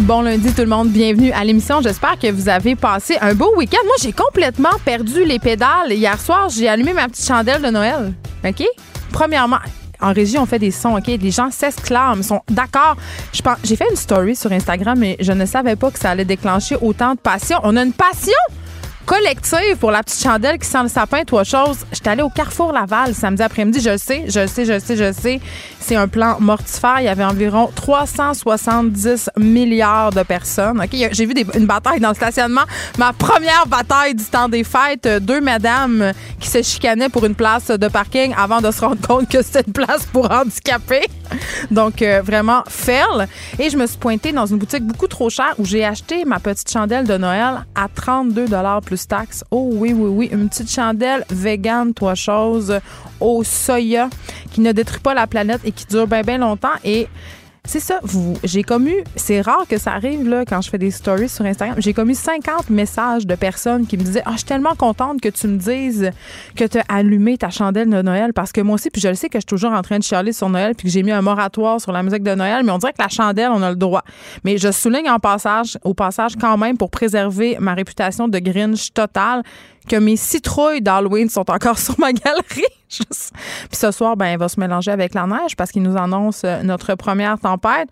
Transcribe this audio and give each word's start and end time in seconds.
Bon 0.00 0.22
lundi 0.22 0.52
tout 0.52 0.62
le 0.62 0.68
monde, 0.68 0.88
bienvenue 0.88 1.32
à 1.32 1.44
l'émission. 1.44 1.82
J'espère 1.82 2.18
que 2.18 2.30
vous 2.30 2.48
avez 2.48 2.74
passé 2.74 3.18
un 3.20 3.34
beau 3.34 3.54
week-end. 3.56 3.84
Moi, 3.84 3.94
j'ai 4.02 4.12
complètement 4.12 4.70
perdu 4.84 5.24
les 5.24 5.38
pédales. 5.38 5.92
Hier 5.92 6.18
soir, 6.18 6.48
j'ai 6.48 6.66
allumé 6.66 6.94
ma 6.94 7.08
petite 7.08 7.26
chandelle 7.26 7.60
de 7.60 7.68
Noël. 7.68 8.12
OK? 8.44 8.64
Premièrement, 9.12 9.58
en 10.00 10.12
régie, 10.12 10.38
on 10.38 10.46
fait 10.46 10.58
des 10.58 10.70
sons, 10.70 10.96
OK? 10.96 11.06
Les 11.06 11.30
gens 11.30 11.50
s'exclament, 11.50 12.22
sont 12.22 12.40
d'accord. 12.50 12.96
J'ai 13.62 13.76
fait 13.76 13.86
une 13.90 13.96
story 13.96 14.34
sur 14.34 14.50
Instagram, 14.50 14.98
mais 14.98 15.16
je 15.20 15.32
ne 15.32 15.44
savais 15.44 15.76
pas 15.76 15.90
que 15.90 15.98
ça 15.98 16.10
allait 16.10 16.24
déclencher 16.24 16.76
autant 16.80 17.14
de 17.14 17.20
passion. 17.20 17.58
On 17.62 17.76
a 17.76 17.82
une 17.82 17.92
passion! 17.92 18.32
collective 19.04 19.76
pour 19.78 19.90
la 19.90 20.02
petite 20.02 20.22
chandelle 20.22 20.58
qui 20.58 20.66
sent 20.66 20.82
le 20.82 20.88
sapin, 20.88 21.24
trois 21.24 21.44
choses. 21.44 21.78
J'étais 21.92 22.10
allée 22.10 22.22
au 22.22 22.30
Carrefour 22.30 22.72
Laval 22.72 23.14
samedi 23.14 23.42
après-midi. 23.42 23.80
Je 23.80 23.90
le 23.90 23.98
sais, 23.98 24.24
je 24.28 24.40
le 24.40 24.46
sais, 24.46 24.64
je 24.64 24.72
le 24.72 24.80
sais, 24.80 24.96
je 24.96 25.04
le 25.04 25.12
sais. 25.12 25.40
C'est 25.82 25.96
un 25.96 26.06
plan 26.06 26.36
mortifère. 26.38 27.00
Il 27.00 27.04
y 27.04 27.08
avait 27.08 27.24
environ 27.24 27.68
370 27.74 29.30
milliards 29.36 30.12
de 30.12 30.22
personnes. 30.22 30.80
J'ai 30.92 31.26
vu 31.26 31.34
une 31.54 31.66
bataille 31.66 31.98
dans 31.98 32.10
le 32.10 32.14
stationnement. 32.14 32.62
Ma 32.98 33.12
première 33.12 33.66
bataille 33.66 34.14
du 34.14 34.24
temps 34.24 34.48
des 34.48 34.62
fêtes. 34.62 35.08
Deux 35.22 35.40
madames 35.40 36.12
qui 36.38 36.48
se 36.48 36.62
chicanaient 36.62 37.08
pour 37.08 37.24
une 37.24 37.34
place 37.34 37.66
de 37.66 37.88
parking 37.88 38.32
avant 38.36 38.60
de 38.60 38.70
se 38.70 38.80
rendre 38.80 39.06
compte 39.06 39.28
que 39.28 39.42
c'était 39.42 39.64
une 39.66 39.72
place 39.72 40.06
pour 40.12 40.30
handicapés. 40.30 41.06
Donc, 41.70 42.02
euh, 42.02 42.22
vraiment, 42.22 42.62
fail. 42.68 43.26
Et 43.58 43.70
je 43.70 43.76
me 43.76 43.86
suis 43.86 43.98
pointée 43.98 44.32
dans 44.32 44.46
une 44.46 44.58
boutique 44.58 44.84
beaucoup 44.84 45.08
trop 45.08 45.30
chère 45.30 45.54
où 45.58 45.64
j'ai 45.64 45.84
acheté 45.84 46.24
ma 46.24 46.38
petite 46.38 46.70
chandelle 46.70 47.06
de 47.06 47.16
Noël 47.16 47.64
à 47.74 47.88
32 47.92 48.46
plus 48.84 49.06
taxes. 49.08 49.44
Oh 49.50 49.70
oui, 49.72 49.92
oui, 49.92 50.08
oui. 50.08 50.28
Une 50.32 50.48
petite 50.48 50.70
chandelle 50.70 51.24
vegan, 51.30 51.92
trois 51.92 52.14
choses, 52.14 52.78
au 53.20 53.42
soya, 53.44 54.08
qui 54.52 54.60
ne 54.60 54.72
détruit 54.72 55.00
pas 55.00 55.14
la 55.14 55.26
planète 55.26 55.60
qui 55.72 55.86
dure 55.86 56.06
bien, 56.06 56.22
bien 56.22 56.38
longtemps. 56.38 56.68
Et 56.84 57.08
c'est 57.64 57.78
ça, 57.78 58.00
vous, 58.02 58.34
j'ai 58.42 58.64
commu, 58.64 58.92
c'est 59.14 59.40
rare 59.40 59.66
que 59.68 59.78
ça 59.78 59.92
arrive 59.92 60.28
là 60.28 60.44
quand 60.44 60.60
je 60.62 60.68
fais 60.68 60.78
des 60.78 60.90
stories 60.90 61.28
sur 61.28 61.44
Instagram. 61.44 61.76
J'ai 61.78 61.92
commu 61.92 62.12
50 62.12 62.70
messages 62.70 63.24
de 63.24 63.36
personnes 63.36 63.86
qui 63.86 63.96
me 63.96 64.02
disaient 64.02 64.22
"Ah, 64.26 64.32
je 64.32 64.38
suis 64.38 64.46
tellement 64.46 64.74
contente 64.74 65.20
que 65.20 65.28
tu 65.28 65.46
me 65.46 65.58
dises 65.58 66.10
que 66.56 66.64
tu 66.64 66.78
as 66.78 66.84
allumé 66.88 67.38
ta 67.38 67.50
chandelle 67.50 67.88
de 67.88 68.02
Noël 68.02 68.32
parce 68.32 68.50
que 68.50 68.60
moi 68.60 68.74
aussi 68.74 68.90
puis 68.90 69.00
je 69.00 69.06
le 69.06 69.14
sais 69.14 69.28
que 69.28 69.38
je 69.38 69.42
suis 69.42 69.46
toujours 69.46 69.70
en 69.70 69.82
train 69.82 69.98
de 69.98 70.02
chialer 70.02 70.32
sur 70.32 70.48
Noël 70.48 70.74
puis 70.74 70.88
que 70.88 70.92
j'ai 70.92 71.04
mis 71.04 71.12
un 71.12 71.22
moratoire 71.22 71.80
sur 71.80 71.92
la 71.92 72.02
musique 72.02 72.24
de 72.24 72.34
Noël, 72.34 72.64
mais 72.64 72.72
on 72.72 72.78
dirait 72.78 72.92
que 72.94 73.02
la 73.02 73.08
chandelle, 73.08 73.50
on 73.54 73.62
a 73.62 73.70
le 73.70 73.76
droit. 73.76 74.02
Mais 74.42 74.58
je 74.58 74.72
souligne 74.72 75.08
en 75.08 75.20
passage 75.20 75.78
au 75.84 75.94
passage 75.94 76.32
quand 76.34 76.58
même 76.58 76.76
pour 76.76 76.90
préserver 76.90 77.58
ma 77.60 77.74
réputation 77.74 78.26
de 78.26 78.40
Grinch 78.40 78.92
total 78.92 79.44
que 79.88 79.96
mes 79.96 80.16
citrouilles 80.16 80.82
d'Halloween 80.82 81.28
sont 81.28 81.50
encore 81.50 81.78
sur 81.80 81.98
ma 81.98 82.12
galerie. 82.12 82.62
Puis 82.90 83.06
ce 83.72 83.90
soir, 83.90 84.16
ben, 84.16 84.26
elle 84.26 84.38
va 84.38 84.48
se 84.48 84.60
mélanger 84.60 84.90
avec 84.90 85.14
la 85.14 85.26
neige 85.26 85.56
parce 85.56 85.70
qu'il 85.70 85.82
nous 85.82 85.96
annonce 85.96 86.42
euh, 86.44 86.62
notre 86.62 86.94
première 86.94 87.38
tempête. 87.38 87.88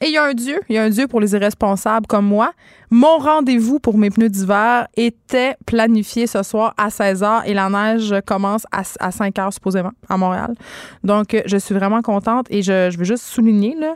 Et 0.00 0.06
il 0.06 0.12
y 0.12 0.16
a 0.16 0.24
un 0.24 0.32
Dieu, 0.32 0.60
il 0.68 0.76
y 0.76 0.78
a 0.78 0.84
un 0.84 0.90
Dieu 0.90 1.08
pour 1.08 1.20
les 1.20 1.32
irresponsables 1.34 2.06
comme 2.06 2.24
moi. 2.24 2.52
Mon 2.90 3.18
rendez-vous 3.18 3.80
pour 3.80 3.98
mes 3.98 4.10
pneus 4.10 4.28
d'hiver 4.28 4.86
était 4.96 5.56
planifié 5.66 6.28
ce 6.28 6.44
soir 6.44 6.72
à 6.76 6.88
16 6.88 7.22
h 7.22 7.42
et 7.46 7.52
la 7.52 7.68
neige 7.68 8.14
commence 8.24 8.62
à, 8.70 9.10
5 9.10 9.34
h 9.34 9.50
supposément 9.50 9.90
à 10.08 10.16
Montréal. 10.16 10.54
Donc, 11.02 11.34
euh, 11.34 11.42
je 11.46 11.56
suis 11.56 11.74
vraiment 11.74 12.00
contente 12.00 12.46
et 12.48 12.62
je, 12.62 12.90
je 12.92 12.96
veux 12.98 13.04
juste 13.04 13.24
souligner, 13.24 13.74
là, 13.74 13.94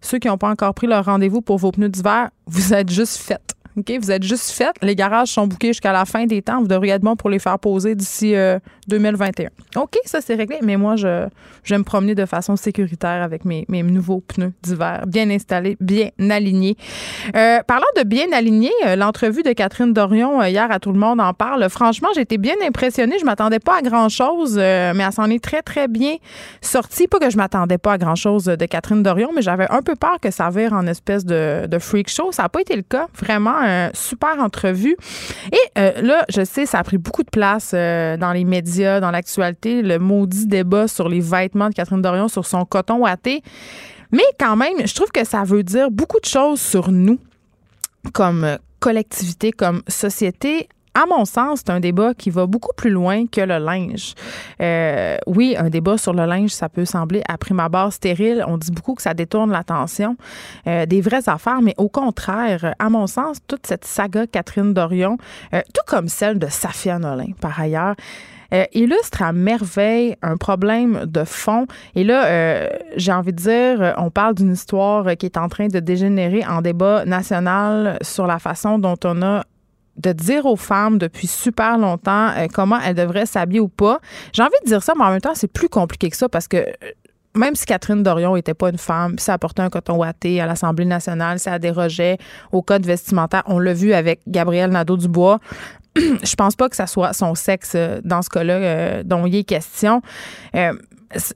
ceux 0.00 0.18
qui 0.18 0.28
n'ont 0.28 0.38
pas 0.38 0.50
encore 0.50 0.72
pris 0.72 0.86
leur 0.86 1.04
rendez-vous 1.04 1.42
pour 1.42 1.58
vos 1.58 1.72
pneus 1.72 1.88
d'hiver, 1.88 2.30
vous 2.46 2.72
êtes 2.72 2.90
juste 2.90 3.18
faites. 3.18 3.54
OK? 3.76 3.92
Vous 4.00 4.10
êtes 4.10 4.22
juste 4.22 4.50
faites. 4.50 4.76
Les 4.82 4.94
garages 4.94 5.28
sont 5.28 5.46
bouqués 5.46 5.68
jusqu'à 5.68 5.92
la 5.92 6.04
fin 6.04 6.26
des 6.26 6.42
temps. 6.42 6.60
Vous 6.60 6.68
devriez 6.68 6.94
être 6.94 7.02
bon 7.02 7.16
pour 7.16 7.30
les 7.30 7.38
faire 7.38 7.58
poser 7.58 7.94
d'ici 7.94 8.34
2021. 8.88 9.46
Euh, 9.46 9.80
OK, 9.80 9.98
ça, 10.04 10.20
c'est 10.20 10.34
réglé. 10.34 10.58
Mais 10.62 10.76
moi, 10.76 10.96
je, 10.96 11.26
je 11.62 11.74
vais 11.74 11.78
me 11.78 11.84
promener 11.84 12.14
de 12.14 12.24
façon 12.26 12.56
sécuritaire 12.56 13.22
avec 13.22 13.44
mes, 13.44 13.64
mes 13.68 13.82
nouveaux 13.82 14.20
pneus 14.20 14.52
d'hiver, 14.62 15.04
bien 15.06 15.28
installés, 15.30 15.76
bien 15.80 16.10
alignés. 16.30 16.76
Euh, 17.34 17.60
parlant 17.66 17.86
de 17.96 18.02
bien 18.02 18.26
alignés, 18.32 18.70
euh, 18.86 18.96
l'entrevue 18.96 19.42
de 19.42 19.52
Catherine 19.52 19.92
Dorion 19.92 20.42
hier 20.42 20.70
à 20.70 20.78
Tout 20.78 20.92
le 20.92 20.98
monde 20.98 21.20
en 21.20 21.32
parle. 21.32 21.68
Franchement, 21.68 22.08
été 22.16 22.38
bien 22.38 22.54
impressionnée. 22.64 23.16
Je 23.18 23.24
m'attendais 23.24 23.58
pas 23.58 23.78
à 23.78 23.82
grand-chose, 23.82 24.56
mais 24.56 25.02
elle 25.04 25.12
s'en 25.12 25.28
est 25.30 25.42
très, 25.42 25.62
très 25.62 25.88
bien 25.88 26.16
sortie. 26.60 27.08
Pas 27.08 27.18
que 27.18 27.30
je 27.30 27.36
m'attendais 27.36 27.78
pas 27.78 27.94
à 27.94 27.98
grand-chose 27.98 28.44
de 28.44 28.66
Catherine 28.66 29.02
Dorion, 29.02 29.30
mais 29.34 29.42
j'avais 29.42 29.66
un 29.70 29.82
peu 29.82 29.96
peur 29.96 30.18
que 30.20 30.30
ça 30.30 30.50
vire 30.50 30.72
en 30.72 30.86
espèce 30.86 31.24
de, 31.24 31.66
de 31.66 31.78
freak 31.78 32.08
show. 32.08 32.30
Ça 32.30 32.44
n'a 32.44 32.48
pas 32.48 32.60
été 32.60 32.76
le 32.76 32.82
cas. 32.82 33.08
Vraiment, 33.18 33.63
super 33.92 34.38
entrevue. 34.38 34.96
Et 35.52 35.78
euh, 35.78 36.02
là, 36.02 36.24
je 36.28 36.44
sais, 36.44 36.66
ça 36.66 36.78
a 36.78 36.84
pris 36.84 36.98
beaucoup 36.98 37.22
de 37.22 37.30
place 37.30 37.72
euh, 37.74 38.16
dans 38.16 38.32
les 38.32 38.44
médias, 38.44 39.00
dans 39.00 39.10
l'actualité, 39.10 39.82
le 39.82 39.98
maudit 39.98 40.46
débat 40.46 40.88
sur 40.88 41.08
les 41.08 41.20
vêtements 41.20 41.68
de 41.68 41.74
Catherine 41.74 42.02
Dorion, 42.02 42.28
sur 42.28 42.46
son 42.46 42.64
coton 42.64 42.98
ouaté. 42.98 43.42
Mais 44.12 44.24
quand 44.38 44.56
même, 44.56 44.86
je 44.86 44.94
trouve 44.94 45.10
que 45.10 45.24
ça 45.24 45.44
veut 45.44 45.62
dire 45.62 45.90
beaucoup 45.90 46.20
de 46.20 46.26
choses 46.26 46.60
sur 46.60 46.90
nous 46.90 47.18
comme 48.12 48.58
collectivité, 48.80 49.50
comme 49.50 49.82
société, 49.88 50.68
à 50.94 51.06
mon 51.06 51.24
sens, 51.24 51.62
c'est 51.64 51.70
un 51.70 51.80
débat 51.80 52.14
qui 52.14 52.30
va 52.30 52.46
beaucoup 52.46 52.72
plus 52.76 52.90
loin 52.90 53.26
que 53.26 53.40
le 53.40 53.58
linge. 53.58 54.14
Euh, 54.60 55.16
oui, 55.26 55.56
un 55.58 55.68
débat 55.68 55.98
sur 55.98 56.12
le 56.12 56.24
linge, 56.24 56.50
ça 56.50 56.68
peut 56.68 56.84
sembler 56.84 57.22
à 57.28 57.36
prime 57.36 57.60
abord 57.60 57.92
stérile. 57.92 58.44
On 58.46 58.58
dit 58.58 58.70
beaucoup 58.70 58.94
que 58.94 59.02
ça 59.02 59.12
détourne 59.12 59.50
l'attention 59.50 60.16
euh, 60.66 60.86
des 60.86 61.00
vraies 61.00 61.28
affaires, 61.28 61.62
mais 61.62 61.74
au 61.78 61.88
contraire, 61.88 62.74
à 62.78 62.90
mon 62.90 63.08
sens, 63.08 63.38
toute 63.48 63.66
cette 63.66 63.84
saga 63.84 64.26
Catherine 64.28 64.72
Dorion, 64.72 65.18
euh, 65.52 65.60
tout 65.74 65.82
comme 65.86 66.08
celle 66.08 66.38
de 66.38 66.46
Safia 66.46 66.98
Nolin, 66.98 67.32
par 67.40 67.58
ailleurs, 67.60 67.96
illustre 68.72 69.22
à 69.22 69.32
merveille 69.32 70.14
un 70.22 70.36
problème 70.36 71.06
de 71.06 71.24
fond. 71.24 71.66
Et 71.96 72.04
là, 72.04 72.68
j'ai 72.94 73.10
envie 73.10 73.32
de 73.32 73.36
dire, 73.36 73.94
on 73.98 74.10
parle 74.10 74.36
d'une 74.36 74.52
histoire 74.52 75.16
qui 75.16 75.26
est 75.26 75.36
en 75.36 75.48
train 75.48 75.66
de 75.66 75.80
dégénérer 75.80 76.46
en 76.46 76.62
débat 76.62 77.04
national 77.04 77.98
sur 78.00 78.28
la 78.28 78.38
façon 78.38 78.78
dont 78.78 78.98
on 79.04 79.22
a 79.22 79.42
de 79.96 80.12
dire 80.12 80.46
aux 80.46 80.56
femmes 80.56 80.98
depuis 80.98 81.26
super 81.26 81.78
longtemps 81.78 82.30
euh, 82.36 82.46
comment 82.52 82.78
elles 82.80 82.94
devraient 82.94 83.26
s'habiller 83.26 83.60
ou 83.60 83.68
pas. 83.68 84.00
J'ai 84.32 84.42
envie 84.42 84.52
de 84.64 84.68
dire 84.68 84.82
ça, 84.82 84.94
mais 84.96 85.04
en 85.04 85.10
même 85.10 85.20
temps, 85.20 85.34
c'est 85.34 85.52
plus 85.52 85.68
compliqué 85.68 86.10
que 86.10 86.16
ça 86.16 86.28
parce 86.28 86.48
que 86.48 86.56
euh, 86.56 86.72
même 87.36 87.56
si 87.56 87.66
Catherine 87.66 88.02
Dorion 88.02 88.36
n'était 88.36 88.54
pas 88.54 88.70
une 88.70 88.78
femme, 88.78 89.18
ça 89.18 89.32
apportait 89.32 89.62
un 89.62 89.70
coton 89.70 89.96
ouaté 89.96 90.40
à 90.40 90.46
l'Assemblée 90.46 90.84
nationale, 90.84 91.40
ça 91.40 91.58
dérogeait 91.58 92.16
au 92.52 92.62
code 92.62 92.86
vestimentaire. 92.86 93.42
On 93.46 93.58
l'a 93.58 93.72
vu 93.72 93.92
avec 93.92 94.20
Gabriel 94.28 94.70
Nadeau-Dubois. 94.70 95.40
Je 95.96 96.34
pense 96.36 96.54
pas 96.54 96.68
que 96.68 96.76
ça 96.76 96.86
soit 96.86 97.12
son 97.12 97.34
sexe 97.34 97.72
euh, 97.74 98.00
dans 98.04 98.22
ce 98.22 98.28
cas-là 98.28 99.02
dont 99.02 99.26
il 99.26 99.34
est 99.34 99.44
question 99.44 100.00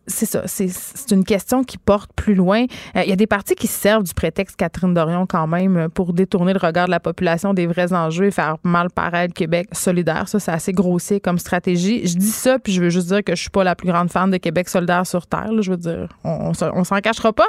c'est 0.07 0.27
ça. 0.27 0.43
C'est 0.47 1.11
une 1.11 1.25
question 1.25 1.65
qui 1.65 1.79
porte 1.79 2.11
plus 2.15 2.35
loin. 2.35 2.65
Euh, 2.97 3.03
il 3.05 3.11
y 3.11 3.13
a 3.13 3.17
des 3.17 3.27
partis 3.27 3.55
qui 3.55 3.67
servent 3.67 4.05
du 4.05 4.15
prétexte 4.15 4.57
Catherine 4.57 4.95
Dorion 4.95 5.27
quand 5.27 5.47
même 5.47 5.89
pour 5.91 6.13
détourner 6.13 6.53
le 6.53 6.59
regard 6.59 6.87
de 6.87 6.91
la 6.91 7.01
population 7.01 7.55
des 7.55 7.67
vrais 7.67 7.93
enjeux 7.93 8.27
et 8.27 8.31
faire 8.31 8.57
mal 8.63 8.91
paraître 8.91 9.35
Québec 9.35 9.69
solidaire. 9.73 10.29
Ça, 10.29 10.41
c'est 10.41 10.53
assez 10.53 10.73
grossier 10.73 11.21
comme 11.21 11.39
stratégie. 11.39 12.07
Je 12.07 12.17
dis 12.17 12.31
ça, 12.31 12.59
puis 12.59 12.73
je 12.73 12.83
veux 12.83 12.91
juste 12.91 13.09
dire 13.09 13.23
que 13.25 13.35
je 13.35 13.41
suis 13.41 13.51
pas 13.51 13.65
la 13.65 13.75
plus 13.75 13.89
grande 13.89 14.11
fan 14.11 14.31
de 14.31 14.37
Québec 14.37 14.69
solidaire 14.69 15.07
sur 15.07 15.27
Terre. 15.27 15.51
Je 15.61 15.71
veux 15.71 15.77
dire, 15.77 16.09
on, 16.25 16.53
on 16.73 16.85
s'en 16.85 17.01
cachera 17.01 17.33
pas. 17.33 17.49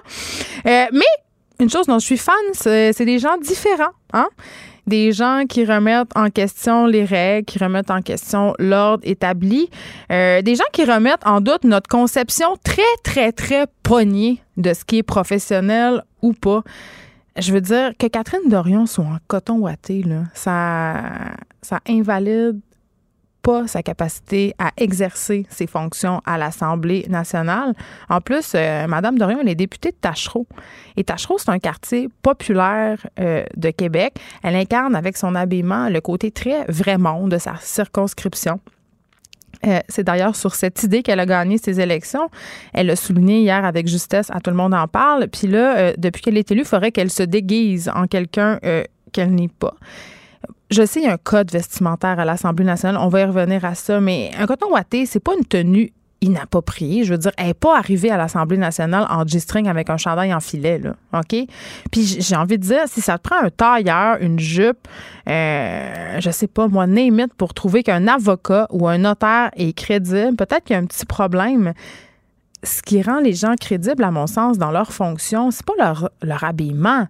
Euh, 0.66 0.86
mais 0.92 1.06
une 1.60 1.70
chose 1.70 1.88
dont 1.88 2.00
je 2.00 2.06
suis 2.06 2.18
fan, 2.18 2.36
c'est 2.54 3.06
des 3.06 3.20
gens 3.20 3.38
différents. 3.38 3.94
Hein? 4.14 4.28
des 4.90 5.12
gens 5.12 5.44
qui 5.48 5.64
remettent 5.66 6.12
en 6.16 6.30
question 6.30 6.88
les 6.88 7.06
règles, 7.06 7.46
qui 7.46 7.60
remettent 7.60 7.92
en 7.92 8.02
question 8.02 8.54
l'ordre 8.58 9.04
établi, 9.08 9.70
euh, 10.12 10.42
des 10.42 10.56
gens 10.56 10.66
qui 10.74 10.84
remettent 10.84 11.26
en 11.26 11.40
doute 11.40 11.64
notre 11.64 11.88
conception 11.88 12.58
très, 12.64 12.82
très, 13.04 13.32
très 13.32 13.68
poignée 13.84 14.42
de 14.58 14.74
ce 14.74 14.84
qui 14.84 14.98
est 14.98 15.04
professionnel 15.04 16.04
ou 16.22 16.34
pas. 16.34 16.64
Je 17.38 17.54
veux 17.54 17.62
dire 17.62 17.92
que 17.98 18.08
Catherine 18.08 18.50
Dorion 18.50 18.86
soit 18.86 19.06
en 19.06 19.18
coton 19.28 19.60
ouaté, 19.60 20.02
là, 20.04 20.24
ça, 20.34 20.96
ça 21.62 21.80
invalide 21.88 22.60
pas 23.42 23.68
sa 23.68 23.84
capacité 23.84 24.54
à 24.60 24.72
exercer 24.78 25.46
ses 25.50 25.68
fonctions 25.68 26.22
à 26.26 26.38
l'Assemblée 26.38 27.06
nationale. 27.10 27.74
En 28.10 28.22
plus, 28.22 28.54
euh, 28.56 28.88
Madame 28.88 29.18
Dorion, 29.18 29.40
elle 29.42 29.50
est 29.50 29.56
députée 29.56 29.92
de 29.92 29.98
Tachereau. 30.00 30.48
Et 30.98 31.04
Tachereau, 31.04 31.38
c'est 31.38 31.50
un 31.50 31.60
quartier 31.60 32.10
populaire 32.22 33.06
euh, 33.20 33.44
de 33.56 33.70
Québec. 33.70 34.16
Elle 34.44 34.56
incarne 34.56 34.96
avec 34.96 35.18
son 35.18 35.36
habillement 35.36 35.90
le 35.90 36.02
côté 36.02 36.32
très 36.32 36.66
vrai 36.66 36.98
monde 36.98 37.32
de 37.32 37.38
sa 37.38 37.56
circonscription. 37.62 38.60
Euh, 39.66 39.80
c'est 39.90 40.04
d'ailleurs 40.04 40.36
sur 40.36 40.56
cette 40.56 40.84
idée 40.84 41.04
qu'elle 41.04 41.20
a 41.20 41.26
gagné 41.26 41.58
ses 41.58 41.82
élections. 41.82 42.30
Elle 42.74 42.88
l'a 42.88 42.96
souligné 42.96 43.42
hier 43.42 43.66
avec 43.66 43.88
justesse, 43.88 44.30
à 44.32 44.40
tout 44.40 44.52
le 44.52 44.56
monde 44.56 44.74
en 44.74 44.88
parle. 44.88 45.28
Puis 45.28 45.48
là, 45.48 45.94
depuis 45.98 46.22
qu'elle 46.22 46.38
est 46.38 46.50
élue, 46.52 46.62
il 46.62 46.68
faudrait 46.68 46.92
qu'elle 46.92 47.12
se 47.12 47.24
déguise 47.24 47.92
en 47.94 48.08
quelqu'un 48.08 48.60
qu'elle 49.12 49.34
n'est 49.36 49.50
pas 49.50 49.76
je 50.70 50.86
sais, 50.86 51.00
il 51.02 51.06
y 51.06 51.10
a 51.10 51.14
un 51.14 51.18
code 51.18 51.52
vestimentaire 51.52 52.20
à 52.20 52.26
l'Assemblée 52.26 52.66
nationale. 52.66 53.02
On 53.02 53.10
va 53.10 53.22
y 53.22 53.26
revenir 53.26 53.66
à 53.66 53.76
ça, 53.76 54.00
mais 54.00 54.32
un 54.38 54.46
coton 54.46 54.72
ouaté, 54.72 55.06
c'est 55.06 55.20
pas 55.20 55.34
une 55.38 55.46
tenue 55.46 55.92
inappropriée. 56.22 57.04
Je 57.06 57.14
veux 57.14 57.18
dire, 57.18 57.32
elle 57.38 57.48
n'est 57.48 57.54
pas 57.54 57.78
arrivée 57.78 58.12
à 58.12 58.18
l'Assemblée 58.18 58.58
nationale 58.58 59.08
en 59.10 59.26
G-string 59.26 59.68
avec 59.68 59.90
un 59.90 59.98
chandail 59.98 60.34
en 60.34 60.40
filet, 60.40 60.80
là. 60.80 60.96
OK? 61.14 61.36
Puis 61.92 62.18
j'ai 62.20 62.36
envie 62.36 62.58
de 62.58 62.64
dire, 62.64 62.84
si 62.88 63.02
ça 63.02 63.18
te 63.18 63.24
prend 63.24 63.42
un 63.42 63.50
tailleur, 63.50 64.18
une 64.22 64.40
jupe, 64.40 64.88
euh, 65.28 66.20
je 66.20 66.30
sais 66.30 66.48
pas, 66.48 66.68
moi, 66.68 66.88
name 66.88 67.28
pour 67.38 67.54
trouver 67.54 67.84
qu'un 67.84 68.08
avocat 68.08 68.68
ou 68.72 68.88
un 68.88 69.00
notaire 69.00 69.52
est 69.56 69.74
crédible, 69.74 70.36
peut-être 70.36 70.66
qu'il 70.66 70.74
y 70.76 70.78
a 70.78 70.82
un 70.82 70.86
petit 70.86 71.06
problème. 71.06 71.74
Ce 72.62 72.82
qui 72.82 73.02
rend 73.02 73.20
les 73.22 73.34
gens 73.34 73.56
crédibles, 73.60 74.04
à 74.04 74.12
mon 74.12 74.28
sens, 74.28 74.58
dans 74.58 74.72
leur 74.72 74.92
fonction, 74.92 75.50
c'est 75.52 75.66
pas 75.66 75.74
leur, 75.80 76.10
leur 76.22 76.44
habillement. 76.44 77.08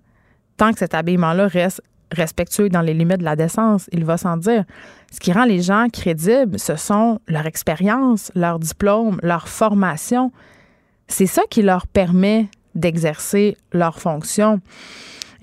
Tant 0.58 0.72
que 0.72 0.80
cet 0.80 0.94
habillement-là 0.94 1.48
reste 1.48 1.82
respectueux 2.12 2.70
dans 2.70 2.82
les 2.82 2.94
limites 2.94 3.20
de 3.20 3.24
la 3.24 3.36
décence, 3.36 3.90
il 3.92 4.06
va 4.06 4.18
sans 4.18 4.38
dire. 4.38 4.64
Ce 5.12 5.20
qui 5.20 5.32
rend 5.32 5.46
les 5.46 5.62
gens 5.62 5.88
crédibles, 5.92 6.60
ce 6.60 6.76
sont 6.76 7.20
leur 7.28 7.46
expérience, 7.46 8.32
leur 8.36 8.60
diplôme, 8.60 9.20
leur 9.24 9.48
formation. 9.48 10.32
C'est 11.08 11.26
ça 11.26 11.42
qui 11.50 11.62
leur 11.62 11.88
permet 11.88 12.48
d'exercer 12.76 13.58
leur 13.74 14.00
fonction. 14.00 14.62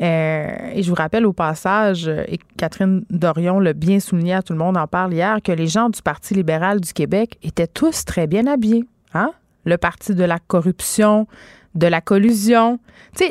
Euh, 0.01 0.47
et 0.75 0.83
je 0.83 0.89
vous 0.89 0.95
rappelle 0.95 1.27
au 1.27 1.33
passage, 1.33 2.09
et 2.09 2.39
Catherine 2.57 3.05
Dorion 3.11 3.61
l'a 3.61 3.73
bien 3.73 3.99
souligné, 3.99 4.35
à 4.35 4.43
tout 4.43 4.53
le 4.53 4.59
monde 4.59 4.77
en 4.77 4.87
parle 4.87 5.15
hier, 5.15 5.39
que 5.43 5.53
les 5.53 5.67
gens 5.67 5.89
du 5.89 6.03
Parti 6.03 6.35
libéral 6.35 6.81
du 6.81 6.93
Québec 6.93 7.39
étaient 7.43 7.67
tous 7.67 8.05
très 8.05 8.27
bien 8.27 8.47
habillés. 8.47 8.85
Hein? 9.15 9.33
Le 9.65 9.79
parti 9.79 10.15
de 10.15 10.25
la 10.25 10.39
corruption, 10.39 11.27
de 11.77 11.87
la 11.87 12.01
collusion. 12.01 12.79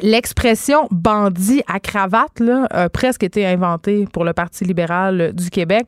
L'expression 0.02 0.88
bandit 0.92 1.64
à 1.68 1.80
cravate 1.80 2.42
a 2.72 2.90
presque 2.90 3.24
été 3.24 3.46
inventée 3.46 4.08
pour 4.12 4.26
le 4.26 4.34
Parti 4.34 4.66
libéral 4.66 5.32
du 5.34 5.50
Québec. 5.50 5.88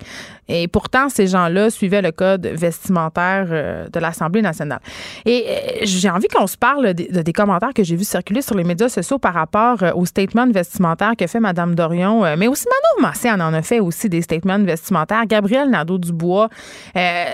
Et 0.50 0.68
pourtant, 0.68 1.10
ces 1.10 1.28
gens-là 1.28 1.70
suivaient 1.70 2.02
le 2.02 2.12
code 2.12 2.48
vestimentaire 2.48 3.48
euh, 3.50 3.88
de 3.90 4.00
l'Assemblée 4.00 4.42
nationale. 4.42 4.80
Et 5.26 5.46
euh, 5.48 5.80
j'ai 5.84 6.10
envie 6.10 6.28
qu'on 6.28 6.48
se 6.48 6.58
parle 6.58 6.94
de, 6.94 7.22
des 7.22 7.34
commentaires 7.34 7.74
que 7.74 7.84
j'ai 7.84 7.96
vus 7.96 8.08
circuler 8.08 8.42
sur 8.42 8.56
les 8.56 8.64
médias 8.64 8.90
sociaux 8.90 9.20
par 9.20 9.34
rapport 9.34 9.84
euh, 9.84 9.92
au 9.94 10.06
statement 10.06 10.48
vestimentaire 10.50 11.14
que 11.18 11.28
fait 11.28 11.40
Mme 11.40 11.76
Dorion, 11.76 12.24
mais 12.38 12.48
aussi 12.48 12.66
Manon 12.66 13.08
Massé 13.08 13.30
en 13.30 13.40
a 13.40 13.62
fait 13.62 13.80
aussi 13.80 14.08
des 14.10 14.22
statements 14.22 14.60
vestimentaires. 14.60 15.26
Gabriel 15.26 15.70
Nadeau-Dubois, 15.70 16.50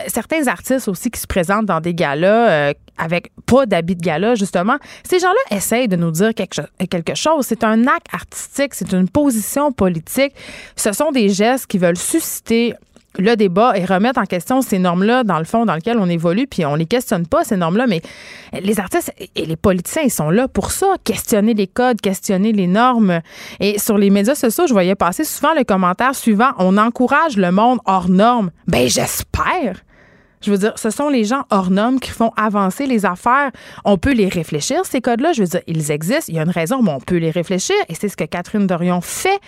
certains 0.07 0.47
artistes 0.47 0.87
aussi 0.87 1.11
qui 1.11 1.19
se 1.19 1.27
présentent 1.27 1.65
dans 1.65 1.79
des 1.79 1.93
galas 1.93 2.73
avec 2.97 3.31
pas 3.45 3.65
d'habit 3.65 3.95
de 3.95 4.01
gala, 4.01 4.35
justement. 4.35 4.77
Ces 5.03 5.19
gens-là 5.19 5.57
essayent 5.57 5.87
de 5.87 5.95
nous 5.95 6.11
dire 6.11 6.33
quelque, 6.33 7.15
chose. 7.15 7.45
C'est 7.45 7.63
un 7.63 7.87
acte 7.87 8.07
artistique, 8.11 8.73
c'est 8.73 8.91
une 8.93 9.09
position 9.09 9.71
politique. 9.71 10.33
Ce 10.75 10.91
sont 10.91 11.11
des 11.11 11.29
gestes 11.29 11.67
qui 11.67 11.77
veulent 11.77 11.97
susciter 11.97 12.73
le 13.19 13.35
débat 13.35 13.77
et 13.77 13.85
remettre 13.85 14.19
en 14.19 14.25
question 14.25 14.61
ces 14.61 14.79
normes-là, 14.79 15.23
dans 15.23 15.37
le 15.37 15.45
fond, 15.45 15.65
dans 15.65 15.75
lequel 15.75 15.97
on 15.99 16.09
évolue, 16.09 16.47
puis 16.47 16.65
on 16.65 16.75
les 16.75 16.85
questionne 16.85 17.27
pas, 17.27 17.43
ces 17.43 17.57
normes-là, 17.57 17.85
mais 17.87 18.01
les 18.59 18.79
artistes 18.79 19.13
et 19.35 19.45
les 19.45 19.55
politiciens, 19.55 20.01
ils 20.03 20.11
sont 20.11 20.31
là 20.31 20.47
pour 20.47 20.71
ça, 20.71 20.95
questionner 21.03 21.53
les 21.53 21.67
codes, 21.67 22.01
questionner 22.01 22.51
les 22.51 22.67
normes. 22.67 23.21
Et 23.59 23.77
sur 23.77 23.97
les 23.99 24.09
médias 24.09 24.35
sociaux, 24.35 24.65
je 24.67 24.73
voyais 24.73 24.95
passer 24.95 25.23
souvent 25.23 25.53
le 25.55 25.63
commentaire 25.63 26.15
suivant, 26.15 26.51
on 26.57 26.77
encourage 26.77 27.37
le 27.37 27.51
monde 27.51 27.79
hors 27.85 28.09
normes. 28.09 28.49
Ben, 28.67 28.89
j'espère. 28.89 29.83
Je 30.43 30.51
veux 30.51 30.57
dire, 30.57 30.73
ce 30.75 30.89
sont 30.89 31.07
les 31.09 31.23
gens 31.23 31.43
hors 31.49 31.71
normes 31.71 31.99
qui 31.99 32.11
font 32.11 32.31
avancer 32.35 32.85
les 32.85 33.05
affaires. 33.05 33.51
On 33.85 33.97
peut 33.97 34.13
les 34.13 34.27
réfléchir, 34.27 34.85
ces 34.85 34.99
codes-là. 34.99 35.31
Je 35.31 35.41
veux 35.41 35.47
dire, 35.47 35.61
ils 35.67 35.89
existent. 35.91 36.25
Il 36.27 36.35
y 36.35 36.39
a 36.39 36.43
une 36.43 36.49
raison, 36.49 36.81
mais 36.83 36.91
on 36.91 36.99
peut 36.99 37.17
les 37.17 37.31
réfléchir. 37.31 37.75
Et 37.87 37.95
c'est 37.95 38.09
ce 38.09 38.17
que 38.17 38.25
Catherine 38.25 38.67
Dorion 38.67 38.99
fait. 38.99 39.39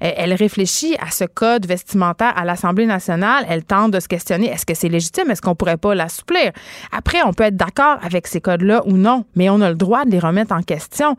Elle 0.00 0.32
réfléchit 0.32 0.96
à 0.98 1.10
ce 1.10 1.24
code 1.24 1.66
vestimentaire 1.66 2.32
à 2.36 2.44
l'Assemblée 2.44 2.86
nationale. 2.86 3.44
Elle 3.48 3.64
tente 3.64 3.90
de 3.92 4.00
se 4.00 4.08
questionner 4.08 4.50
est-ce 4.50 4.66
que 4.66 4.74
c'est 4.74 4.88
légitime? 4.88 5.30
Est-ce 5.30 5.42
qu'on 5.42 5.54
pourrait 5.54 5.76
pas 5.76 5.94
l'assouplir 5.94 6.52
Après, 6.92 7.18
on 7.24 7.32
peut 7.32 7.44
être 7.44 7.56
d'accord 7.56 7.98
avec 8.02 8.26
ces 8.26 8.40
codes-là 8.40 8.82
ou 8.86 8.92
non, 8.92 9.24
mais 9.36 9.50
on 9.50 9.60
a 9.60 9.68
le 9.68 9.76
droit 9.76 10.04
de 10.04 10.10
les 10.10 10.18
remettre 10.18 10.54
en 10.54 10.62
question. 10.62 11.16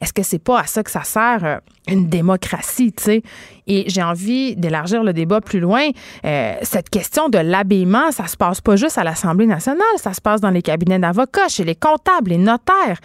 Est-ce 0.00 0.12
que 0.12 0.22
c'est 0.22 0.38
pas 0.38 0.60
à 0.60 0.66
ça 0.66 0.82
que 0.82 0.90
ça 0.90 1.02
sert 1.02 1.44
euh, 1.44 1.56
une 1.88 2.08
démocratie, 2.08 2.92
tu 2.92 3.02
sais? 3.02 3.22
Et 3.66 3.84
j'ai 3.88 4.02
envie 4.02 4.54
d'élargir 4.54 5.02
le 5.02 5.14
débat 5.14 5.40
plus 5.40 5.60
loin. 5.60 5.88
Euh, 6.26 6.56
cette 6.62 6.90
question 6.90 7.30
de 7.30 7.38
l'habillement, 7.38 8.10
ça 8.10 8.26
se 8.26 8.36
passe 8.36 8.60
pas 8.60 8.76
juste 8.76 8.98
à 8.98 9.04
l'Assemblée 9.04 9.46
nationale, 9.46 9.86
ça 9.96 10.12
se 10.12 10.20
passe 10.20 10.42
dans 10.42 10.50
les 10.50 10.60
cabinets 10.60 10.98
d'avocats, 10.98 11.48
chez 11.48 11.64
les 11.64 11.74
comptables, 11.74 12.30
les 12.30 12.38
notaires 12.38 12.98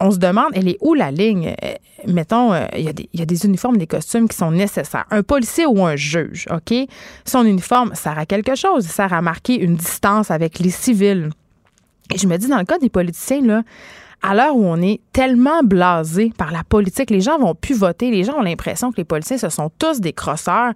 on 0.00 0.10
se 0.10 0.18
demande, 0.18 0.50
elle 0.54 0.68
est 0.68 0.78
où 0.80 0.94
la 0.94 1.10
ligne? 1.10 1.54
Euh, 1.62 1.74
mettons, 2.06 2.54
il 2.76 2.84
y, 3.12 3.22
a 3.22 3.26
des 3.26 3.46
uniformes, 3.46 3.76
des 3.76 3.86
costumes 3.86 4.28
qui 4.28 4.36
sont 4.36 4.50
nécessaires. 4.50 5.06
Un 5.10 5.22
policier 5.22 5.66
ou 5.66 5.84
un 5.84 5.96
juge, 5.96 6.46
OK? 6.50 6.74
Son 7.24 7.44
uniforme 7.46 7.94
sert 7.94 8.18
à 8.18 8.26
quelque 8.26 8.54
chose. 8.54 8.84
Il 8.84 8.90
sert 8.90 9.12
à 9.12 9.22
marquer 9.22 9.58
une 9.58 9.76
distance 9.76 10.30
avec 10.30 10.58
les 10.58 10.70
civils. 10.70 11.30
Et 12.12 12.18
je 12.18 12.26
me 12.26 12.36
dis, 12.36 12.48
dans 12.48 12.58
le 12.58 12.64
cas 12.64 12.78
des 12.78 12.90
politiciens, 12.90 13.42
là, 13.42 13.62
à 14.26 14.34
l'heure 14.34 14.56
où 14.56 14.64
on 14.64 14.80
est 14.80 15.00
tellement 15.12 15.62
blasé 15.62 16.32
par 16.38 16.50
la 16.50 16.64
politique, 16.64 17.10
les 17.10 17.20
gens 17.20 17.38
vont 17.38 17.54
plus 17.54 17.74
voter, 17.74 18.10
les 18.10 18.24
gens 18.24 18.38
ont 18.38 18.42
l'impression 18.42 18.90
que 18.90 18.96
les 18.96 19.04
politiciens, 19.04 19.36
ce 19.36 19.50
sont 19.50 19.70
tous 19.78 20.00
des 20.00 20.14
crosseurs. 20.14 20.72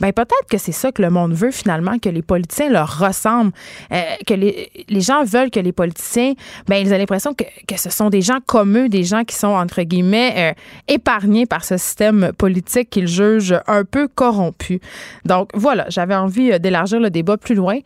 Ben 0.00 0.12
peut-être 0.12 0.48
que 0.50 0.58
c'est 0.58 0.72
ça 0.72 0.90
que 0.90 1.00
le 1.00 1.08
monde 1.08 1.32
veut 1.32 1.52
finalement, 1.52 1.98
que 2.00 2.08
les 2.08 2.22
politiciens 2.22 2.70
leur 2.70 2.98
ressemblent, 2.98 3.52
euh, 3.92 4.02
que 4.26 4.34
les, 4.34 5.00
gens 5.00 5.22
veulent 5.22 5.50
que 5.50 5.60
les 5.60 5.70
politiciens, 5.70 6.32
ben 6.66 6.76
ils 6.76 6.92
ont 6.92 6.98
l'impression 6.98 7.34
que, 7.34 7.44
ce 7.76 7.88
sont 7.88 8.10
des 8.10 8.20
gens 8.20 8.38
comme 8.44 8.76
eux, 8.76 8.88
des 8.88 9.04
gens 9.04 9.22
qui 9.22 9.36
sont 9.36 9.46
entre 9.46 9.82
guillemets 9.82 10.34
euh, 10.36 10.92
épargnés 10.92 11.46
par 11.46 11.64
ce 11.64 11.76
système 11.76 12.32
politique 12.36 12.90
qu'ils 12.90 13.06
jugent 13.06 13.60
un 13.68 13.84
peu 13.84 14.08
corrompu. 14.08 14.80
Donc 15.24 15.50
voilà, 15.54 15.86
j'avais 15.88 16.16
envie 16.16 16.50
euh, 16.50 16.58
d'élargir 16.58 16.98
le 16.98 17.10
débat 17.10 17.36
plus 17.36 17.54
loin. 17.54 17.78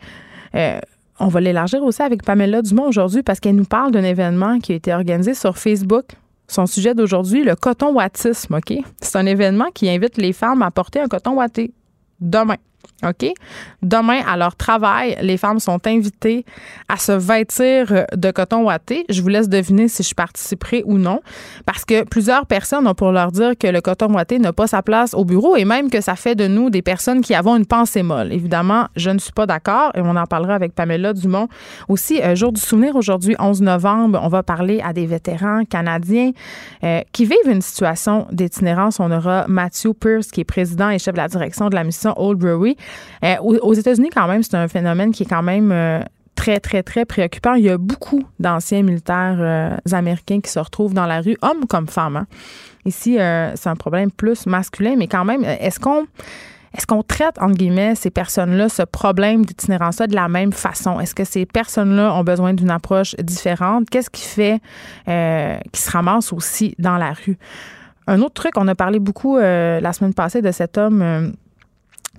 On 1.19 1.29
va 1.29 1.41
l'élargir 1.41 1.83
aussi 1.83 2.03
avec 2.03 2.23
Pamela 2.23 2.63
Dumont 2.63 2.89
aujourd'hui 2.89 3.23
parce 3.23 3.39
qu'elle 3.41 3.55
nous 3.55 3.65
parle 3.65 3.93
d'un 3.93 4.03
événement 4.03 4.59
qui 4.59 4.73
a 4.73 4.75
été 4.75 4.93
organisé 4.93 5.35
sur 5.35 5.59
Facebook. 5.59 6.07
Son 6.49 6.67
sujet 6.67 6.95
d'aujourd'hui, 6.95 7.45
le 7.45 7.55
coton 7.55 7.95
wattisme, 7.95 8.55
OK? 8.55 8.77
C'est 9.01 9.19
un 9.19 9.27
événement 9.27 9.71
qui 9.73 9.89
invite 9.89 10.17
les 10.17 10.33
femmes 10.33 10.63
à 10.63 10.71
porter 10.71 11.01
un 11.01 11.09
coton 11.09 11.33
watté 11.33 11.73
demain. 12.21 12.57
OK? 13.07 13.33
Demain, 13.83 14.21
à 14.27 14.37
leur 14.37 14.57
travail, 14.57 15.17
les 15.23 15.37
femmes 15.37 15.59
sont 15.59 15.81
invitées 15.87 16.45
à 16.89 16.97
se 16.97 17.13
vêtir 17.13 18.07
de 18.15 18.31
coton 18.31 18.65
ouaté. 18.65 19.05
Je 19.09 19.21
vous 19.23 19.29
laisse 19.29 19.49
deviner 19.49 19.89
si 19.89 20.03
je 20.03 20.15
participerai 20.15 20.83
ou 20.87 20.99
non, 20.99 21.21
parce 21.67 21.85
que 21.85 22.05
plusieurs 22.05 22.47
personnes 22.47 22.87
ont 22.87 22.95
pour 22.95 23.13
leur 23.13 23.33
dire 23.33 23.53
que 23.59 23.67
le 23.67 23.81
coton 23.81 24.13
ouaté 24.13 24.39
n'a 24.39 24.53
pas 24.53 24.67
sa 24.67 24.83
place 24.83 25.15
au 25.15 25.25
bureau 25.25 25.57
et 25.57 25.65
même 25.65 25.91
que 25.91 26.01
ça 26.01 26.17
fait 26.17 26.35
de 26.35 26.47
nous 26.47 26.71
des 26.71 26.83
personnes 26.83 27.21
qui 27.21 27.35
avons 27.35 27.57
une 27.57 27.67
pensée 27.67 28.03
molle. 28.03 28.33
Évidemment, 28.33 28.87
je 28.97 29.11
ne 29.11 29.19
suis 29.19 29.33
pas 29.33 29.47
d'accord 29.47 29.91
et 29.95 30.01
on 30.01 30.17
en 30.17 30.27
parlera 30.27 30.55
avec 30.55 30.75
Pamela 30.75 31.13
Dumont. 31.13 31.49
Aussi, 31.89 32.23
euh, 32.23 32.35
jour 32.35 32.53
du 32.53 32.61
souvenir 32.61 32.97
aujourd'hui, 32.97 33.35
11 33.39 33.63
novembre, 33.63 34.21
on 34.23 34.29
va 34.29 34.43
parler 34.43 34.81
à 34.85 34.93
des 34.93 35.07
vétérans 35.07 35.65
canadiens 35.65 36.31
euh, 36.85 37.01
qui 37.13 37.25
vivent 37.25 37.37
une 37.47 37.63
situation 37.63 38.27
d'itinérance. 38.31 39.01
On 39.01 39.11
aura 39.11 39.47
Matthew 39.49 39.93
Pierce, 39.99 40.31
qui 40.31 40.41
est 40.41 40.45
président 40.45 40.91
et 40.91 40.99
chef 40.99 41.15
de 41.15 41.19
la 41.19 41.29
direction 41.29 41.69
de 41.69 41.75
la 41.75 41.85
mission 41.85 42.15
Old 42.17 42.39
Brewery. 42.39 42.77
Euh, 43.25 43.37
aux 43.41 43.75
États-Unis, 43.75 44.11
quand 44.11 44.27
même, 44.27 44.43
c'est 44.43 44.57
un 44.57 44.69
phénomène 44.69 45.13
qui 45.13 45.23
est 45.23 45.27
quand 45.27 45.43
même 45.43 45.71
euh, 45.73 46.01
très, 46.35 46.59
très, 46.61 46.83
très 46.83 47.05
préoccupant. 47.05 47.55
Il 47.55 47.65
y 47.65 47.71
a 47.71 47.79
beaucoup 47.79 48.25
d'anciens 48.41 48.83
militaires 48.83 49.37
euh, 49.39 49.77
américains 49.93 50.41
qui 50.41 50.51
se 50.51 50.59
retrouvent 50.59 50.95
dans 50.95 51.07
la 51.07 51.21
rue, 51.21 51.37
hommes 51.43 51.67
comme 51.69 51.87
femmes. 51.87 52.17
Hein. 52.17 52.27
Ici, 52.85 53.17
c'est 53.55 53.69
un 53.69 53.77
problème 53.77 54.11
plus 54.11 54.47
masculin, 54.47 54.97
mais 54.99 55.07
quand 55.07 55.25
même, 55.25 55.45
est-ce 55.45 55.79
qu'on 55.79 56.05
est-ce 56.75 56.85
qu'on 56.85 57.05
traite, 57.05 57.41
entre 57.41 57.55
guillemets, 57.55 57.95
ces 57.95 58.11
personnes-là, 58.11 58.69
ce 58.69 58.83
problème 58.83 59.45
d'itinérance-là 59.45 60.09
de 60.09 60.17
la 60.17 60.27
même 60.29 60.53
façon? 60.53 60.99
Est-ce 60.99 61.15
que 61.15 61.23
ces 61.23 61.47
personnes-là 61.47 62.13
ont 62.13 62.25
besoin 62.25 62.55
d'une 62.55 62.71
approche 62.71 63.15
différente? 63.17 63.89
Qu'est-ce 63.89 64.11
qui 64.11 64.23
fait 64.27 64.61
qu'ils 65.05 65.81
se 65.81 65.91
ramassent 65.93 66.33
aussi 66.33 66.75
dans 66.81 66.97
la 66.97 67.13
rue? 67.13 67.39
Un 68.09 68.21
autre 68.21 68.35
truc, 68.35 68.55
on 68.57 68.67
a 68.67 68.75
parlé 68.75 68.99
beaucoup 68.99 69.37
la 69.39 69.93
semaine 69.93 70.15
passée 70.15 70.43
de 70.43 70.51
cet 70.51 70.77
homme 70.77 71.35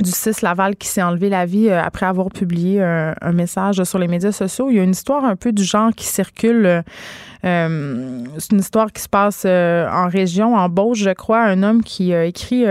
du 0.01 0.11
6 0.11 0.41
Laval 0.41 0.75
qui 0.75 0.87
s'est 0.87 1.03
enlevé 1.03 1.29
la 1.29 1.45
vie 1.45 1.69
euh, 1.69 1.81
après 1.81 2.05
avoir 2.05 2.29
publié 2.29 2.81
un, 2.81 3.31
message 3.31 3.83
sur 3.83 3.99
les 3.99 4.07
médias 4.07 4.31
sociaux. 4.31 4.69
Il 4.69 4.77
y 4.77 4.79
a 4.79 4.83
une 4.83 4.91
histoire 4.91 5.25
un 5.25 5.35
peu 5.35 5.51
du 5.51 5.63
genre 5.63 5.91
qui 5.95 6.05
circule. 6.05 6.65
Euh, 6.65 6.81
euh, 7.45 8.23
c'est 8.37 8.51
une 8.51 8.59
histoire 8.59 8.91
qui 8.91 9.01
se 9.01 9.09
passe 9.09 9.45
en 9.45 10.07
région, 10.07 10.55
en 10.55 10.69
Beauce, 10.69 10.97
je 10.97 11.11
crois. 11.11 11.41
Un 11.41 11.63
homme 11.63 11.83
qui 11.83 12.13
a 12.13 12.25
écrit 12.25 12.65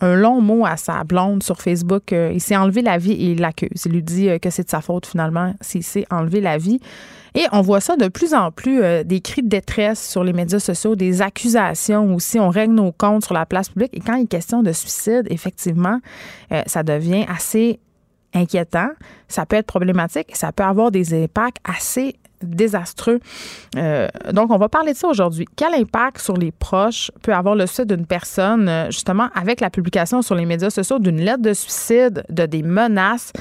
un 0.00 0.14
long 0.14 0.40
mot 0.40 0.66
à 0.66 0.76
sa 0.76 1.04
blonde 1.04 1.42
sur 1.42 1.60
Facebook. 1.60 2.12
il 2.12 2.40
s'est 2.40 2.56
enlevé 2.56 2.82
la 2.82 2.98
vie 2.98 3.12
et 3.12 3.32
il 3.32 3.40
l'accuse. 3.40 3.84
Il 3.86 3.92
lui 3.92 4.02
dit 4.02 4.28
que 4.40 4.50
c'est 4.50 4.64
de 4.64 4.70
sa 4.70 4.80
faute 4.80 5.06
finalement 5.06 5.54
s'il 5.60 5.82
s'est 5.82 6.06
enlevé 6.10 6.40
la 6.40 6.58
vie. 6.58 6.80
Et 7.36 7.46
on 7.52 7.60
voit 7.60 7.80
ça 7.80 7.96
de 7.96 8.08
plus 8.08 8.32
en 8.32 8.50
plus, 8.50 8.82
euh, 8.82 9.04
des 9.04 9.20
cris 9.20 9.42
de 9.42 9.48
détresse 9.48 10.02
sur 10.08 10.24
les 10.24 10.32
médias 10.32 10.58
sociaux, 10.58 10.96
des 10.96 11.20
accusations 11.20 12.14
aussi. 12.14 12.40
On 12.40 12.48
règle 12.48 12.72
nos 12.72 12.92
comptes 12.92 13.26
sur 13.26 13.34
la 13.34 13.44
place 13.44 13.68
publique. 13.68 13.90
Et 13.92 14.00
quand 14.00 14.14
il 14.14 14.24
est 14.24 14.26
question 14.26 14.62
de 14.62 14.72
suicide, 14.72 15.26
effectivement, 15.28 16.00
euh, 16.50 16.62
ça 16.66 16.82
devient 16.82 17.26
assez 17.28 17.78
inquiétant. 18.32 18.88
Ça 19.28 19.44
peut 19.44 19.56
être 19.56 19.66
problématique 19.66 20.28
et 20.30 20.34
ça 20.34 20.50
peut 20.50 20.64
avoir 20.64 20.90
des 20.90 21.12
impacts 21.12 21.58
assez 21.62 22.16
désastreux. 22.54 23.20
Euh, 23.76 24.08
donc, 24.32 24.50
on 24.50 24.58
va 24.58 24.68
parler 24.68 24.92
de 24.92 24.96
ça 24.96 25.08
aujourd'hui. 25.08 25.46
Quel 25.56 25.74
impact 25.74 26.20
sur 26.20 26.36
les 26.36 26.52
proches 26.52 27.10
peut 27.22 27.34
avoir 27.34 27.54
le 27.54 27.66
suicide 27.66 27.92
d'une 27.92 28.06
personne, 28.06 28.68
euh, 28.68 28.86
justement, 28.86 29.28
avec 29.34 29.60
la 29.60 29.70
publication 29.70 30.22
sur 30.22 30.34
les 30.34 30.46
médias 30.46 30.70
sociaux 30.70 30.98
d'une 30.98 31.20
lettre 31.20 31.42
de 31.42 31.52
suicide, 31.52 32.24
de 32.28 32.46
des 32.46 32.62
menaces? 32.62 33.32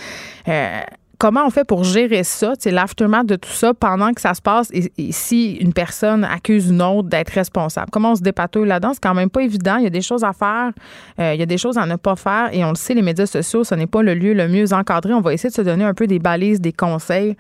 Euh, 0.48 0.82
comment 1.18 1.46
on 1.46 1.50
fait 1.50 1.64
pour 1.64 1.84
gérer 1.84 2.24
ça, 2.24 2.54
l'aftermath 2.66 3.26
de 3.26 3.36
tout 3.36 3.50
ça 3.50 3.74
pendant 3.74 4.14
que 4.14 4.22
ça 4.22 4.34
se 4.34 4.42
passe 4.42 4.70
et, 4.72 4.92
si 5.12 5.54
une 5.54 5.74
personne 5.74 6.24
accuse 6.24 6.70
une 6.70 6.82
autre 6.82 7.10
d'être 7.10 7.30
responsable? 7.30 7.90
Comment 7.92 8.12
on 8.12 8.16
se 8.16 8.22
dépatouille 8.22 8.68
là-dedans? 8.68 8.94
C'est 8.94 9.04
quand 9.04 9.14
même 9.14 9.30
pas 9.30 9.42
évident. 9.42 9.78
Il 9.78 9.84
y 9.84 9.88
a 9.88 9.92
des 9.92 10.02
choses 10.02 10.24
à 10.24 10.34
faire, 10.34 10.72
euh, 11.20 11.34
il 11.34 11.40
y 11.40 11.44
a 11.44 11.46
des 11.46 11.58
choses 11.58 11.78
à 11.78 11.86
ne 11.86 11.96
pas 11.96 12.16
faire 12.16 12.50
et 12.52 12.64
on 12.64 12.70
le 12.70 12.76
sait, 12.76 12.94
les 12.94 13.02
médias 13.02 13.26
sociaux, 13.26 13.64
ce 13.64 13.76
n'est 13.76 13.88
pas 13.88 14.02
le 14.02 14.14
lieu 14.14 14.34
le 14.34 14.48
mieux 14.48 14.74
encadré. 14.74 15.14
On 15.14 15.22
va 15.22 15.34
essayer 15.34 15.50
de 15.50 15.56
se 15.56 15.62
donner 15.62 15.86
un 15.86 15.94
peu 15.94 16.08
des 16.08 16.20
balises, 16.20 16.62
des 16.62 16.74
conseils. 16.74 17.36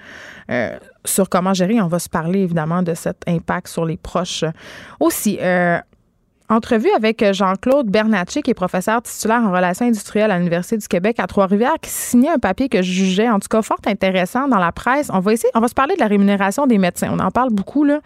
Euh, 0.51 0.77
sur 1.05 1.29
comment 1.29 1.53
gérer. 1.53 1.81
On 1.81 1.87
va 1.87 1.99
se 1.99 2.09
parler 2.09 2.39
évidemment 2.39 2.83
de 2.83 2.93
cet 2.93 3.17
impact 3.27 3.67
sur 3.67 3.85
les 3.85 3.97
proches. 3.97 4.43
Aussi, 4.99 5.37
euh, 5.41 5.79
Entrevue 6.47 6.91
avec 6.95 7.23
euh, 7.23 7.33
Jean-Claude 7.33 7.87
Bernatchez, 7.87 8.43
qui 8.43 8.51
est 8.51 8.55
professeur 8.55 9.01
titulaire 9.01 9.41
en 9.41 9.51
relations 9.51 9.87
industrielles 9.87 10.29
à 10.29 10.37
l'Université 10.37 10.77
du 10.77 10.87
Québec 10.87 11.15
à 11.19 11.25
Trois-Rivières, 11.25 11.77
qui 11.81 11.89
signait 11.89 12.29
un 12.29 12.37
papier 12.37 12.69
que 12.69 12.83
je 12.83 12.91
jugeais, 12.91 13.27
en 13.27 13.39
tout 13.39 13.47
cas, 13.49 13.63
fort 13.63 13.79
intéressant 13.87 14.47
dans 14.47 14.59
la 14.59 14.71
presse. 14.71 15.09
On 15.11 15.21
va 15.21 15.33
essayer, 15.33 15.49
on 15.55 15.59
va 15.59 15.67
se 15.67 15.73
parler 15.73 15.95
de 15.95 15.99
la 15.99 16.05
rémunération 16.05 16.67
des 16.67 16.77
médecins. 16.77 17.09
On 17.11 17.17
en 17.17 17.31
parle 17.31 17.49
beaucoup, 17.49 17.83
là. 17.83 17.99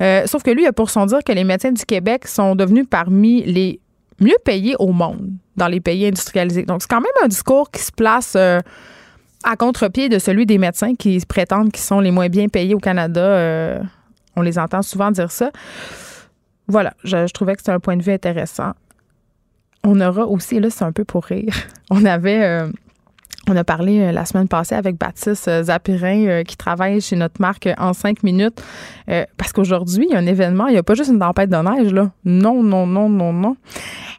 Euh, 0.00 0.22
sauf 0.26 0.44
que 0.44 0.52
lui, 0.52 0.62
il 0.62 0.66
a 0.68 0.72
pour 0.72 0.90
son 0.90 1.06
dire 1.06 1.24
que 1.24 1.32
les 1.32 1.42
médecins 1.42 1.72
du 1.72 1.84
Québec 1.84 2.28
sont 2.28 2.54
devenus 2.54 2.86
parmi 2.88 3.42
les 3.42 3.80
mieux 4.20 4.38
payés 4.44 4.76
au 4.78 4.92
monde 4.92 5.30
dans 5.56 5.66
les 5.66 5.80
pays 5.80 6.06
industrialisés. 6.06 6.62
Donc, 6.62 6.82
c'est 6.82 6.88
quand 6.88 7.00
même 7.00 7.24
un 7.24 7.28
discours 7.28 7.68
qui 7.72 7.82
se 7.82 7.90
place 7.90 8.34
euh, 8.36 8.60
à 9.42 9.56
contre-pied 9.56 10.08
de 10.08 10.20
celui 10.20 10.46
des 10.46 10.58
médecins 10.58 10.94
qui 10.94 11.18
prétendent 11.28 11.72
qu'ils 11.72 11.82
sont 11.82 11.98
les 11.98 12.12
moins 12.12 12.28
bien 12.28 12.46
payés 12.46 12.76
au 12.76 12.80
Canada. 12.80 13.80
on 14.36 14.42
les 14.42 14.56
entend 14.56 14.82
souvent 14.82 15.10
dire 15.10 15.32
ça. 15.32 15.50
Voilà, 16.68 16.94
je, 17.04 17.26
trouvais 17.32 17.54
que 17.54 17.60
c'était 17.60 17.72
un 17.72 17.80
point 17.80 17.96
de 17.96 18.02
vue 18.02 18.12
intéressant. 18.12 18.72
On 19.84 20.00
aura 20.00 20.26
aussi, 20.26 20.60
là, 20.60 20.70
c'est 20.70 20.84
un 20.84 20.92
peu 20.92 21.04
pour 21.04 21.24
rire. 21.24 21.54
On 21.90 22.04
avait. 22.04 22.42
Euh, 22.42 22.68
on 23.48 23.56
a 23.56 23.64
parlé 23.64 23.98
euh, 23.98 24.12
la 24.12 24.24
semaine 24.24 24.46
passée 24.46 24.76
avec 24.76 24.96
Baptiste 24.96 25.48
euh, 25.48 25.64
Zapirin 25.64 26.44
qui 26.44 26.56
travaille 26.56 27.00
chez 27.00 27.16
notre 27.16 27.40
marque 27.40 27.68
en 27.76 27.92
cinq 27.92 28.22
minutes. 28.22 28.62
parce 29.36 29.52
qu'aujourd'hui, 29.52 30.06
il 30.08 30.12
y 30.12 30.14
a 30.14 30.18
un 30.18 30.26
événement, 30.26 30.68
il 30.68 30.74
n'y 30.74 30.78
a 30.78 30.84
pas 30.84 30.94
juste 30.94 31.10
une 31.10 31.18
tempête 31.18 31.50
de 31.50 31.56
neige, 31.56 31.92
là. 31.92 32.12
Non, 32.24 32.62
non, 32.62 32.86
non, 32.86 33.08
non, 33.08 33.32
non. 33.32 33.56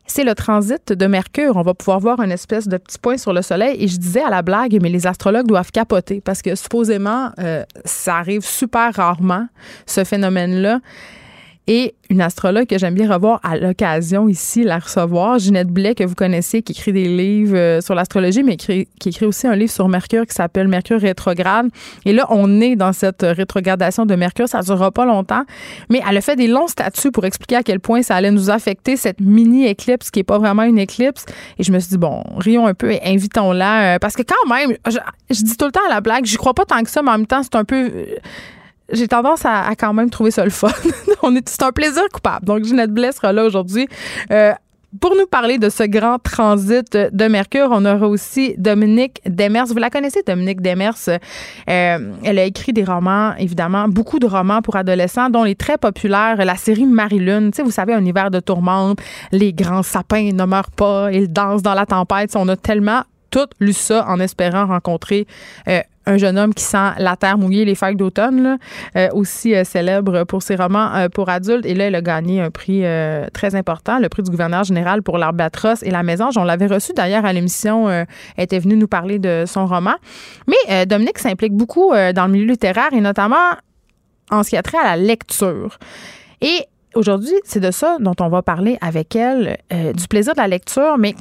C'est 0.05 0.25
le 0.25 0.35
transit 0.35 0.91
de 0.91 1.05
Mercure. 1.07 1.55
On 1.55 1.61
va 1.61 1.73
pouvoir 1.73 2.01
voir 2.01 2.21
une 2.21 2.33
espèce 2.33 2.67
de 2.67 2.75
petit 2.75 2.99
point 2.99 3.15
sur 3.15 3.31
le 3.31 3.41
soleil. 3.41 3.81
Et 3.81 3.87
je 3.87 3.97
disais 3.97 4.21
à 4.21 4.29
la 4.29 4.41
blague, 4.41 4.77
mais 4.81 4.89
les 4.89 5.07
astrologues 5.07 5.47
doivent 5.47 5.71
capoter 5.71 6.19
parce 6.19 6.41
que 6.41 6.53
supposément, 6.55 7.31
ça 7.85 8.17
arrive 8.17 8.45
super 8.45 8.93
rarement, 8.93 9.47
ce 9.85 10.03
phénomène-là. 10.03 10.81
Et 11.67 11.95
une 12.09 12.19
astrologue 12.19 12.65
que 12.65 12.77
j'aime 12.77 12.93
bien 12.93 13.11
revoir 13.11 13.39
à 13.41 13.55
l'occasion 13.55 14.27
ici, 14.27 14.63
la 14.63 14.79
recevoir, 14.79 15.39
Ginette 15.39 15.69
Blais, 15.69 15.95
que 15.95 16.03
vous 16.03 16.13
connaissez, 16.13 16.61
qui 16.61 16.73
écrit 16.73 16.91
des 16.91 17.07
livres 17.07 17.55
euh, 17.55 17.81
sur 17.81 17.95
l'astrologie, 17.95 18.43
mais 18.43 18.57
qui 18.57 18.85
écrit 19.05 19.25
aussi 19.25 19.47
un 19.47 19.55
livre 19.55 19.71
sur 19.71 19.87
Mercure 19.87 20.25
qui 20.27 20.33
s'appelle 20.33 20.67
Mercure 20.67 20.99
rétrograde. 20.99 21.69
Et 22.03 22.11
là, 22.11 22.27
on 22.29 22.59
est 22.59 22.75
dans 22.75 22.91
cette 22.91 23.21
rétrogradation 23.21 24.05
de 24.05 24.13
Mercure. 24.15 24.49
Ça 24.49 24.59
ne 24.59 24.63
durera 24.63 24.91
pas 24.91 25.05
longtemps. 25.05 25.43
Mais 25.89 26.01
elle 26.07 26.17
a 26.17 26.21
fait 26.21 26.35
des 26.35 26.47
longs 26.47 26.67
statuts 26.67 27.11
pour 27.11 27.25
expliquer 27.25 27.55
à 27.55 27.63
quel 27.63 27.79
point 27.79 28.01
ça 28.01 28.15
allait 28.15 28.31
nous 28.31 28.49
affecter, 28.49 28.97
cette 28.97 29.21
mini-éclipse 29.21 30.11
qui 30.11 30.19
n'est 30.19 30.23
pas 30.23 30.39
vraiment 30.39 30.63
une 30.63 30.79
éclipse. 30.79 31.25
Et 31.59 31.63
je 31.63 31.71
me 31.71 31.79
suis 31.79 31.91
dit, 31.91 31.97
bon, 31.97 32.23
rions 32.37 32.67
un 32.67 32.73
peu 32.73 32.91
et 32.91 32.99
invitons-la. 33.05 33.95
Euh, 33.95 33.99
parce 33.99 34.15
que 34.15 34.23
quand 34.23 34.53
même, 34.53 34.75
je, 34.85 34.97
je, 35.29 35.41
dis 35.43 35.55
tout 35.55 35.65
le 35.65 35.71
temps 35.71 35.85
à 35.89 35.93
la 35.93 36.01
blague, 36.01 36.25
j'y 36.25 36.35
crois 36.35 36.53
pas 36.53 36.65
tant 36.65 36.83
que 36.83 36.89
ça, 36.89 37.01
mais 37.01 37.11
en 37.11 37.17
même 37.19 37.27
temps, 37.27 37.41
c'est 37.41 37.55
un 37.55 37.63
peu 37.63 37.89
j'ai 38.93 39.07
tendance 39.07 39.45
à, 39.45 39.73
quand 39.77 39.93
même 39.93 40.09
trouver 40.09 40.31
ça 40.31 40.43
le 40.43 40.51
fun. 40.51 40.69
c'est 41.45 41.63
un 41.63 41.71
plaisir 41.71 42.03
coupable. 42.13 42.45
Donc, 42.45 42.63
Ginette 42.63 42.91
Blais 42.91 43.11
sera 43.11 43.33
là 43.33 43.43
aujourd'hui. 43.45 43.87
Euh, 44.31 44.53
pour 45.01 45.15
nous 45.15 45.25
parler 45.25 45.57
de 45.57 45.69
ce 45.69 45.83
grand 45.83 46.19
transit 46.19 46.95
de 46.95 47.27
Mercure, 47.27 47.69
on 47.71 47.83
aura 47.83 48.07
aussi 48.07 48.53
Dominique 48.57 49.21
Demers. 49.25 49.65
Vous 49.65 49.77
la 49.77 49.89
connaissez, 49.89 50.21
Dominique 50.25 50.61
Demers? 50.61 50.93
Euh, 51.07 51.17
elle 52.23 52.39
a 52.39 52.43
écrit 52.43 52.73
des 52.73 52.83
romans, 52.83 53.33
évidemment, 53.37 53.87
beaucoup 53.87 54.19
de 54.19 54.27
romans 54.27 54.61
pour 54.61 54.75
adolescents, 54.75 55.31
dont 55.31 55.43
les 55.43 55.55
très 55.55 55.79
populaires, 55.79 56.45
la 56.45 56.55
série 56.55 56.85
Marie-Lune. 56.85 57.49
Tu 57.51 57.57
sais, 57.57 57.63
vous 57.63 57.71
savez, 57.71 57.93
un 57.93 58.05
hiver 58.05 58.29
de 58.29 58.39
tourmente, 58.39 58.99
les 59.31 59.51
grands 59.51 59.83
sapins 59.83 60.31
ne 60.31 60.45
meurent 60.45 60.71
pas, 60.71 61.11
ils 61.11 61.31
dansent 61.31 61.63
dans 61.63 61.73
la 61.73 61.87
tempête. 61.87 62.35
On 62.35 62.47
a 62.47 62.55
tellement 62.55 63.01
tout 63.31 63.47
lu 63.59 63.73
ça 63.73 64.05
en 64.07 64.19
espérant 64.19 64.67
rencontrer 64.67 65.25
euh, 65.67 65.81
un 66.05 66.17
jeune 66.17 66.37
homme 66.37 66.53
qui 66.53 66.63
sent 66.63 66.91
la 66.97 67.15
terre 67.15 67.37
mouillée, 67.37 67.65
les 67.65 67.75
feuilles 67.75 67.95
d'automne, 67.95 68.57
euh, 68.95 69.09
aussi 69.13 69.55
euh, 69.55 69.63
célèbre 69.63 70.23
pour 70.25 70.43
ses 70.43 70.55
romans 70.55 70.93
euh, 70.95 71.09
pour 71.09 71.29
adultes. 71.29 71.65
Et 71.65 71.73
là, 71.73 71.85
elle 71.85 71.95
a 71.95 72.01
gagné 72.01 72.41
un 72.41 72.51
prix 72.51 72.83
très 73.33 73.55
important, 73.55 73.99
le 73.99 74.09
prix 74.09 74.23
du 74.23 74.31
gouverneur 74.31 74.63
général 74.63 75.01
pour 75.01 75.17
l'Albatros 75.17 75.83
et 75.83 75.91
la 75.91 76.03
Mésange. 76.03 76.37
On 76.37 76.43
l'avait 76.43 76.67
reçu 76.67 76.93
d'ailleurs 76.93 77.25
à 77.25 77.33
l'émission. 77.33 77.89
elle 77.89 78.05
était 78.37 78.59
venue 78.59 78.75
nous 78.75 78.87
parler 78.87 79.19
de 79.19 79.43
son 79.47 79.65
roman. 79.65 79.93
Mais 80.47 80.85
Dominique 80.85 81.19
s'implique 81.19 81.53
beaucoup 81.53 81.91
dans 81.91 82.25
le 82.25 82.31
milieu 82.31 82.45
littéraire 82.45 82.89
et 82.93 83.01
notamment 83.01 83.35
en 84.31 84.43
ce 84.43 84.49
qui 84.49 84.57
a 84.57 84.63
trait 84.63 84.77
à 84.77 84.95
la 84.95 84.97
lecture. 84.97 85.77
Et 86.41 86.65
aujourd'hui, 86.95 87.35
c'est 87.43 87.59
de 87.59 87.71
ça 87.71 87.97
dont 87.99 88.15
on 88.19 88.29
va 88.29 88.41
parler 88.41 88.77
avec 88.81 89.15
elle, 89.15 89.57
du 89.71 90.07
plaisir 90.07 90.33
de 90.33 90.41
la 90.41 90.47
lecture, 90.47 90.97
mais 90.97 91.15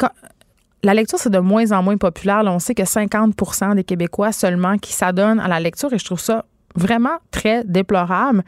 la 0.84 0.94
lecture, 0.94 1.18
c'est 1.18 1.30
de 1.30 1.38
moins 1.38 1.70
en 1.72 1.82
moins 1.82 1.96
populaire. 1.96 2.42
on 2.46 2.58
sait 2.58 2.74
que 2.74 2.82
50% 2.82 3.76
des 3.76 3.84
Québécois 3.84 4.32
seulement 4.32 4.78
qui 4.78 4.92
s'adonnent 4.92 5.40
à 5.40 5.48
la 5.48 5.60
lecture 5.60 5.92
et 5.92 5.98
je 5.98 6.04
trouve 6.04 6.20
ça 6.20 6.44
vraiment 6.74 7.18
très 7.30 7.64
déplorable. 7.64 8.42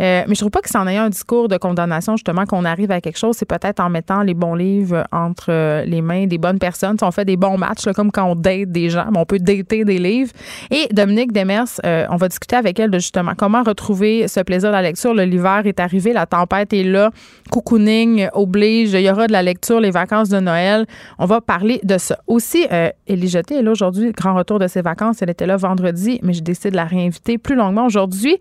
Euh, 0.00 0.24
mais 0.28 0.34
je 0.34 0.40
trouve 0.40 0.50
pas 0.50 0.60
que 0.60 0.68
c'en 0.68 0.86
ait 0.86 0.96
un 0.96 1.08
discours 1.08 1.48
de 1.48 1.56
condamnation, 1.56 2.16
justement, 2.16 2.44
qu'on 2.44 2.64
arrive 2.64 2.90
à 2.90 3.00
quelque 3.00 3.18
chose. 3.18 3.36
C'est 3.36 3.46
peut-être 3.46 3.80
en 3.80 3.88
mettant 3.88 4.22
les 4.22 4.34
bons 4.34 4.54
livres 4.54 5.06
entre 5.10 5.50
euh, 5.50 5.84
les 5.84 6.02
mains 6.02 6.26
des 6.26 6.38
bonnes 6.38 6.58
personnes. 6.58 6.98
Si 6.98 7.04
on 7.04 7.10
fait 7.10 7.24
des 7.24 7.36
bons 7.36 7.56
matchs, 7.56 7.86
comme 7.94 8.12
quand 8.12 8.24
on 8.24 8.34
date 8.34 8.70
des 8.70 8.90
gens, 8.90 9.06
on 9.14 9.24
peut 9.24 9.38
dater 9.38 9.84
des 9.84 9.98
livres. 9.98 10.32
Et 10.70 10.86
Dominique 10.92 11.32
Demers, 11.32 11.64
euh, 11.84 12.06
on 12.10 12.16
va 12.16 12.28
discuter 12.28 12.56
avec 12.56 12.78
elle 12.78 12.90
de 12.90 12.98
justement 12.98 13.32
comment 13.36 13.62
retrouver 13.62 14.28
ce 14.28 14.40
plaisir 14.40 14.70
de 14.70 14.74
la 14.74 14.82
lecture. 14.82 15.14
L'hiver 15.14 15.62
est 15.64 15.80
arrivé, 15.80 16.12
la 16.12 16.26
tempête 16.26 16.72
est 16.72 16.84
là, 16.84 17.10
cocooning 17.50 18.28
oblige, 18.34 18.92
il 18.92 19.00
y 19.00 19.10
aura 19.10 19.26
de 19.26 19.32
la 19.32 19.42
lecture, 19.42 19.80
les 19.80 19.90
vacances 19.90 20.28
de 20.28 20.40
Noël. 20.40 20.86
On 21.18 21.26
va 21.26 21.40
parler 21.40 21.80
de 21.84 21.96
ça. 21.96 22.18
Aussi, 22.26 22.66
euh, 22.70 22.90
Elie 23.08 23.28
Jeté 23.28 23.56
est 23.56 23.62
là 23.62 23.70
aujourd'hui, 23.70 24.12
grand 24.12 24.34
retour 24.34 24.58
de 24.58 24.66
ses 24.66 24.82
vacances. 24.82 25.22
Elle 25.22 25.30
était 25.30 25.46
là 25.46 25.56
vendredi, 25.56 26.20
mais 26.22 26.34
j'ai 26.34 26.42
décidé 26.42 26.70
de 26.70 26.76
la 26.76 26.84
réinviter 26.84 27.38
plus 27.38 27.55
longuement 27.56 27.86
aujourd'hui 27.86 28.38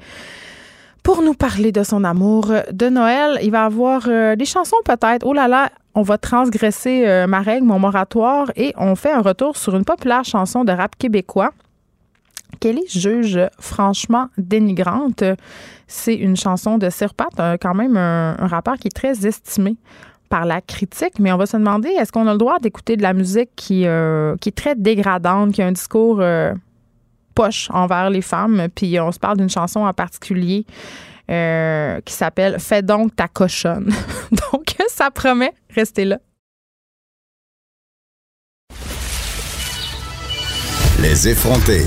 pour 1.05 1.21
nous 1.21 1.35
parler 1.35 1.71
de 1.71 1.83
son 1.83 2.03
amour 2.03 2.51
de 2.71 2.89
Noël. 2.89 3.37
Il 3.43 3.51
va 3.51 3.65
avoir 3.65 4.05
euh, 4.07 4.35
des 4.35 4.45
chansons 4.45 4.77
peut-être. 4.83 5.23
Oh 5.23 5.33
là 5.33 5.47
là, 5.47 5.69
on 5.93 6.01
va 6.01 6.17
transgresser 6.17 7.03
euh, 7.05 7.27
ma 7.27 7.41
règle, 7.41 7.67
mon 7.67 7.77
moratoire, 7.77 8.51
et 8.55 8.73
on 8.75 8.95
fait 8.95 9.11
un 9.11 9.21
retour 9.21 9.55
sur 9.55 9.75
une 9.75 9.85
populaire 9.85 10.25
chanson 10.25 10.63
de 10.63 10.71
rap 10.71 10.95
québécois. 10.97 11.51
Kelly 12.59 12.83
juge 12.89 13.39
franchement 13.59 14.29
dénigrante. 14.39 15.23
C'est 15.85 16.15
une 16.15 16.35
chanson 16.35 16.79
de 16.79 16.89
Sirpat, 16.89 17.57
quand 17.61 17.75
même 17.75 17.97
un, 17.97 18.35
rappeur 18.47 18.77
qui 18.77 18.87
est 18.87 18.95
très 18.95 19.27
estimé 19.27 19.75
par 20.29 20.45
la 20.45 20.59
critique, 20.59 21.19
mais 21.19 21.31
on 21.31 21.37
va 21.37 21.45
se 21.45 21.55
demander 21.55 21.89
est-ce 21.89 22.11
qu'on 22.11 22.27
a 22.27 22.31
le 22.31 22.39
droit 22.39 22.57
d'écouter 22.59 22.97
de 22.97 23.03
la 23.03 23.13
musique 23.13 23.51
qui, 23.55 23.85
euh, 23.85 24.35
qui 24.37 24.49
est 24.49 24.57
très 24.57 24.73
dégradante, 24.73 25.51
qui 25.51 25.61
a 25.61 25.67
un 25.67 25.71
discours 25.71 26.19
poche 27.35 27.67
envers 27.71 28.09
les 28.09 28.21
femmes. 28.21 28.67
Puis 28.73 28.99
on 28.99 29.11
se 29.11 29.19
parle 29.19 29.37
d'une 29.37 29.49
chanson 29.49 29.81
en 29.81 29.93
particulier 29.93 30.65
euh, 31.29 31.99
qui 32.01 32.13
s'appelle 32.13 32.59
Fais 32.59 32.81
donc 32.81 33.15
ta 33.15 33.27
cochonne. 33.27 33.93
donc 34.31 34.75
ça 34.89 35.11
promet, 35.11 35.53
restez 35.75 36.05
là. 36.05 36.19
Les 41.01 41.27
effrontés. 41.27 41.85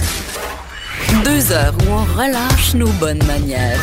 Deux 1.25 1.50
heures 1.52 1.75
où 1.81 1.90
on 1.90 2.05
relâche 2.05 2.75
nos 2.75 2.93
bonnes 3.00 3.25
manières. 3.26 3.81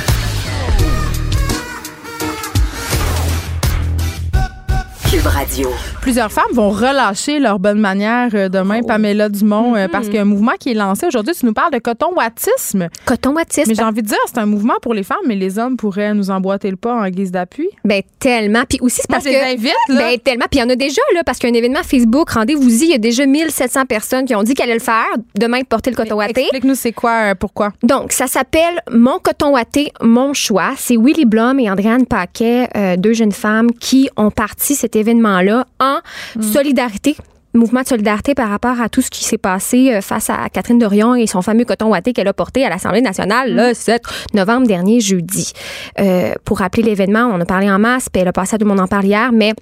Radio. 5.24 5.95
Plusieurs 6.06 6.32
femmes 6.32 6.54
vont 6.54 6.70
relâcher 6.70 7.40
leur 7.40 7.58
bonne 7.58 7.80
manière 7.80 8.30
euh, 8.36 8.48
demain, 8.48 8.82
oh. 8.84 8.86
Pamela 8.86 9.28
Dumont, 9.28 9.76
euh, 9.76 9.88
parce 9.88 10.06
mm-hmm. 10.06 10.10
qu'il 10.10 10.16
y 10.18 10.20
a 10.20 10.22
un 10.22 10.26
mouvement 10.26 10.52
qui 10.60 10.70
est 10.70 10.76
lancé 10.76 11.08
aujourd'hui. 11.08 11.34
Tu 11.34 11.48
nous 11.48 11.54
parles 11.54 11.74
de 11.74 11.80
coton-wattisme. 11.80 12.90
Coton-wattisme. 13.06 13.70
Mais 13.70 13.74
j'ai 13.74 13.82
envie 13.82 14.04
de 14.04 14.08
dire, 14.10 14.18
c'est 14.28 14.38
un 14.38 14.46
mouvement 14.46 14.76
pour 14.84 14.94
les 14.94 15.02
femmes, 15.02 15.18
mais 15.26 15.34
les 15.34 15.58
hommes 15.58 15.78
pourraient 15.78 16.14
nous 16.14 16.30
emboîter 16.30 16.70
le 16.70 16.76
pas 16.76 16.94
en 16.94 17.10
guise 17.10 17.32
d'appui. 17.32 17.70
Ben 17.84 18.04
tellement. 18.20 18.66
Puis 18.70 18.78
aussi, 18.82 18.98
c'est 19.02 19.10
parce 19.10 19.26
Moi, 19.26 19.34
je 19.34 19.58
les 19.58 19.96
là. 19.96 19.98
Ben 19.98 20.20
tellement. 20.20 20.46
Puis 20.48 20.60
il 20.60 20.62
y 20.62 20.64
en 20.64 20.70
a 20.70 20.76
déjà, 20.76 21.02
là, 21.16 21.24
parce 21.24 21.40
qu'il 21.40 21.50
y 21.50 21.52
a 21.52 21.56
un 21.56 21.58
événement 21.58 21.82
Facebook, 21.82 22.30
rendez-vous-y, 22.30 22.84
il 22.84 22.92
y 22.92 22.94
a 22.94 23.00
déjà 23.00 23.26
1700 23.26 23.86
personnes 23.86 24.26
qui 24.26 24.36
ont 24.36 24.44
dit 24.44 24.54
qu'elles 24.54 24.66
allaient 24.66 24.76
le 24.76 24.82
faire, 24.82 25.08
demain, 25.40 25.62
porter 25.68 25.90
le 25.90 25.96
coton 25.96 26.18
watté. 26.18 26.42
Explique-nous 26.42 26.76
c'est 26.76 26.94
quoi, 26.94 27.32
euh, 27.32 27.34
pourquoi? 27.34 27.72
Donc, 27.82 28.12
ça 28.12 28.28
s'appelle 28.28 28.80
Mon 28.92 29.18
coton 29.18 29.54
watté, 29.54 29.92
mon 30.04 30.36
choix. 30.36 30.74
C'est 30.78 30.98
Willy 30.98 31.26
Blum 31.26 31.60
et 31.60 31.68
Andréane 31.68 32.06
Paquet, 32.06 32.70
deux 33.00 33.14
jeunes 33.14 33.32
femmes 33.32 33.72
qui 33.72 34.08
ont 34.18 34.30
parti 34.30 34.76
cet 34.76 34.96
événement-là 34.96 35.66
en 35.80 35.95
solidarité 36.42 37.16
mouvement 37.58 37.82
de 37.82 37.88
solidarité 37.88 38.36
par 38.36 38.50
rapport 38.50 38.80
à 38.82 38.90
tout 38.90 39.02
ce 39.02 39.10
qui 39.10 39.24
s'est 39.24 39.38
passé 39.38 39.94
euh, 39.94 40.02
face 40.02 40.30
à 40.30 40.50
Catherine 40.52 40.78
Dorion 40.78 41.16
et 41.16 41.28
son 41.28 41.42
fameux 41.42 41.66
coton 41.66 41.88
ouaté 41.88 42.14
qu'elle 42.14 42.28
a 42.28 42.34
porté 42.34 42.66
à 42.66 42.70
l'Assemblée 42.70 43.02
nationale 43.02 43.56
le 43.56 43.74
7 43.74 44.02
novembre 44.34 44.68
dernier, 44.68 45.00
jeudi. 45.00 45.54
Euh, 46.00 46.34
pour 46.44 46.60
rappeler 46.60 46.84
l'événement, 46.84 47.30
on 47.34 47.40
a 47.40 47.46
parlé 47.46 47.70
en 47.70 47.80
masse, 47.80 48.10
puis 48.10 48.22
elle 48.22 48.28
a 48.28 48.34
passé 48.34 48.56
à 48.56 48.58
tout 48.58 48.66
le 48.66 48.70
monde 48.70 48.82
en 48.82 48.88
parle 48.88 49.06
hier, 49.06 49.32
mais 49.32 49.54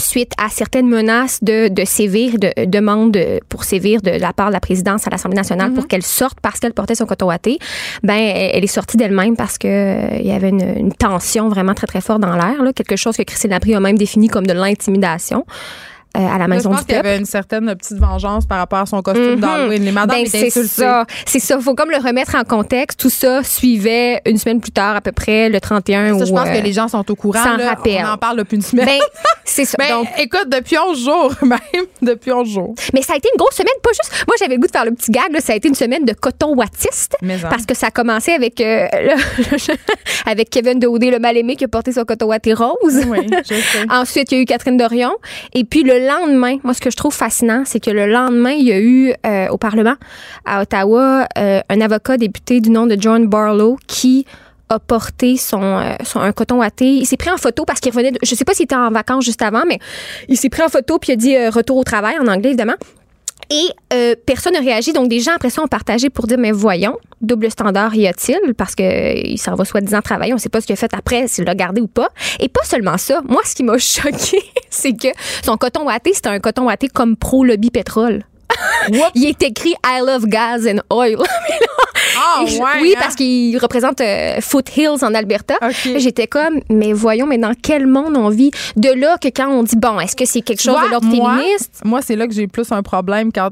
suite 0.00 0.32
à 0.42 0.48
certaines 0.48 0.88
menaces 0.88 1.38
de, 1.42 1.68
de 1.68 1.84
sévir, 1.84 2.38
de 2.38 2.52
demandes 2.66 3.18
pour 3.48 3.64
sévir 3.64 4.00
de 4.02 4.10
la 4.10 4.32
part 4.32 4.48
de 4.48 4.52
la 4.52 4.60
présidence 4.60 5.06
à 5.06 5.10
l'Assemblée 5.10 5.36
nationale 5.36 5.72
pour 5.72 5.86
qu'elle 5.88 6.02
sorte 6.02 6.38
parce 6.40 6.58
qu'elle 6.60 6.72
portait 6.74 6.94
son 6.94 7.06
coton 7.06 7.26
ouaté, 7.26 7.58
ben 8.02 8.16
elle 8.18 8.64
est 8.64 8.66
sortie 8.66 8.96
d'elle-même 8.96 9.36
parce 9.36 9.58
que 9.58 9.68
euh, 9.68 10.18
il 10.20 10.26
y 10.26 10.32
avait 10.32 10.48
une, 10.50 10.76
une 10.78 10.92
tension 10.92 11.48
vraiment 11.48 11.74
très 11.74 11.86
très 11.86 12.00
forte 12.00 12.20
dans 12.20 12.34
l'air, 12.34 12.62
là, 12.62 12.72
quelque 12.72 12.96
chose 12.96 13.16
que 13.16 13.22
Christine 13.22 13.50
Laprie 13.50 13.74
a 13.74 13.80
même 13.80 13.98
défini 13.98 14.28
comme 14.28 14.46
de 14.46 14.52
l'intimidation. 14.52 15.44
euh, 16.16 16.20
à 16.26 16.38
la 16.38 16.44
Je 16.46 16.50
maison 16.50 16.70
pense 16.70 16.80
du 16.80 16.86
qu'il 16.86 16.94
y 16.94 16.98
avait 16.98 17.18
une 17.18 17.26
certaine 17.26 17.72
petite 17.76 17.98
vengeance 17.98 18.46
par 18.46 18.56
rapport 18.58 18.78
à 18.78 18.86
son 18.86 19.02
costume 19.02 19.34
Mhm. 19.34 19.40
d'Halloween. 19.40 19.84
Les 19.84 19.92
madames 19.92 20.22
Ben, 20.22 20.26
c'est 20.26 20.48
ça. 20.50 21.04
C'est 21.26 21.38
ça. 21.38 21.60
Faut 21.60 21.74
comme 21.74 21.90
le 21.90 21.98
remettre 21.98 22.34
en 22.34 22.44
contexte. 22.44 22.98
Tout 22.98 23.10
ça 23.10 23.42
suivait 23.44 24.22
une 24.24 24.38
semaine 24.38 24.58
plus 24.60 24.70
tard, 24.72 24.96
à 24.96 25.00
peu 25.02 25.12
près, 25.12 25.50
le 25.50 25.60
31. 25.60 26.18
Ça, 26.18 26.24
je 26.24 26.32
pense 26.32 26.48
euh, 26.48 26.58
que 26.58 26.64
les 26.64 26.72
gens 26.72 26.88
sont 26.88 27.08
au 27.10 27.14
courant. 27.14 27.42
s'en 27.44 27.56
là. 27.58 27.68
rappellent. 27.70 28.04
On 28.06 28.12
en 28.14 28.16
parle 28.16 28.38
depuis 28.38 28.56
une 28.56 28.62
semaine. 28.62 28.86
Ben, 28.86 28.98
c'est 29.48 29.64
ça. 29.64 29.76
Ben, 29.78 29.88
Donc, 29.88 30.08
écoute, 30.18 30.48
depuis 30.48 30.76
11 30.78 31.04
jours, 31.04 31.32
même. 31.42 31.58
Depuis 32.02 32.32
11 32.32 32.48
jours. 32.48 32.74
mais 32.94 33.02
ça 33.02 33.14
a 33.14 33.16
été 33.16 33.28
une 33.34 33.38
grosse 33.38 33.54
semaine, 33.54 33.72
pas 33.82 33.90
juste. 33.90 34.24
Moi, 34.26 34.36
j'avais 34.38 34.54
le 34.54 34.60
goût 34.60 34.66
de 34.66 34.72
faire 34.72 34.84
le 34.84 34.92
petit 34.92 35.10
gag. 35.10 35.32
là, 35.32 35.40
ça 35.40 35.52
a 35.52 35.56
été 35.56 35.68
une 35.68 35.74
semaine 35.74 36.04
de 36.04 36.12
coton 36.12 36.54
wattiste. 36.54 37.16
En. 37.22 37.48
Parce 37.48 37.66
que 37.66 37.74
ça 37.74 37.88
a 37.88 37.90
commencé 37.90 38.32
avec, 38.32 38.60
euh, 38.60 38.86
le- 38.92 39.74
avec 40.26 40.50
Kevin 40.50 40.78
Daudé, 40.78 41.10
le 41.10 41.18
mal-aimé, 41.18 41.56
qui 41.56 41.64
a 41.64 41.68
porté 41.68 41.92
son 41.92 42.04
coton 42.04 42.26
watté 42.26 42.52
rose. 42.52 43.04
Oui, 43.08 43.26
je 43.48 43.54
sais. 43.54 43.86
Ensuite, 43.90 44.30
il 44.32 44.36
y 44.36 44.38
a 44.38 44.42
eu 44.42 44.44
Catherine 44.44 44.76
Dorion. 44.76 45.12
Et 45.54 45.64
puis 45.64 45.82
le 45.82 46.06
lendemain, 46.06 46.58
moi, 46.64 46.74
ce 46.74 46.80
que 46.80 46.90
je 46.90 46.96
trouve 46.96 47.14
fascinant, 47.14 47.62
c'est 47.64 47.80
que 47.80 47.90
le 47.90 48.06
lendemain, 48.06 48.52
il 48.52 48.66
y 48.66 48.72
a 48.72 48.78
eu 48.78 49.12
euh, 49.26 49.48
au 49.48 49.58
Parlement 49.58 49.94
à 50.44 50.62
Ottawa 50.62 51.26
euh, 51.38 51.60
un 51.68 51.80
avocat 51.80 52.16
député 52.16 52.60
du 52.60 52.70
nom 52.70 52.86
de 52.86 52.96
John 52.98 53.26
Barlow 53.26 53.76
qui 53.86 54.26
a 54.68 54.78
porté 54.78 55.36
son, 55.36 55.62
euh, 55.62 55.94
son 56.04 56.20
un 56.20 56.32
coton 56.32 56.58
watté. 56.58 56.86
Il 56.86 57.06
s'est 57.06 57.16
pris 57.16 57.30
en 57.30 57.36
photo 57.36 57.64
parce 57.64 57.80
qu'il 57.80 57.92
revenait. 57.92 58.12
De, 58.12 58.18
je 58.22 58.34
sais 58.34 58.44
pas 58.44 58.54
s'il 58.54 58.64
était 58.64 58.74
en 58.74 58.90
vacances 58.90 59.24
juste 59.24 59.42
avant, 59.42 59.62
mais 59.66 59.78
il 60.28 60.36
s'est 60.36 60.50
pris 60.50 60.62
en 60.62 60.68
photo 60.68 60.98
puis 60.98 61.10
il 61.10 61.14
a 61.14 61.16
dit 61.16 61.36
euh, 61.36 61.50
retour 61.50 61.76
au 61.76 61.84
travail 61.84 62.18
en 62.18 62.26
anglais 62.26 62.50
évidemment. 62.50 62.76
Et 63.50 63.68
euh, 63.94 64.14
personne 64.26 64.52
n'a 64.52 64.60
réagi. 64.60 64.92
Donc, 64.92 65.08
des 65.08 65.20
gens, 65.20 65.32
après 65.34 65.50
ça, 65.50 65.62
ont 65.62 65.68
partagé 65.68 66.10
pour 66.10 66.26
dire, 66.26 66.36
mais 66.38 66.52
voyons, 66.52 66.98
double 67.22 67.50
standard 67.50 67.94
y 67.94 68.06
a-t-il? 68.06 68.54
Parce 68.54 68.74
que 68.74 68.82
euh, 68.82 69.20
il 69.24 69.38
s'en 69.38 69.54
va 69.54 69.64
soi-disant 69.64 70.02
travailler. 70.02 70.32
On 70.32 70.36
ne 70.36 70.40
sait 70.40 70.50
pas 70.50 70.60
ce 70.60 70.66
qu'il 70.66 70.74
a 70.74 70.76
fait 70.76 70.92
après, 70.92 71.28
s'il 71.28 71.44
l'a 71.44 71.54
gardé 71.54 71.80
ou 71.80 71.86
pas. 71.86 72.10
Et 72.40 72.48
pas 72.48 72.64
seulement 72.64 72.98
ça. 72.98 73.22
Moi, 73.26 73.40
ce 73.44 73.54
qui 73.54 73.62
m'a 73.62 73.78
choqué, 73.78 74.42
c'est 74.68 74.92
que 74.92 75.08
son 75.42 75.56
coton 75.56 75.86
watté, 75.86 76.12
c'était 76.12 76.28
un 76.28 76.40
coton 76.40 76.66
watté 76.66 76.88
comme 76.88 77.16
pro-lobby 77.16 77.70
pétrole. 77.70 78.24
il 79.14 79.26
est 79.26 79.42
écrit 79.42 79.74
I 79.84 80.00
love 80.04 80.26
gas 80.26 80.66
and 80.66 80.80
oil. 80.90 81.16
ouais. 82.42 82.82
oui, 82.82 82.94
hein? 82.96 83.00
parce 83.00 83.14
qu'il 83.14 83.56
représente 83.58 84.00
euh, 84.00 84.40
Foothills 84.40 85.02
en 85.02 85.14
Alberta. 85.14 85.54
J'étais 85.96 86.26
comme, 86.26 86.60
mais 86.70 86.92
voyons, 86.92 87.26
mais 87.26 87.38
dans 87.38 87.54
quel 87.60 87.86
monde 87.86 88.16
on 88.16 88.28
vit? 88.28 88.50
De 88.76 88.90
là 88.90 89.16
que 89.18 89.28
quand 89.28 89.48
on 89.48 89.62
dit, 89.62 89.76
bon, 89.76 89.98
est-ce 90.00 90.16
que 90.16 90.24
c'est 90.24 90.42
quelque 90.42 90.62
chose 90.62 90.74
vois, 90.74 90.86
de 90.86 90.90
l'ordre 90.90 91.06
moi, 91.06 91.36
féministe? 91.36 91.80
Moi, 91.84 92.02
c'est 92.02 92.16
là 92.16 92.26
que 92.26 92.34
j'ai 92.34 92.46
plus 92.46 92.70
un 92.72 92.82
problème 92.82 93.32
quand 93.32 93.50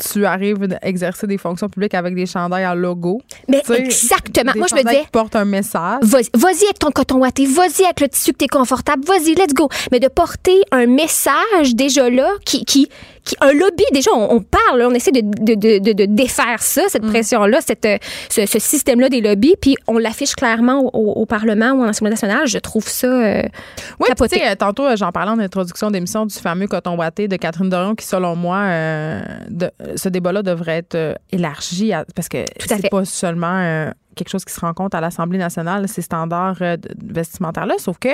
tu 0.00 0.24
arrives 0.24 0.62
à 0.80 0.86
exercer 0.86 1.26
des 1.26 1.38
fonctions 1.38 1.68
publiques 1.68 1.94
avec 1.94 2.14
des 2.14 2.26
chandails 2.26 2.64
à 2.64 2.74
logo. 2.74 3.20
Mais 3.48 3.60
Tu 3.60 3.74
sais, 3.74 3.80
exactement. 3.80 4.52
Des 4.52 4.58
Moi, 4.58 4.68
je 4.70 4.74
me 4.74 4.82
disais, 4.82 5.02
qui 5.02 5.10
portent 5.10 5.36
un 5.36 5.44
message. 5.44 6.00
Vas-y 6.02 6.64
avec 6.64 6.78
ton 6.78 6.90
coton 6.90 7.18
watté, 7.18 7.46
vas-y 7.46 7.84
avec 7.84 8.00
le 8.00 8.08
tissu 8.08 8.32
que 8.32 8.38
t'es 8.38 8.48
confortable, 8.48 9.04
vas-y, 9.04 9.34
let's 9.34 9.54
go. 9.54 9.68
Mais 9.92 10.00
de 10.00 10.08
porter 10.08 10.60
un 10.72 10.86
message 10.86 11.74
déjà 11.74 12.08
là, 12.08 12.30
qui, 12.44 12.64
qui, 12.64 12.88
qui 13.24 13.36
un 13.40 13.52
lobby, 13.52 13.84
déjà, 13.92 14.10
on, 14.14 14.36
on 14.36 14.40
parle, 14.40 14.78
là, 14.80 14.88
on 14.88 14.94
essaie 14.94 15.12
de, 15.12 15.20
de, 15.20 15.54
de, 15.78 15.92
de, 15.92 16.04
défaire 16.06 16.60
ça, 16.62 16.82
cette 16.88 17.04
Mm. 17.04 17.10
pression-là, 17.10 17.58
cette, 17.60 17.84
euh, 17.86 17.98
ce, 18.28 18.46
ce 18.46 18.58
système-là 18.58 19.08
des 19.08 19.20
lobbies, 19.20 19.54
puis 19.60 19.76
on 19.86 19.98
l'affiche 19.98 20.34
clairement 20.34 20.80
au, 20.94 21.26
Parlement 21.26 21.70
ou 21.72 21.82
en 21.82 21.88
Assemblée 21.88 22.10
nationale. 22.10 22.46
Je 22.46 22.58
trouve 22.58 22.88
ça 22.88 23.06
euh, 23.06 23.42
Oui, 24.00 24.08
tu 24.16 24.28
sais, 24.28 24.48
euh, 24.50 24.54
tantôt, 24.56 24.86
euh, 24.86 24.96
j'en 24.96 25.12
parlais 25.12 25.30
en 25.32 25.38
introduction 25.38 25.90
d'émission 25.90 26.26
du 26.26 26.34
fameux 26.34 26.66
coton 26.66 26.96
watté 26.96 27.28
de 27.28 27.36
Catherine 27.36 27.68
Dorion 27.68 27.94
qui, 27.94 28.06
selon 28.06 28.34
moi, 28.36 28.56
euh, 28.58 29.20
ce 29.96 30.08
débat-là 30.08 30.42
devrait 30.42 30.78
être 30.78 31.16
élargi 31.30 31.92
à- 31.92 32.04
parce 32.14 32.28
que 32.28 32.38
c'est 32.66 32.90
pas 32.90 33.04
seulement 33.04 33.58
euh, 33.60 33.90
quelque 34.16 34.28
chose 34.30 34.44
qui 34.44 34.52
se 34.52 34.60
rencontre 34.60 34.96
à 34.96 35.00
l'Assemblée 35.00 35.38
nationale, 35.38 35.86
ces 35.88 36.02
standards 36.02 36.58
vestimentaires-là, 37.02 37.74
sauf 37.78 37.98
que 37.98 38.08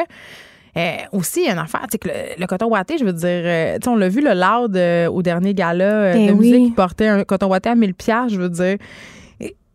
aussi, 1.12 1.40
il 1.40 1.46
y 1.46 1.48
a 1.48 1.52
une 1.52 1.58
affaire, 1.58 1.82
tu 1.82 1.92
sais, 1.92 1.98
que 1.98 2.08
le, 2.08 2.14
le 2.38 2.46
coton 2.46 2.66
watté, 2.66 2.98
je 2.98 3.04
veux 3.04 3.12
dire, 3.12 3.28
euh, 3.28 3.78
on 3.86 3.96
l'a 3.96 4.08
vu, 4.08 4.20
le 4.20 4.34
Loud, 4.34 4.76
euh, 4.76 5.08
au 5.08 5.22
dernier 5.22 5.54
gala 5.54 5.84
euh, 5.84 6.12
Ben 6.12 6.26
de 6.26 6.32
oui. 6.32 6.50
musique, 6.50 6.66
qui 6.66 6.72
portait 6.72 7.08
un 7.08 7.24
coton 7.24 7.46
watté 7.46 7.70
à 7.70 7.74
1000 7.74 7.94
piastres, 7.94 8.34
je 8.34 8.40
veux 8.40 8.48
dire. 8.50 8.76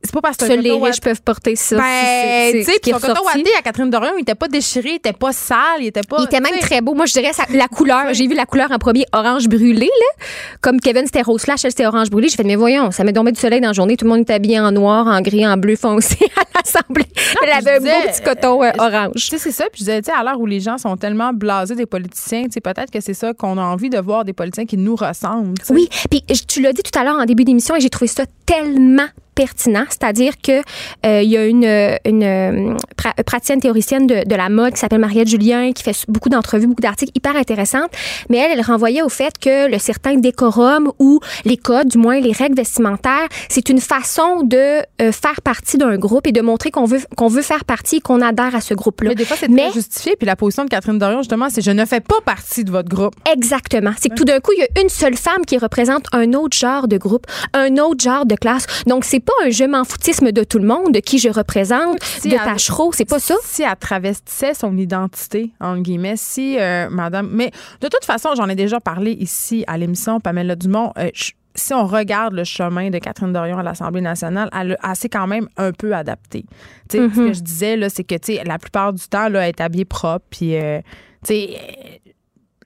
C'est 0.04 0.14
pas 0.14 0.22
parce 0.22 0.38
que 0.38 0.46
les 0.46 0.72
riches 0.72 1.00
peuvent 1.02 1.22
porter 1.22 1.56
ça. 1.56 1.78
ben, 1.78 2.52
tu 2.54 2.64
sais, 2.64 2.80
puis 2.82 2.92
son 2.92 3.00
coton 3.00 3.22
watté 3.26 3.52
à 3.58 3.62
Catherine 3.62 3.90
Dorion, 3.90 4.14
il 4.18 4.22
était 4.22 4.36
pas 4.36 4.48
déchiré, 4.48 4.90
il 4.92 4.96
était 4.96 5.14
pas 5.14 5.32
sale, 5.32 5.58
il 5.82 5.88
était 5.88 6.02
pas. 6.02 6.18
Il 6.20 6.26
était 6.26 6.40
même 6.40 6.60
très 6.60 6.82
beau. 6.82 6.94
Moi, 6.94 7.06
je 7.06 7.14
dirais 7.14 7.34
ça- 7.34 7.44
la 7.50 7.68
couleur. 7.68 8.14
J'ai 8.14 8.28
vu 8.28 8.34
la 8.34 8.46
couleur 8.46 8.72
en 8.72 8.78
premier 8.80 9.06
orange 9.14 9.48
brûlé, 9.48 9.86
là. 9.86 10.26
Comme 10.62 10.80
Kevin, 10.80 11.06
c'était 11.06 11.22
rose 11.22 11.42
flash, 11.42 11.64
elle, 11.66 11.72
c'était 11.72 11.86
orange 11.86 12.10
brûlé. 12.10 12.30
J'ai 12.30 12.38
fait, 12.38 12.44
mais 12.44 12.56
voyons, 12.56 12.92
ça 12.92 13.04
met 13.04 13.14
tombé 13.14 13.32
du 13.32 13.40
soleil 13.40 13.62
dans 13.62 13.68
la 13.68 13.74
journée. 13.74 13.96
Tout 13.98 14.06
le 14.06 14.12
monde 14.12 14.22
est 14.28 14.34
habillé 14.34 14.60
en 14.60 14.72
noir, 14.72 15.08
en 15.08 15.22
gris, 15.22 15.46
en 15.48 15.58
bleu 15.58 15.76
foncé 15.76 16.18
à 16.38 16.42
l'Assemblée. 16.58 17.06
Elle 17.44 17.52
avait 17.52 17.78
un 17.78 17.80
beau 17.80 18.08
petit 18.10 18.22
coton 18.22 18.64
euh, 18.64 18.68
euh, 18.68 18.72
orange. 18.80 19.12
Tu 19.16 19.22
sais, 19.22 19.38
c'est 19.38 19.52
ça. 19.52 19.66
Puis 19.72 19.80
je 19.80 19.86
disais, 19.86 20.02
tu 20.02 20.12
sais, 20.12 20.18
à 20.18 20.24
l'heure 20.24 20.40
où 20.40 20.46
les 20.46 20.60
gens 20.60 20.78
sont 20.78 20.98
tellement 20.98 21.32
blasés 21.34 21.76
des 21.76 21.86
politiciens, 21.86 22.44
tu 22.46 22.52
sais, 22.54 22.62
peut-être 22.62 22.92
que 22.92 23.00
c'est 23.02 23.14
ça 23.14 23.34
qu'on 23.34 23.58
a 23.58 23.62
envie 23.64 23.90
de 23.90 24.00
voir 24.00 24.26
des 24.26 24.34
politiciens 24.34 24.66
qui 24.66 24.78
nous 24.78 24.96
ressemblent. 24.96 25.58
tu 25.60 25.66
sais. 25.68 25.74
Oui, 25.74 25.90
puis 26.10 26.24
tu 26.48 26.62
l'as 26.62 26.74
dit 26.74 26.82
tout 26.84 26.98
à 27.00 27.04
l'heure 27.04 27.18
en 27.18 27.26
début 27.26 27.44
d'émission 27.44 27.76
et 27.76 27.80
j'ai 27.82 27.90
trouvé 27.90 28.08
ça 28.08 28.24
tellement 28.52 29.08
pertinent, 29.34 29.86
c'est-à-dire 29.88 30.34
que 30.44 30.60
euh, 31.06 31.22
il 31.22 31.30
y 31.30 31.38
a 31.38 31.46
une, 31.46 31.64
euh, 31.64 31.96
une 32.06 32.22
euh, 32.22 32.76
pra- 33.02 33.24
praticienne 33.24 33.62
théoricienne 33.62 34.06
de, 34.06 34.28
de 34.28 34.36
la 34.36 34.50
mode 34.50 34.74
qui 34.74 34.80
s'appelle 34.82 35.00
Mariette 35.00 35.30
Julien 35.30 35.72
qui 35.72 35.84
fait 35.84 35.96
beaucoup 36.10 36.28
d'entrevues, 36.28 36.68
beaucoup 36.68 36.82
d'articles 36.82 37.14
hyper 37.16 37.38
intéressantes, 37.38 37.92
mais 38.30 38.40
elle, 38.40 38.52
elle 38.60 38.62
renvoyait 38.62 39.02
au 39.02 39.08
fait 39.08 39.32
que 39.40 39.72
le 39.72 39.80
certain 39.80 40.16
décorum 40.18 40.92
ou 41.00 41.22
les 41.46 41.56
codes, 41.56 41.88
du 41.88 41.98
moins 41.98 42.20
les 42.20 42.34
règles 42.34 42.56
vestimentaires, 42.58 43.30
c'est 43.48 43.70
une 43.70 43.80
façon 43.80 44.42
de 44.44 44.58
euh, 45.02 45.12
faire 45.14 45.42
partie 45.44 45.78
d'un 45.78 45.96
groupe 45.96 46.28
et 46.28 46.34
de 46.34 46.42
montrer 46.42 46.70
qu'on 46.70 46.84
veut 46.86 47.00
qu'on 47.16 47.30
veut 47.30 47.42
faire 47.42 47.64
partie 47.64 47.96
et 47.96 48.02
qu'on 48.02 48.22
adhère 48.22 48.54
à 48.54 48.60
ce 48.62 48.74
groupe-là. 48.74 49.10
Mais 49.12 49.16
des 49.16 49.26
fois, 49.26 49.38
c'est 49.40 49.48
Mais- 49.50 49.72
justifié. 49.72 50.18
Puis 50.18 50.26
la 50.28 50.36
position 50.36 50.66
de 50.66 50.70
Catherine 50.70 51.00
Dorion, 51.00 51.20
justement, 51.20 51.48
c'est 51.50 51.62
je 51.62 51.72
ne 51.72 51.86
fais 51.86 52.02
pas 52.02 52.20
partie 52.26 52.66
de 52.66 52.72
votre 52.72 52.90
groupe. 52.90 53.16
Exactement. 53.34 53.92
C'est 54.00 54.10
que 54.10 54.16
tout 54.16 54.26
d'un 54.26 54.42
coup, 54.42 54.52
il 54.58 54.60
y 54.60 54.64
a 54.64 54.82
une 54.82 54.90
seule 54.90 55.16
femme 55.16 55.46
qui 55.48 55.58
représente 55.58 56.04
un 56.12 56.34
autre 56.34 56.58
genre 56.58 56.90
de 56.90 56.98
groupe, 56.98 57.26
un 57.54 57.78
autre 57.78 58.04
genre 58.04 58.26
de 58.26 58.36
classe. 58.42 58.66
Donc, 58.88 59.06
c'est 59.06 59.20
pas 59.22 59.32
un 59.46 59.50
je 59.50 59.64
m'en 59.64 59.86
foutisme 59.86 60.32
de 60.34 60.44
tout 60.44 60.60
le 60.60 60.68
monde, 60.68 60.92
de 60.94 61.00
qui 61.00 61.18
je 61.20 61.30
représente, 61.30 62.02
Si 62.04 62.28
de 62.30 62.36
Tachereau. 62.36 62.92
C'est 62.94 63.06
pas 63.06 63.20
ça? 63.20 63.36
Si 63.44 63.64
elle 63.64 63.76
travestissait 63.80 64.54
son 64.54 64.76
identité, 64.78 65.52
entre 65.62 65.82
guillemets, 65.82 66.18
si 66.18 66.58
euh, 66.60 66.90
madame. 66.90 67.30
Mais 67.32 67.52
de 67.82 67.88
toute 67.88 68.04
façon, 68.04 68.30
j'en 68.36 68.50
ai 68.50 68.56
déjà 68.56 68.80
parlé 68.82 69.12
ici 69.14 69.64
à 69.68 69.78
l'émission 69.78 70.20
Pamela 70.20 70.56
Dumont. 70.56 70.92
euh, 70.98 71.10
je- 71.14 71.32
si 71.54 71.74
on 71.74 71.86
regarde 71.86 72.34
le 72.34 72.46
chemin 72.46 72.90
de 72.90 72.98
Catherine 72.98 73.34
Dorion 73.34 73.58
à 73.58 73.64
l'Assemblée 73.64 74.00
nationale, 74.02 74.50
elle, 74.58 74.78
a- 74.82 74.90
elle 74.92 74.96
s'est 74.96 75.10
quand 75.10 75.28
même 75.28 75.48
un 75.58 75.74
peu 75.74 75.94
adaptée. 75.94 76.46
Tu 76.90 76.98
sais, 76.98 77.10
Ce 77.10 77.16
que 77.16 77.34
je 77.34 77.42
disais, 77.42 77.76
là, 77.76 77.90
c'est 77.90 78.06
que 78.06 78.16
la 78.48 78.58
plupart 78.58 78.94
du 78.94 79.06
temps, 79.08 79.28
là, 79.28 79.42
elle 79.42 79.50
est 79.50 79.60
habillée 79.62 79.84
propre. 79.86 80.26
Puis, 80.30 80.56
euh, 80.56 80.80
tu 81.26 81.34
sais, 81.34 81.50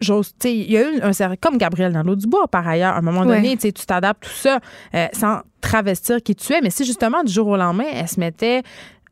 j'ose, 0.02 0.34
il 0.44 0.72
y 0.72 0.78
a 0.78 0.92
eu 0.92 1.02
un 1.02 1.14
certain- 1.14 1.36
comme 1.36 1.58
Gabriel 1.58 1.94
dans 1.94 2.04
l'eau 2.04 2.16
du 2.16 2.28
bois 2.28 2.48
par 2.48 2.68
ailleurs, 2.68 2.94
à 2.94 3.00
un 3.00 3.02
moment 3.02 3.22
Ouais. 3.22 3.38
donné, 3.38 3.58
tu 3.58 3.72
t'adaptes 3.74 4.24
tout 4.24 4.30
ça 4.36 4.60
euh, 4.94 5.08
sans 5.14 5.40
travestir 5.66 6.22
qui 6.22 6.36
tu 6.36 6.54
es. 6.54 6.62
Mais 6.62 6.70
si 6.70 6.86
justement 6.86 7.24
du 7.24 7.32
jour 7.32 7.48
au 7.48 7.58
lendemain, 7.58 7.86
elle 7.94 8.08
se 8.08 8.20
mettait 8.20 8.62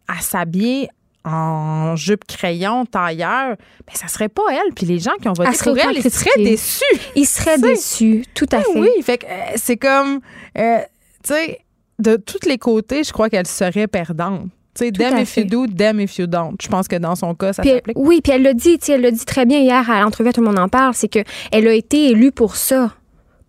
à 0.07 0.19
s'habiller 0.21 0.89
en 1.25 1.95
jupe 1.95 2.25
crayon, 2.25 2.85
tailleur, 2.85 3.55
ben 3.87 3.93
ça 3.93 4.07
serait 4.09 4.27
pas 4.29 4.43
elle. 4.51 4.73
Puis 4.75 4.85
les 4.85 4.99
gens 4.99 5.13
qui 5.21 5.29
ont 5.29 5.33
voté 5.33 5.51
pour 5.63 5.77
elle, 5.77 5.97
ils 5.97 6.11
seraient 6.11 6.43
déçus. 6.43 6.83
Il 7.15 7.25
serait 7.25 7.55
Tu 7.55 7.61
sais. 7.61 7.67
déçu. 7.73 8.25
Tout 8.35 8.45
à 8.51 8.57
Ben 8.57 8.63
fait. 8.73 8.79
oui, 8.79 8.89
fait 9.03 9.17
que 9.19 9.25
euh, 9.25 9.29
c'est 9.55 9.77
comme, 9.77 10.19
euh, 10.57 10.79
tu 11.23 11.33
sais, 11.33 11.59
de 11.99 12.17
tous 12.17 12.45
les 12.47 12.57
côtés, 12.57 13.03
je 13.05 13.13
crois 13.13 13.29
qu'elle 13.29 13.47
serait 13.47 13.87
perdante. 13.87 14.47
Tu 14.75 14.85
sais, 14.85 14.91
damn 14.91 15.17
if 15.19 15.37
you 15.37 15.45
do, 15.45 15.67
damn 15.67 15.99
if 16.01 16.17
you 16.17 16.25
don't. 16.27 16.55
Je 16.61 16.67
pense 16.67 16.87
que 16.89 16.95
dans 16.97 17.15
son 17.15 17.35
cas, 17.35 17.53
ça 17.53 17.63
s'applique. 17.63 17.95
oui, 17.97 18.19
puis 18.21 18.33
elle 18.33 18.41
l'a 18.41 18.53
dit, 18.53 18.77
elle 18.89 19.01
l'a 19.01 19.11
dit 19.11 19.23
très 19.23 19.45
bien 19.45 19.59
hier 19.59 19.89
à 19.89 20.01
l'entrevue, 20.01 20.33
tout 20.33 20.41
le 20.41 20.47
monde 20.47 20.59
en 20.59 20.67
parle, 20.67 20.93
c'est 20.93 21.07
que 21.07 21.19
elle 21.51 21.67
a 21.67 21.73
été 21.73 22.09
élue 22.09 22.31
pour 22.31 22.55
ça, 22.57 22.91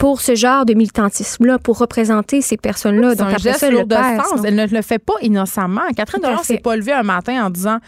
pour 0.04 0.20
ce 0.20 0.34
genre 0.34 0.66
de 0.66 0.74
militantisme-là, 0.74 1.58
pour 1.58 1.78
représenter 1.78 2.42
ces 2.42 2.58
personnes-là. 2.58 3.14
Donc 3.14 3.26
un 3.28 3.30
après 3.30 3.38
geste 3.38 3.60
ça, 3.60 3.70
le 3.70 3.78
sens. 3.88 4.40
Elle 4.44 4.54
ne 4.54 4.66
le 4.66 4.82
fait 4.82 4.98
pas 4.98 5.14
innocemment. 5.22 5.80
Catherine 5.96 6.20
fait. 6.22 6.44
s'est 6.44 6.58
pas 6.58 6.76
levée 6.76 6.92
un 6.92 7.02
matin 7.02 7.46
en 7.46 7.48
disant 7.48 7.78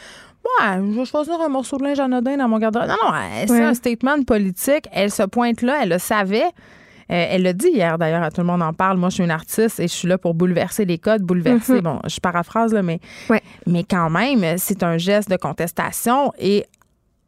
Ouais, 0.42 0.76
je 0.78 0.98
vais 0.98 1.04
choisir 1.04 1.38
un 1.38 1.50
morceau 1.50 1.76
de 1.76 1.84
linge 1.84 2.00
anodin 2.00 2.38
dans 2.38 2.48
mon 2.48 2.58
garde-robe. 2.58 2.88
Non, 2.88 2.94
non, 3.04 3.12
c'est 3.46 3.52
Ouais. 3.52 3.60
un 3.64 3.74
statement 3.74 4.22
politique. 4.22 4.86
Elle 4.92 5.10
se 5.10 5.24
pointe 5.24 5.60
là, 5.60 5.80
elle 5.82 5.90
le 5.90 5.98
savait. 5.98 6.44
Euh, 6.44 7.26
elle 7.30 7.42
l'a 7.42 7.52
dit 7.52 7.68
hier 7.68 7.98
d'ailleurs, 7.98 8.26
tout 8.32 8.40
le 8.40 8.46
monde 8.46 8.62
en 8.62 8.72
parle. 8.72 8.96
Moi, 8.96 9.10
je 9.10 9.16
suis 9.16 9.24
une 9.24 9.30
artiste 9.30 9.78
et 9.78 9.86
je 9.86 9.92
suis 9.92 10.08
là 10.08 10.16
pour 10.16 10.32
bouleverser 10.32 10.86
les 10.86 10.96
codes, 10.96 11.20
bouleverser. 11.20 11.82
Bon, 11.82 12.00
je 12.08 12.18
paraphrase, 12.18 12.72
là, 12.72 12.80
mais, 12.82 12.98
Ouais. 13.28 13.42
mais 13.66 13.84
quand 13.84 14.08
même, 14.08 14.56
c'est 14.56 14.82
un 14.82 14.96
geste 14.96 15.30
de 15.30 15.36
contestation 15.36 16.32
et 16.38 16.64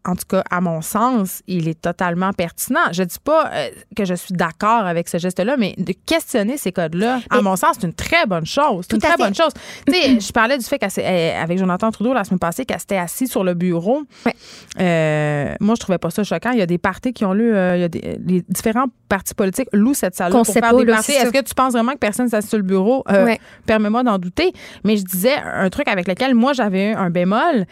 en 0.04 0.14
tout 0.14 0.26
cas, 0.28 0.42
à 0.50 0.60
mon 0.60 0.80
sens, 0.80 1.42
il 1.46 1.68
est 1.68 1.80
totalement 1.80 2.32
pertinent. 2.32 2.92
Je 2.92 3.02
dis 3.02 3.18
pas 3.22 3.50
euh, 3.52 3.68
que 3.96 4.04
je 4.04 4.14
suis 4.14 4.32
d'accord 4.32 4.86
avec 4.86 5.08
ce 5.08 5.18
geste-là, 5.18 5.56
mais 5.58 5.74
de 5.76 5.92
questionner 6.06 6.56
ces 6.56 6.72
codes-là, 6.72 7.20
à 7.30 7.42
mon 7.42 7.56
sens, 7.56 7.76
c'est 7.78 7.86
une 7.86 7.92
très 7.92 8.26
bonne 8.26 8.46
chose. 8.46 8.86
C'est 8.88 8.96
une 8.96 9.02
très 9.02 9.12
fait. 9.12 9.18
bonne 9.18 9.34
chose. 9.34 9.52
Tu 9.88 9.94
sais, 9.94 10.20
je 10.20 10.32
parlais 10.32 10.58
du 10.58 10.64
fait 10.64 10.78
qu'avec 10.78 11.58
Jonathan 11.58 11.90
Trudeau 11.90 12.12
la 12.12 12.24
semaine 12.24 12.38
passée, 12.38 12.64
qu'elle 12.64 12.80
s'était 12.80 12.96
assise 12.96 13.30
sur 13.30 13.42
le 13.42 13.54
bureau. 13.54 14.02
Ouais. 14.24 14.34
Euh, 14.80 15.54
moi, 15.60 15.74
je 15.74 15.80
trouvais 15.80 15.98
pas 15.98 16.10
ça 16.10 16.24
choquant. 16.24 16.50
Il 16.52 16.58
y 16.58 16.62
a 16.62 16.66
des 16.66 16.78
partis 16.78 17.12
qui 17.12 17.24
ont 17.24 17.32
lu, 17.32 17.54
euh, 17.54 17.76
il 17.76 17.80
y 17.80 17.84
a 17.84 17.88
des, 17.88 18.18
les 18.24 18.44
différents 18.48 18.86
partis 19.08 19.34
politiques 19.34 19.68
louent 19.72 19.94
cette 19.94 20.14
salle 20.14 20.32
pour 20.32 20.44
sait 20.46 20.54
faire 20.54 20.70
pas, 20.70 20.84
des 20.84 20.92
c'est 21.02 21.14
Est-ce 21.14 21.30
que 21.30 21.42
tu 21.42 21.54
penses 21.54 21.72
vraiment 21.72 21.92
que 21.92 21.98
personne 21.98 22.28
s'assied 22.28 22.48
sur 22.48 22.58
le 22.58 22.64
bureau? 22.64 23.02
Ouais. 23.08 23.38
Permets-moi 23.66 24.02
d'en 24.02 24.18
douter. 24.18 24.52
Mais 24.84 24.96
je 24.96 25.04
disais 25.04 25.36
un 25.36 25.68
truc 25.70 25.88
avec 25.88 26.06
lequel 26.06 26.34
moi 26.34 26.52
j'avais 26.52 26.90
eu 26.90 26.94
un 26.94 27.10
bémol, 27.10 27.66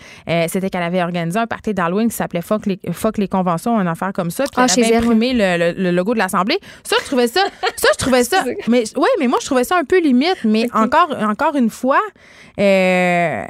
c'était 0.49 0.71
qu'elle 0.71 0.83
avait 0.83 1.03
organisé 1.03 1.39
un 1.39 1.47
party 1.47 1.75
d'Halloween 1.75 2.11
s'appelait 2.17 2.43
Fuck 2.43 2.67
les, 2.67 2.79
Fuck 2.93 3.19
les 3.19 3.29
conventions, 3.29 3.81
une 3.81 3.89
affaire 3.89 4.13
comme 4.13 4.31
ça. 4.31 4.45
Puis 4.45 4.53
Ah, 4.57 4.67
elle 4.77 4.85
avait 4.85 4.97
imprimé 4.97 5.33
le, 5.33 5.73
le- 5.73 5.83
le 5.83 5.91
logo 5.91 6.15
de 6.15 6.19
l'Assemblée. 6.19 6.59
Ça, 6.83 6.97
je 7.01 7.07
trouvais 7.07 7.29
ça. 7.29 7.41
Ça, 7.77 7.89
je 7.93 7.99
trouvais 7.99 8.25
ça. 8.25 8.43
mais 8.69 8.85
oui, 8.97 9.09
mais 9.21 9.29
moi, 9.29 9.39
je 9.41 9.47
trouvais 9.47 9.65
ça 9.65 9.77
un 9.79 9.85
peu 9.85 10.01
limite. 10.01 10.39
Mais 10.45 10.67
encore, 10.75 11.15
encore 11.21 11.55
une 11.57 11.71
fois, 11.71 12.01
euh, 12.59 13.45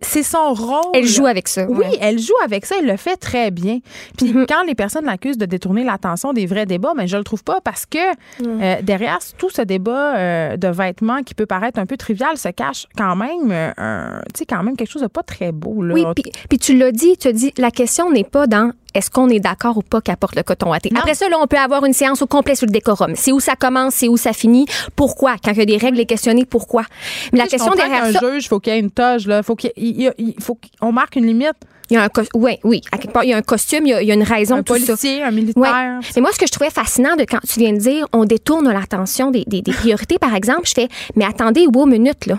c'est 0.00 0.22
son 0.22 0.54
rôle. 0.54 0.80
Elle 0.94 1.06
joue 1.06 1.26
avec 1.26 1.48
ça. 1.48 1.66
Oui, 1.68 1.78
ouais. 1.78 1.98
elle 2.00 2.18
joue 2.18 2.34
avec 2.44 2.64
ça, 2.66 2.76
elle 2.78 2.86
le 2.86 2.96
fait 2.96 3.16
très 3.16 3.50
bien. 3.50 3.78
Puis 4.16 4.32
Mhm. 4.32 4.46
quand 4.48 4.62
les 4.66 4.74
personnes 4.74 5.04
l'accusent 5.04 5.38
de 5.38 5.46
détourner 5.46 5.84
l'attention 5.84 6.32
des 6.32 6.46
vrais 6.46 6.66
débats, 6.66 6.92
mais 6.96 7.06
je 7.06 7.16
le 7.16 7.24
trouve 7.24 7.44
pas 7.44 7.60
parce 7.62 7.86
que 7.86 7.98
euh, 8.46 8.76
derrière 8.82 9.18
tout 9.38 9.50
ce 9.50 9.62
débat 9.62 10.16
euh, 10.16 10.56
de 10.56 10.68
vêtements 10.68 11.22
qui 11.22 11.34
peut 11.34 11.46
paraître 11.46 11.78
un 11.78 11.86
peu 11.86 11.96
trivial 11.96 12.36
se 12.36 12.48
cache 12.48 12.86
quand 12.96 13.16
même, 13.16 13.50
euh, 13.52 14.20
tu 14.34 14.38
sais, 14.40 14.46
quand 14.46 14.62
même 14.62 14.76
quelque 14.76 14.90
chose 14.90 15.02
de 15.02 15.06
pas 15.08 15.22
très 15.22 15.52
beau. 15.52 15.82
Là. 15.82 15.94
Oui, 15.94 16.04
puis, 16.14 16.32
puis 16.48 16.58
tu 16.58 16.76
l'as 16.76 16.92
dit, 16.92 17.16
tu 17.18 17.28
as 17.28 17.32
dit, 17.32 17.52
la 17.58 17.70
question 17.70 18.10
n'est 18.10 18.24
pas 18.24 18.46
dans 18.46 18.72
est-ce 18.94 19.10
qu'on 19.10 19.28
est 19.28 19.40
d'accord 19.40 19.76
ou 19.76 19.82
pas 19.82 20.00
qu'apporte 20.00 20.36
le 20.36 20.42
coton 20.42 20.72
à 20.72 20.80
thé? 20.80 20.90
Non. 20.92 21.00
Après 21.00 21.14
ça, 21.14 21.28
là, 21.28 21.36
on 21.40 21.46
peut 21.46 21.56
avoir 21.58 21.84
une 21.84 21.92
séance 21.92 22.22
au 22.22 22.26
complet 22.26 22.54
sur 22.54 22.66
le 22.66 22.72
décorum. 22.72 23.14
C'est 23.16 23.32
où 23.32 23.40
ça 23.40 23.56
commence, 23.56 23.94
c'est 23.94 24.08
où 24.08 24.16
ça 24.16 24.32
finit, 24.32 24.66
pourquoi? 24.96 25.36
Quand 25.44 25.52
il 25.52 25.58
y 25.58 25.62
a 25.62 25.66
des 25.66 25.76
règles, 25.76 26.00
et 26.00 26.06
questionner 26.06 26.44
pourquoi? 26.44 26.84
Mais 27.32 27.38
la 27.38 27.46
question 27.46 27.72
derrière 27.74 28.02
qu'un 28.04 28.12
ça, 28.12 28.32
juge, 28.32 28.48
faut 28.48 28.60
qu'il 28.60 28.72
y 28.72 28.76
ait 28.76 28.80
une 28.80 28.90
toge, 28.90 29.26
là, 29.26 29.42
faut 29.42 29.56
qu'il 29.56 29.72
il- 29.76 30.00
il- 30.02 30.14
il- 30.18 30.34
faut 30.42 30.58
qu'on 30.80 30.92
marque 30.92 31.16
une 31.16 31.26
limite. 31.26 31.52
il 31.90 31.94
y 31.94 31.96
a 31.96 32.04
un 32.04 32.08
oui, 32.34 32.56
oui, 32.62 32.80
à 32.92 32.98
quelque 32.98 33.10
part, 33.12 33.24
il 33.24 33.30
y 33.30 33.32
a 33.32 33.36
un 33.36 33.42
costume, 33.42 33.84
il 33.84 33.90
y 33.90 33.94
a, 33.94 34.00
il 34.02 34.06
y 34.06 34.12
a 34.12 34.14
une 34.14 34.22
raison, 34.22 34.54
Un 34.56 34.62
tout 34.62 34.74
ça. 34.78 34.86
policier, 34.86 35.22
un 35.24 35.26
Ouais. 35.26 35.32
militaire. 35.32 35.98
Mais 36.14 36.22
moi, 36.22 36.30
ce 36.32 36.38
que 36.38 36.46
je 36.46 36.52
trouvais 36.52 36.70
fascinant 36.70 37.16
de 37.16 37.22
quand 37.24 37.40
tu 37.40 37.58
viens 37.58 37.72
de 37.72 37.78
dire, 37.78 38.06
on 38.12 38.24
détourne 38.24 38.70
l'attention 38.70 39.32
des, 39.32 39.42
des- 39.48 39.60
des 39.60 39.72
priorités, 39.72 40.16
par 40.20 40.36
exemple, 40.36 40.62
je 40.68 40.72
fais, 40.74 40.88
mais 41.16 41.24
attendez, 41.24 41.66
wow, 41.66 41.86
minute, 41.86 42.26
là. 42.26 42.38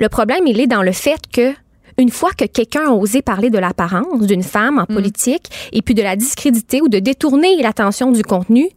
Le 0.00 0.08
problème, 0.08 0.46
il 0.48 0.60
est 0.60 0.66
dans 0.66 0.82
le 0.82 0.90
fait 0.92 1.20
que, 1.32 1.54
une 1.98 2.10
fois 2.10 2.30
que 2.36 2.44
quelqu'un 2.44 2.86
a 2.88 2.92
osé 2.92 3.22
parler 3.22 3.50
de 3.50 3.58
l'apparence 3.58 4.26
d'une 4.26 4.42
femme 4.42 4.78
en 4.78 4.86
politique 4.86 5.50
et 5.72 5.82
puis 5.82 5.94
de 5.94 6.02
la 6.02 6.16
discréditer 6.16 6.80
ou 6.82 6.88
de 6.88 6.98
détourner 6.98 7.60
l'attention 7.62 8.12
du 8.12 8.22
contenu, 8.22 8.68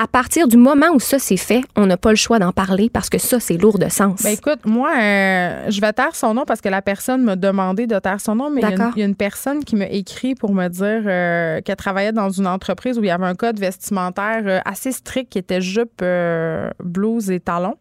à 0.00 0.06
partir 0.06 0.46
du 0.48 0.56
moment 0.56 0.86
où 0.94 1.00
ça 1.00 1.18
s'est 1.18 1.36
fait, 1.36 1.60
on 1.76 1.86
n'a 1.86 1.96
pas 1.96 2.10
le 2.10 2.16
choix 2.16 2.38
d'en 2.38 2.52
parler 2.52 2.88
parce 2.88 3.08
que 3.10 3.18
ça, 3.18 3.40
c'est 3.40 3.56
lourd 3.56 3.78
de 3.78 3.88
sens. 3.88 4.22
Ben 4.22 4.30
écoute, 4.32 4.60
moi, 4.64 4.90
euh, 4.96 5.66
je 5.70 5.80
vais 5.80 5.92
taire 5.92 6.14
son 6.14 6.34
nom 6.34 6.44
parce 6.46 6.60
que 6.60 6.68
la 6.68 6.82
personne 6.82 7.22
m'a 7.22 7.34
demandé 7.36 7.86
de 7.88 7.98
taire 7.98 8.20
son 8.20 8.36
nom, 8.36 8.48
mais 8.50 8.60
il 8.60 8.64
y 8.64 8.66
une- 8.72 8.78
il 8.96 9.00
y, 9.00 9.02
a 9.02 9.06
une 9.06 9.16
personne 9.16 9.64
qui 9.64 9.74
m'a 9.76 9.86
écrit 9.88 10.34
pour 10.36 10.52
me 10.54 10.68
dire 10.68 11.02
euh, 11.06 11.60
qu'elle 11.62 11.76
travaillait 11.76 12.12
dans 12.12 12.30
une 12.30 12.46
entreprise 12.46 12.96
où 12.98 13.02
il 13.04 13.08
y 13.08 13.10
avait 13.10 13.26
un 13.26 13.34
code 13.34 13.58
vestimentaire 13.58 14.42
euh, 14.46 14.60
assez 14.64 14.92
strict 14.92 15.30
qui 15.30 15.38
était 15.38 15.60
jupe, 15.60 16.00
euh, 16.02 16.70
blouse 16.82 17.30
et 17.30 17.40
talons. 17.40 17.74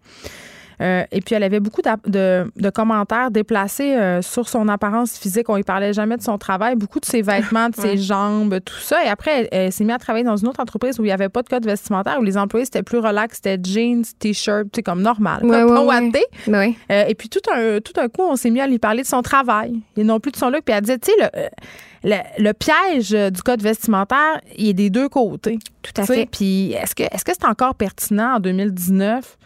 Euh, 0.81 1.03
et 1.11 1.21
puis, 1.21 1.35
elle 1.35 1.43
avait 1.43 1.59
beaucoup 1.59 1.81
de, 1.81 2.51
de 2.55 2.69
commentaires 2.69 3.31
déplacés 3.31 3.95
euh, 3.95 4.21
sur 4.21 4.47
son 4.47 4.67
apparence 4.67 5.17
physique. 5.17 5.49
On 5.49 5.57
ne 5.57 5.63
parlait 5.63 5.93
jamais 5.93 6.17
de 6.17 6.21
son 6.21 6.37
travail, 6.37 6.75
beaucoup 6.75 6.99
de 6.99 7.05
ses 7.05 7.21
vêtements, 7.23 7.69
de 7.69 7.75
ses 7.75 7.97
jambes, 7.97 8.59
tout 8.63 8.79
ça. 8.79 9.03
Et 9.03 9.07
après, 9.07 9.41
elle, 9.41 9.47
elle 9.51 9.71
s'est 9.71 9.83
mise 9.83 9.95
à 9.95 9.99
travailler 9.99 10.25
dans 10.25 10.37
une 10.37 10.47
autre 10.47 10.59
entreprise 10.59 10.99
où 10.99 11.03
il 11.03 11.07
n'y 11.07 11.11
avait 11.11 11.29
pas 11.29 11.41
de 11.41 11.49
code 11.49 11.65
vestimentaire, 11.65 12.17
où 12.19 12.23
les 12.23 12.37
employés, 12.37 12.65
c'était 12.65 12.83
plus 12.83 12.99
relax, 12.99 13.37
c'était 13.43 13.59
jeans, 13.63 14.03
t-shirt, 14.19 14.67
sais, 14.75 14.83
comme 14.83 15.01
normal. 15.01 15.43
Ouais, 15.43 15.61
comme 15.61 15.87
ouais. 15.87 16.11
Ben 16.47 16.59
oui. 16.59 16.77
Euh, 16.91 17.05
et 17.07 17.15
puis 17.15 17.29
tout 17.29 17.41
un, 17.51 17.79
tout 17.79 17.99
un 17.99 18.07
coup, 18.07 18.21
on 18.21 18.35
s'est 18.35 18.49
mis 18.49 18.61
à 18.61 18.67
lui 18.67 18.79
parler 18.79 19.01
de 19.01 19.07
son 19.07 19.21
travail 19.21 19.81
et 19.95 20.03
non 20.03 20.19
plus 20.19 20.31
de 20.31 20.37
son 20.37 20.49
look. 20.49 20.61
Puis 20.63 20.75
elle 20.75 20.81
disait, 20.81 20.99
tu 20.99 21.11
sais, 21.11 21.31
le, 22.03 22.09
le, 22.09 22.43
le 22.43 22.53
piège 22.53 23.11
du 23.31 23.41
code 23.41 23.61
vestimentaire, 23.61 24.41
il 24.55 24.69
est 24.69 24.73
des 24.73 24.89
deux 24.89 25.09
côtés. 25.09 25.59
Tout 25.81 26.01
à 26.01 26.05
fait. 26.05 26.27
Puis 26.29 26.73
est-ce 26.73 26.93
que 26.93 27.03
est-ce 27.03 27.25
que 27.25 27.31
c'est 27.33 27.47
encore 27.47 27.75
pertinent 27.75 28.35
en 28.35 28.39
2019 28.39 29.37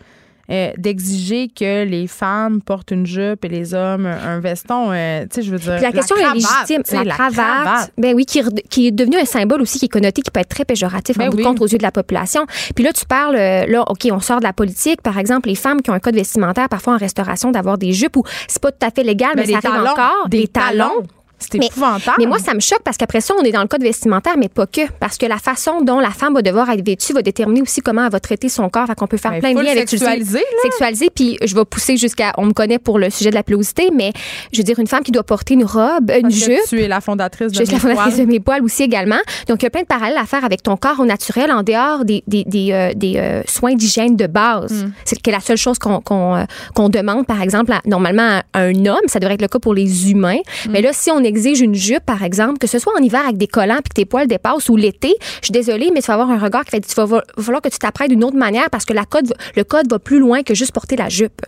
euh, 0.50 0.72
d'exiger 0.78 1.48
que 1.50 1.84
les 1.86 2.08
femmes 2.08 2.62
portent 2.62 2.92
une 2.92 3.06
jupe 3.06 3.46
et 3.46 3.48
les 3.50 3.74
hommes 3.74 4.06
un 4.06 4.40
veston? 4.40 4.92
euh, 4.92 5.24
tu 5.24 5.36
sais, 5.36 5.42
je 5.44 5.52
veux 5.52 5.60
dire. 5.60 5.76
Puis 5.76 5.84
la 5.84 5.92
question 5.92 6.16
cravate, 6.16 6.36
est 6.36 6.40
légitime. 6.40 6.82
sais, 6.86 7.04
La, 7.04 7.14
cravate, 7.14 7.92
ben 7.98 8.16
oui, 8.16 8.26
qui, 8.26 8.40
est 8.40 8.44
rede- 8.44 8.62
qui 8.70 8.88
est 8.88 8.92
devenu 8.92 9.18
un 9.18 9.26
symbole 9.26 9.62
aussi 9.62 9.80
qui 9.80 9.86
est 9.86 9.90
connoté, 9.90 10.22
qui 10.22 10.32
peut 10.32 10.40
être 10.40 10.50
très 10.50 10.66
péjoratif 10.66 11.18
Ben 11.18 11.28
en 11.28 11.30
bout 11.32 11.38
de 11.38 11.44
compte 11.44 11.62
aux 11.62 11.68
yeux 11.68 11.78
de 11.78 11.84
la 11.84 11.92
population. 11.92 12.46
Puis 12.76 12.84
là, 12.84 12.92
tu 12.94 13.06
parles, 13.06 13.36
euh, 13.36 13.66
là, 13.68 13.84
OK, 13.90 14.08
on 14.12 14.20
sort 14.20 14.40
de 14.40 14.44
la 14.46 14.54
politique. 14.54 15.02
Par 15.02 15.18
exemple, 15.18 15.50
les 15.50 15.56
femmes 15.56 15.82
qui 15.82 15.90
ont 15.90 15.94
un 15.94 16.00
code 16.00 16.16
vestimentaire, 16.16 16.70
parfois 16.70 16.94
en 16.96 16.98
restauration, 16.98 17.52
d'avoir 17.52 17.78
des 17.78 17.92
jupes 17.94 18.16
ou 18.18 18.24
c'est 18.48 18.62
pas 18.62 18.72
tout 18.72 18.86
à 18.86 18.92
fait 18.92 19.04
légal, 19.04 19.32
mais, 19.36 19.44
Mais 19.46 19.54
ça 19.54 19.60
arrive 19.64 19.72
talons, 19.84 19.92
encore. 19.92 20.30
des 20.30 20.40
Des 20.42 20.48
talons. 20.48 21.04
C'est 21.52 21.58
Mais- 21.58 21.68
épouvantable. 21.68 22.18
Mais 22.20 22.26
moi, 22.26 22.40
ça 22.40 22.54
me 22.54 22.60
choque 22.60 22.82
parce 22.84 22.98
qu'après 22.98 23.22
ça, 23.22 23.34
on 23.40 23.44
est 23.44 23.52
dans 23.52 23.62
le 23.62 23.68
code 23.68 23.82
vestimentaire, 23.84 24.36
mais 24.38 24.50
pas 24.50 24.66
que. 24.68 24.82
Parce 25.00 25.18
que 25.18 25.26
la 25.26 25.38
façon 25.38 25.82
dont 25.82 26.00
la 26.00 26.12
femme 26.12 26.34
va 26.34 26.42
devoir 26.42 26.70
être 26.70 26.86
vêtue 26.86 27.14
va 27.14 27.22
déterminer 27.22 27.62
aussi 27.62 27.82
comment 27.82 28.06
elle 28.06 28.12
va 28.12 28.20
traiter 28.20 28.50
son 28.50 28.70
corps. 28.70 28.88
Fait 28.88 28.96
qu'on 28.96 29.08
peut 29.08 29.18
faire 29.18 29.32
Ben, 29.32 29.40
plein 29.42 29.54
de 29.54 29.62
liens 29.62 29.72
avec 29.72 29.90
sexualiser, 29.90 30.40
là. 30.40 30.62
Sexualiser, 30.64 31.10
puis 31.14 31.38
je 31.44 31.56
vais 31.56 31.66
pousser 31.66 31.98
jusqu'à. 31.98 32.34
On 32.38 32.46
me 32.46 32.54
connaît 32.54 32.80
pour 32.80 33.00
le 33.00 33.10
sujet 33.10 33.30
de 33.30 33.36
la 33.36 33.44
pilosité, 33.44 33.90
mais 33.94 34.12
je 34.52 34.58
veux 34.60 34.64
dire, 34.64 34.80
une 34.80 34.88
femme 34.88 35.04
qui 35.04 35.12
doit 35.12 35.24
porter 35.24 35.54
une 35.56 35.66
robe, 35.66 36.12
une 36.16 36.22
Parce 36.24 36.34
que 36.36 36.40
jupe. 36.46 36.60
Tu 36.70 36.82
es 36.82 36.88
la 36.88 37.02
fondatrice 37.02 37.52
de 37.52 37.58
Je 37.60 37.64
suis 37.64 37.74
la 37.74 37.80
fondatrice 37.80 38.16
Poils. 38.16 38.26
de 38.26 38.32
mes 38.32 38.40
poils 38.40 38.64
aussi 38.64 38.84
également. 38.84 39.20
Donc, 39.48 39.62
il 39.62 39.66
y 39.66 39.68
a 39.68 39.70
plein 39.70 39.82
de 39.82 39.88
parallèles 39.88 40.18
à 40.18 40.26
faire 40.26 40.44
avec 40.46 40.64
ton 40.64 40.78
corps 40.78 41.00
au 41.00 41.06
naturel 41.06 41.52
en 41.52 41.64
dehors 41.64 42.06
des, 42.06 42.24
des, 42.28 42.44
des, 42.46 42.72
euh, 42.72 42.92
des, 42.96 43.18
euh, 43.18 43.42
soins 43.48 43.76
d'hygiène 43.76 44.16
de 44.16 44.28
base. 44.28 44.84
Mm. 44.86 44.92
C'est 45.06 45.22
que 45.22 45.32
la 45.32 45.40
seule 45.40 45.58
chose 45.58 45.80
qu'on 45.80 46.00
qu'on 46.02 46.36
euh, 46.36 46.90
demande, 46.90 47.26
par 47.26 47.42
exemple, 47.42 47.72
à- 47.74 47.82
normalement 47.86 48.42
à 48.54 48.60
un 48.60 48.86
homme, 48.86 49.00
ça 49.08 49.20
devrait 49.20 49.36
être 49.36 49.42
le 49.42 49.48
cas 49.48 49.60
pour 49.60 49.74
les 49.74 50.12
humains. 50.12 50.40
Mm. 50.66 50.72
Mais 50.72 50.82
là, 50.82 50.90
si 50.94 51.12
on 51.12 51.24
exige 51.32 51.62
une 51.62 51.74
jupe, 51.76 52.06
par 52.06 52.22
exemple, 52.24 52.58
que 52.60 52.68
ce 52.68 52.78
soit 52.80 52.94
en 52.98 53.02
hiver 53.02 53.22
avec 53.24 53.38
des 53.38 53.48
collants 53.48 53.76
puis 53.84 53.90
que 53.90 53.94
tes 53.96 54.06
poils 54.06 54.28
dépassent 54.28 54.70
ou 54.70 54.76
l'été, 54.76 55.16
je 55.42 55.46
suis 55.48 55.52
désolée, 55.52 55.90
mais 55.94 56.02
tu 56.02 56.08
vas 56.08 56.14
avoir 56.16 56.30
un 56.30 56.38
regard 56.38 56.64
qui 56.66 56.72
fait 56.72 56.86
il 56.88 56.96
va, 56.96 57.24
falloir 57.40 57.62
que 57.62 57.70
tu 57.70 57.80
t'apprêtes 57.80 58.10
d'une 58.10 58.24
autre 58.24 58.38
manière 58.38 58.70
parce 58.70 58.86
que 58.86 58.94
la 58.94 59.06
code, 59.06 59.28
va- 59.28 59.36
le 59.56 59.64
code 59.64 59.90
va 59.90 59.98
plus 60.00 60.20
loin 60.20 60.44
que 60.44 60.54
juste 60.54 60.72
porter 60.74 60.96
la 60.96 61.10
jupe. 61.10 61.42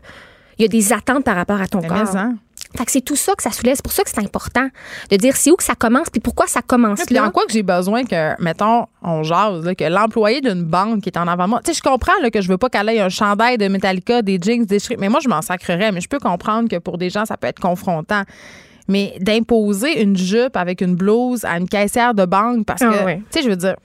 Il 0.58 0.62
y 0.64 0.66
a 0.66 0.68
des 0.68 0.94
attentes 0.94 1.24
par 1.24 1.36
rapport 1.36 1.60
à 1.62 1.68
ton 1.68 1.82
corps. 1.82 2.16
hein. 2.16 2.36
Fait 2.76 2.86
que 2.86 2.92
c'est 2.92 3.02
tout 3.02 3.16
ça 3.16 3.34
que 3.36 3.44
ça 3.44 3.52
soulève. 3.52 3.76
C'est 3.76 3.84
pour 3.84 3.92
ça 3.92 4.04
que 4.04 4.10
c'est 4.10 4.20
important 4.20 4.68
de 5.12 5.16
dire 5.18 5.36
c'est 5.36 5.52
où 5.52 5.56
que 5.56 5.64
ça 5.64 5.76
commence 5.76 6.10
puis 6.10 6.20
pourquoi 6.20 6.48
ça 6.48 6.62
commence 6.66 7.02
Puis 7.06 7.14
là. 7.14 7.26
en 7.26 7.30
quoi 7.30 7.46
que 7.46 7.52
j'ai 7.54 7.62
besoin 7.62 8.04
que, 8.04 8.42
mettons, 8.42 8.88
on 9.04 9.22
jase, 9.22 9.64
là, 9.64 9.76
que 9.76 9.84
l'employé 9.84 10.42
d'une 10.42 10.64
banque 10.64 11.02
qui 11.02 11.10
est 11.10 11.18
en 11.20 11.28
avant 11.28 11.48
moi, 11.48 11.60
tu 11.64 11.72
sais, 11.72 11.78
je 11.78 11.84
comprends 11.88 12.20
là, 12.24 12.32
que 12.32 12.42
je 12.42 12.48
veux 12.48 12.58
pas 12.58 12.70
qu'elle 12.70 12.90
ait 12.90 13.00
un 13.00 13.10
chandail 13.10 13.60
de 13.60 13.68
Metallica, 13.68 14.24
des 14.24 14.40
jeans, 14.42 14.66
des 14.66 14.80
shirts, 14.80 15.00
mais 15.00 15.10
moi, 15.10 15.20
je 15.24 15.30
m'en 15.30 15.44
sacrerais, 15.44 15.92
mais 15.92 16.02
je 16.02 16.08
peux 16.10 16.18
comprendre 16.18 16.68
que 16.68 16.78
pour 16.78 16.98
des 16.98 17.12
gens, 17.12 17.26
ça 17.26 17.38
peut 17.38 17.46
être 17.48 17.60
confrontant. 17.60 18.24
Mais 18.88 19.16
d'imposer 19.20 20.02
une 20.02 20.18
jupe 20.18 20.56
avec 20.58 20.82
une 20.82 20.96
blouse 20.96 21.46
à 21.46 21.58
une 21.58 21.68
caissière 21.70 22.14
de 22.14 22.26
banque, 22.26 22.66
parce 22.66 22.82
que, 22.82 22.86
Ah 23.02 23.06
ouais. 23.06 23.18
tu 23.18 23.40
sais, 23.40 23.42
je 23.44 23.50
veux 23.50 23.56
dire, 23.56 23.76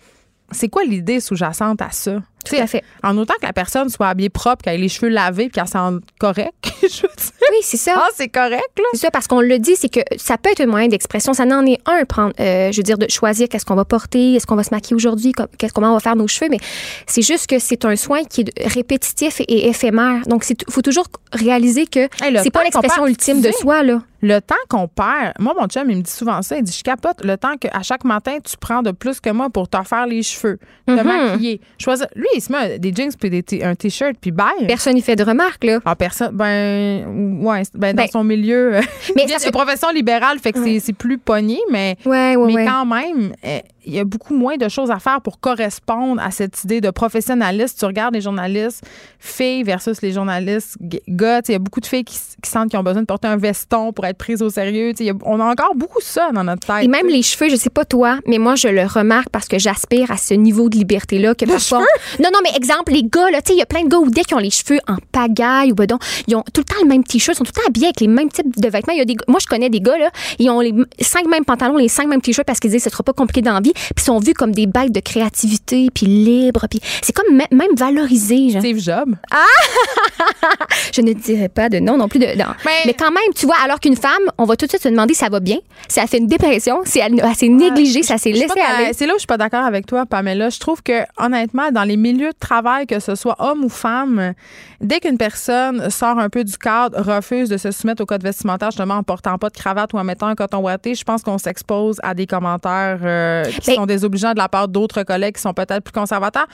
c'est 0.51 0.69
quoi 0.69 0.83
l'idée 0.85 1.21
sous-jacente 1.21 1.81
à 1.83 1.91
ça? 1.91 2.17
Tout 2.45 2.57
à 2.57 2.67
fait. 2.67 2.83
En 3.03 3.17
autant 3.19 3.35
que 3.41 3.47
la 3.47 3.53
personne 3.53 3.89
soit 3.89 4.09
habillée 4.09 4.31
propre, 4.31 4.63
qu'elle 4.63 4.75
ait 4.75 4.79
les 4.79 4.89
cheveux 4.89 5.09
lavés, 5.09 5.49
qu'elle 5.51 5.67
sente 5.69 6.03
correct, 6.19 6.55
je 6.83 6.87
veux 7.03 7.09
dire. 7.09 7.33
Oui, 7.51 7.59
c'est 7.63 7.77
ça. 7.77 7.95
Ah, 7.97 8.09
c'est 8.15 8.29
correct, 8.29 8.71
là. 8.79 8.85
C'est 8.93 8.99
ça, 9.01 9.11
parce 9.11 9.27
qu'on 9.27 9.41
le 9.41 9.59
dit, 9.59 9.75
c'est 9.77 9.89
que 9.89 10.01
ça 10.17 10.39
peut 10.39 10.51
être 10.51 10.61
un 10.61 10.67
moyen 10.67 10.89
d'expression. 10.89 11.33
Ça 11.35 11.45
n'en 11.45 11.65
est 11.67 11.79
un, 11.87 12.05
prendre, 12.05 12.33
euh, 12.41 12.71
je 12.73 12.77
veux 12.77 12.83
dire, 12.83 12.99
de 12.99 13.09
choisir 13.11 13.49
qu'est-ce 13.49 13.65
qu'on 13.67 13.75
va 13.75 13.85
porter, 13.85 14.35
est-ce 14.35 14.47
qu'on 14.47 14.57
va 14.57 14.63
se 14.65 14.71
maquiller 14.73 14.95
aujourd'hui, 14.97 15.33
comment 15.33 15.91
on 15.91 15.95
va 15.95 16.01
faire 16.01 16.17
nos 16.17 16.29
cheveux. 16.29 16.49
Mais 16.51 16.59
c'est 17.07 17.23
juste 17.23 17.47
que 17.47 17.59
c'est 17.59 17.85
un 17.85 17.97
soin 17.97 18.25
qui 18.25 18.43
est 18.43 18.69
répétitif 18.69 19.41
et, 19.41 19.69
éphémère. 19.69 20.23
Donc, 20.27 20.45
il 20.49 20.57
faut 20.71 20.83
toujours 20.83 21.07
réaliser 21.33 21.87
que 21.87 22.01
Hey, 22.23 22.39
c'est 22.43 22.51
pas 22.51 22.65
l'expression 22.65 23.07
ultime 23.07 23.41
de 23.41 23.51
soi, 23.53 23.83
là. 23.83 24.01
Le 24.21 24.41
temps 24.41 24.57
qu'on 24.69 24.89
perd, 24.89 25.35
moi, 25.39 25.55
mon 25.59 25.69
chum, 25.69 25.89
il 25.89 25.99
me 25.99 26.03
dit 26.03 26.11
souvent 26.11 26.43
ça. 26.43 26.57
Il 26.57 26.65
dit 26.65 26.77
Je 26.77 26.83
capote 26.83 27.25
le 27.25 27.37
temps 27.37 27.57
qu'à 27.57 27.83
chaque 27.83 28.03
matin, 28.05 28.39
tu 28.45 28.57
prends 28.57 28.83
de 28.83 28.91
plus 28.91 29.21
que 29.21 29.31
moi 29.31 29.49
pour 29.49 29.69
te 29.69 29.77
refaire 29.77 30.07
les 30.09 30.25
cheveux, 30.25 30.59
te 30.89 30.91
Mhm. 30.93 31.03
maquiller. 31.05 31.61
Choisir. 31.79 32.09
Lui, 32.17 32.27
il 32.35 32.41
se 32.41 32.53
met 32.53 32.79
des 32.79 32.93
jeans 32.95 33.11
puis 33.19 33.31
des 33.31 33.45
un 33.63 33.75
t-shirt 33.75 34.15
puis 34.21 34.31
bye. 34.31 34.67
Personne 34.67 34.95
n'y 34.95 35.03
fait 35.03 35.17
de 35.17 35.25
remarques, 35.25 35.65
là. 35.65 35.79
Ah, 35.85 35.95
personne, 35.97 36.31
ben, 36.33 37.41
ouais, 37.43 37.63
ben, 37.75 37.95
dans 37.95 38.03
Ben, 38.05 38.09
son 38.11 38.25
milieu. 38.25 38.73
mais 39.17 39.27
ça 39.29 39.37
de 39.37 39.41
se- 39.43 39.51
profession 39.51 39.89
libérale, 39.91 40.39
fait 40.39 40.53
que 40.53 40.63
c'est- 40.63 40.81
c'est 40.81 40.93
plus 40.93 41.19
pogné, 41.19 41.59
mais, 41.71 41.97
Ouais, 42.05 42.37
ouais, 42.37 42.47
mais 42.47 42.55
ouais. 42.55 42.65
quand 42.67 42.87
même, 42.87 43.33
euh, 43.45 43.59
il 43.89 43.95
y 43.95 43.99
a 43.99 44.05
beaucoup 44.05 44.37
moins 44.37 44.57
de 44.57 44.69
choses 44.69 44.91
à 44.91 44.99
faire 44.99 45.21
pour 45.23 45.41
correspondre 45.41 46.21
à 46.23 46.31
cette 46.31 46.63
idée 46.65 46.81
de 46.81 46.91
professionnaliste. 46.91 47.79
Tu 47.79 47.87
regardes 47.87 48.15
les 48.15 48.21
journalistes 48.21 48.85
filles 49.19 49.63
versus 49.63 50.03
les 50.03 50.13
journalistes 50.13 50.77
gars. 51.09 51.41
Il 51.49 51.53
y 51.53 51.55
a 51.55 51.59
beaucoup 51.59 51.81
de 51.81 51.87
filles 51.87 52.05
qui, 52.05 52.19
sentent 52.45 52.69
qu'ils 52.71 52.79
ont 52.79 52.83
besoin 52.83 53.01
de 53.01 53.07
porter 53.07 53.29
un 53.29 53.37
veston 53.39 53.93
pour 53.93 54.05
être 54.05 54.19
prises 54.19 54.43
au 54.43 54.51
sérieux. 54.51 54.93
A- 55.01 55.13
on 55.25 55.41
a 55.41 55.45
encore 55.45 55.75
beaucoup 55.75 56.01
ça 56.03 56.31
dans 56.33 56.45
notre 56.45 56.67
tête. 56.67 56.85
Et 56.85 56.89
même 56.89 57.07
les 57.07 57.23
cheveux, 57.23 57.49
je 57.49 57.57
sais 57.57 57.71
pas 57.71 57.85
toi, 57.87 58.19
mais 58.27 58.39
moi, 58.39 58.55
je 58.57 58.69
le 58.69 58.85
remarque 58.85 59.31
parce 59.31 59.49
que 59.49 59.59
j'aspire 59.59 60.11
à 60.11 60.19
ce 60.19 60.35
niveau 60.35 60.69
de 60.69 60.77
liberté-là. 60.77 61.35
que 61.35 61.47
parfois... 61.47 61.79
Non, 62.21 62.29
non, 62.33 62.41
mais 62.43 62.51
exemple, 62.57 62.93
les 62.93 63.05
gars, 63.05 63.31
là, 63.31 63.41
tu 63.41 63.49
sais, 63.49 63.55
il 63.55 63.59
y 63.59 63.63
a 63.63 63.67
plein 63.67 63.83
de 63.85 63.89
gars 63.89 63.99
ou 63.99 64.11
dès 64.11 64.23
qui 64.23 64.35
ont 64.35 64.39
les 64.39 64.51
cheveux 64.51 64.81
en 64.87 64.97
pagaille 65.13 65.73
ou 65.73 65.75
bedon, 65.75 65.99
ils 66.27 66.37
ont 66.37 66.45
tout 66.53 66.61
le 66.61 66.65
temps 66.65 66.83
le 66.83 66.89
même 66.89 67.05
t-shirt, 67.05 67.35
ils 67.35 67.39
sont 67.39 67.45
tout 67.45 67.53
le 67.57 67.63
temps 67.63 67.67
habillés 67.69 67.87
avec 67.87 68.01
les 68.01 68.09
mêmes 68.09 68.29
types 68.29 68.61
de 68.61 68.69
vêtements. 68.69 68.93
Il 68.93 68.99
y 68.99 69.03
a 69.03 69.07
des, 69.07 69.17
moi, 69.29 69.39
je 69.41 69.47
connais 69.47 69.71
des 69.71 69.81
gars, 69.81 69.97
là, 69.97 70.11
ils 70.39 70.51
ont 70.51 70.61
les 70.61 70.75
cinq 71.01 71.27
mêmes 71.27 71.45
pantalons, 71.47 71.77
les 71.79 71.89
cinq 71.89 72.07
mêmes 72.07 72.21
t-shirts 72.21 72.47
parce 72.47 72.61
qu'ils 72.61 72.71
disent 72.71 72.85
que 72.85 72.91
ce 72.91 72.93
sera 72.93 73.03
pas 73.03 73.13
compliqué 73.15 73.41
dans 73.41 73.55
la 73.55 73.61
vie, 73.61 73.73
puis 73.95 74.05
sont 74.05 74.19
vus 74.19 74.35
comme 74.35 74.53
des 74.53 74.67
bêtes 74.67 74.93
de 74.93 75.01
créativité, 75.01 75.89
puis 75.95 76.07
libres, 76.07 76.67
puis 76.71 76.81
c'est 77.03 77.13
comme 77.15 77.35
me- 77.37 77.57
même 77.57 77.75
valorisé. 77.77 78.51
genre. 78.51 78.61
Steve 78.63 78.79
Jobs? 78.79 79.15
Je 80.95 81.01
ne 81.03 81.13
dirais 81.13 81.49
pas 81.49 81.69
de 81.69 81.79
non 81.79 81.97
non 81.97 82.09
plus 82.09 82.19
de 82.19 82.27
non. 82.37 82.47
Mais- 82.65 82.83
Mais, 82.87 82.95
quand 82.95 83.11
même, 83.11 83.33
tu 83.35 83.47
vois, 83.47 83.57
alors 83.63 83.81
qu'une 83.81 83.97
femme, 83.97 84.23
on 84.39 84.45
va 84.45 84.57
tout 84.57 84.67
de 84.67 84.71
suite 84.71 84.83
se 84.83 84.89
demander 84.89 85.15
si 85.15 85.21
ça 85.21 85.29
va 85.29 85.41
bien, 85.41 85.59
si 85.89 86.01
elle 86.01 86.09
fait 86.09 86.19
une 86.19 86.27
dépression, 86.27 86.81
si 86.85 86.99
elle, 86.99 87.21
elle 87.23 87.35
s'est 87.35 87.49
négligée, 87.49 88.03
si 88.03 88.13
elle 88.13 88.19
s'est 88.19 88.33
laissée 88.33 88.61
aller. 88.61 88.93
C'est 88.95 89.07
là 89.07 89.13
où 89.13 89.17
je 89.17 89.21
suis 89.21 89.27
pas 89.27 89.37
d'accord 89.37 89.65
avec 89.65 89.87
toi, 89.87 90.07
Pamela. 90.07 90.49
Je 90.51 90.59
trouve 90.59 90.83
que, 90.83 91.03
honnêtement, 91.19 91.71
dans 91.71 91.85
les 91.85 91.97
milieux 91.97 92.31
de 92.31 92.39
travail, 92.39 92.87
que 92.87 93.01
ce 93.01 93.15
soit 93.15 93.37
homme 93.39 93.65
ou 93.65 93.69
femme, 93.69 94.33
dès 94.81 95.01
qu'une 95.01 95.19
personne 95.19 95.91
sort 95.91 96.19
un 96.19 96.29
peu 96.29 96.45
du 96.45 96.57
cadre, 96.57 97.01
refuse 97.01 97.49
de 97.49 97.57
se 97.57 97.71
soumettre 97.71 98.03
au 98.03 98.07
code 98.07 98.23
vestimentaire, 98.23 98.71
justement 98.71 98.95
en 98.95 99.03
portant 99.03 99.39
pas 99.39 99.51
de 99.51 99.57
cravate 99.57 99.93
ou 99.93 99.99
en 99.99 100.05
mettant 100.05 100.27
un 100.27 100.35
coton 100.35 100.59
ouaté, 100.59 100.95
je 100.95 101.05
pense 101.05 101.23
qu'on 101.23 101.39
s'expose 101.39 101.99
à 102.03 102.15
des 102.15 102.27
commentaires 102.27 102.99
euh, 103.03 103.45
qui 103.61 103.69
Ben- 103.71 103.77
sont 103.77 103.87
désobligeants 103.87 104.33
de 104.33 104.39
la 104.39 104.49
part 104.49 104.69
d'autres 104.69 105.03
collègues 105.03 105.37
qui 105.37 105.43
sont 105.43 105.55
peut-être 105.55 105.83
plus 105.83 105.93
conservateurs. 105.93 106.47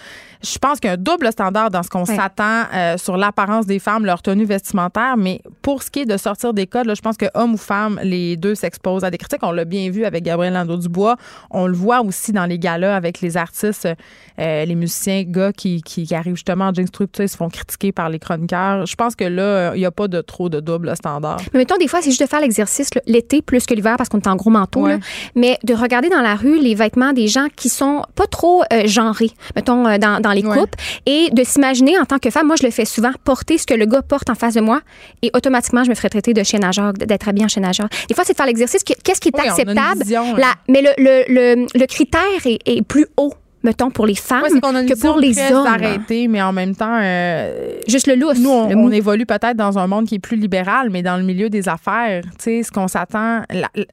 Je 0.43 0.59
pense 0.59 0.81
qu'il 0.81 0.88
y 0.88 0.90
a 0.90 0.95
un 0.95 0.99
double 0.99 1.31
standard 1.33 1.71
dans 1.71 1.83
ce 1.83 1.88
qu'on 1.88 2.05
s'attend 2.05 2.64
euh, 2.75 2.97
sur 2.99 3.17
l'apparence 3.17 3.67
des 3.67 3.79
femmes, 3.79 4.05
leur 4.05 4.23
tenue 4.23 4.45
vestimentaire, 4.45 5.17
mais 5.17 5.40
pour 5.62 5.83
ce 5.83 5.90
qui 5.90 6.01
est 6.01 6.07
de 6.07 6.17
sortir 6.17 6.55
des 6.55 6.67
codes, 6.67 6.87
là, 6.87 6.95
je 6.95 7.01
pense 7.03 7.17
que 7.17 7.27
homme 7.35 7.55
ou 7.55 7.59
femme, 7.59 7.99
les 8.03 8.37
deux 8.37 8.55
s'exposent 8.55 9.05
à 9.05 9.11
des 9.11 9.19
critiques. 9.19 9.40
On 9.43 9.53
l'a 9.53 9.64
bien 9.64 9.90
vu 9.90 10.05
avec 10.05 10.25
Gabriel 10.25 10.55
Lando-Dubois. 10.55 11.17
On 11.51 11.67
le 11.67 11.75
voit 11.75 12.01
aussi 12.03 12.33
dans 12.33 12.47
les 12.47 12.59
galas 12.59 12.97
avec 12.97 13.21
les 13.21 13.37
artistes, 13.37 13.88
euh, 14.38 14.64
les 14.64 14.75
musiciens, 14.75 15.23
gars 15.25 15.53
qui, 15.53 15.83
qui, 15.83 16.05
qui 16.05 16.14
arrivent 16.14 16.35
justement 16.35 16.67
en 16.67 16.75
jeans 16.75 16.87
se 17.29 17.37
font 17.37 17.49
critiquer 17.49 17.93
par 17.93 18.09
les 18.09 18.19
chroniqueurs. 18.19 18.87
Je 18.87 18.95
pense 18.95 19.14
que 19.17 19.25
là, 19.25 19.75
il 19.75 19.79
n'y 19.79 19.87
a 19.87 19.90
pas 19.90 20.09
de 20.09 20.21
trop 20.21 20.49
de 20.49 20.61
double 20.61 20.95
standard. 20.97 21.38
Mais 21.53 21.61
mettons, 21.61 21.77
des 21.77 21.88
fois, 21.88 22.01
c'est 22.03 22.11
juste 22.11 22.23
de 22.23 22.27
faire 22.27 22.40
l'exercice 22.40 22.90
l'été 23.07 23.43
plus 23.43 23.67
que 23.67 23.75
l'hiver 23.75 23.97
parce 23.97 24.09
qu'on 24.09 24.19
est 24.21 24.27
en 24.27 24.37
gros 24.37 24.51
manteau. 24.51 24.83
Ouais. 24.83 24.93
là. 24.93 24.99
Mais 25.35 25.59
de 25.64 25.75
regarder 25.75 26.09
dans 26.09 26.21
la 26.21 26.35
rue 26.35 26.59
les 26.59 26.75
vêtements 26.75 26.93
des 27.12 27.28
gens 27.28 27.48
qui 27.54 27.68
sont 27.68 28.02
pas 28.14 28.26
trop 28.26 28.62
euh, 28.72 28.87
genrés, 28.87 29.30
mettons, 29.57 29.87
euh, 29.87 29.98
dans, 29.98 30.20
dans 30.20 30.33
les 30.33 30.44
Ouais. 30.44 30.59
coupes, 30.59 30.74
et 31.07 31.28
de 31.33 31.42
s'imaginer 31.44 31.98
en 31.98 32.04
tant 32.04 32.18
que 32.18 32.30
femme, 32.30 32.46
moi, 32.46 32.57
je 32.61 32.64
le 32.66 32.70
fais 32.70 32.85
souvent, 32.85 33.11
porter 33.24 33.59
ce 33.59 33.66
que 33.66 33.74
le 33.74 33.87
gars 33.87 34.02
porte 34.02 34.30
en 34.30 34.35
face 34.35 34.54
de 34.54 34.61
moi, 34.61 34.80
et 35.22 35.30
automatiquement, 35.35 35.85
je 35.85 35.90
me 35.90 35.94
ferais 35.94 36.09
traiter 36.11 36.35
de 36.35 36.42
chien 36.42 36.59
nageur, 36.61 36.92
d'être 36.92 37.28
habillé 37.28 37.44
en 37.44 37.48
chien 37.48 37.62
nageur. 37.62 37.88
Des 38.09 38.14
fois, 38.14 38.24
c'est 38.24 38.33
de 38.33 38.37
faire 38.37 38.46
l'exercice. 38.46 38.85
que- 38.85 38.92
Qu'est-ce 39.02 39.20
qui 39.20 39.28
est 39.28 39.38
Oui, 39.40 39.48
acceptable? 39.48 40.02
vision, 40.02 40.37
La- 40.37 40.54
mais 40.68 40.83
le, 40.83 40.90
le, 40.98 41.24
le, 41.28 41.66
le 41.78 41.87
critère 41.87 42.20
est, 42.46 42.59
est 42.66 42.83
plus 42.83 43.07
haut, 43.16 43.33
mettons, 43.64 43.90
pour 43.90 44.07
les 44.07 44.14
femmes 44.14 44.42
Ouais, 44.42 44.50
que 44.87 44.98
pour 45.00 45.18
les 45.18 45.37
hommes. 45.53 45.66
arrêtée, 45.66 46.29
mais 46.29 46.40
en 46.42 46.53
même 46.53 46.77
temps, 46.77 46.98
euh, 47.00 47.79
Juste 47.88 48.07
le 48.07 48.14
lousse. 48.14 48.38
Nous, 48.38 48.50
on, 48.50 48.68
le 48.68 48.77
on 48.77 48.83
mou. 48.83 48.92
évolue 48.92 49.27
peut-être 49.27 49.57
dans 49.57 49.79
un 49.79 49.87
monde 49.87 50.07
qui 50.07 50.16
est 50.16 50.18
plus 50.20 50.37
libéral, 50.37 50.90
mais 50.90 51.03
dans 51.03 51.16
le 51.16 51.22
milieu 51.22 51.48
des 51.50 51.68
affaires, 51.68 52.22
tu 52.22 52.31
sais, 52.38 52.62
ce 52.62 52.70
qu'on 52.70 52.88
s'attend, 52.88 53.42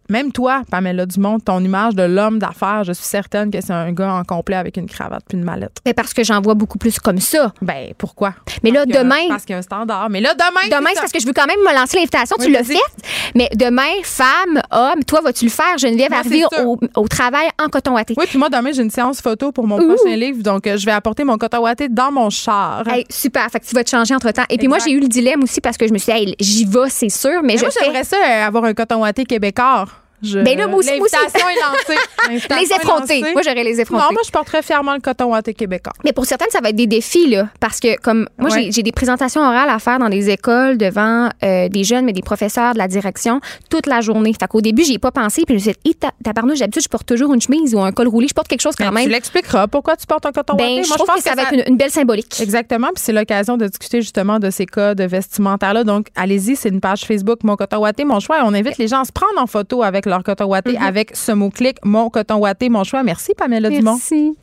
même 0.10 0.32
toi, 0.32 0.62
Pamela 0.70 1.06
Dumont, 1.06 1.40
ton 1.40 1.60
image 1.64 1.96
de 1.96 2.04
l'homme 2.04 2.40
d'affaires, 2.40 2.84
je 2.84 2.92
suis 2.94 3.06
certaine 3.06 3.50
que 3.52 3.62
c'est 3.62 3.74
un 3.74 3.92
gars 3.92 4.14
en 4.14 4.24
complet 4.24 4.56
avec 4.58 4.78
une 4.78 4.88
cravate 4.88 5.24
puis 5.28 5.38
une 5.38 5.44
mallette. 5.44 5.78
Mais 5.86 5.94
parce 5.94 6.14
que 6.14 6.24
j'en 6.24 6.42
vois 6.42 6.54
beaucoup 6.54 6.78
plus 6.78 7.00
comme 7.00 7.20
ça. 7.20 7.54
Ben, 7.62 7.94
pourquoi? 7.98 8.34
Mais 8.64 8.72
là, 8.72 8.86
Parce 8.86 8.98
demain, 9.00 9.28
Parce 9.30 9.44
qu'il 9.46 9.54
y 9.54 9.56
a 9.56 9.60
un 9.60 9.62
standard. 9.64 10.10
Mais 10.10 10.22
là, 10.22 10.34
demain. 10.34 10.78
Demain, 10.78 10.90
c'est 10.94 11.00
parce 11.02 11.12
que 11.12 11.20
je 11.20 11.26
veux 11.26 11.34
quand 11.34 11.48
même 11.48 11.60
me 11.60 11.74
lancer 11.74 11.98
l'invitation. 11.98 12.36
Oui, 12.40 12.46
tu 12.46 12.52
l'as 12.52 12.62
vas-y. 12.62 12.76
fait. 12.76 13.32
Mais 13.36 13.50
demain, 13.56 13.82
femme, 14.04 14.62
homme, 14.72 15.04
toi, 15.06 15.22
vas-tu 15.22 15.46
le 15.46 15.52
faire, 15.52 15.78
Geneviève, 15.78 16.12
arriver 16.14 16.44
au, 16.64 16.80
au 16.96 17.08
travail 17.08 17.48
en 17.64 17.70
coton 17.70 17.94
watté? 17.94 18.14
Oui, 18.18 18.26
puis 18.28 18.38
moi, 18.38 18.50
demain, 18.50 18.72
j'ai 18.74 18.82
une 18.84 18.90
séance 18.92 19.22
photo 19.22 19.52
pour 19.52 19.61
mon 19.68 19.80
Ouh. 19.80 19.96
prochain 19.96 20.16
livre, 20.16 20.44
donc 20.44 20.68
euh, 20.68 20.78
je 20.78 20.86
vais 20.86 20.92
apporter 20.92 21.24
mon 21.24 21.38
coton 21.38 21.60
ouaté 21.60 21.90
dans 21.90 22.12
mon 22.12 22.30
char. 22.30 22.88
Hey, 22.88 23.06
super. 23.10 23.50
Fait 23.50 23.60
que 23.60 23.66
tu 23.66 23.76
vas 23.76 23.84
te 23.84 23.90
changer 23.90 24.14
entre 24.16 24.32
temps. 24.32 24.46
Et 24.50 24.58
puis 24.58 24.68
moi, 24.68 24.78
j'ai 24.84 24.92
eu 24.92 25.00
le 25.00 25.08
dilemme 25.08 25.44
aussi 25.44 25.62
parce 25.62 25.78
que 25.78 25.88
je 25.88 25.94
me 25.94 25.98
suis 25.98 26.12
dit, 26.12 26.20
hey, 26.20 26.36
j'y 26.40 26.66
vais, 26.66 26.90
c'est 26.90 27.10
sûr, 27.10 27.42
mais, 27.42 27.54
Mais 27.54 27.58
je 27.58 27.64
moi, 27.64 27.72
fais. 27.72 27.86
j'aimerais 27.86 28.04
ça, 28.04 28.18
euh, 28.18 28.46
avoir 28.48 28.64
un 28.66 28.74
coton 28.74 29.02
ouaté 29.02 29.26
québécois. 29.26 29.86
Je- 30.24 30.40
Ben 30.40 30.58
là, 30.58 30.68
moi 30.68 30.78
aussi, 30.80 30.92
moi 30.98 31.06
aussi. 31.06 31.16
L'invitation 31.16 31.50
est 31.50 31.56
lancée. 31.56 32.48
Les 32.62 32.72
effrontés. 32.76 33.22
Moi, 33.34 33.42
j'aurais 33.44 33.64
les 33.64 33.80
effrontés. 33.82 34.04
Non, 34.04 34.12
moi, 34.12 34.22
je 34.26 34.32
porterais 34.32 34.62
fièrement 34.62 34.94
le 34.94 35.00
coton 35.00 35.32
ouaté 35.32 35.54
québécois. 35.54 35.94
Mais 36.04 36.14
pour 36.14 36.26
certaines, 36.26 36.50
ça 36.52 36.60
va 36.62 36.70
être 36.70 36.76
des 36.76 36.88
défis, 36.88 37.28
là. 37.30 37.48
Parce 37.60 37.80
que, 37.80 38.00
comme, 38.00 38.28
moi, 38.38 38.50
Ouais. 38.52 38.64
j'ai- 38.66 38.72
j'ai 38.72 38.84
des 38.84 38.92
présentations 38.92 39.42
orales 39.42 39.70
à 39.70 39.80
faire 39.80 40.00
dans 40.00 40.10
des 40.10 40.30
écoles 40.30 40.78
devant 40.78 41.30
euh, 41.44 41.68
des 41.70 41.84
jeunes, 41.84 42.06
mais 42.06 42.14
des 42.14 42.22
professeurs 42.22 42.74
de 42.74 42.78
la 42.78 42.88
direction 42.88 43.42
toute 43.70 43.88
la 43.88 44.02
journée. 44.02 44.34
Fait 44.40 44.48
qu'au 44.48 44.62
début, 44.62 44.84
j'y 44.84 44.94
ai 44.94 45.00
pas 45.00 45.12
pensé. 45.12 45.44
Puis 45.46 45.58
je 45.60 45.70
me 45.70 45.74
suis 45.74 45.82
dit, 45.84 45.98
tabarnouche, 46.24 46.60
d'habitude, 46.60 46.84
je 46.84 46.90
porte 46.90 47.08
toujours 47.08 47.34
une 47.34 47.42
chemise 47.42 47.74
ou 47.74 47.80
un 47.82 47.92
col 47.92 48.08
roulé. 48.08 48.28
Je 48.28 48.34
porte 48.34 48.48
quelque 48.48 48.62
chose 48.62 48.76
quand 48.78 48.86
Ben, 48.86 48.92
même. 48.94 49.04
Tu 49.06 49.10
l'expliqueras 49.10 49.68
pourquoi 49.68 49.96
tu 49.98 50.06
portes 50.06 50.26
un 50.26 50.32
coton 50.32 50.54
Ben, 50.56 50.64
ouaté? 50.66 50.84
je 50.84 50.88
Moi, 50.90 50.98
trouve 50.98 51.16
que 51.16 51.22
ça 51.22 51.34
va 51.36 51.44
être 51.44 51.54
une, 51.54 51.64
une 51.68 51.78
belle 51.78 51.92
symbolique. 51.92 52.40
Exactement, 52.40 52.88
puis 52.94 53.04
c'est 53.04 53.14
l'occasion 53.14 53.58
de 53.58 53.68
discuter 53.68 54.02
justement 54.02 54.40
de 54.40 54.50
ces 54.50 54.66
cas 54.66 54.94
de 54.96 55.04
vestimentaire-là. 55.04 55.84
Donc, 55.84 56.08
allez-y, 56.16 56.56
c'est 56.56 56.70
une 56.70 56.80
page 56.82 57.02
Facebook 57.02 57.40
Mon 57.44 57.56
Coton 57.56 57.78
Watté, 57.80 58.04
Mon 58.06 58.20
Choix. 58.20 58.40
Et 58.40 58.42
on 58.44 58.54
invite 58.54 58.78
les 58.78 58.88
gens 58.88 59.02
à 59.02 59.06
se 59.06 59.12
prendre 59.12 59.40
en 59.42 59.48
photo 59.48 59.84
avec 59.84 60.06
leur 60.12 60.24
coton 60.24 60.46
watté, 60.46 60.74
Mm-hmm. 60.74 60.84
avec 60.88 61.16
ce 61.16 61.32
mot-clic 61.32 61.78
Mon 61.84 62.10
Coton 62.10 62.36
Watté, 62.36 62.70
Mon 62.70 62.84
Choix. 62.84 63.02
Merci, 63.04 63.34
Pamela 63.36 63.70
Dumont. 63.70 63.94
Merci. 63.96 64.38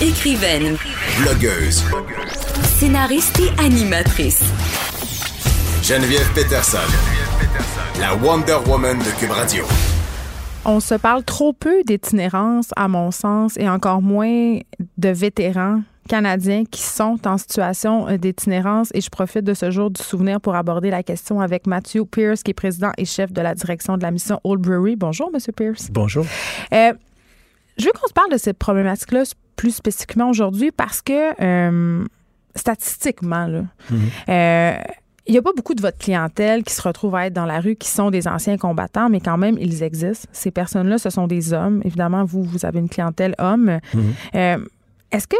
Écrivaine, 0.00 0.76
Blogueuse. 1.20 1.84
scénariste 2.78 3.38
et 3.40 3.50
animatrice. 3.62 4.42
Geneviève 5.82 6.28
Peterson. 6.34 6.78
La 8.00 8.14
Wonder 8.16 8.56
Woman 8.66 8.98
de 8.98 9.10
Cube 9.20 9.30
Radio. 9.30 9.64
On 10.64 10.80
se 10.80 10.94
parle 10.94 11.24
trop 11.24 11.52
peu 11.52 11.82
d'itinérance, 11.84 12.68
à 12.76 12.88
mon 12.88 13.10
sens, 13.10 13.56
et 13.58 13.68
encore 13.68 14.00
moins 14.02 14.58
de 14.98 15.08
vétérans 15.08 15.82
canadiens 16.08 16.64
qui 16.64 16.82
sont 16.82 17.18
en 17.26 17.38
situation 17.38 18.08
euh, 18.08 18.16
d'itinérance. 18.16 18.90
Et 18.94 19.00
je 19.00 19.10
profite 19.10 19.44
de 19.44 19.54
ce 19.54 19.70
jour 19.70 19.90
du 19.90 20.02
souvenir 20.02 20.40
pour 20.40 20.54
aborder 20.54 20.90
la 20.90 21.02
question 21.02 21.40
avec 21.40 21.66
Matthew 21.66 22.04
Pierce, 22.10 22.42
qui 22.42 22.50
est 22.50 22.54
président 22.54 22.90
et 22.98 23.04
chef 23.04 23.32
de 23.32 23.40
la 23.40 23.54
direction 23.54 23.96
de 23.96 24.02
la 24.02 24.10
mission 24.10 24.40
Old 24.44 24.60
Brewery. 24.60 24.96
Bonjour, 24.96 25.30
Monsieur 25.32 25.52
Pierce. 25.52 25.88
Bonjour. 25.90 26.24
Euh, 26.72 26.92
je 27.78 27.86
veux 27.86 27.92
qu'on 27.92 28.08
se 28.08 28.12
parle 28.12 28.30
de 28.30 28.38
cette 28.38 28.58
problématique-là 28.58 29.22
plus 29.56 29.74
spécifiquement 29.74 30.30
aujourd'hui 30.30 30.70
parce 30.70 31.02
que 31.02 31.42
euh, 31.42 32.04
statistiquement, 32.54 33.46
là, 33.46 33.62
euh, 34.28 34.74
il 35.26 35.32
n'y 35.32 35.38
a 35.38 35.42
pas 35.42 35.52
beaucoup 35.56 35.74
de 35.74 35.80
votre 35.80 35.98
clientèle 35.98 36.64
qui 36.64 36.74
se 36.74 36.82
retrouve 36.82 37.14
à 37.14 37.26
être 37.26 37.32
dans 37.32 37.46
la 37.46 37.60
rue 37.60 37.76
qui 37.76 37.88
sont 37.88 38.10
des 38.10 38.26
anciens 38.26 38.58
combattants, 38.58 39.08
mais 39.08 39.20
quand 39.20 39.38
même, 39.38 39.56
ils 39.60 39.82
existent. 39.82 40.28
Ces 40.32 40.50
personnes-là, 40.50 40.98
ce 40.98 41.10
sont 41.10 41.28
des 41.28 41.52
hommes. 41.52 41.80
Évidemment, 41.84 42.24
vous, 42.24 42.42
vous 42.42 42.66
avez 42.66 42.80
une 42.80 42.88
clientèle 42.88 43.34
homme. 43.38 43.78
Euh, 44.34 44.58
Est-ce 45.12 45.28
que 45.28 45.36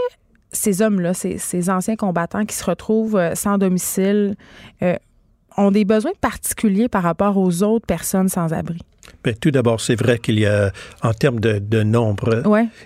ces 0.53 0.83
hommes-là, 0.83 1.15
ces, 1.15 1.39
ces 1.39 1.71
anciens 1.71 1.97
combattants 1.97 2.45
qui 2.45 2.55
se 2.55 2.65
retrouvent 2.65 3.17
euh, 3.17 3.35
sans 3.35 3.59
domicile, 3.59 4.37
euh, 4.83 4.97
ont 5.57 5.71
des 5.71 5.85
besoins 5.85 6.13
particuliers 6.21 6.89
par 6.89 7.03
rapport 7.03 7.37
aux 7.37 7.63
autres 7.63 7.87
personnes 7.87 8.29
sans 8.29 8.53
abri? 8.53 8.79
Ben, 9.25 9.35
tout 9.35 9.51
d'abord, 9.51 9.81
c'est 9.81 9.95
vrai 9.95 10.19
qu'il 10.19 10.39
y 10.39 10.47
a, 10.47 10.73
en 11.03 11.13
termes 11.13 11.41
de, 11.41 11.59
de 11.59 11.83
nombre, 11.83 12.43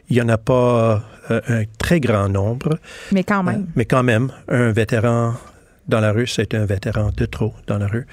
il 0.08 0.16
n'y 0.16 0.22
en 0.22 0.28
a 0.28 0.38
pas 0.38 1.04
euh, 1.30 1.40
un 1.48 1.62
très 1.78 2.00
grand 2.00 2.28
nombre, 2.28 2.78
mais 3.12 3.24
quand 3.24 3.42
même. 3.42 3.66
mais 3.76 3.84
quand 3.84 4.02
même, 4.02 4.32
un 4.48 4.72
vétéran 4.72 5.34
dans 5.88 6.00
la 6.00 6.12
rue, 6.12 6.26
c'est 6.26 6.54
un 6.54 6.64
vétéran 6.66 7.10
de 7.16 7.26
trop 7.26 7.54
dans 7.66 7.78
la 7.78 7.86
rue. 7.86 8.06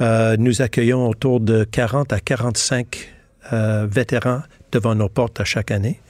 Euh, 0.00 0.36
nous 0.38 0.62
accueillons 0.62 1.08
autour 1.08 1.40
de 1.40 1.64
40 1.64 2.12
à 2.12 2.20
45 2.20 3.12
euh, 3.52 3.86
vétérans 3.90 4.42
devant 4.72 4.94
nos 4.94 5.08
portes 5.08 5.40
à 5.40 5.44
chaque 5.44 5.70
année. 5.70 6.00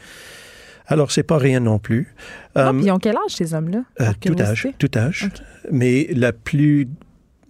Alors, 0.87 1.11
c'est 1.11 1.23
pas 1.25 1.39
rien 1.39 1.61
non 1.61 1.79
plus. 1.79 2.15
Ah, 2.55 2.69
Euh, 2.71 2.81
ils 2.83 2.91
ont 2.93 2.99
quel 2.99 3.17
âge, 3.17 3.35
ces 3.35 3.55
hommes-là? 3.55 3.83
Euh, 4.01 4.13
tout 4.21 4.41
âge, 4.41 4.69
tout 4.79 4.91
âge. 4.95 5.29
Mais 5.73 6.07
la 6.15 6.33
plus, 6.33 6.89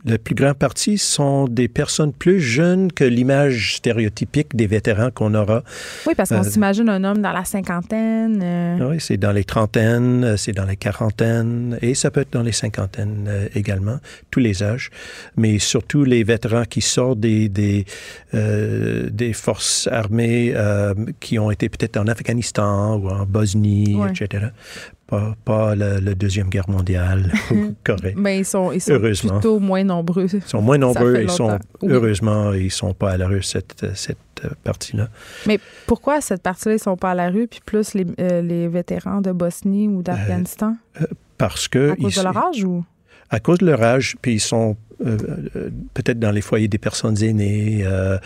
la 0.06 0.18
plus 0.18 0.34
grande 0.36 0.54
partie 0.56 0.98
sont 0.98 1.46
des 1.48 1.66
personnes 1.68 2.12
plus 2.12 2.40
jeunes 2.40 2.92
que 2.92 3.02
l'image 3.04 3.76
stéréotypique 3.76 4.54
des 4.54 4.68
vétérans 4.68 5.10
qu'on 5.10 5.34
aura. 5.34 5.62
Oui, 6.06 6.14
parce 6.16 6.28
qu'on 6.30 6.36
Euh, 6.36 6.42
s'imagine 6.44 6.88
un 6.88 7.02
homme 7.02 7.20
dans 7.20 7.32
la 7.32 7.44
cinquantaine. 7.44 8.40
euh, 8.42 8.88
Oui, 8.90 8.96
c'est 9.00 9.16
dans 9.16 9.32
les 9.32 9.42
trentaines, 9.44 10.22
euh, 10.24 10.36
c'est 10.36 10.52
dans 10.52 10.64
les 10.64 10.76
quarantaines 10.76 11.76
et 11.82 11.94
ça 11.96 12.10
peut 12.12 12.20
être 12.20 12.32
dans 12.32 12.42
les 12.42 12.52
cinquantaines 12.52 13.26
euh, 13.28 13.48
également, 13.56 13.98
tous 14.30 14.38
les 14.40 14.62
âges. 14.62 14.90
Mais 15.36 15.58
surtout 15.58 16.04
les 16.04 16.22
vétérans 16.22 16.64
qui 16.64 16.80
sortent 16.82 17.18
des, 17.20 17.48
des, 17.48 17.84
des 18.32 19.32
forces 19.32 19.88
armées 19.90 20.54
qui 21.20 21.38
ont 21.38 21.50
été 21.50 21.68
peut-être 21.68 21.96
en 21.96 22.06
Afghanistan 22.06 22.96
ou 22.96 23.08
en 23.08 23.26
Bosnie, 23.26 23.96
etc. 24.08 24.46
Pas, 25.06 25.36
pas 25.44 25.76
la, 25.76 26.00
la 26.00 26.14
Deuxième 26.14 26.48
Guerre 26.48 26.68
mondiale 26.68 27.32
Corée. 27.84 28.14
Mais 28.16 28.38
ils 28.40 28.44
sont, 28.44 28.72
ils 28.72 28.80
sont 28.80 28.92
Heureusement. 28.94 29.34
plutôt 29.34 29.60
moins 29.60 29.84
nombreux. 29.84 30.26
Ils 30.32 30.42
sont 30.42 30.60
moins 30.60 30.78
nombreux, 30.78 31.22
ils 31.22 31.30
sont. 31.30 31.58
Oui. 31.82 31.92
heureusement, 31.92 32.52
ils 32.52 32.72
sont 32.72 32.92
pas 32.92 33.12
à 33.12 33.16
la 33.16 33.28
rue, 33.28 33.42
cette, 33.42 33.86
cette 33.94 34.18
euh, 34.44 34.48
partie-là. 34.64 35.08
Mais 35.46 35.60
pourquoi 35.86 36.20
cette 36.20 36.42
partie-là, 36.42 36.74
ils 36.74 36.78
sont 36.80 36.96
pas 36.96 37.12
à 37.12 37.14
la 37.14 37.30
rue, 37.30 37.46
puis 37.46 37.60
plus 37.64 37.94
les, 37.94 38.04
euh, 38.20 38.42
les 38.42 38.66
vétérans 38.66 39.20
de 39.20 39.30
Bosnie 39.30 39.86
ou 39.86 40.02
d'Afghanistan? 40.02 40.76
Parce 41.38 41.68
que. 41.68 41.92
à 41.92 41.96
cause 41.96 42.14
ils- 42.14 42.18
de 42.18 42.24
leur 42.24 42.36
âge 42.36 42.64
ou? 42.64 42.84
À 43.30 43.40
cause 43.40 43.58
de 43.58 43.66
leur 43.66 43.82
âge, 43.82 44.16
puis 44.22 44.34
ils 44.34 44.40
sont 44.40 44.76
euh, 45.04 45.18
euh, 45.56 45.68
peut-être 45.92 46.18
dans 46.18 46.30
les 46.30 46.40
foyers 46.40 46.68
des 46.68 46.78
personnes 46.78 47.22
aînées 47.22 47.80
euh, 47.84 48.16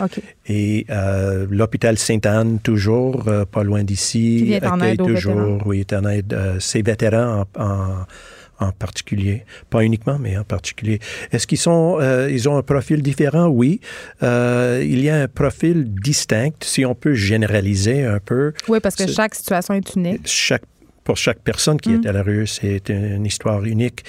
et 0.47 0.85
euh, 0.89 1.45
l'hôpital 1.49 1.97
Sainte-Anne, 1.97 2.59
toujours 2.63 3.25
pas 3.51 3.63
loin 3.63 3.83
d'ici, 3.83 4.57
accueille 4.61 4.95
toujours, 4.97 5.35
vétérans. 5.35 5.57
oui, 5.65 5.85
aide, 6.13 6.37
ces 6.59 6.81
vétérans 6.81 7.45
en, 7.57 7.63
en- 7.63 8.05
en 8.63 8.71
particulier, 8.73 9.43
pas 9.71 9.83
uniquement, 9.83 10.19
mais 10.19 10.37
en 10.37 10.43
particulier. 10.43 10.99
Est-ce 11.31 11.47
qu'ils 11.47 11.57
sont, 11.57 11.97
ils 12.29 12.47
ont 12.47 12.57
un 12.57 12.61
profil 12.61 13.01
différent? 13.01 13.47
Oui. 13.47 13.81
Il 14.21 15.01
y 15.01 15.09
a 15.09 15.15
un 15.23 15.27
profil 15.27 15.91
distinct, 15.95 16.53
si 16.61 16.85
on 16.85 16.93
peut 16.93 17.15
généraliser 17.15 18.05
un 18.05 18.19
peu. 18.19 18.53
Oui, 18.67 18.79
parce 18.79 18.95
que 18.95 19.07
chaque 19.07 19.33
situation 19.33 19.73
est 19.73 19.95
unique. 19.95 20.21
chaque 20.25 20.61
pour 21.03 21.17
chaque 21.17 21.39
personne 21.39 21.79
qui 21.79 21.89
Mm. 21.91 22.01
est 22.03 22.07
à 22.09 22.11
la 22.11 22.23
rue, 22.23 22.47
c'est 22.47 22.89
une 22.89 23.25
histoire 23.25 23.63
unique. 23.63 24.03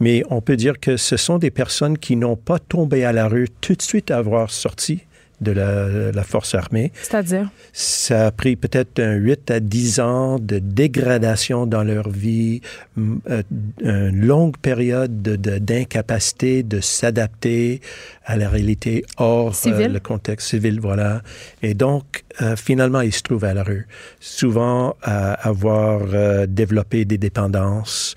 Mais 0.00 0.22
on 0.30 0.40
peut 0.40 0.56
dire 0.56 0.78
que 0.78 0.96
ce 0.96 1.16
sont 1.16 1.38
des 1.38 1.50
personnes 1.50 1.98
qui 1.98 2.16
n'ont 2.16 2.36
pas 2.36 2.58
tombé 2.58 3.04
à 3.04 3.12
la 3.12 3.28
rue 3.28 3.48
tout 3.60 3.74
de 3.74 3.82
suite 3.82 4.10
à 4.10 4.18
avoir 4.18 4.50
sorti 4.50 5.05
de 5.40 5.52
la, 5.52 6.12
la 6.12 6.22
force 6.22 6.54
armée. 6.54 6.92
C'est-à-dire? 7.02 7.50
Ça 7.72 8.26
a 8.26 8.30
pris 8.30 8.56
peut-être 8.56 8.98
un 9.00 9.14
8 9.14 9.50
à 9.50 9.60
10 9.60 10.00
ans 10.00 10.38
de 10.38 10.58
dégradation 10.58 11.66
dans 11.66 11.82
leur 11.82 12.08
vie, 12.08 12.60
euh, 12.98 13.42
une 13.80 14.24
longue 14.26 14.56
période 14.56 15.20
de- 15.22 15.36
de- 15.36 15.58
d'incapacité 15.58 16.62
de, 16.62 16.80
s'adapter 16.80 17.80
à 18.24 18.36
la 18.36 18.48
réalité 18.48 19.04
hors 19.18 19.54
euh, 19.66 19.88
le 19.88 20.00
contexte 20.00 20.48
civil, 20.48 20.80
voilà. 20.80 21.22
Et 21.62 21.74
donc, 21.74 22.24
euh, 22.42 22.56
finalement, 22.56 23.00
ils 23.02 23.12
se 23.12 23.22
trouvent 23.22 23.44
à 23.44 23.54
la 23.54 23.62
rue. 23.62 23.86
Souvent 24.20 24.96
à 25.02 25.34
avoir 25.34 26.00
euh, 26.14 26.46
développé 26.46 27.04
des 27.04 27.18
dépendances. 27.18 28.14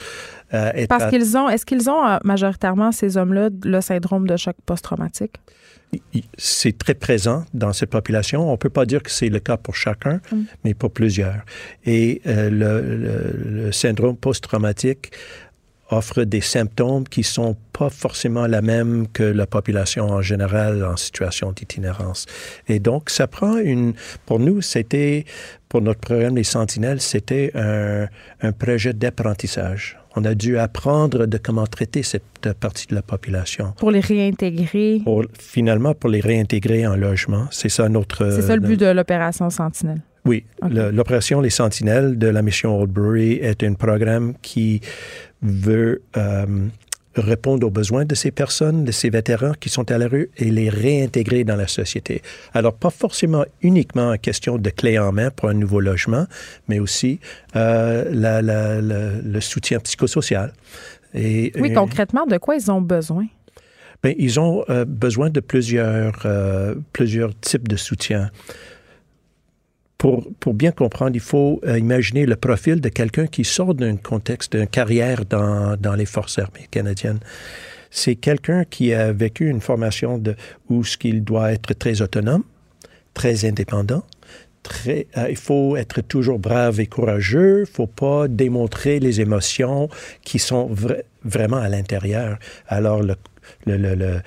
Parce 0.52 1.04
à- 1.04 1.10
qu'ils 1.12 1.38
ont, 1.38 1.48
est-ce 1.48 1.66
qu'ils 1.66 1.90
ont 1.92 2.02
majoritairement, 2.24 2.92
ces 2.92 3.18
hommes-là, 3.18 3.50
le 3.64 3.82
syndrome 3.82 4.28
de 4.28 4.36
choc 4.36 4.56
post-traumatique? 4.66 5.36
C'est 6.38 6.78
très 6.78 6.94
présent 6.94 7.46
dans 7.54 7.74
cette 7.74 7.90
population. 7.90 8.48
On 8.48 8.52
ne 8.54 8.58
peut 8.58 8.70
pas 8.70 8.86
dire 8.86 9.02
que 9.02 9.10
c'est 9.12 9.30
le 9.30 9.40
cas 9.40 9.58
pour 9.58 9.76
chacun, 9.76 10.22
Mm. 10.32 10.42
mais 10.64 10.74
pour 10.74 10.92
plusieurs. 10.92 11.42
Et 11.86 12.22
euh, 12.28 12.50
le, 12.50 12.82
le- 12.96 13.64
le 13.66 13.72
syndrome 13.72 14.16
post-traumatique 14.16 15.12
offre 15.92 16.24
des 16.24 16.42
symptômes 16.42 17.06
qui 17.08 17.24
sont 17.24 17.56
pas 17.74 17.90
forcément 17.90 18.46
la 18.48 18.62
même 18.62 19.08
que 19.08 19.24
la 19.24 19.48
population 19.48 20.06
en 20.08 20.22
général 20.22 20.84
en 20.86 20.98
situation 20.98 21.52
d'itinérance. 21.52 22.26
Et 22.68 22.80
donc, 22.80 23.10
ça 23.10 23.28
prend 23.28 23.58
une... 23.58 23.94
Pour 24.26 24.40
nous, 24.40 24.62
c'était, 24.62 25.26
pour 25.68 25.82
notre 25.82 26.00
programme 26.00 26.36
Les 26.36 26.44
Sentinelles, 26.44 27.02
c'était 27.02 27.52
un, 27.56 28.08
un 28.42 28.52
projet 28.52 28.94
d'apprentissage. 28.94 29.98
On 30.16 30.26
a 30.26 30.34
dû 30.36 30.58
apprendre 30.58 31.26
de 31.28 31.38
comment 31.38 31.68
traiter 31.68 32.04
cette 32.04 32.52
partie 32.60 32.88
de 32.88 32.96
la 32.96 33.02
population 33.04 33.74
Pour 33.78 33.92
les 33.92 34.00
réintégrer. 34.00 35.02
pour, 35.04 35.24
finalement 35.40 35.94
pour 35.94 36.10
les 36.10 36.20
réintégrer 36.20 36.86
en 36.88 36.96
logement. 36.96 37.46
C'est 37.52 37.70
ça 37.70 37.90
notre... 37.90 38.30
C'est 38.32 38.42
ça 38.42 38.56
le 38.56 38.62
but 38.62 38.80
de 38.80 38.88
l'opération 38.88 39.50
Sentinelle. 39.50 40.02
Oui. 40.26 40.44
Le- 40.68 40.92
L'opération 40.92 41.40
Les 41.42 41.50
Sentinelles 41.50 42.18
de 42.18 42.28
la 42.28 42.42
mission 42.42 42.80
Oldbury 42.82 43.34
est 43.34 43.64
un 43.64 43.74
programme 43.74 44.34
qui 44.42 44.82
veut 45.42 46.02
euh, 46.18 46.46
répondre 47.16 47.66
aux 47.68 47.72
besoins 47.72 48.06
de 48.06 48.16
ces 48.16 48.32
personnes, 48.32 48.84
de 48.86 48.92
ces 48.92 49.10
vétérans 49.10 49.54
qui 49.60 49.70
sont 49.70 49.90
à 49.92 49.98
la 49.98 50.08
rue 50.08 50.30
et 50.38 50.52
les 50.52 50.70
réintégrer 50.70 51.44
dans 51.44 51.56
la 51.56 51.68
société. 51.68 52.22
Alors, 52.54 52.74
pas 52.74 52.90
forcément 52.90 53.46
uniquement 53.62 54.12
en 54.12 54.18
question 54.18 54.58
de 54.58 54.70
clé 54.70 55.00
en 55.00 55.12
main 55.12 55.30
pour 55.32 55.50
un 55.50 55.54
nouveau 55.54 55.80
logement, 55.80 56.26
mais 56.68 56.80
aussi 56.80 57.20
euh, 57.56 58.06
la- 58.12 58.42
la- 58.42 58.82
la- 58.82 59.16
le 59.22 59.42
soutien 59.42 59.80
psychosocial. 59.80 60.54
Et, 61.14 61.52
Oui, 61.60 61.72
euh, 61.72 61.76
concrètement, 61.76 62.26
de 62.28 62.38
quoi 62.38 62.56
ils 62.56 62.70
ont 62.72 62.82
besoin? 62.82 63.26
Bien, 64.04 64.14
ils 64.18 64.40
ont 64.40 64.64
euh, 64.70 64.86
besoin 64.86 65.30
de 65.30 65.40
plusieurs, 65.42 66.26
plusieurs 66.94 67.38
types 67.40 67.68
de 67.68 67.76
soutien. 67.76 68.30
Pour, 70.00 70.54
bien 70.54 70.72
comprendre, 70.72 71.12
il 71.14 71.20
faut 71.22 71.60
euh, 71.66 71.78
imaginer 71.78 72.26
le 72.26 72.38
profil 72.38 72.80
de 72.80 72.88
quelqu'un 72.88 73.28
qui 73.28 73.44
sort 73.44 73.76
d'un 73.76 73.98
contexte, 73.98 74.56
d'une 74.56 74.66
carrière 74.66 75.26
dans, 75.26 75.76
dans 75.76 75.94
les 75.94 76.06
forces 76.06 76.40
armées 76.40 76.68
canadiennes. 76.72 77.20
C'est 77.92 78.16
quelqu'un 78.16 78.64
qui 78.64 78.94
a 78.94 79.12
vécu 79.12 79.50
une 79.50 79.60
formation 79.60 80.24
où 80.70 80.86
ce 80.86 80.98
qu'il 80.98 81.24
doit 81.26 81.52
être 81.52 81.74
très 81.74 82.02
autonome, 82.02 82.44
très 83.14 83.44
indépendant. 83.44 84.04
Euh, 84.88 85.04
il 85.30 85.36
faut 85.36 85.76
être 85.76 86.00
toujours 86.02 86.40
brave 86.40 86.80
et 86.80 86.88
courageux. 86.88 87.66
Il 87.68 87.72
faut 87.72 87.88
pas 87.88 88.30
démontrer 88.30 89.00
les 89.00 89.20
émotions 89.20 89.90
qui 90.24 90.40
sont 90.40 90.74
vra- 90.74 91.02
vraiment 91.26 91.58
à 91.58 91.68
l'intérieur. 91.68 92.40
Alors, 92.68 93.02
le, 93.02 93.16
euh, 93.68 94.22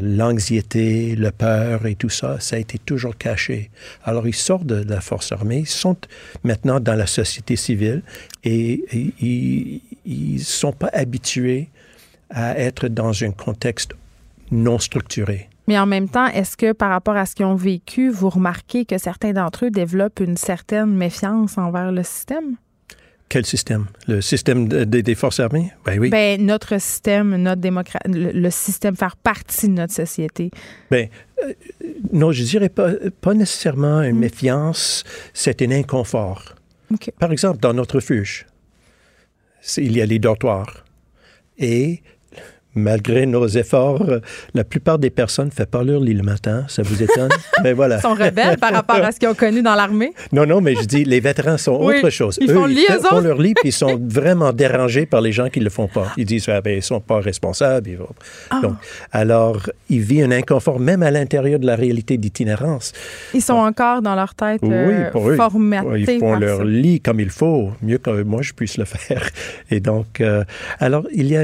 l'anxiété, 0.00 1.14
le 1.16 1.30
peur 1.30 1.86
et 1.86 1.94
tout 1.94 2.08
ça, 2.08 2.40
ça 2.40 2.56
a 2.56 2.58
été 2.58 2.78
toujours 2.78 3.16
caché. 3.16 3.70
Alors, 4.04 4.26
ils 4.26 4.34
sortent 4.34 4.66
de 4.66 4.82
la 4.88 5.00
force 5.00 5.32
armée, 5.32 5.60
ils 5.60 5.66
sont 5.66 5.96
maintenant 6.44 6.80
dans 6.80 6.94
la 6.94 7.06
société 7.06 7.56
civile 7.56 8.02
et, 8.44 8.84
et 8.92 9.80
ils 10.04 10.34
ne 10.34 10.38
sont 10.38 10.72
pas 10.72 10.90
habitués 10.92 11.68
à 12.30 12.58
être 12.58 12.88
dans 12.88 13.22
un 13.22 13.30
contexte 13.30 13.92
non 14.50 14.78
structuré. 14.78 15.48
Mais 15.68 15.78
en 15.78 15.86
même 15.86 16.08
temps, 16.08 16.26
est-ce 16.26 16.56
que 16.56 16.72
par 16.72 16.90
rapport 16.90 17.16
à 17.16 17.24
ce 17.24 17.34
qu'ils 17.34 17.46
ont 17.46 17.54
vécu, 17.54 18.10
vous 18.10 18.28
remarquez 18.28 18.84
que 18.84 18.98
certains 18.98 19.32
d'entre 19.32 19.66
eux 19.66 19.70
développent 19.70 20.20
une 20.20 20.36
certaine 20.36 20.92
méfiance 20.92 21.56
envers 21.56 21.92
le 21.92 22.02
système? 22.02 22.56
Quel 23.32 23.46
système? 23.46 23.86
Le 24.08 24.20
système 24.20 24.68
de- 24.68 24.84
de- 24.84 25.00
des 25.00 25.14
forces 25.14 25.40
armées? 25.40 25.72
Ben 25.86 25.98
oui. 25.98 26.10
Ben, 26.10 26.38
notre 26.44 26.78
système, 26.78 27.34
notre 27.36 27.62
démocratie, 27.62 28.10
le, 28.12 28.30
le 28.30 28.50
système 28.50 28.94
faire 28.94 29.16
partie 29.16 29.68
de 29.68 29.72
notre 29.72 29.94
société. 29.94 30.50
Ben, 30.90 31.08
euh, 31.42 31.54
non, 32.12 32.30
je 32.30 32.42
dirais 32.42 32.68
pas, 32.68 32.90
pas 33.22 33.32
nécessairement 33.32 34.02
une 34.02 34.18
méfiance, 34.18 35.02
c'est 35.32 35.62
un 35.62 35.70
inconfort. 35.70 36.42
OK. 36.92 37.10
Par 37.18 37.32
exemple, 37.32 37.58
dans 37.60 37.72
notre 37.72 37.94
refuge, 37.96 38.44
il 39.78 39.96
y 39.96 40.02
a 40.02 40.06
les 40.06 40.18
dortoirs. 40.18 40.84
Et 41.56 42.02
malgré 42.74 43.26
nos 43.26 43.46
efforts, 43.46 44.04
la 44.54 44.64
plupart 44.64 44.98
des 44.98 45.10
personnes 45.10 45.46
ne 45.46 45.50
font 45.50 45.64
pas 45.70 45.82
leur 45.82 46.00
lit 46.00 46.14
le 46.14 46.22
matin. 46.22 46.64
Ça 46.68 46.82
vous 46.82 47.02
étonne? 47.02 47.30
Mais 47.62 47.72
voilà. 47.80 47.96
Ils 47.98 48.02
sont 48.02 48.14
rebelles 48.14 48.58
par 48.58 48.72
rapport 48.72 48.96
à 48.96 49.12
ce 49.12 49.18
qu'ils 49.18 49.28
ont 49.28 49.34
connu 49.34 49.62
dans 49.62 49.74
l'armée? 49.74 50.12
Non, 50.32 50.46
non, 50.46 50.60
mais 50.60 50.74
je 50.74 50.84
dis, 50.84 51.04
les 51.04 51.20
vétérans 51.20 51.58
sont 51.58 51.78
Oui, 51.84 51.96
autre 51.98 52.10
chose. 52.10 52.38
ils 52.40 52.50
font 52.50 52.66
le 52.66 52.72
lit, 52.72 52.84
ils 52.88 52.94
eux 52.94 53.00
font 53.00 53.16
autres. 53.16 53.26
leur 53.26 53.38
lit, 53.38 53.54
puis 53.54 53.68
ils 53.68 53.72
sont 53.72 53.98
vraiment 54.08 54.52
dérangés 54.52 55.06
par 55.06 55.20
les 55.20 55.32
gens 55.32 55.48
qui 55.48 55.58
ne 55.60 55.64
le 55.64 55.70
font 55.70 55.88
pas. 55.88 56.12
Ils 56.16 56.24
disent, 56.24 56.48
ah, 56.48 56.60
ben, 56.60 56.76
ils 56.76 56.82
sont 56.82 57.00
pas 57.00 57.20
responsables. 57.20 57.88
ils 57.90 57.96
vont- 57.96 58.08
Ah. 58.50 58.60
Donc, 58.62 58.74
alors, 59.12 59.68
ils 59.90 60.00
vivent 60.00 60.24
un 60.24 60.30
inconfort, 60.32 60.78
même 60.80 61.02
à 61.02 61.10
l'intérieur 61.10 61.58
de 61.58 61.66
la 61.66 61.76
réalité 61.76 62.16
d'itinérance. 62.16 62.92
Ils 63.34 63.42
sont 63.42 63.54
encore 63.54 64.02
dans 64.02 64.14
leur 64.14 64.34
tête 64.34 64.62
euh, 64.64 64.86
Oui, 64.88 65.10
pour 65.12 65.28
eux. 65.30 65.36
formatés 65.36 66.14
Ils 66.14 66.18
font 66.20 66.36
leur 66.38 66.58
ça. 66.58 66.64
lit 66.64 67.00
comme 67.00 67.20
il 67.20 67.30
faut, 67.30 67.70
mieux 67.82 67.98
que 67.98 68.22
moi 68.22 68.42
je 68.42 68.52
puisse 68.52 68.76
le 68.78 68.84
faire. 68.86 69.28
Et 69.70 69.80
donc, 69.80 70.20
euh, 70.20 70.44
alors, 70.80 71.04
il 71.12 71.26
y 71.28 71.36
a 71.36 71.42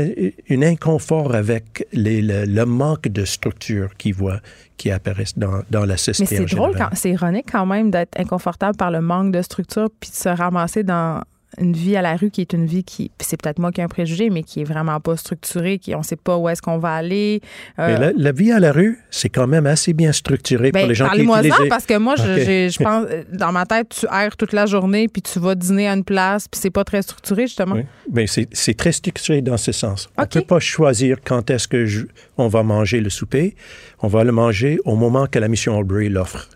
un 0.51 0.63
inconfort 0.63 1.18
avec 1.27 1.87
les- 1.93 2.23
le, 2.23 2.45
le 2.45 2.65
manque 2.67 3.09
de 3.09 3.25
structure 3.25 3.95
qu'ils 3.97 4.15
voient, 4.15 4.41
qui 4.77 4.91
apparaissent 4.91 5.37
dans, 5.39 5.63
dans 5.71 5.81
la 5.85 5.95
Mais 5.95 5.97
société. 5.97 6.37
c'est 6.49 6.55
en 6.55 6.69
drôle, 6.71 6.77
c'est 6.95 7.11
ironique 7.11 7.49
quand 7.51 7.67
même 7.67 7.91
d'être 7.91 8.19
inconfortable 8.19 8.77
par 8.77 8.91
le 8.91 9.01
manque 9.01 9.33
de 9.33 9.43
structure 9.43 9.89
puis 10.01 10.11
de 10.11 10.15
se 10.17 10.29
ramasser 10.29 10.83
dans 10.83 11.23
une 11.57 11.73
vie 11.73 11.97
à 11.97 12.03
la 12.03 12.15
rue 12.15 12.31
qui 12.31 12.43
est 12.43 12.53
une 12.53 12.67
vie 12.67 12.85
qui, 12.85 13.11
c'est 13.21 13.41
peut-être 13.41 13.59
moi 13.59 13.73
qui 13.73 13.81
ai 13.81 13.85
un 13.85 13.89
préjugé, 13.89 14.29
mais 14.29 14.43
qui 14.43 14.61
est 14.61 14.65
vraiment 14.65 15.01
pas 15.01 15.17
structurée, 15.17 15.79
qui 15.79 15.95
on 15.95 16.03
sait 16.03 16.17
pas 16.17 16.37
où 16.37 16.49
est-ce 16.49 16.61
qu'on 16.61 16.77
va 16.79 16.93
aller. 16.95 17.41
Euh, 17.79 17.87
Mais 17.87 17.99
la, 17.99 18.13
la 18.15 18.33
vie 18.33 18.53
à 18.53 18.61
la 18.61 18.71
rue, 18.71 18.99
c'est 19.11 19.31
quand 19.31 19.47
même 19.47 19.67
assez 19.67 19.95
bien 19.95 20.13
structuré 20.13 20.71
ben, 20.73 20.81
pour 20.81 20.89
les 20.89 20.95
gens 20.95 21.05
qui 21.07 21.09
parlez-moi 21.11 21.39
utilisent. 21.41 21.69
parce 21.71 21.87
que 21.87 21.97
moi, 21.97 22.17
je, 22.17 22.83
pense, 22.83 23.07
euh, 23.11 23.25
dans 23.33 23.51
ma 23.53 23.65
tête, 23.65 23.89
tu 24.01 24.07
erres 24.07 24.37
toute 24.37 24.53
la 24.53 24.67
journée 24.67 25.09
puis 25.09 25.23
tu 25.23 25.39
vas 25.39 25.55
dîner 25.55 25.89
à 25.89 25.95
une 25.95 26.05
place 26.05 26.49
puis 26.49 26.61
c'est 26.61 26.71
pas 26.71 26.85
très 26.85 27.01
structuré 27.03 27.47
justement. 27.47 27.77
Oui, 27.77 27.83
mais 28.13 28.27
c'est 28.27 28.47
c'est 28.53 28.75
très 28.77 28.93
structuré 28.93 29.41
dans 29.41 29.57
ce 29.57 29.73
sens. 29.73 30.11
On 30.19 30.23
ne 30.23 30.27
OK. 30.27 30.33
peut 30.33 30.43
pas 30.43 30.61
choisir 30.61 31.17
quand 31.25 31.49
est-ce 31.51 31.67
que 31.67 31.87
je- 31.87 32.07
on 32.37 32.49
va 32.49 32.63
manger 32.63 33.01
le 33.01 33.09
souper. 33.11 33.57
On 34.01 34.09
va 34.09 34.23
le 34.25 34.33
manger 34.33 34.79
au 34.85 34.97
moment 34.97 35.27
que 35.27 35.39
la 35.39 35.49
mission 35.49 35.77
Albury 35.79 36.09
l'offre. 36.11 36.49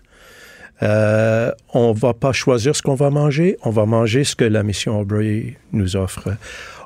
Euh, 0.83 1.53
on 1.73 1.93
va 1.93 2.13
pas 2.13 2.33
choisir 2.33 2.75
ce 2.75 2.83
qu'on 2.83 2.95
va 2.95 3.11
manger. 3.11 3.57
On 3.63 3.71
va 3.71 3.87
manger 3.87 4.25
ce 4.25 4.35
que 4.35 4.45
la 4.45 4.63
mission 4.63 4.99
Albury 4.99 5.57
nous 5.73 5.97
offre. 5.97 6.29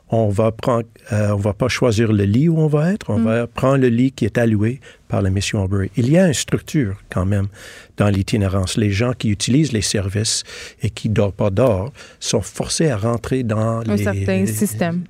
on 0.08 0.28
va 0.28 0.52
prendre, 0.52 0.86
euh, 1.12 1.30
on 1.30 1.36
va 1.36 1.52
pas 1.52 1.68
choisir 1.68 2.12
le 2.12 2.24
lit 2.24 2.48
où 2.48 2.58
on 2.58 2.68
va 2.68 2.92
être, 2.92 3.10
on 3.10 3.18
va 3.18 3.48
prendre 3.48 3.78
le 3.78 3.88
lit 3.88 4.12
qui 4.12 4.24
est 4.24 4.38
alloué 4.38 4.80
par 5.08 5.20
la 5.20 5.30
mission 5.30 5.62
Albury. 5.62 5.90
Il 5.96 6.10
y 6.10 6.16
a 6.18 6.26
une 6.26 6.34
structure 6.34 6.96
quand 7.10 7.26
même 7.26 7.48
dans 7.96 8.08
l'itinérance. 8.08 8.76
Les 8.76 8.90
gens 8.90 9.12
qui 9.12 9.30
utilisent 9.30 9.72
les 9.72 9.80
services 9.82 10.42
et 10.82 10.90
qui 10.90 11.08
dorment 11.08 11.32
pas 11.32 11.50
d'or 11.50 11.92
sont 12.20 12.42
forcés 12.42 12.90
à 12.90 12.96
rentrer 12.96 13.42
dans 13.42 13.80
les, 13.80 13.96
les- 14.26 14.46
système. 14.46 15.04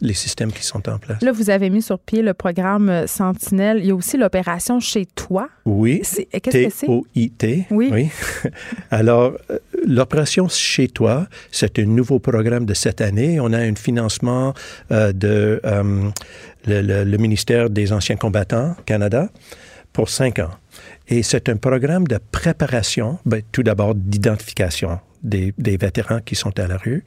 les 0.00 0.14
systèmes 0.14 0.52
qui 0.52 0.64
sont 0.64 0.88
en 0.88 0.98
place. 0.98 1.20
Là, 1.22 1.32
vous 1.32 1.50
avez 1.50 1.70
mis 1.70 1.82
sur 1.82 1.98
pied 1.98 2.22
le 2.22 2.34
programme 2.34 2.88
euh, 2.88 3.06
Sentinelle. 3.06 3.78
Il 3.80 3.86
y 3.86 3.90
a 3.90 3.94
aussi 3.94 4.16
l'opération 4.16 4.80
Chez 4.80 5.06
toi. 5.06 5.48
Oui. 5.66 6.00
C'est- 6.02 6.24
Qu'est-ce 6.40 6.64
que 6.68 6.70
c'est? 6.74 6.86
T-O-I-T. 6.86 7.66
Oui. 7.70 8.08
Alors, 8.90 9.32
euh, 9.50 9.58
l'opération 9.86 10.48
Chez 10.48 10.88
toi, 10.88 11.26
c'est 11.50 11.78
un 11.78 11.84
nouveau 11.84 12.18
programme 12.18 12.64
de 12.66 12.74
cette 12.74 13.00
année. 13.00 13.38
On 13.40 13.52
a 13.52 13.58
un 13.58 13.74
financement 13.74 14.54
euh, 14.92 15.12
de 15.12 15.60
euh, 15.64 16.10
le, 16.66 16.82
le- 16.82 17.04
le 17.04 17.18
ministère 17.18 17.70
des 17.70 17.92
Anciens 17.92 18.16
combattants 18.16 18.76
Canada 18.86 19.28
pour 19.92 20.08
cinq 20.08 20.38
ans. 20.38 20.50
Et 21.10 21.24
c'est 21.24 21.48
un 21.48 21.56
programme 21.56 22.06
de 22.06 22.18
préparation, 22.30 23.18
ben, 23.26 23.42
tout 23.50 23.64
d'abord 23.64 23.96
d'identification 23.96 25.00
des, 25.22 25.52
vétérans 25.58 26.20
qui 26.20 26.36
sont 26.36 26.58
à 26.58 26.68
la 26.68 26.76
rue. 26.76 27.04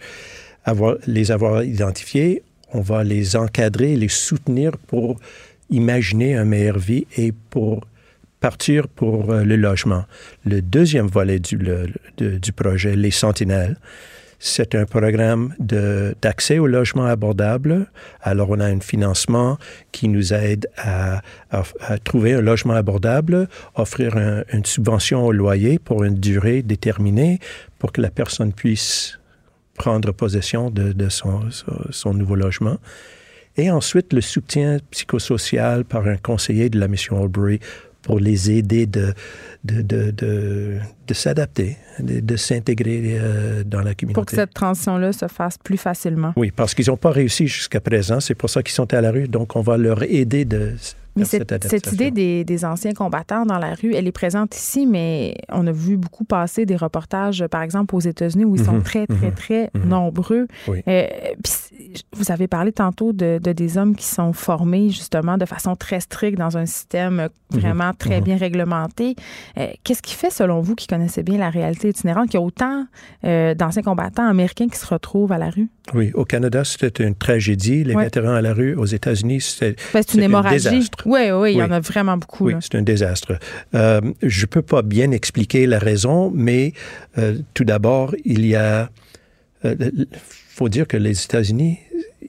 Les 1.07 1.31
avoir 1.31 1.63
identifiés, 1.63 2.43
on 2.73 2.81
va 2.81 3.03
les 3.03 3.35
encadrer, 3.35 3.95
les 3.95 4.09
soutenir 4.09 4.77
pour 4.77 5.19
imaginer 5.69 6.35
une 6.35 6.45
meilleure 6.45 6.79
vie 6.79 7.07
et 7.17 7.31
pour 7.31 7.85
partir 8.39 8.89
pour 8.89 9.31
euh, 9.31 9.43
le 9.43 9.55
logement. 9.55 10.03
Le 10.45 10.61
deuxième 10.61 11.07
volet 11.07 11.39
du 11.39 12.53
projet, 12.53 12.95
les 12.97 13.11
Sentinelles, 13.11 13.77
c'est 14.45 14.75
un 14.75 14.85
programme 14.85 15.53
d'accès 15.57 16.59
au 16.59 16.67
logement 16.67 17.05
abordable. 17.05 17.87
Alors, 18.21 18.49
on 18.49 18.59
a 18.59 18.65
un 18.65 18.81
financement 18.81 19.57
qui 19.93 20.09
nous 20.09 20.33
aide 20.33 20.67
à, 20.77 21.21
trouver 22.03 22.33
un 22.33 22.41
logement 22.41 22.73
abordable, 22.73 23.47
offrir 23.75 24.17
un- 24.17 24.43
une 24.51 24.65
subvention 24.65 25.25
au 25.25 25.31
loyer 25.31 25.79
pour 25.79 26.03
une 26.03 26.15
durée 26.15 26.61
déterminée 26.61 27.39
pour 27.79 27.93
que 27.93 28.01
la 28.01 28.09
personne 28.09 28.51
puisse 28.51 29.17
prendre 29.75 30.11
possession 30.11 30.69
de, 30.69 31.07
son- 31.07 31.45
son 31.91 32.13
nouveau 32.13 32.35
logement. 32.35 32.79
Et 33.55 33.71
ensuite, 33.71 34.11
le 34.11 34.19
soutien 34.19 34.79
psychosocial 34.91 35.85
par 35.85 36.05
un 36.07 36.17
conseiller 36.17 36.69
de 36.69 36.79
la 36.79 36.89
mission 36.89 37.21
Albury 37.23 37.61
pour 38.03 38.19
les 38.19 38.51
aider 38.51 38.85
de, 38.85 39.13
de, 39.63 39.81
de, 39.81 40.11
de, 40.11 40.77
de 41.07 41.13
s'adapter, 41.13 41.77
de, 41.99 42.19
de 42.19 42.35
s'intégrer 42.35 43.17
euh, 43.17 43.63
dans 43.63 43.81
la 43.81 43.95
communauté. 43.95 44.13
Pour 44.13 44.25
que 44.25 44.35
cette 44.35 44.53
transition-là 44.53 45.13
se 45.13 45.27
fasse 45.27 45.57
plus 45.57 45.77
facilement. 45.77 46.33
Oui, 46.35 46.51
parce 46.51 46.73
qu'ils 46.75 46.89
n'ont 46.89 46.97
pas 46.97 47.11
réussi 47.11 47.47
jusqu'à 47.47 47.79
présent. 47.81 48.19
C'est 48.19 48.35
pour 48.35 48.49
ça 48.49 48.61
qu'ils 48.61 48.73
sont 48.73 48.93
à 48.93 49.01
la 49.01 49.11
rue. 49.11 49.27
Donc, 49.27 49.55
on 49.55 49.61
va 49.61 49.77
leur 49.77 50.03
aider 50.03 50.45
de 50.45 50.73
Mais 51.15 51.25
cette, 51.25 51.91
idée 51.91 52.11
des, 52.11 52.43
des 52.43 52.65
anciens 52.65 52.93
combattants 52.93 53.45
dans 53.45 53.59
la 53.59 53.75
rue, 53.75 53.93
elle 53.93 54.07
est 54.07 54.11
présente 54.11 54.55
ici, 54.55 54.85
mais 54.85 55.35
on 55.49 55.65
a 55.67 55.71
vu 55.71 55.97
beaucoup 55.97 56.23
passer 56.23 56.65
des 56.65 56.75
reportages, 56.75 57.45
par 57.47 57.61
exemple, 57.61 57.95
aux 57.95 57.99
États-Unis, 57.99 58.45
où 58.45 58.55
ils 58.55 58.63
sont 58.63 58.73
Mhm, 58.73 58.83
très, 58.83 59.07
très, 59.07 59.27
mhm, 59.27 59.33
très 59.33 59.69
mhm. 59.73 59.87
nombreux. 59.87 60.47
Oui. 60.67 60.81
Euh, 60.87 61.07
vous 62.13 62.31
avez 62.31 62.47
parlé 62.47 62.71
tantôt 62.71 63.13
de, 63.13 63.39
de 63.41 63.51
des 63.51 63.77
hommes 63.77 63.95
qui 63.95 64.05
sont 64.05 64.33
formés 64.33 64.89
justement 64.89 65.37
de 65.37 65.45
façon 65.45 65.75
très 65.75 65.99
stricte 65.99 66.37
dans 66.37 66.57
un 66.57 66.65
système 66.65 67.29
vraiment 67.49 67.91
très 67.93 68.21
bien 68.21 68.37
réglementé. 68.37 69.15
Euh, 69.57 69.67
Qu'est-ce 69.83 70.01
qui 70.01 70.15
fait, 70.15 70.29
selon 70.29 70.61
vous, 70.61 70.75
qui 70.75 70.87
connaissez 70.87 71.23
bien 71.23 71.37
la 71.37 71.49
réalité 71.49 71.89
itinérante, 71.89 72.29
qu'il 72.29 72.39
y 72.39 72.43
a 72.43 72.45
autant 72.45 72.85
euh, 73.25 73.53
d'anciens 73.53 73.83
combattants 73.83 74.27
américains 74.27 74.67
qui 74.67 74.77
se 74.77 74.87
retrouvent 74.87 75.31
à 75.31 75.37
la 75.37 75.49
rue? 75.49 75.69
Oui, 75.93 76.11
au 76.13 76.23
Canada, 76.23 76.63
c'était 76.63 77.03
une 77.03 77.15
tragédie. 77.15 77.83
Les 77.83 77.93
Ouais. 77.93 78.05
vétérans 78.05 78.35
à 78.35 78.41
la 78.41 78.53
rue. 78.53 78.73
Aux 78.75 78.85
États-Unis, 78.85 79.41
c'est 79.41 79.75
Ben, 79.93 80.01
c'est 80.07 80.13
une 80.15 80.21
un 80.21 80.25
hémorragie. 80.25 80.69
désastre. 80.69 81.03
Oui, 81.05 81.29
oui, 81.31 81.53
il 81.53 81.57
y 81.57 81.63
en 81.63 81.71
a 81.71 81.81
vraiment 81.81 82.15
beaucoup. 82.17 82.45
Oui, 82.45 82.53
c'est 82.61 82.75
un 82.75 82.81
désastre. 82.81 83.37
Euh, 83.75 83.99
je 84.21 84.45
peux 84.45 84.61
pas 84.61 84.81
bien 84.81 85.11
expliquer 85.11 85.65
la 85.67 85.79
raison, 85.79 86.31
mais 86.33 86.73
euh, 87.17 87.37
tout 87.53 87.65
d'abord, 87.65 88.15
il 88.23 88.45
y 88.45 88.55
a... 88.55 88.89
Il 89.65 90.07
faut 90.55 90.69
dire 90.69 90.87
que 90.87 90.97
les 90.97 91.23
États-Unis, 91.23 91.79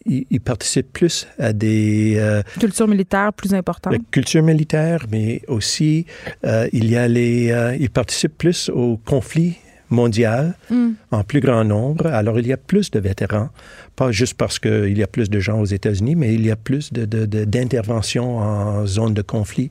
ils, 0.06 0.40
participent 0.40 0.92
plus 0.92 1.26
à 1.38 1.52
des 1.52 2.14
euh, 2.16 2.42
Culture 2.60 2.86
militaire 2.88 3.32
plus 3.32 3.54
importante. 3.54 3.94
culture 4.10 4.42
militaire, 4.42 5.06
mais 5.10 5.42
aussi 5.48 6.06
euh, 6.44 6.68
il 6.72 6.90
y 6.90 6.96
a 6.96 7.08
les... 7.08 7.50
euh, 7.50 7.76
ils 7.78 7.90
participent 7.90 8.36
plus 8.38 8.68
au 8.68 8.98
conflit 8.98 9.56
mondial 9.90 10.54
Mm. 10.70 10.92
en 11.10 11.24
plus 11.24 11.40
grand 11.40 11.64
nombre. 11.64 12.06
Alors, 12.06 12.38
il 12.38 12.46
y 12.46 12.52
a 12.52 12.56
plus 12.56 12.90
de 12.90 13.00
vétérans, 13.00 13.50
pas 13.96 14.12
juste 14.12 14.34
parce 14.34 14.58
qu'il 14.58 14.96
y 14.96 15.02
a 15.02 15.06
plus 15.06 15.30
de 15.30 15.40
gens 15.40 15.60
aux 15.60 15.66
États-Unis, 15.66 16.14
mais 16.16 16.34
il 16.34 16.44
y 16.44 16.50
a 16.50 16.56
plus 16.56 16.92
d'interventions 16.92 18.38
en 18.38 18.86
zone 18.86 19.14
de 19.14 19.22
conflit 19.22 19.70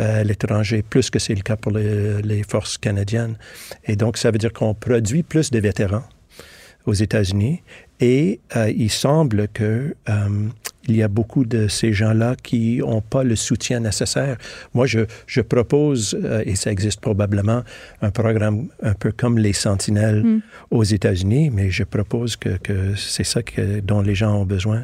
euh, 0.00 0.20
à 0.20 0.24
l'étranger, 0.24 0.82
plus 0.82 1.10
que 1.10 1.18
c'est 1.18 1.34
le 1.34 1.42
cas 1.42 1.56
pour 1.56 1.72
les, 1.72 2.22
les 2.22 2.42
forces 2.42 2.78
canadiennes. 2.78 3.36
Et 3.84 3.96
donc, 3.96 4.16
ça 4.16 4.30
veut 4.30 4.38
dire 4.38 4.52
qu'on 4.52 4.74
produit 4.74 5.22
plus 5.22 5.50
de 5.50 5.58
vétérans 5.58 6.04
aux 6.86 6.92
États-Unis 6.94 7.62
et 8.00 8.40
euh, 8.56 8.70
il 8.76 8.90
semble 8.90 9.48
que 9.48 9.94
euh, 10.08 10.28
il 10.88 10.96
y 10.96 11.02
a 11.02 11.08
beaucoup 11.08 11.44
de 11.44 11.68
ces 11.68 11.92
gens-là 11.92 12.36
qui 12.42 12.78
n'ont 12.78 13.00
pas 13.00 13.24
le 13.24 13.36
soutien 13.36 13.80
nécessaire. 13.80 14.36
Moi, 14.74 14.86
je, 14.86 15.00
je 15.26 15.40
propose, 15.40 16.16
euh, 16.22 16.42
et 16.44 16.54
ça 16.56 16.70
existe 16.70 17.00
probablement, 17.00 17.62
un 18.02 18.10
programme 18.10 18.68
un 18.82 18.94
peu 18.94 19.12
comme 19.12 19.38
les 19.38 19.52
Sentinelles 19.52 20.22
Mm. 20.24 20.40
aux 20.70 20.84
États-Unis, 20.84 21.50
mais 21.50 21.70
je 21.70 21.84
propose 21.84 22.36
que, 22.36 22.56
que 22.58 22.94
c'est 22.96 23.24
ça 23.24 23.42
que, 23.42 23.80
dont 23.80 24.00
les 24.02 24.14
gens 24.14 24.34
ont 24.40 24.44
besoin. 24.44 24.82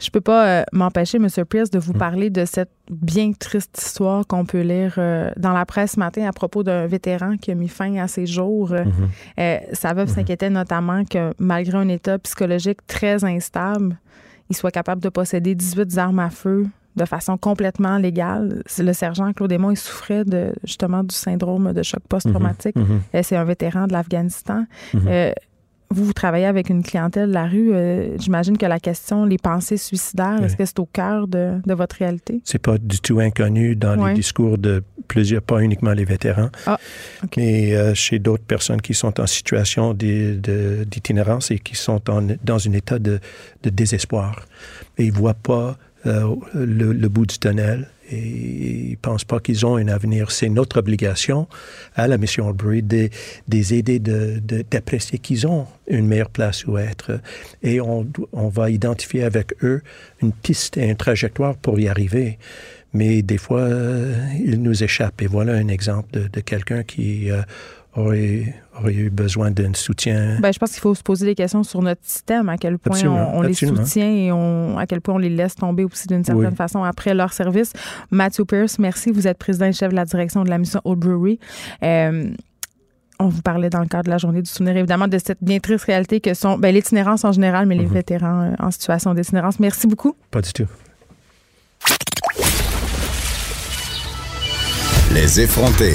Je 0.00 0.10
peux 0.10 0.20
pas 0.20 0.46
euh, 0.46 0.64
m'empêcher, 0.72 1.18
M. 1.18 1.28
Pierce, 1.48 1.70
de 1.70 1.78
vous 1.78 1.92
Mm. 1.92 1.98
parler 1.98 2.30
de 2.30 2.44
cette 2.44 2.70
bien 2.90 3.32
triste 3.32 3.78
histoire 3.80 4.26
qu'on 4.26 4.44
peut 4.44 4.60
lire 4.60 4.94
euh, 4.98 5.30
dans 5.36 5.52
la 5.52 5.64
presse 5.64 5.92
ce 5.92 6.00
matin 6.00 6.26
à 6.26 6.32
propos 6.32 6.62
d'un 6.62 6.86
vétéran 6.86 7.36
qui 7.36 7.52
a 7.52 7.54
mis 7.54 7.68
fin 7.68 7.94
à 7.96 8.08
ses 8.08 8.26
jours. 8.26 8.70
Mhm. 8.72 8.92
euh, 9.38 9.56
sa 9.72 9.94
veuve 9.94 10.08
s'inquiétait 10.08 10.50
notamment 10.50 11.04
que 11.04 11.32
malgré 11.38 11.78
un 11.78 11.88
état 11.88 12.18
psychologique 12.18 12.78
très 12.86 13.24
instable, 13.24 13.96
il 14.50 14.56
soit 14.56 14.70
capable 14.70 15.02
de 15.02 15.08
posséder 15.08 15.54
18 15.54 15.98
armes 15.98 16.18
à 16.18 16.30
feu 16.30 16.66
de 16.96 17.04
façon 17.04 17.36
complètement 17.36 17.98
légale. 17.98 18.62
Le 18.78 18.92
sergent 18.92 19.32
Claude 19.32 19.50
Aymon, 19.50 19.72
il 19.72 19.76
souffrait 19.76 20.24
de, 20.24 20.52
justement 20.64 21.02
du 21.02 21.14
syndrome 21.14 21.72
de 21.72 21.82
choc 21.82 22.00
post-traumatique. 22.08 22.76
Mhm. 22.76 23.00
Euh, 23.14 23.20
C'est 23.22 23.36
un 23.36 23.44
vétéran 23.44 23.86
de 23.86 23.92
l'Afghanistan. 23.92 24.66
Mhm. 24.92 25.02
Euh, 25.08 25.32
vous, 25.94 26.04
vous 26.04 26.12
travaillez 26.12 26.46
avec 26.46 26.68
une 26.70 26.82
clientèle 26.82 27.28
de 27.28 27.34
la 27.34 27.46
rue. 27.46 27.72
euh, 27.72 28.16
J'imagine 28.18 28.58
que 28.58 28.66
la 28.66 28.80
question, 28.80 29.24
les 29.24 29.38
pensées 29.38 29.76
suicidaires, 29.76 30.36
Oui. 30.40 30.46
est-ce 30.46 30.56
que 30.56 30.64
c'est 30.64 30.78
au 30.78 30.86
cœur 30.86 31.28
de, 31.28 31.60
de 31.64 31.74
votre 31.74 31.96
réalité? 31.96 32.40
C'est 32.44 32.58
pas 32.60 32.78
du 32.78 32.98
tout 33.00 33.20
inconnu 33.20 33.76
dans 33.76 33.94
les 34.06 34.14
discours 34.14 34.58
de 34.58 34.82
plusieurs, 35.08 35.42
pas 35.42 35.60
uniquement 35.60 35.92
les 35.92 36.04
vétérans, 36.04 36.50
Ah, 36.66 36.78
mais 37.36 37.74
euh, 37.74 37.94
chez 37.94 38.18
d'autres 38.18 38.44
personnes 38.44 38.80
qui 38.80 38.94
sont 38.94 39.20
en 39.20 39.26
situation 39.26 39.94
d'itinérance 39.94 41.50
et 41.50 41.58
qui 41.58 41.76
sont 41.76 42.08
en- 42.10 42.26
dans 42.42 42.68
un 42.68 42.72
état 42.72 42.98
de, 42.98 43.20
de 43.62 43.70
désespoir. 43.70 44.46
Et 44.98 45.04
ils 45.06 45.12
voient 45.12 45.34
pas 45.34 45.76
euh, 46.06 46.34
le, 46.54 46.92
le 46.92 47.08
bout 47.08 47.26
du 47.26 47.38
tunnel 47.38 47.88
et 48.10 48.90
ils 48.90 48.96
pensent 48.96 49.24
pas 49.24 49.40
qu'ils 49.40 49.64
ont 49.64 49.76
un 49.76 49.88
avenir. 49.88 50.30
C'est 50.30 50.48
notre 50.48 50.78
obligation 50.78 51.48
à 51.94 52.06
la 52.08 52.18
mission 52.18 52.48
Albury 52.48 52.82
de, 52.82 53.08
les 53.48 53.74
aider 53.74 53.98
de- 53.98 54.40
de- 54.42 54.64
d'apprécier 54.70 55.18
qu'ils 55.18 55.46
ont 55.46 55.66
une 55.88 56.06
meilleure 56.06 56.30
place 56.30 56.66
où 56.66 56.78
être. 56.78 57.20
Et 57.62 57.80
on, 57.80 58.06
va 58.32 58.70
identifier 58.70 59.24
avec 59.24 59.54
eux 59.62 59.82
une 60.22 60.32
piste 60.32 60.76
et 60.76 60.84
une 60.88 60.96
trajectoire 60.96 61.56
pour 61.56 61.80
y 61.80 61.88
arriver. 61.88 62.38
Mais 62.92 63.22
des 63.22 63.38
fois, 63.38 63.60
euh, 63.60 64.14
il 64.44 64.62
nous 64.62 64.84
échappe. 64.84 65.20
Et 65.22 65.26
voilà 65.26 65.54
un 65.54 65.68
exemple 65.68 66.20
de, 66.20 66.28
de 66.28 66.40
quelqu'un 66.40 66.82
qui 66.84 67.30
euh, 67.30 67.42
aurait, 67.96 68.54
aurait 68.78 68.94
eu 68.94 69.10
besoin 69.10 69.50
d'un 69.50 69.72
soutien. 69.74 70.38
Ben, 70.40 70.52
je 70.52 70.58
pense 70.58 70.72
qu'il 70.72 70.80
faut 70.80 70.94
se 70.94 71.02
poser 71.02 71.26
des 71.26 71.34
questions 71.34 71.62
sur 71.62 71.80
notre 71.82 72.00
système, 72.04 72.48
à 72.48 72.56
quel 72.58 72.78
point 72.78 72.92
Absolument, 72.96 73.32
on, 73.34 73.38
on 73.38 73.42
les 73.42 73.54
soutient 73.54 74.10
et 74.10 74.32
on, 74.32 74.76
à 74.78 74.86
quel 74.86 75.00
point 75.00 75.14
on 75.14 75.18
les 75.18 75.30
laisse 75.30 75.54
tomber 75.54 75.84
aussi 75.84 76.06
d'une 76.08 76.24
certaine 76.24 76.48
Oui. 76.48 76.56
façon 76.56 76.82
après 76.82 77.14
leur 77.14 77.32
service. 77.32 77.72
Matthew 78.10 78.42
Pierce, 78.44 78.78
merci. 78.78 79.10
Vous 79.12 79.26
êtes 79.28 79.38
président 79.38 79.66
et 79.66 79.72
chef 79.72 79.90
de 79.90 79.96
la 79.96 80.04
direction 80.04 80.42
de 80.44 80.50
la 80.50 80.58
mission 80.58 80.80
Old 80.84 80.98
Brewery. 80.98 81.38
Euh, 81.82 82.30
on 83.20 83.28
vous 83.28 83.42
parlait 83.42 83.70
dans 83.70 83.78
le 83.80 83.86
cadre 83.86 84.04
de 84.06 84.10
la 84.10 84.18
journée 84.18 84.42
du 84.42 84.50
souvenir, 84.50 84.76
évidemment, 84.76 85.06
de 85.06 85.18
cette 85.18 85.38
bien 85.40 85.60
triste 85.60 85.84
réalité 85.84 86.20
que 86.20 86.34
sont 86.34 86.58
ben, 86.58 86.74
l'itinérance 86.74 87.24
en 87.24 87.30
général, 87.30 87.66
mais 87.66 87.76
les 87.76 87.86
Mhm. 87.86 87.92
vétérans 87.92 88.40
euh, 88.42 88.54
en 88.58 88.72
situation 88.72 89.14
d'itinérance. 89.14 89.60
Merci 89.60 89.86
beaucoup. 89.86 90.16
Pas 90.32 90.40
du 90.40 90.52
tout. 90.52 90.66
Les 95.12 95.40
effrontés. 95.40 95.94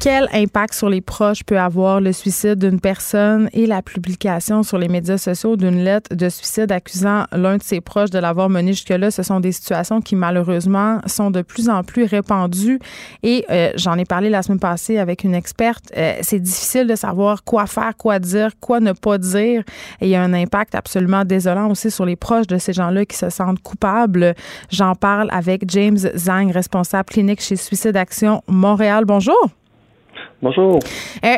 Quel 0.00 0.28
impact 0.32 0.74
sur 0.74 0.88
les 0.88 1.00
proches 1.00 1.42
peut 1.44 1.58
avoir 1.58 2.00
le 2.00 2.12
suicide 2.12 2.56
d'une 2.56 2.80
personne 2.80 3.48
et 3.52 3.66
la 3.66 3.82
publication 3.82 4.62
sur 4.62 4.78
les 4.78 4.86
médias 4.86 5.18
sociaux 5.18 5.56
d'une 5.56 5.82
lettre 5.82 6.14
de 6.14 6.28
suicide 6.28 6.70
accusant 6.70 7.24
l'un 7.32 7.56
de 7.56 7.62
ses 7.62 7.80
proches 7.80 8.10
de 8.10 8.18
l'avoir 8.18 8.48
mené 8.48 8.72
jusque-là. 8.72 9.10
Ce 9.10 9.22
sont 9.24 9.40
des 9.40 9.50
situations 9.50 10.00
qui, 10.00 10.14
malheureusement, 10.14 11.00
sont 11.06 11.30
de 11.30 11.42
plus 11.42 11.68
en 11.68 11.82
plus 11.82 12.04
répandues. 12.04 12.78
Et 13.22 13.44
euh, 13.50 13.72
j'en 13.74 13.98
ai 13.98 14.04
parlé 14.04 14.30
la 14.30 14.42
semaine 14.42 14.60
passée 14.60 14.98
avec 14.98 15.24
une 15.24 15.34
experte. 15.34 15.92
Euh, 15.96 16.14
c'est 16.22 16.40
difficile 16.40 16.86
de 16.86 16.94
savoir 16.94 17.42
quoi 17.42 17.66
faire, 17.66 17.96
quoi 17.96 18.20
dire, 18.20 18.52
quoi 18.60 18.78
ne 18.78 18.92
pas 18.92 19.18
dire. 19.18 19.62
Et 20.00 20.06
il 20.06 20.10
y 20.10 20.14
a 20.14 20.22
un 20.22 20.32
impact 20.32 20.76
absolument 20.76 21.24
désolant 21.24 21.70
aussi 21.70 21.90
sur 21.90 22.06
les 22.06 22.16
proches 22.16 22.46
de 22.46 22.58
ces 22.58 22.72
gens-là 22.72 23.04
qui 23.04 23.16
se 23.16 23.30
sentent 23.30 23.60
coupables. 23.62 24.34
J'en 24.70 24.94
parle 24.94 25.28
avec 25.32 25.64
James 25.68 25.98
Zang, 25.98 26.52
responsable 26.52 27.08
clinique 27.08 27.40
chez 27.40 27.56
Suicide 27.56 27.96
Action 27.96 28.42
Montréal. 28.46 29.04
Bonjour. 29.04 29.50
Bonjour. 30.42 30.78
Euh, 31.24 31.36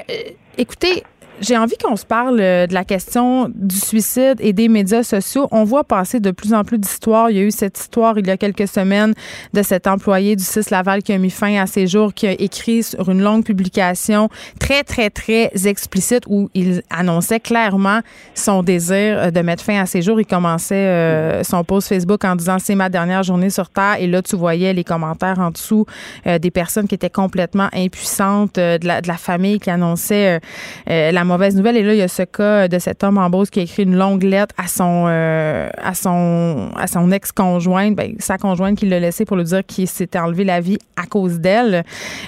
écoutez, 0.58 1.02
j'ai 1.40 1.56
envie 1.56 1.76
qu'on 1.76 1.96
se 1.96 2.04
parle 2.04 2.38
euh, 2.40 2.66
de 2.66 2.74
la 2.74 2.84
question 2.84 3.50
du 3.54 3.76
suicide 3.76 4.36
et 4.40 4.52
des 4.52 4.68
médias 4.68 5.02
sociaux. 5.02 5.48
On 5.50 5.64
voit 5.64 5.84
passer 5.84 6.20
de 6.20 6.30
plus 6.30 6.52
en 6.52 6.64
plus 6.64 6.78
d'histoires. 6.78 7.30
Il 7.30 7.36
y 7.36 7.40
a 7.40 7.42
eu 7.42 7.50
cette 7.50 7.78
histoire 7.78 8.18
il 8.18 8.26
y 8.26 8.30
a 8.30 8.36
quelques 8.36 8.68
semaines 8.68 9.14
de 9.54 9.62
cet 9.62 9.86
employé 9.86 10.36
du 10.36 10.44
6 10.44 10.70
Laval 10.70 11.02
qui 11.02 11.12
a 11.12 11.18
mis 11.18 11.30
fin 11.30 11.56
à 11.56 11.66
ses 11.66 11.86
jours, 11.86 12.12
qui 12.12 12.26
a 12.26 12.32
écrit 12.32 12.82
sur 12.82 13.08
une 13.08 13.22
longue 13.22 13.44
publication 13.44 14.28
très, 14.58 14.84
très, 14.84 15.08
très 15.08 15.50
explicite 15.64 16.24
où 16.28 16.50
il 16.54 16.82
annonçait 16.90 17.40
clairement 17.40 18.00
son 18.34 18.62
désir 18.62 19.18
euh, 19.18 19.30
de 19.30 19.40
mettre 19.40 19.64
fin 19.64 19.80
à 19.80 19.86
ses 19.86 20.02
jours. 20.02 20.20
Il 20.20 20.26
commençait 20.26 20.74
euh, 20.74 21.42
son 21.42 21.64
post 21.64 21.88
Facebook 21.88 22.22
en 22.24 22.36
disant 22.36 22.58
c'est 22.58 22.74
ma 22.74 22.90
dernière 22.90 23.22
journée 23.22 23.50
sur 23.50 23.70
Terre. 23.70 23.96
Et 23.98 24.06
là, 24.06 24.20
tu 24.20 24.36
voyais 24.36 24.74
les 24.74 24.84
commentaires 24.84 25.38
en 25.38 25.50
dessous 25.50 25.86
des 26.26 26.50
personnes 26.50 26.86
qui 26.86 26.94
étaient 26.94 27.10
complètement 27.10 27.68
impuissantes, 27.72 28.56
de, 28.56 28.86
la, 28.86 29.00
de 29.00 29.08
la 29.08 29.16
famille 29.16 29.58
qui 29.58 29.70
annonçait 29.70 30.40
la 30.86 31.24
mauvaise 31.30 31.56
nouvelle. 31.56 31.76
Et 31.76 31.82
là, 31.82 31.94
il 31.94 31.98
y 31.98 32.02
a 32.02 32.08
ce 32.08 32.22
cas 32.22 32.68
de 32.68 32.78
cet 32.78 33.04
homme 33.04 33.18
en 33.18 33.30
Beauce 33.30 33.50
qui 33.50 33.60
a 33.60 33.62
écrit 33.62 33.84
une 33.84 33.96
longue 33.96 34.22
lettre 34.22 34.54
à 34.58 34.66
son 34.66 35.06
euh, 35.08 35.68
à 35.82 35.94
son 35.94 36.70
à 36.76 36.86
son 36.86 37.10
ex-conjointe, 37.10 37.94
ben, 37.94 38.14
sa 38.18 38.38
conjointe 38.38 38.78
qui 38.78 38.86
l'a 38.86 39.00
laissé 39.00 39.24
pour 39.24 39.36
lui 39.36 39.44
dire 39.44 39.64
qu'il 39.64 39.88
s'était 39.88 40.18
enlevé 40.18 40.44
la 40.44 40.60
vie 40.60 40.78
à 40.96 41.06
cause 41.06 41.40
d'elle. 41.40 41.84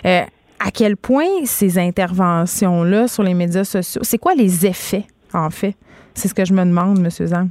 Euh, 0.06 0.22
à 0.64 0.70
quel 0.70 0.96
point 0.96 1.44
ces 1.44 1.78
interventions-là 1.78 3.08
sur 3.08 3.24
les 3.24 3.34
médias 3.34 3.64
sociaux, 3.64 4.02
c'est 4.04 4.18
quoi 4.18 4.34
les 4.34 4.64
effets, 4.64 5.04
en 5.34 5.50
fait? 5.50 5.74
C'est 6.14 6.28
ce 6.28 6.34
que 6.34 6.44
je 6.44 6.52
me 6.52 6.64
demande, 6.64 6.98
M. 6.98 7.10
Zang. 7.10 7.48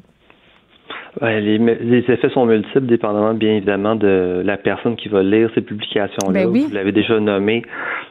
Les, 1.22 1.60
les, 1.60 1.98
effets 2.12 2.30
sont 2.30 2.48
multiples, 2.48 2.88
dépendamment 2.88 3.36
bien 3.36 3.54
évidemment 3.58 3.96
de 3.96 4.42
la 4.44 4.58
personne 4.58 4.96
qui 4.96 5.08
va 5.08 5.22
lire 5.22 5.52
ces 5.54 5.62
publications-là. 5.62 6.46
Ben 6.46 6.50
oui. 6.50 6.66
Vous 6.68 6.74
l'avez 6.74 6.92
déjà 6.92 7.20
nommé. 7.20 7.62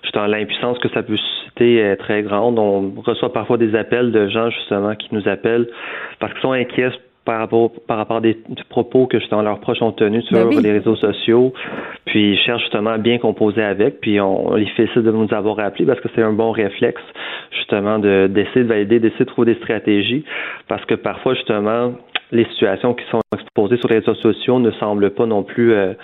Justement, 0.02 0.26
l'impuissance 0.26 0.78
que 0.78 0.88
ça 0.90 1.02
peut 1.02 1.16
susciter 1.16 1.78
est 1.78 1.96
très 1.96 2.22
grande. 2.22 2.58
On 2.58 2.92
reçoit 3.02 3.32
parfois 3.32 3.56
des 3.56 3.74
appels 3.74 4.12
de 4.12 4.28
gens 4.28 4.50
justement 4.50 4.94
qui 4.94 5.08
nous 5.12 5.26
appellent 5.26 5.68
parce 6.20 6.32
qu'ils 6.34 6.42
sont 6.42 6.52
inquiets 6.52 6.92
par 7.24 7.38
rapport, 7.38 7.70
par 7.86 7.98
rapport 7.98 8.16
à 8.18 8.20
des, 8.20 8.38
propos 8.68 9.06
que 9.06 9.18
justement 9.18 9.42
leurs 9.42 9.60
proches 9.60 9.82
ont 9.82 9.92
tenus 9.92 10.24
sur 10.24 10.36
Ben 10.36 10.46
oui. 10.46 10.62
les 10.62 10.72
réseaux 10.72 10.96
sociaux. 10.96 11.52
Puis 12.06 12.32
ils 12.32 12.38
cherchent 12.38 12.62
justement 12.62 12.90
à 12.90 12.98
bien 12.98 13.18
composer 13.18 13.62
avec. 13.62 14.00
Puis 14.00 14.20
on, 14.20 14.52
on 14.52 14.54
les 14.54 14.66
félicite 14.66 15.02
de 15.02 15.10
nous 15.10 15.32
avoir 15.32 15.58
appelés 15.60 15.84
parce 15.84 16.00
que 16.00 16.08
c'est 16.14 16.22
un 16.22 16.32
bon 16.32 16.50
réflexe 16.52 17.02
justement 17.58 17.98
de 17.98 18.28
d'essayer 18.28 18.62
de 18.62 18.68
valider, 18.68 19.00
d'essayer 19.00 19.24
de 19.24 19.30
trouver 19.30 19.54
des 19.54 19.60
stratégies. 19.60 20.24
Parce 20.68 20.84
que 20.86 20.94
parfois 20.94 21.34
justement 21.34 21.92
les 22.32 22.44
situations 22.46 22.94
qui 22.94 23.04
sont 23.10 23.20
exposées 23.34 23.76
sur 23.78 23.88
les 23.88 23.98
réseaux 23.98 24.14
sociaux 24.14 24.58
ne 24.60 24.70
semblent 24.72 25.10
pas 25.10 25.26
non 25.26 25.42
plus 25.42 25.72
euh, 25.72 25.94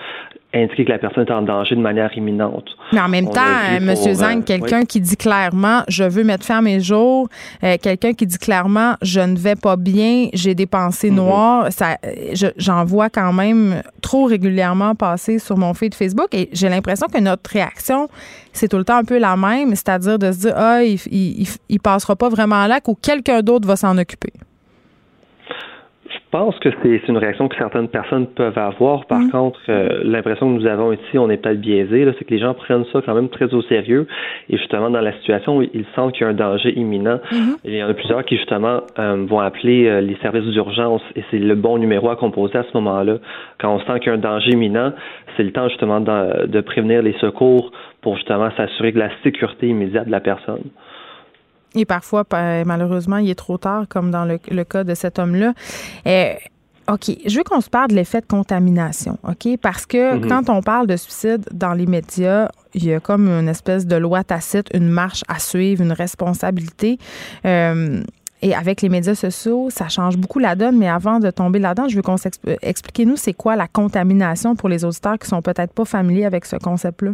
indiquer 0.54 0.84
que 0.86 0.90
la 0.92 0.98
personne 0.98 1.24
est 1.26 1.32
en 1.32 1.42
danger 1.42 1.74
de 1.76 1.80
manière 1.80 2.10
imminente. 2.16 2.64
Mais 2.92 3.00
en 3.00 3.08
même 3.08 3.26
On 3.28 3.30
temps, 3.30 3.40
vu 3.68 3.76
M. 3.76 3.94
pour, 3.94 4.14
Zang, 4.14 4.38
euh, 4.38 4.42
quelqu'un 4.42 4.80
oui. 4.80 4.86
qui 4.86 5.00
dit 5.00 5.16
clairement 5.16 5.82
je 5.88 6.04
veux 6.04 6.24
mettre 6.24 6.44
fin 6.46 6.58
à 6.58 6.62
mes 6.62 6.80
jours, 6.80 7.28
euh, 7.62 7.76
quelqu'un 7.80 8.12
qui 8.12 8.26
dit 8.26 8.38
clairement 8.38 8.94
je 9.02 9.20
ne 9.20 9.36
vais 9.36 9.54
pas 9.54 9.76
bien, 9.76 10.28
j'ai 10.32 10.54
des 10.54 10.66
pensées 10.66 11.10
Mhm. 11.10 11.16
noires, 11.16 11.66
ça, 11.72 11.98
je- 12.32 12.46
j'en 12.56 12.84
vois 12.84 13.08
quand 13.10 13.32
même 13.32 13.82
trop 14.02 14.24
régulièrement 14.24 14.94
passer 14.94 15.38
sur 15.38 15.56
mon 15.58 15.74
feed 15.74 15.94
Facebook 15.94 16.28
et 16.32 16.48
j'ai 16.52 16.68
l'impression 16.68 17.06
que 17.06 17.20
notre 17.20 17.50
réaction, 17.50 18.08
c'est 18.52 18.68
tout 18.68 18.78
le 18.78 18.84
temps 18.84 18.96
un 18.96 19.04
peu 19.04 19.18
la 19.18 19.36
même, 19.36 19.70
c'est-à-dire 19.74 20.18
de 20.18 20.32
se 20.32 20.38
dire 20.38 20.54
ah, 20.56 20.82
il, 20.82 20.98
il, 21.10 21.42
il- 21.42 21.48
il 21.68 21.80
passera 21.80 22.16
pas 22.16 22.28
vraiment 22.30 22.56
à 22.62 22.68
l'acte 22.68 22.88
ou 22.88 22.94
quelqu'un 22.94 23.42
d'autre 23.42 23.68
va 23.68 23.76
s'en 23.76 23.96
occuper. 23.98 24.32
Je 26.26 26.38
pense 26.38 26.58
que 26.58 26.68
c'est 26.82 27.08
une 27.08 27.18
réaction 27.18 27.46
que 27.46 27.56
certaines 27.56 27.86
personnes 27.86 28.26
peuvent 28.26 28.58
avoir. 28.58 29.06
Par 29.06 29.20
contre, 29.30 29.60
euh, 29.68 30.00
l'impression 30.02 30.48
que 30.48 30.60
nous 30.60 30.66
avons 30.66 30.92
ici, 30.92 31.18
on 31.18 31.30
est 31.30 31.36
peut-être 31.36 31.60
biaisé, 31.60 32.04
c'est 32.18 32.24
que 32.24 32.34
les 32.34 32.40
gens 32.40 32.52
prennent 32.52 32.84
ça 32.92 33.00
quand 33.06 33.14
même 33.14 33.28
très 33.28 33.54
au 33.54 33.62
sérieux. 33.62 34.08
Et 34.50 34.58
justement, 34.58 34.90
dans 34.90 35.00
la 35.00 35.12
situation 35.14 35.58
où 35.58 35.62
ils 35.62 35.86
sentent 35.94 36.12
qu'il 36.14 36.22
y 36.22 36.24
a 36.24 36.30
un 36.30 36.34
danger 36.34 36.76
imminent, 36.76 37.20
il 37.64 37.74
y 37.74 37.82
en 37.82 37.88
a 37.88 37.94
plusieurs 37.94 38.24
qui 38.24 38.36
justement 38.38 38.80
euh, 38.98 39.24
vont 39.28 39.38
appeler 39.38 39.86
euh, 39.86 40.00
les 40.00 40.16
services 40.16 40.44
d'urgence 40.52 41.00
et 41.14 41.22
c'est 41.30 41.38
le 41.38 41.54
bon 41.54 41.78
numéro 41.78 42.10
à 42.10 42.16
composer 42.16 42.58
à 42.58 42.64
ce 42.64 42.76
moment-là. 42.76 43.18
Quand 43.60 43.72
on 43.72 43.78
sent 43.78 44.00
qu'il 44.00 44.08
y 44.08 44.10
a 44.10 44.14
un 44.14 44.18
danger 44.18 44.50
imminent, 44.50 44.92
c'est 45.36 45.44
le 45.44 45.52
temps 45.52 45.68
justement 45.68 46.00
de, 46.00 46.46
de 46.46 46.60
prévenir 46.60 47.02
les 47.02 47.14
secours 47.20 47.70
pour 48.02 48.16
justement 48.16 48.50
s'assurer 48.56 48.90
de 48.90 48.98
la 48.98 49.10
sécurité 49.22 49.68
immédiate 49.68 50.06
de 50.06 50.12
la 50.12 50.20
personne. 50.20 50.64
Et 51.74 51.84
parfois, 51.84 52.24
pa- 52.24 52.64
malheureusement, 52.64 53.18
il 53.18 53.28
est 53.30 53.34
trop 53.34 53.58
tard, 53.58 53.84
comme 53.88 54.10
dans 54.10 54.24
le, 54.24 54.38
le 54.50 54.64
cas 54.64 54.84
de 54.84 54.94
cet 54.94 55.18
homme-là. 55.18 55.52
Euh, 56.06 56.32
OK, 56.90 57.10
je 57.26 57.36
veux 57.36 57.42
qu'on 57.42 57.60
se 57.60 57.68
parle 57.68 57.88
de 57.88 57.94
l'effet 57.96 58.20
de 58.20 58.26
contamination, 58.26 59.18
OK? 59.28 59.58
Parce 59.60 59.86
que 59.86 60.14
Mhm. 60.14 60.28
quand 60.28 60.48
on 60.48 60.62
parle 60.62 60.86
de 60.86 60.96
suicide 60.96 61.44
dans 61.52 61.72
les 61.74 61.86
médias, 61.86 62.48
il 62.74 62.84
y 62.86 62.94
a 62.94 63.00
comme 63.00 63.28
une 63.28 63.48
espèce 63.48 63.86
de 63.86 63.96
loi 63.96 64.22
tacite, 64.22 64.68
une 64.72 64.88
marche 64.88 65.22
à 65.28 65.40
suivre, 65.40 65.82
une 65.82 65.90
responsabilité. 65.92 66.98
Euh, 67.44 68.00
et 68.40 68.54
avec 68.54 68.82
les 68.82 68.88
médias 68.88 69.16
sociaux, 69.16 69.68
ça 69.70 69.88
change 69.88 70.16
beaucoup 70.16 70.38
la 70.38 70.54
donne. 70.54 70.78
Mais 70.78 70.88
avant 70.88 71.18
de 71.18 71.30
tomber 71.30 71.58
là-dedans, 71.58 71.88
je 71.88 71.96
veux 71.96 72.02
qu'on 72.02 72.18
s'explique. 72.18 72.58
Expliquez-nous, 72.62 73.16
c'est 73.16 73.32
quoi 73.32 73.56
la 73.56 73.66
contamination 73.66 74.54
pour 74.54 74.68
les 74.68 74.84
auditeurs 74.84 75.18
qui 75.18 75.26
sont 75.26 75.42
peut-être 75.42 75.72
pas 75.74 75.84
familiers 75.86 76.24
avec 76.26 76.44
ce 76.44 76.54
concept-là? 76.56 77.12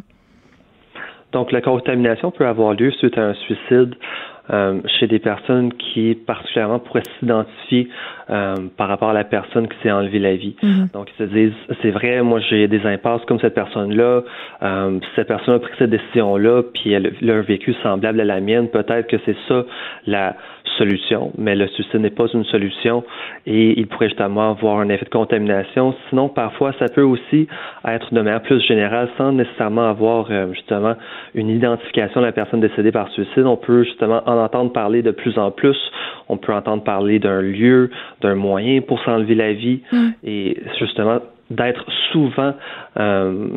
Donc, 1.33 1.51
la 1.51 1.63
contamination 1.63 2.31
peut 2.31 2.47
avoir 2.47 2.75
lieu 2.75 2.91
suite 2.93 3.17
à 3.17 3.23
un 3.23 3.35
suicide 3.35 3.95
euh, 3.95 4.32
chez 4.49 5.07
des 5.07 5.19
personnes 5.19 5.73
qui 5.75 6.15
particulièrement 6.15 6.81
pourraient 6.81 7.03
s'identifier 7.19 7.89
euh, 8.31 8.55
par 8.77 8.89
rapport 8.89 9.11
à 9.11 9.13
la 9.13 9.25
personne 9.25 9.69
qui 9.69 9.77
s'est 9.83 9.91
enlevé 9.91 10.19
la 10.19 10.35
vie. 10.37 10.57
Donc, 10.93 11.09
ils 11.19 11.25
se 11.25 11.31
disent, 11.31 11.53
c'est 11.83 11.91
vrai, 11.91 12.23
moi 12.23 12.41
j'ai 12.41 12.69
des 12.69 12.85
impasses 12.87 13.25
comme 13.27 13.41
cette 13.41 13.55
personne-là, 13.55 14.23
euh, 14.63 14.99
cette 15.17 15.29
personne 15.29 15.55
a 15.55 15.59
pris 15.59 15.73
cette 15.79 15.91
décision-là, 15.91 16.63
puis 16.75 16.93
elle, 16.93 17.13
elle 17.21 17.31
a 17.31 17.35
un 17.35 17.43
vécu 17.43 17.75
semblable 17.83 18.21
à 18.21 18.25
la 18.25 18.41
mienne, 18.41 18.69
peut-être 18.69 19.09
que 19.09 19.17
c'est 19.25 19.37
ça 19.49 19.65
la 20.07 20.37
solution, 20.79 21.33
mais 21.39 21.55
le 21.55 21.67
suicide 21.69 22.01
n'est 22.01 22.11
pas 22.11 22.27
une 22.33 22.45
solution 22.45 23.05
et 23.47 23.79
il 23.79 23.87
pourrait 23.87 24.09
justement 24.09 24.51
avoir 24.51 24.79
un 24.79 24.89
effet 24.89 25.05
de 25.05 25.11
contamination. 25.11 25.95
Sinon, 26.09 26.29
parfois, 26.29 26.73
ça 26.79 26.87
peut 26.87 27.03
aussi 27.03 27.49
être 27.87 28.13
de 28.13 28.21
manière 28.21 28.43
plus 28.43 28.61
générale, 28.67 29.09
sans 29.19 29.33
nécessairement 29.33 29.89
avoir 29.89 30.29
euh, 30.31 30.53
justement 30.53 30.95
une 31.35 31.49
identification 31.49 32.21
de 32.21 32.27
la 32.27 32.33
personne 32.33 32.61
décédée 32.61 32.93
par 32.93 33.09
suicide. 33.11 33.45
On 33.45 33.57
peut 33.57 33.85
justement 33.85 34.23
en 34.27 34.39
entendre 34.39 34.73
parler 34.73 35.03
de 35.03 35.11
plus 35.11 35.39
en 35.39 35.51
plus. 35.51 35.77
On 36.29 36.37
peut 36.37 36.53
entendre 36.53 36.83
parler 36.83 37.19
d'un 37.19 37.43
lieu, 37.43 37.91
d'un 38.23 38.35
moyen 38.35 38.81
pour 38.81 39.03
s'enlever 39.05 39.35
la 39.35 39.53
vie 39.53 39.81
et 40.25 40.57
justement 40.79 41.21
d'être 41.51 41.85
souvent 42.13 42.55
euh, 42.99 43.49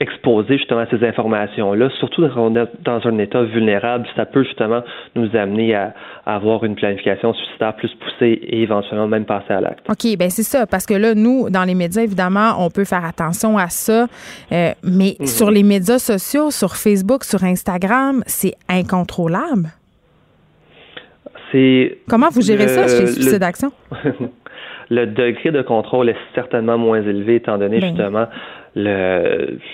exposé 0.00 0.58
justement 0.58 0.80
à 0.80 0.86
ces 0.86 1.02
informations-là, 1.04 1.88
surtout 1.98 2.22
quand 2.28 2.40
on 2.40 2.54
est 2.54 2.68
dans 2.84 3.06
un 3.06 3.18
état 3.18 3.42
vulnérable, 3.42 4.06
ça 4.14 4.26
peut 4.26 4.44
justement 4.44 4.82
nous 5.14 5.34
amener 5.34 5.74
à, 5.74 5.94
à 6.26 6.36
avoir 6.36 6.64
une 6.64 6.74
planification 6.74 7.32
suicidaire 7.32 7.74
plus 7.76 7.90
poussée 7.94 8.38
et 8.42 8.62
éventuellement 8.62 9.08
même 9.08 9.24
passer 9.24 9.52
à 9.52 9.60
l'acte. 9.60 9.88
OK, 9.88 10.16
ben 10.18 10.28
c'est 10.28 10.42
ça, 10.42 10.66
parce 10.66 10.86
que 10.86 10.94
là, 10.94 11.14
nous, 11.14 11.48
dans 11.50 11.64
les 11.64 11.74
médias, 11.74 12.02
évidemment, 12.02 12.56
on 12.58 12.70
peut 12.70 12.84
faire 12.84 13.04
attention 13.04 13.56
à 13.56 13.68
ça, 13.68 14.06
euh, 14.52 14.72
mais 14.82 15.16
sur 15.24 15.50
les 15.50 15.62
médias 15.62 15.98
sociaux, 15.98 16.50
sur 16.50 16.76
Facebook, 16.76 17.24
sur 17.24 17.42
Instagram, 17.44 18.22
c'est 18.26 18.54
incontrôlable. 18.68 19.70
C'est 21.56 21.98
Comment 22.08 22.28
vous 22.30 22.42
gérez 22.42 22.64
Le- 22.64 22.68
ça 22.68 22.86
chez 22.86 23.06
Suicide 23.06 23.42
Action? 23.42 23.70
le 24.90 25.06
degré 25.06 25.50
de 25.50 25.62
contrôle 25.62 26.10
est 26.10 26.16
certainement 26.34 26.76
moins 26.76 27.00
élevé 27.00 27.36
étant 27.36 27.56
donné 27.56 27.80
Ben. 27.80 27.88
justement 27.88 28.26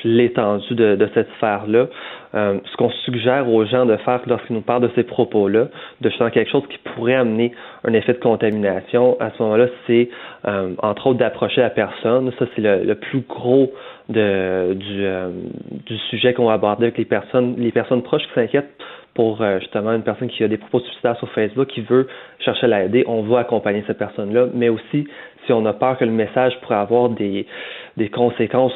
l'étendue 0.04 0.74
de, 0.76 0.94
de 0.94 1.08
cette 1.12 1.28
sphère-là. 1.38 1.86
Euh, 2.34 2.58
ce 2.70 2.76
qu'on 2.76 2.90
suggère 3.04 3.48
aux 3.50 3.64
gens 3.66 3.84
de 3.84 3.96
faire 3.96 4.20
lorsqu'ils 4.26 4.54
nous 4.54 4.62
parlent 4.62 4.82
de 4.82 4.90
ces 4.94 5.02
propos-là, 5.02 5.66
de 6.00 6.08
faire 6.10 6.30
quelque 6.30 6.50
chose 6.52 6.62
qui 6.70 6.78
pourrait 6.94 7.16
amener 7.16 7.52
un 7.84 7.92
effet 7.94 8.12
de 8.12 8.18
contamination, 8.20 9.16
à 9.20 9.30
ce 9.36 9.42
moment-là, 9.42 9.66
c'est 9.88 10.08
euh, 10.46 10.70
entre 10.78 11.08
autres 11.08 11.18
d'approcher 11.18 11.60
la 11.62 11.70
personne. 11.70 12.30
Ça, 12.38 12.46
c'est 12.54 12.62
le, 12.62 12.84
le 12.84 12.94
plus 12.94 13.22
gros 13.28 13.72
de, 14.08 14.72
du, 14.74 15.04
euh, 15.04 15.30
du 15.86 15.98
sujet 16.10 16.32
qu'on 16.32 16.46
va 16.46 16.52
aborder 16.54 16.84
avec 16.84 16.98
les 16.98 17.04
personnes, 17.04 17.56
les 17.58 17.72
personnes 17.72 18.02
proches 18.02 18.22
qui 18.22 18.34
s'inquiètent 18.34 18.70
pour 19.14 19.42
euh, 19.42 19.58
justement 19.60 19.92
une 19.92 20.02
personne 20.02 20.28
qui 20.28 20.42
a 20.42 20.48
des 20.48 20.56
propos 20.56 20.80
suicidaires 20.80 21.16
sur 21.18 21.28
Facebook, 21.30 21.68
qui 21.68 21.82
veut 21.82 22.08
chercher 22.40 22.66
à 22.66 22.68
l'aider, 22.80 23.04
on 23.06 23.22
va 23.22 23.40
accompagner 23.40 23.84
cette 23.86 23.98
personne-là, 23.98 24.46
mais 24.54 24.68
aussi 24.68 25.06
si 25.46 25.52
on 25.52 25.64
a 25.66 25.72
peur 25.72 25.98
que 25.98 26.04
le 26.04 26.12
message 26.12 26.58
pourrait 26.60 26.76
avoir 26.76 27.08
des, 27.10 27.46
des 27.96 28.08
conséquences 28.08 28.72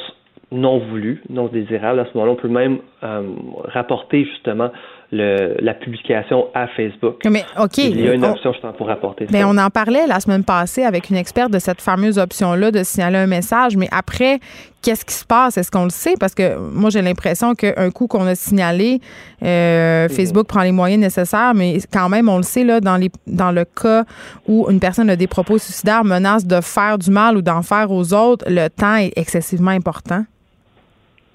non 0.53 0.78
voulu, 0.78 1.22
non 1.28 1.47
désirable, 1.49 2.01
à 2.01 2.05
ce 2.05 2.11
moment-là, 2.14 2.32
on 2.32 2.37
peut 2.37 2.49
même 2.49 2.78
euh, 3.03 3.22
rapporter 3.64 4.24
justement 4.24 4.70
le, 5.12 5.57
la 5.61 5.74
publication 5.74 6.46
à 6.54 6.66
Facebook. 6.68 7.22
Mais 7.24 7.44
OK. 7.59 7.78
Il 7.78 8.00
y 8.00 8.09
a 8.09 8.14
une 8.14 8.24
option 8.24 8.52
justement 8.52 8.72
pour 8.72 8.88
rapporter 8.88 9.26
mais 9.30 9.40
ça. 9.40 9.48
on 9.48 9.57
en 9.57 9.70
parlait 9.70 10.07
la 10.07 10.20
semaine 10.20 10.44
passée 10.44 10.82
avec 10.82 11.11
une 11.11 11.16
experte 11.16 11.52
de 11.52 11.59
cette 11.59 11.80
fameuse 11.80 12.18
option-là 12.18 12.70
de 12.70 12.82
signaler 12.82 13.18
un 13.18 13.26
message. 13.26 13.76
Mais 13.76 13.88
après, 13.92 14.40
qu'est-ce 14.82 15.04
qui 15.04 15.14
se 15.14 15.24
passe? 15.24 15.59
Est-ce 15.59 15.70
qu'on 15.70 15.84
le 15.84 15.90
sait? 15.90 16.14
Parce 16.18 16.34
que 16.34 16.57
moi, 16.59 16.90
j'ai 16.90 17.02
l'impression 17.02 17.54
qu'un 17.54 17.90
coup 17.90 18.07
qu'on 18.07 18.26
a 18.26 18.34
signalé, 18.34 19.00
euh, 19.42 20.09
Facebook 20.09 20.46
prend 20.46 20.62
les 20.62 20.72
moyens 20.72 21.00
nécessaires, 21.00 21.54
mais 21.54 21.78
quand 21.92 22.09
même, 22.09 22.28
on 22.28 22.38
le 22.38 22.42
sait, 22.42 22.64
là, 22.64 22.80
dans, 22.80 22.96
les, 22.96 23.11
dans 23.26 23.52
le 23.52 23.64
cas 23.64 24.04
où 24.48 24.66
une 24.70 24.80
personne 24.80 25.11
a 25.11 25.16
des 25.16 25.26
propos 25.26 25.59
suicidaires, 25.59 26.04
menace 26.04 26.46
de 26.46 26.61
faire 26.61 26.98
du 26.98 27.11
mal 27.11 27.36
ou 27.36 27.42
d'en 27.42 27.62
faire 27.62 27.90
aux 27.90 28.12
autres, 28.12 28.44
le 28.48 28.68
temps 28.68 28.96
est 28.96 29.12
excessivement 29.16 29.70
important. 29.70 30.24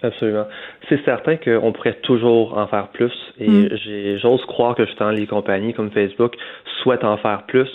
Absolument. 0.04 0.48
C'est 0.90 1.04
certain 1.06 1.38
qu'on 1.38 1.72
pourrait 1.72 2.00
toujours 2.02 2.58
en 2.58 2.66
faire 2.68 2.88
plus 2.88 3.14
et 3.40 3.48
Mm. 3.48 3.70
j'ai 3.84 4.18
j'ose 4.18 4.44
croire 4.46 4.74
que 4.76 4.86
justement 4.86 5.12
les 5.12 5.28
compagnies 5.28 5.74
comme 5.74 5.92
Facebook 5.92 6.36
souhaitent 6.82 7.04
en 7.04 7.18
faire 7.18 7.44
plus. 7.48 7.70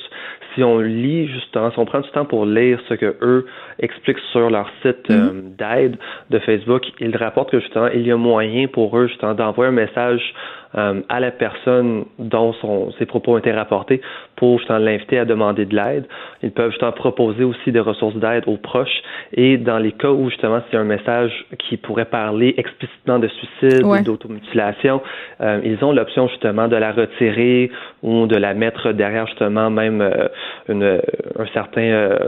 Si 0.57 0.65
on 0.65 0.79
lit 0.79 1.29
justement, 1.29 1.71
si 1.71 1.79
on 1.79 1.85
prend 1.85 2.01
du 2.01 2.11
temps 2.11 2.25
pour 2.25 2.47
lire 2.47 2.81
ce 2.89 2.95
que 2.95 3.15
eux 3.23 3.47
expliquent 3.79 4.19
sur 4.33 4.51
leur 4.51 4.69
site 4.83 5.09
euh, 5.11 5.43
d'aide 5.59 5.97
de 6.31 6.39
Facebook, 6.41 6.83
ils 6.99 7.17
rapportent 7.17 7.51
que 7.51 7.61
justement 7.61 7.89
il 7.89 8.07
y 8.07 8.11
a 8.11 8.17
moyen 8.17 8.67
pour 8.67 8.97
eux 8.99 9.07
justement 9.07 9.35
d'envoyer 9.35 9.69
un 9.69 9.75
message 9.75 10.35
euh, 10.77 11.01
à 11.09 11.21
la 11.21 11.31
personne 11.31 12.05
dont 12.19 12.53
son, 12.55 12.91
ses 12.99 13.07
propos 13.07 13.35
ont 13.35 13.39
été 13.39 13.53
rapportés 13.53 14.01
pour 14.35 14.59
justement 14.59 14.79
l'inviter 14.79 15.19
à 15.19 15.25
demander 15.25 15.65
de 15.65 15.75
l'aide. 15.77 16.05
Ils 16.43 16.51
peuvent 16.51 16.71
justement 16.71 16.93
proposer 16.93 17.45
aussi 17.45 17.71
des 17.73 17.81
ressources 17.81 18.17
d'aide 18.17 18.45
aux 18.47 18.57
proches 18.57 19.03
et 19.33 19.57
dans 19.59 19.79
les 19.79 19.93
cas 19.93 20.11
où 20.11 20.29
justement 20.29 20.61
c'est 20.71 20.77
un 20.77 20.85
message 20.85 21.33
qui 21.59 21.77
pourrait 21.77 22.05
parler 22.07 22.55
explicitement 22.57 23.19
de 23.19 23.29
suicide 23.29 23.85
Ouais. 23.85 24.01
ou 24.01 24.05
d'automutilation, 24.05 25.01
euh, 25.41 25.61
ils 25.65 25.83
ont 25.85 25.93
l'option 25.93 26.29
justement 26.29 26.69
de 26.69 26.77
la 26.77 26.93
retirer 26.93 27.71
ou 28.03 28.27
de 28.27 28.37
la 28.37 28.55
mettre 28.55 28.93
derrière 28.93 29.27
justement 29.27 29.71
même 29.71 30.01
euh, 30.01 30.29
une, 30.69 31.01
un 31.39 31.47
certain 31.53 31.81
euh, 31.83 32.19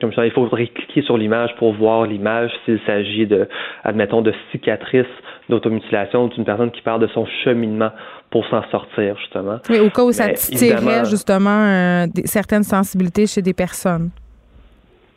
comme 0.00 0.12
ça, 0.12 0.24
il 0.24 0.30
faudrait 0.30 0.68
cliquer 0.68 1.02
sur 1.02 1.18
l'image 1.18 1.50
pour 1.56 1.72
voir 1.72 2.06
l'image 2.06 2.52
s'il 2.64 2.78
s'agit 2.86 3.26
de, 3.26 3.48
admettons, 3.82 4.22
de 4.22 4.32
cicatrices 4.52 5.06
d'automutilation 5.48 6.24
ou 6.24 6.28
d'une 6.28 6.44
personne 6.44 6.70
qui 6.70 6.82
parle 6.82 7.00
de 7.00 7.08
son 7.08 7.26
cheminement 7.44 7.90
pour 8.30 8.46
s'en 8.46 8.62
sortir, 8.70 9.16
justement. 9.18 9.58
Oui, 9.68 9.80
au 9.80 9.90
cas 9.90 10.02
où 10.02 10.12
ça 10.12 10.28
tirait 10.34 11.04
justement 11.06 11.64
euh, 11.64 12.06
des- 12.14 12.26
certaines 12.26 12.62
sensibilités 12.62 13.26
chez 13.26 13.42
des 13.42 13.54
personnes. 13.54 14.10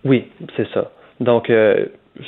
Oui, 0.04 0.28
c'est 0.58 0.68
ça. 0.74 0.90
Donc, 1.20 1.50
euh, 1.52 1.86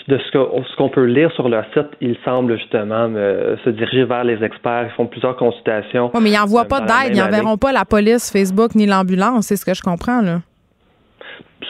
de 0.07 0.17
ce 0.17 0.75
qu'on 0.77 0.89
peut 0.89 1.03
lire 1.05 1.31
sur 1.34 1.49
leur 1.49 1.65
site, 1.73 1.88
ils 2.01 2.17
semblent 2.23 2.57
justement 2.57 3.09
euh, 3.15 3.55
se 3.65 3.69
diriger 3.69 4.05
vers 4.05 4.23
les 4.23 4.41
experts. 4.43 4.88
Ils 4.89 4.95
font 4.95 5.07
plusieurs 5.07 5.36
consultations. 5.36 6.09
Oui, 6.13 6.21
mais 6.23 6.31
ils 6.31 6.38
n'envoient 6.38 6.61
Euh, 6.61 6.65
pas 6.65 6.79
d'aide. 6.79 7.15
Ils 7.15 7.19
n'enverront 7.19 7.57
pas 7.57 7.71
la 7.71 7.86
police, 7.86 8.31
Facebook 8.31 8.75
ni 8.75 8.86
l'ambulance. 8.86 9.47
C'est 9.47 9.57
ce 9.57 9.65
que 9.65 9.73
je 9.73 9.81
comprends, 9.81 10.21
là. 10.21 10.39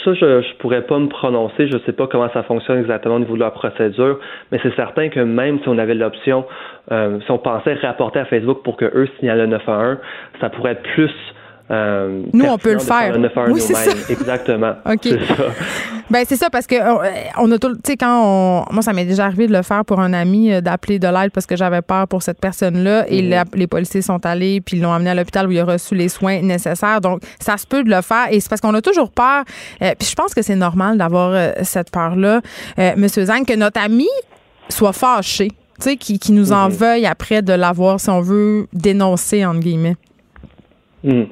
Ça, 0.04 0.14
je 0.14 0.26
ne 0.26 0.58
pourrais 0.60 0.82
pas 0.82 1.00
me 1.00 1.08
prononcer. 1.08 1.68
Je 1.68 1.78
ne 1.78 1.82
sais 1.86 1.94
pas 1.94 2.08
comment 2.08 2.30
ça 2.34 2.44
fonctionne 2.44 2.80
exactement 2.80 3.16
au 3.16 3.20
niveau 3.20 3.36
de 3.36 3.40
leur 3.40 3.54
procédure, 3.54 4.20
mais 4.52 4.60
c'est 4.62 4.76
certain 4.76 5.10
que 5.10 5.22
même 5.22 5.60
si 5.62 5.70
on 5.70 5.78
avait 5.78 5.94
l'option, 5.94 6.46
euh, 6.92 7.20
si 7.22 7.32
on 7.32 7.38
pensait 7.38 7.76
rapporter 7.76 8.20
à 8.20 8.26
Facebook 8.26 8.64
pour 8.64 8.76
que 8.76 8.86
eux 8.86 9.08
signalent 9.20 9.38
le 9.38 9.48
911, 9.48 9.98
ça 10.42 10.50
pourrait 10.50 10.74
être 10.74 10.84
plus. 10.94 11.12
Euh, 11.72 12.24
Nous, 12.34 12.46
on 12.46 12.58
peut 12.58 12.74
le 12.74 12.80
faire 12.80 13.00
faire. 13.00 13.12
le 13.14 13.20
911 13.20 13.52
Oui, 13.54 13.62
c'est 13.62 13.74
ça. 13.74 13.92
Exactement. 14.10 14.74
OK. 14.86 15.00
C'est 15.04 15.26
ça. 15.26 15.44
Ben 16.10 16.26
c'est 16.28 16.36
ça 16.36 16.50
parce 16.50 16.68
que 16.68 16.76
euh, 16.76 17.10
on 17.40 17.50
a 17.52 17.58
tout, 17.58 17.74
tu 17.76 17.80
sais 17.88 17.98
quand 17.98 18.22
on, 18.24 18.66
moi 18.74 18.82
ça 18.84 18.92
m'est 18.92 19.06
déjà 19.06 19.26
arrivé 19.26 19.48
de 19.48 19.54
le 19.54 19.62
faire 19.64 19.86
pour 19.86 20.00
un 20.02 20.12
ami 20.14 20.52
euh, 20.52 20.60
d'appeler 20.62 21.00
de 21.00 21.08
l'aide 21.08 21.32
parce 21.32 21.46
que 21.46 21.56
j'avais 21.56 21.82
peur 21.82 22.08
pour 22.10 22.22
cette 22.22 22.40
personne-là 22.42 23.06
et 23.08 23.22
Mhm. 23.24 23.30
la- 23.30 23.44
les 23.54 23.68
policiers 23.68 24.02
sont 24.02 24.24
allés 24.26 24.60
puis 24.60 24.78
ils 24.78 24.84
l'ont 24.84 24.92
amené 24.92 25.12
à 25.12 25.16
l'hôpital 25.16 25.48
où 25.48 25.52
il 25.52 25.60
a 25.60 25.64
reçu 25.66 25.96
les 25.96 26.10
soins 26.10 26.42
nécessaires. 26.42 27.00
Donc 27.00 27.22
ça 27.40 27.56
se 27.58 27.66
peut 27.66 27.84
de 27.84 27.90
le 27.90 28.02
faire 28.02 28.28
et 28.30 28.40
c'est 28.42 28.50
parce 28.50 28.60
qu'on 28.62 28.74
a 28.76 28.82
toujours 28.82 29.10
peur. 29.12 29.44
euh, 29.82 29.94
puis 29.98 30.08
je 30.08 30.14
pense 30.16 30.34
que 30.36 30.42
c'est 30.42 30.58
normal 30.58 30.98
d'avoir 30.98 31.32
euh, 31.34 31.52
cette 31.64 31.90
peur-là, 31.90 32.42
Monsieur 32.98 33.24
Zang, 33.26 33.46
que 33.46 33.56
notre 33.56 33.82
ami 33.82 34.10
soit 34.70 34.94
fâché, 34.94 35.48
tu 35.48 35.56
sais, 35.80 35.96
qui, 35.96 36.20
qui 36.20 36.34
nous 36.34 36.52
en 36.52 36.68
Mhm. 36.68 36.76
veuille 36.76 37.06
après 37.06 37.42
de 37.42 37.54
l'avoir, 37.54 38.00
si 38.02 38.10
on 38.10 38.22
veut 38.22 38.68
dénoncer 38.74 39.46
entre 39.46 39.62
guillemets. 39.62 39.96
Hmm. 41.04 41.24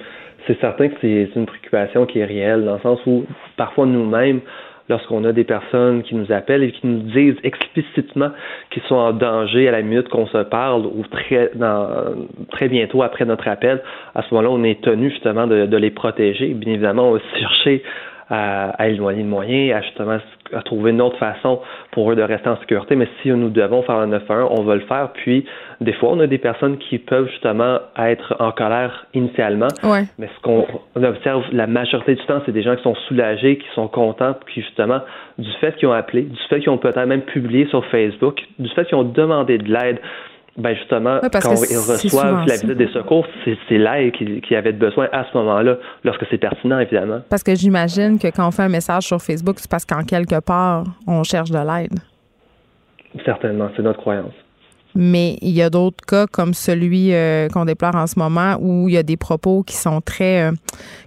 C'est 0.52 0.60
certain 0.60 0.90
que 0.90 0.96
c'est 1.00 1.30
une 1.34 1.46
préoccupation 1.46 2.06
qui 2.06 2.20
est 2.20 2.26
réelle, 2.26 2.66
dans 2.66 2.74
le 2.74 2.80
sens 2.82 3.00
où 3.06 3.26
parfois 3.56 3.86
nous-mêmes, 3.86 4.42
lorsqu'on 4.90 5.24
a 5.24 5.32
des 5.32 5.46
personnes 5.46 6.04
qui 6.04 6.14
nous 6.14 6.30
appellent 6.30 6.64
et 6.64 6.72
qui 6.74 6.86
nous 6.88 7.04
disent 7.04 7.38
explicitement 7.44 8.32
qu'ils 8.70 8.84
sont 8.84 8.96
en 8.96 9.14
danger 9.14 9.70
à 9.70 9.72
la 9.72 9.82
minute 9.82 10.10
qu'on 10.10 10.28
se 10.28 10.40
parle 10.40 10.86
ou 10.88 11.06
très, 11.10 12.68
bientôt 12.68 13.02
après 13.02 13.24
notre 13.24 13.48
appel, 13.48 13.82
à 14.14 14.24
ce 14.24 14.34
moment-là, 14.34 14.50
on 14.54 14.64
est 14.66 14.82
tenu 14.82 15.10
justement 15.10 15.48
de, 15.48 15.68
de 15.68 15.78
les 15.78 15.92
protéger. 15.92 16.48
Bien 16.48 16.74
évidemment, 16.74 17.12
on 17.12 17.14
va 17.14 17.20
chercher 17.40 17.82
à, 18.30 18.72
à 18.72 18.90
éloigner 18.90 19.24
le 19.24 19.30
moyen, 19.30 19.78
à 19.78 19.82
justement 19.82 20.18
à 20.54 20.62
trouver 20.62 20.92
une 20.92 21.02
autre 21.02 21.18
façon 21.18 21.60
pour 21.92 22.12
eux 22.12 22.16
de 22.16 22.22
rester 22.22 22.50
en 22.50 22.58
sécurité. 22.58 22.96
Mais 22.96 23.08
si 23.22 23.30
nous 23.30 23.50
devons 23.50 23.84
faire 23.84 23.96
un 23.96 24.08
911, 24.08 24.60
on 24.60 24.64
va 24.64 24.76
le 24.76 24.82
faire. 24.82 25.10
Puis, 25.14 25.46
des 25.80 25.94
fois, 25.94 26.10
on 26.12 26.20
a 26.20 26.28
des 26.28 26.38
personnes 26.38 26.78
qui 26.78 26.98
peuvent 27.00 27.28
justement 27.30 27.80
être 27.98 28.36
en 28.40 28.52
colère 28.52 29.08
initialement. 29.14 29.68
Ouais. 29.84 30.04
Mais 30.18 30.30
ce 30.36 30.42
qu'on 30.42 30.66
on 30.96 31.04
observe 31.04 31.44
la 31.52 31.68
majorité 31.68 32.16
du 32.16 32.26
temps, 32.26 32.42
c'est 32.46 32.52
des 32.52 32.64
gens 32.64 32.76
qui 32.76 32.84
sont 32.84 32.96
soulagés, 33.08 33.58
qui 33.58 33.68
sont 33.76 33.88
contents, 33.88 34.36
qui 34.54 34.62
justement, 34.62 35.02
du 35.38 35.52
fait 35.60 35.76
qu'ils 35.76 35.88
ont 35.88 35.94
appelé, 35.94 36.24
du 36.24 36.40
fait 36.50 36.60
qu'ils 36.60 36.70
ont 36.70 36.78
peut-être 36.78 37.06
même 37.06 37.22
publié 37.22 37.66
sur 37.68 37.86
Facebook, 37.86 38.42
du 38.60 38.70
fait 38.70 38.86
qu'ils 38.86 38.98
ont 38.98 39.04
demandé 39.04 39.58
de 39.58 39.72
l'aide, 39.72 40.00
ben 40.58 40.76
justement, 40.76 41.20
quand 41.22 41.56
c'est 41.56 41.78
reçoivent 41.78 42.46
la 42.46 42.56
visite 42.56 42.72
des 42.72 42.90
secours, 42.90 43.26
c'est 43.46 43.78
l'aide 43.78 44.12
qu'ils 44.14 44.42
qui 44.42 44.56
avaient 44.56 44.74
besoin 44.74 45.08
à 45.12 45.26
ce 45.32 45.38
moment-là, 45.38 45.78
lorsque 46.04 46.26
c'est 46.30 46.38
pertinent, 46.38 46.80
évidemment. 46.80 47.22
Parce 47.30 47.44
que 47.44 47.56
j'imagine 47.56 48.20
que 48.20 48.28
quand 48.28 48.48
on 48.48 48.52
fait 48.52 48.64
un 48.64 48.70
message 48.70 49.04
sur 49.04 49.22
Facebook, 49.22 49.60
c'est 49.60 49.72
parce 49.72 49.86
qu'en 49.86 50.04
quelque 50.04 50.40
part 50.42 50.84
on 51.08 51.24
cherche 51.24 51.52
de 51.52 51.58
l'aide. 51.58 52.00
Certainement, 53.26 53.70
c'est 53.76 53.82
notre 53.82 54.00
croyance. 54.00 54.34
Mais 54.96 55.38
il 55.42 55.52
y 55.52 55.62
a 55.62 55.70
d'autres 55.70 56.04
cas 56.06 56.28
comme 56.28 56.54
celui 56.54 57.14
euh, 57.14 57.48
qu'on 57.50 57.66
déplore 57.66 57.96
en 57.96 58.08
ce 58.08 58.20
moment 58.20 58.58
où 58.60 58.90
il 58.90 58.96
y 58.96 58.98
a 58.98 59.04
des 59.04 59.18
propos 59.18 59.64
qui 59.64 59.76
sont 59.76 60.02
très, 60.02 60.50
euh, 60.50 60.52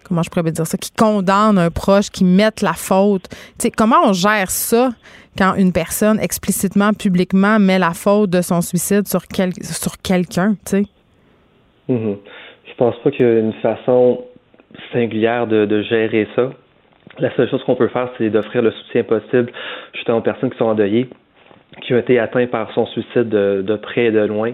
comment 0.04 0.22
je 0.22 0.30
pourrais 0.30 0.50
dire 0.50 0.66
ça, 0.66 0.78
qui 0.78 0.90
condamnent 0.92 1.58
un 1.58 1.70
proche, 1.70 2.10
qui 2.10 2.24
mettent 2.24 2.62
la 2.62 2.72
faute. 2.72 3.28
Comment 3.76 3.98
on 4.04 4.12
gère 4.12 4.50
ça 4.50 4.90
quand 5.36 5.54
une 5.56 5.72
personne 5.72 6.20
explicitement, 6.20 6.92
publiquement 6.92 7.58
met 7.58 7.78
la 7.78 7.92
faute 7.92 8.30
de 8.30 8.40
son 8.40 8.60
suicide 8.60 9.08
sur, 9.08 9.26
quel, 9.26 9.52
sur 9.62 9.98
quelqu'un, 9.98 10.54
tu 10.64 10.76
sais? 10.76 10.84
Mhm. 11.88 12.16
Je 12.66 12.74
pense 12.76 12.94
pas 13.02 13.10
qu'il 13.10 13.26
y 13.26 13.28
a 13.28 13.38
une 13.38 13.52
façon 13.54 14.24
singulière 14.92 15.46
de, 15.46 15.66
de 15.66 15.82
gérer 15.82 16.26
ça. 16.34 16.50
La 17.18 17.34
seule 17.36 17.48
chose 17.48 17.62
qu'on 17.64 17.76
peut 17.76 17.88
faire, 17.88 18.10
c'est 18.18 18.30
d'offrir 18.30 18.62
le 18.62 18.72
soutien 18.72 19.04
possible 19.04 19.52
justement 19.92 20.18
aux 20.18 20.22
personnes 20.22 20.50
qui 20.50 20.58
sont 20.58 20.64
endeuillées, 20.64 21.08
qui 21.82 21.94
ont 21.94 21.98
été 21.98 22.18
atteintes 22.18 22.50
par 22.50 22.72
son 22.72 22.86
suicide 22.86 23.28
de, 23.28 23.62
de 23.66 23.76
près 23.76 24.06
et 24.06 24.10
de 24.10 24.24
loin. 24.24 24.52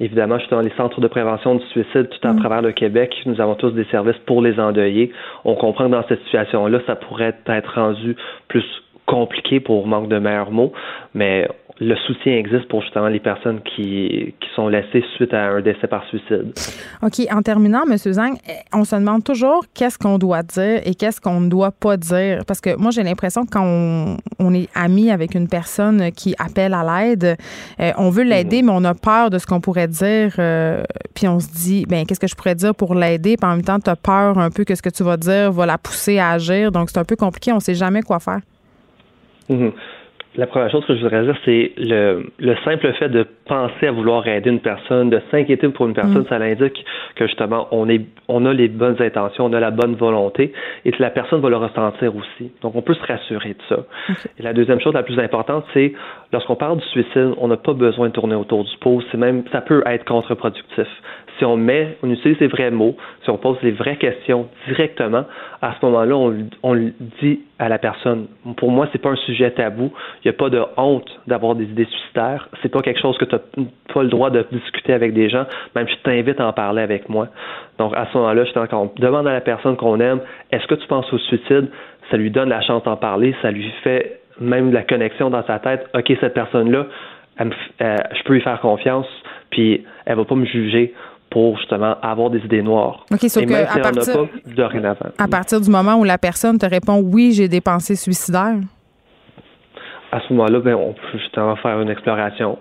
Évidemment, 0.00 0.38
je 0.38 0.44
suis 0.44 0.50
dans 0.50 0.62
les 0.62 0.72
centres 0.76 1.00
de 1.00 1.08
prévention 1.08 1.56
du 1.56 1.64
suicide 1.66 2.08
tout 2.08 2.26
à 2.26 2.34
travers 2.34 2.62
le 2.62 2.72
Québec. 2.72 3.14
Nous 3.26 3.40
avons 3.40 3.54
tous 3.54 3.70
des 3.72 3.84
services 3.84 4.16
pour 4.26 4.40
les 4.40 4.58
endeuillés. 4.58 5.12
On 5.44 5.54
comprend 5.54 5.86
que 5.86 5.92
dans 5.92 6.06
cette 6.08 6.22
situation-là, 6.24 6.80
ça 6.86 6.96
pourrait 6.96 7.36
être 7.46 7.74
rendu 7.74 8.16
plus 8.48 8.64
compliqué 9.04 9.60
pour 9.60 9.86
manque 9.86 10.08
de 10.08 10.18
meilleurs 10.18 10.52
mots, 10.52 10.72
mais 11.14 11.48
le 11.82 11.96
soutien 12.06 12.34
existe 12.34 12.68
pour 12.68 12.82
justement 12.82 13.08
les 13.08 13.20
personnes 13.20 13.60
qui, 13.62 14.34
qui 14.38 14.48
sont 14.54 14.68
laissées 14.68 15.02
suite 15.16 15.32
à 15.32 15.46
un 15.46 15.62
décès 15.62 15.86
par 15.86 16.04
suicide. 16.08 16.52
OK. 17.02 17.26
En 17.32 17.40
terminant, 17.40 17.84
M. 17.90 17.96
Zang, 17.96 18.34
eh, 18.46 18.52
on 18.74 18.84
se 18.84 18.96
demande 18.96 19.24
toujours 19.24 19.64
qu'est-ce 19.72 19.98
qu'on 19.98 20.18
doit 20.18 20.42
dire 20.42 20.82
et 20.84 20.94
qu'est-ce 20.94 21.22
qu'on 21.22 21.40
ne 21.40 21.48
doit 21.48 21.70
pas 21.70 21.96
dire. 21.96 22.44
Parce 22.46 22.60
que 22.60 22.76
moi, 22.76 22.90
j'ai 22.90 23.02
l'impression 23.02 23.46
que 23.46 23.50
quand 23.52 23.64
on, 23.64 24.18
on 24.38 24.52
est 24.52 24.68
ami 24.74 25.10
avec 25.10 25.34
une 25.34 25.48
personne 25.48 26.12
qui 26.12 26.34
appelle 26.38 26.74
à 26.74 26.84
l'aide, 26.84 27.38
euh, 27.80 27.92
on 27.96 28.10
veut 28.10 28.24
l'aider, 28.24 28.62
mais 28.62 28.72
on 28.74 28.84
a 28.84 28.92
peur 28.94 29.30
de 29.30 29.38
ce 29.38 29.46
qu'on 29.46 29.62
pourrait 29.62 29.88
dire. 29.88 30.34
euh, 30.38 30.82
puis 31.14 31.28
on 31.28 31.40
se 31.40 31.48
dit, 31.48 31.86
ben 31.88 32.04
qu'est-ce 32.04 32.20
que 32.20 32.28
je 32.28 32.34
pourrais 32.34 32.54
dire 32.54 32.74
pour 32.74 32.94
l'aider? 32.94 33.38
Puis 33.38 33.50
en 33.50 33.56
même 33.56 33.64
temps, 33.64 33.80
tu 33.80 33.88
as 33.88 33.96
peur 33.96 34.36
un 34.36 34.50
peu 34.50 34.64
que 34.64 34.74
ce 34.74 34.82
que 34.82 34.90
tu 34.90 35.02
vas 35.02 35.16
dire 35.16 35.50
va 35.50 35.64
la 35.64 35.78
pousser 35.78 36.18
à 36.18 36.32
agir. 36.32 36.72
Donc, 36.72 36.90
c'est 36.90 36.98
un 36.98 37.04
peu 37.04 37.16
compliqué. 37.16 37.52
On 37.52 37.56
ne 37.56 37.60
sait 37.60 37.74
jamais 37.74 38.02
quoi 38.02 38.20
faire. 38.20 38.40
Mhm. 39.48 39.72
La 40.36 40.46
première 40.46 40.70
chose 40.70 40.84
que 40.86 40.94
je 40.94 41.02
voudrais 41.02 41.24
dire, 41.24 41.36
c'est 41.44 41.72
le, 41.76 42.30
le 42.38 42.56
simple 42.64 42.92
fait 42.92 43.08
de 43.08 43.26
penser 43.46 43.88
à 43.88 43.90
vouloir 43.90 44.28
aider 44.28 44.48
une 44.48 44.60
personne, 44.60 45.10
de 45.10 45.20
s'inquiéter 45.30 45.68
pour 45.70 45.88
une 45.88 45.94
personne, 45.94 46.24
ça 46.28 46.38
l'indique 46.38 46.84
que 47.16 47.26
justement 47.26 47.66
on 47.72 47.88
est 47.88 48.02
on 48.28 48.46
a 48.46 48.52
les 48.52 48.68
bonnes 48.68 49.02
intentions, 49.02 49.46
on 49.46 49.52
a 49.52 49.58
la 49.58 49.72
bonne 49.72 49.96
volonté 49.96 50.52
et 50.84 50.92
que 50.92 51.02
la 51.02 51.10
personne 51.10 51.40
va 51.40 51.50
le 51.50 51.56
ressentir 51.56 52.14
aussi. 52.14 52.52
Donc 52.62 52.76
on 52.76 52.82
peut 52.82 52.94
se 52.94 53.04
rassurer 53.04 53.50
de 53.50 53.62
ça. 53.68 53.78
Et 54.38 54.42
la 54.42 54.52
deuxième 54.52 54.80
chose 54.80 54.94
la 54.94 55.02
plus 55.02 55.18
importante, 55.18 55.64
c'est 55.74 55.94
lorsqu'on 56.32 56.54
parle 56.54 56.78
du 56.78 56.86
suicide, 56.86 57.34
on 57.38 57.48
n'a 57.48 57.56
pas 57.56 57.72
besoin 57.72 58.06
de 58.06 58.12
tourner 58.12 58.36
autour 58.36 58.62
du 58.62 58.76
pot. 58.80 59.02
C'est 59.10 59.18
même 59.18 59.42
ça 59.50 59.60
peut 59.60 59.82
être 59.84 60.04
contre-productif. 60.04 60.86
si 61.38 61.44
on 61.44 61.56
met, 61.56 61.96
on 62.04 62.10
utilise 62.10 62.38
les 62.38 62.46
vrais 62.46 62.70
mots, 62.70 62.96
si 63.24 63.30
on 63.30 63.36
pose 63.36 63.56
les 63.62 63.72
vraies 63.72 63.96
questions 63.96 64.48
directement, 64.68 65.24
à 65.60 65.74
ce 65.74 65.86
moment-là, 65.86 66.14
on, 66.16 66.36
on 66.62 66.72
le 66.74 66.92
dit 67.20 67.40
à 67.60 67.68
la 67.68 67.78
personne. 67.78 68.26
Pour 68.56 68.70
moi, 68.70 68.88
c'est 68.90 69.00
pas 69.00 69.10
un 69.10 69.16
sujet 69.16 69.50
tabou. 69.50 69.92
Il 70.24 70.28
n'y 70.28 70.30
a 70.30 70.32
pas 70.32 70.48
de 70.48 70.62
honte 70.78 71.08
d'avoir 71.26 71.54
des 71.54 71.64
idées 71.64 71.84
suicidaires. 71.84 72.48
C'est 72.62 72.70
pas 72.70 72.80
quelque 72.80 72.98
chose 72.98 73.18
que 73.18 73.26
tu 73.26 73.36
n'as 73.36 73.66
pas 73.92 74.02
le 74.02 74.08
droit 74.08 74.30
de 74.30 74.46
discuter 74.50 74.94
avec 74.94 75.12
des 75.12 75.28
gens. 75.28 75.44
Même 75.76 75.86
je 75.86 75.94
t'invite 76.02 76.40
à 76.40 76.46
en 76.46 76.54
parler 76.54 76.80
avec 76.80 77.10
moi. 77.10 77.28
Donc, 77.78 77.92
à 77.94 78.06
ce 78.10 78.16
moment-là, 78.16 78.44
je 78.44 78.74
on 78.74 78.90
demande 78.96 79.28
à 79.28 79.34
la 79.34 79.42
personne 79.42 79.76
qu'on 79.76 80.00
aime, 80.00 80.20
est-ce 80.50 80.66
que 80.66 80.74
tu 80.74 80.86
penses 80.86 81.12
au 81.12 81.18
suicide? 81.18 81.68
Ça 82.10 82.16
lui 82.16 82.30
donne 82.30 82.48
la 82.48 82.62
chance 82.62 82.82
d'en 82.84 82.96
parler. 82.96 83.34
Ça 83.42 83.50
lui 83.50 83.70
fait 83.84 84.22
même 84.40 84.72
la 84.72 84.82
connexion 84.82 85.28
dans 85.28 85.44
sa 85.46 85.58
tête. 85.58 85.86
OK, 85.94 86.10
cette 86.18 86.34
personne-là, 86.34 86.86
je 87.38 88.22
peux 88.24 88.32
lui 88.32 88.40
faire 88.40 88.60
confiance, 88.60 89.06
puis 89.50 89.84
elle 90.06 90.16
va 90.16 90.24
pas 90.24 90.34
me 90.34 90.46
juger 90.46 90.94
pour 91.30 91.56
justement 91.58 91.96
avoir 92.02 92.30
des 92.30 92.40
idées 92.40 92.62
noires. 92.62 93.06
OK, 93.12 93.20
sauf 93.28 93.44
que 93.46 93.54
à, 93.54 93.80
partir, 93.80 94.26
à 95.18 95.28
partir 95.28 95.60
du 95.60 95.70
moment 95.70 95.96
où 95.96 96.04
la 96.04 96.18
personne 96.18 96.58
te 96.58 96.66
répond 96.66 97.00
oui, 97.00 97.32
j'ai 97.32 97.48
des 97.48 97.60
pensées 97.60 97.96
suicidaires. 97.96 98.58
À 100.12 100.20
ce 100.26 100.32
moment-là, 100.32 100.58
ben, 100.58 100.74
on 100.74 100.92
peut 100.92 101.18
justement 101.18 101.54
faire 101.56 101.80
une 101.80 101.88
exploration. 101.88 102.58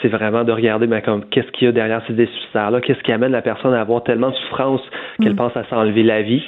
C'est 0.00 0.08
vraiment 0.08 0.44
de 0.44 0.52
regarder 0.52 0.86
ben, 0.86 1.00
comme 1.00 1.24
qu'est-ce 1.26 1.50
qu'il 1.52 1.66
y 1.66 1.68
a 1.68 1.72
derrière 1.72 2.02
ces 2.06 2.12
idées 2.14 2.26
suicidaires-là, 2.26 2.80
qu'est-ce 2.80 3.02
qui 3.02 3.12
amène 3.12 3.32
la 3.32 3.42
personne 3.42 3.74
à 3.74 3.80
avoir 3.80 4.02
tellement 4.02 4.30
de 4.30 4.36
souffrance 4.36 4.80
qu'elle 5.20 5.34
mm. 5.34 5.36
pense 5.36 5.56
à 5.56 5.64
s'enlever 5.64 6.02
la 6.02 6.22
vie? 6.22 6.42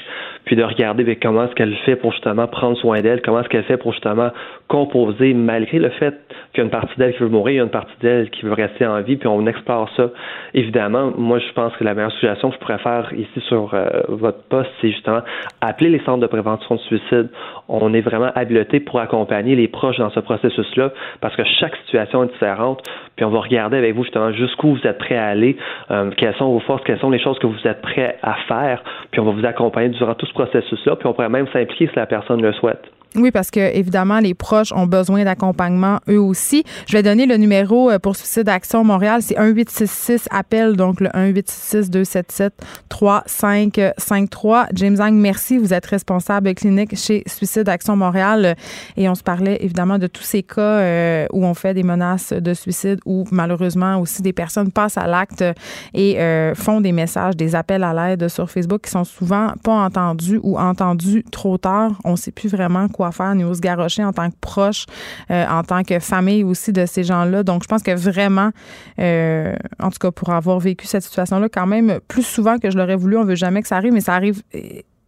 Puis 0.45 0.57
de 0.57 0.63
regarder 0.63 1.05
bien, 1.05 1.15
comment 1.21 1.45
est-ce 1.45 1.55
qu'elle 1.55 1.75
fait 1.87 1.97
pour 1.97 2.13
justement 2.13 2.47
prendre 2.47 2.77
soin 2.77 3.01
d'elle, 3.01 3.23
comment 3.23 3.41
est-ce 3.41 3.49
qu'elle 3.49 3.65
fait 3.65 3.79
pour 3.79 3.93
justement 3.93 4.31
composer 4.69 5.33
malgré 5.35 5.79
le 5.79 5.91
fait 5.91 6.15
qu'il 6.53 6.59
y 6.59 6.61
a 6.61 6.65
une 6.65 6.71
partie 6.71 6.95
d'elle 6.99 7.15
qui 7.15 7.21
veut 7.21 7.29
mourir, 7.29 7.55
il 7.55 7.57
y 7.57 7.61
a 7.61 7.65
une 7.65 7.71
partie 7.71 7.95
d'elle 8.01 8.31
qui 8.31 8.45
veut 8.45 8.53
rester 8.53 8.87
en 8.87 9.01
vie, 9.01 9.17
puis 9.17 9.29
on 9.29 9.47
explore 9.47 9.91
ça. 9.97 10.11
Évidemment, 10.53 11.13
moi 11.17 11.39
je 11.39 11.53
pense 11.53 11.73
que 11.77 11.85
la 11.85 11.95
meilleure 11.95 12.13
suggestion 12.13 12.51
que 12.51 12.57
je 12.57 12.61
pourrais 12.61 12.79
faire 12.79 13.11
ici 13.15 13.41
sur 13.49 13.73
euh, 13.73 14.03
votre 14.09 14.43
poste, 14.49 14.71
c'est 14.81 14.91
justement 14.91 15.21
appeler 15.61 15.91
les 15.91 16.01
centres 16.01 16.21
de 16.21 16.27
prévention 16.27 16.75
de 16.75 16.81
suicide. 16.81 17.29
On 17.69 17.95
est 17.95 18.01
vraiment 18.01 18.31
habilité 18.35 18.81
pour 18.81 19.01
accompagner 19.01 19.57
les 19.57 19.69
proches 19.69 19.99
dans 19.99 20.11
ce 20.11 20.21
processus-là, 20.21 20.93
parce 21.21 21.35
que 21.37 21.45
chaque 21.45 21.77
situation 21.85 22.25
est 22.25 22.33
différente, 22.33 22.83
puis 23.17 23.25
on 23.25 23.31
va 23.31 23.41
regarder 23.41 23.77
avec 23.77 23.95
vous 23.95 24.05
justement 24.05 24.33
jusqu'où 24.33 24.75
vous 24.75 24.87
êtes 24.87 24.99
prêt 24.99 25.17
à 25.17 25.29
aller, 25.29 25.57
euh, 25.91 26.11
quelles 26.17 26.35
sont 26.37 26.53
vos 26.53 26.61
forces, 26.61 26.83
quelles 26.85 26.99
sont 26.99 27.11
les 27.11 27.21
choses 27.21 27.39
que 27.39 27.47
vous 27.47 27.67
êtes 27.67 27.83
prêt 27.83 28.19
à 28.23 28.35
faire, 28.49 28.83
puis 29.11 29.21
on 29.21 29.25
va 29.25 29.33
vous 29.33 29.47
accompagner 29.47 29.91
durant 29.91 30.15
tout 30.15 30.27
ce 30.27 30.33
processus-là, 30.33 30.97
puis 30.97 31.07
on 31.07 31.13
pourrait 31.13 31.29
même 31.29 31.47
s'impliquer 31.49 31.89
si 31.89 31.97
la 31.97 32.07
personne 32.07 32.43
le 32.43 32.53
souhaite. 32.53 32.91
Oui, 33.17 33.31
parce 33.31 33.53
que 33.53 33.61
évidemment, 33.61 34.19
les 34.19 34.35
proches 34.35 34.73
ont 34.73 34.89
besoin 34.89 35.23
d'accompagnement 35.23 36.01
eux 36.09 36.21
aussi. 36.21 36.65
Je 36.89 36.97
vais 36.97 37.05
donner 37.05 37.27
le 37.27 37.37
numéro 37.37 37.89
euh, 37.89 38.01
pour 38.01 38.17
Suicide 38.17 38.49
Action 38.49 38.83
Montréal, 38.83 39.23
c'est 39.23 39.39
1866 39.39 40.27
appel, 40.33 40.75
donc 40.75 41.01
le 41.01 41.11
1866 41.15 41.91
277 41.91 42.55
3553. 42.89 44.67
James 44.75 44.97
Ang, 45.01 45.13
merci. 45.13 45.59
Vous 45.59 45.73
êtes 45.73 45.87
responsable 45.87 46.53
clinique 46.55 46.97
chez 46.97 47.23
Suicide 47.27 47.69
Action 47.69 47.95
Montréal 47.95 48.45
euh, 48.45 48.55
et 48.97 49.09
on 49.09 49.15
se 49.15 49.23
parlait 49.23 49.59
évidemment 49.61 49.99
de 49.99 50.09
tous 50.09 50.25
ces 50.25 50.43
cas 50.43 50.61
euh, 50.61 51.27
où 51.33 51.47
on 51.47 51.55
fait 51.55 51.73
des 51.73 51.85
menaces 51.85 52.33
de 52.33 52.53
suicide 52.53 52.99
ou 53.07 53.25
malheureusement 53.31 54.01
aussi 54.01 54.23
des 54.23 54.33
personnes 54.33 54.73
passent 54.73 54.99
à 54.99 55.07
l'acte 55.07 55.45
et 55.93 56.17
font 56.55 56.81
des 56.81 56.93
messages, 56.93 57.37
des 57.37 57.55
appels 57.55 57.85
à 57.85 57.93
l'aide 57.95 58.29
sur 58.29 58.51
Facebook 58.51 58.83
qui 58.83 58.91
sont 58.91 59.05
souvent 59.05 59.53
pas 59.63 59.73
entendus 59.85 60.41
ou 60.43 60.59
entendus 60.59 61.25
trop 61.31 61.59
tard. 61.59 61.93
On 62.05 62.13
ne 62.13 62.17
sait 62.17 62.33
plus 62.33 62.49
vraiment 62.49 62.89
quoi 62.89 63.04
faire, 63.13 63.35
nous 63.35 63.55
se 63.55 63.61
garrocher 63.61 64.05
en 64.05 64.13
tant 64.13 64.31
que 64.31 64.37
proche, 64.41 64.87
euh, 65.31 65.47
en 65.49 65.63
tant 65.63 65.83
que 65.83 65.99
famille 65.99 66.45
aussi 66.45 66.73
de 66.73 66.87
ces 66.87 67.05
gens-là. 67.05 67.43
Donc, 67.43 67.63
je 67.63 67.69
pense 67.69 67.83
que 67.83 67.93
vraiment, 67.93 68.51
euh, 68.99 69.55
en 69.81 69.91
tout 69.91 69.99
cas, 69.99 70.11
pour 70.11 70.31
avoir 70.31 70.59
vécu 70.59 70.87
cette 70.87 71.03
situation-là, 71.03 71.49
quand 71.49 71.67
même, 71.67 72.01
plus 72.09 72.23
souvent 72.23 72.59
que 72.59 72.71
je 72.71 72.79
l'aurais 72.79 72.97
voulu, 72.97 73.17
on 73.17 73.25
veut 73.25 73.35
jamais 73.35 73.63
que 73.63 73.69
ça 73.69 73.77
arrive, 73.77 73.93
mais 73.93 74.01
ça 74.01 74.15
arrive 74.15 74.43
euh, 74.55 74.61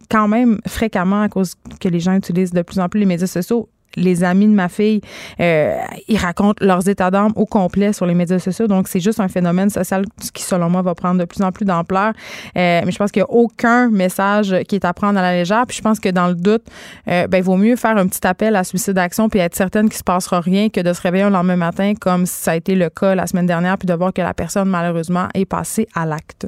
quand 0.09 0.27
même 0.27 0.59
fréquemment 0.67 1.21
à 1.21 1.29
cause 1.29 1.55
que 1.79 1.89
les 1.89 1.99
gens 1.99 2.13
utilisent 2.13 2.53
de 2.53 2.61
plus 2.61 2.79
en 2.79 2.89
plus 2.89 2.99
les 2.99 3.05
médias 3.05 3.27
sociaux 3.27 3.69
les 3.97 4.23
amis 4.23 4.47
de 4.47 4.53
ma 4.53 4.69
fille, 4.69 5.01
euh, 5.39 5.75
ils 6.07 6.17
racontent 6.17 6.63
leurs 6.65 6.87
états 6.87 7.11
d'âme 7.11 7.33
au 7.35 7.45
complet 7.45 7.91
sur 7.91 8.05
les 8.05 8.13
médias 8.13 8.39
sociaux. 8.39 8.67
Donc, 8.67 8.87
c'est 8.87 8.99
juste 8.99 9.19
un 9.19 9.27
phénomène 9.27 9.69
social 9.69 10.05
qui, 10.33 10.43
selon 10.43 10.69
moi, 10.69 10.81
va 10.81 10.95
prendre 10.95 11.19
de 11.19 11.25
plus 11.25 11.41
en 11.41 11.51
plus 11.51 11.65
d'ampleur. 11.65 12.13
Euh, 12.57 12.81
mais 12.85 12.91
je 12.91 12.97
pense 12.97 13.11
qu'il 13.11 13.21
n'y 13.21 13.27
a 13.27 13.31
aucun 13.31 13.89
message 13.89 14.55
qui 14.67 14.75
est 14.75 14.85
à 14.85 14.93
prendre 14.93 15.19
à 15.19 15.21
la 15.21 15.33
légère. 15.33 15.65
Puis 15.67 15.77
je 15.77 15.81
pense 15.81 15.99
que 15.99 16.09
dans 16.09 16.27
le 16.27 16.35
doute, 16.35 16.63
euh, 17.07 17.27
ben, 17.27 17.39
il 17.39 17.43
vaut 17.43 17.57
mieux 17.57 17.75
faire 17.75 17.97
un 17.97 18.07
petit 18.07 18.25
appel 18.25 18.55
à 18.55 18.63
Suicide 18.63 18.93
d'action 18.93 19.29
puis 19.29 19.39
être 19.39 19.55
certaine 19.55 19.89
qu'il 19.89 19.95
ne 19.95 19.99
se 19.99 20.03
passera 20.03 20.39
rien 20.39 20.69
que 20.69 20.79
de 20.79 20.93
se 20.93 21.01
réveiller 21.01 21.25
le 21.25 21.31
lendemain 21.31 21.55
matin, 21.55 21.93
comme 21.99 22.25
ça 22.25 22.51
a 22.51 22.55
été 22.55 22.75
le 22.75 22.89
cas 22.89 23.15
la 23.15 23.27
semaine 23.27 23.47
dernière, 23.47 23.77
puis 23.77 23.87
de 23.87 23.93
voir 23.93 24.13
que 24.13 24.21
la 24.21 24.33
personne, 24.33 24.69
malheureusement, 24.69 25.27
est 25.33 25.45
passée 25.45 25.87
à 25.95 26.05
l'acte. 26.05 26.47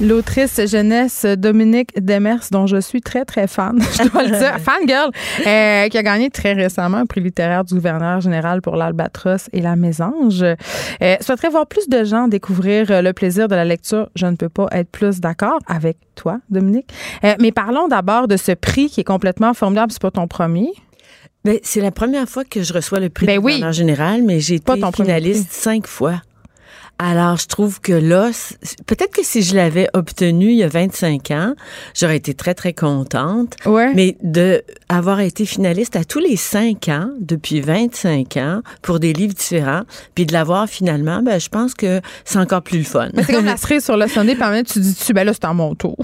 L'autrice 0.00 0.58
jeunesse 0.66 1.26
Dominique 1.26 2.02
Demers, 2.02 2.44
dont 2.50 2.66
je 2.66 2.80
suis 2.80 3.02
très, 3.02 3.26
très 3.26 3.46
fan, 3.46 3.78
je 3.98 4.08
dois 4.08 4.22
le 4.22 4.30
dire, 4.30 4.58
fan 4.58 4.88
girl, 4.88 5.10
euh, 5.46 5.88
qui 5.88 5.98
a 5.98 6.02
gagné 6.02 6.30
très 6.30 6.54
récemment 6.54 6.96
un 6.96 7.06
prix 7.06 7.20
littéraire 7.20 7.64
du 7.64 7.74
gouverneur 7.74 8.22
général 8.22 8.62
pour 8.62 8.76
l'Albatros 8.76 9.50
et 9.52 9.60
la 9.60 9.76
Mésange. 9.76 10.42
Euh, 10.42 11.16
souhaiterais 11.20 11.50
voir 11.50 11.66
plus 11.66 11.86
de 11.88 12.02
gens 12.04 12.28
découvrir 12.28 12.90
euh, 12.90 13.02
le 13.02 13.12
plaisir 13.12 13.46
de 13.46 13.54
la 13.54 13.66
lecture. 13.66 14.08
Je 14.16 14.24
ne 14.24 14.36
peux 14.36 14.48
pas 14.48 14.68
être 14.72 14.88
plus 14.88 15.20
d'accord 15.20 15.58
avec 15.66 15.98
toi, 16.14 16.38
Dominique. 16.48 16.90
Euh, 17.24 17.34
mais 17.38 17.52
parlons 17.52 17.86
d'abord 17.86 18.26
de 18.26 18.38
ce 18.38 18.52
prix 18.52 18.88
qui 18.88 19.02
est 19.02 19.04
complètement 19.04 19.52
formidable. 19.52 19.92
C'est 19.92 20.00
pas 20.00 20.10
ton 20.10 20.26
premier. 20.26 20.70
Ben, 21.44 21.58
c'est 21.62 21.80
la 21.80 21.90
première 21.90 22.26
fois 22.26 22.44
que 22.44 22.62
je 22.62 22.72
reçois 22.72 23.00
le 23.00 23.10
prix 23.10 23.26
ben 23.26 23.34
du 23.34 23.40
gouverneur 23.40 23.72
général, 23.72 24.22
mais 24.22 24.40
j'ai 24.40 24.54
été 24.56 24.72
finaliste 24.94 25.52
cinq 25.52 25.86
fois. 25.86 26.22
Alors, 27.02 27.38
je 27.38 27.46
trouve 27.46 27.80
que 27.80 27.94
là, 27.94 28.30
peut-être 28.84 29.14
que 29.14 29.24
si 29.24 29.40
je 29.40 29.56
l'avais 29.56 29.88
obtenu 29.94 30.50
il 30.50 30.58
y 30.58 30.62
a 30.62 30.68
25 30.68 31.30
ans, 31.30 31.54
j'aurais 31.94 32.18
été 32.18 32.34
très, 32.34 32.52
très 32.52 32.74
contente. 32.74 33.56
Ouais. 33.64 33.94
Mais 33.94 34.18
de 34.22 34.62
avoir 34.90 35.20
été 35.20 35.46
finaliste 35.46 35.96
à 35.96 36.04
tous 36.04 36.18
les 36.18 36.36
cinq 36.36 36.88
ans, 36.88 37.08
depuis 37.18 37.62
25 37.62 38.36
ans, 38.36 38.60
pour 38.82 39.00
des 39.00 39.14
livres 39.14 39.32
différents, 39.32 39.84
puis 40.14 40.26
de 40.26 40.34
l'avoir 40.34 40.68
finalement, 40.68 41.22
ben, 41.22 41.40
je 41.40 41.48
pense 41.48 41.72
que 41.72 42.02
c'est 42.26 42.38
encore 42.38 42.60
plus 42.60 42.78
le 42.78 42.84
fun. 42.84 43.08
c'est 43.16 43.32
comme 43.32 43.44
la 43.46 43.56
cerise 43.56 43.82
sur 43.82 43.96
le 43.96 44.06
sonnet, 44.06 44.34
puis 44.34 44.64
tu 44.64 44.80
dis, 44.80 44.94
tu, 44.94 45.14
ben 45.14 45.24
là, 45.24 45.32
c'est 45.32 45.46
à 45.46 45.54
mon 45.54 45.74
tour. 45.74 45.96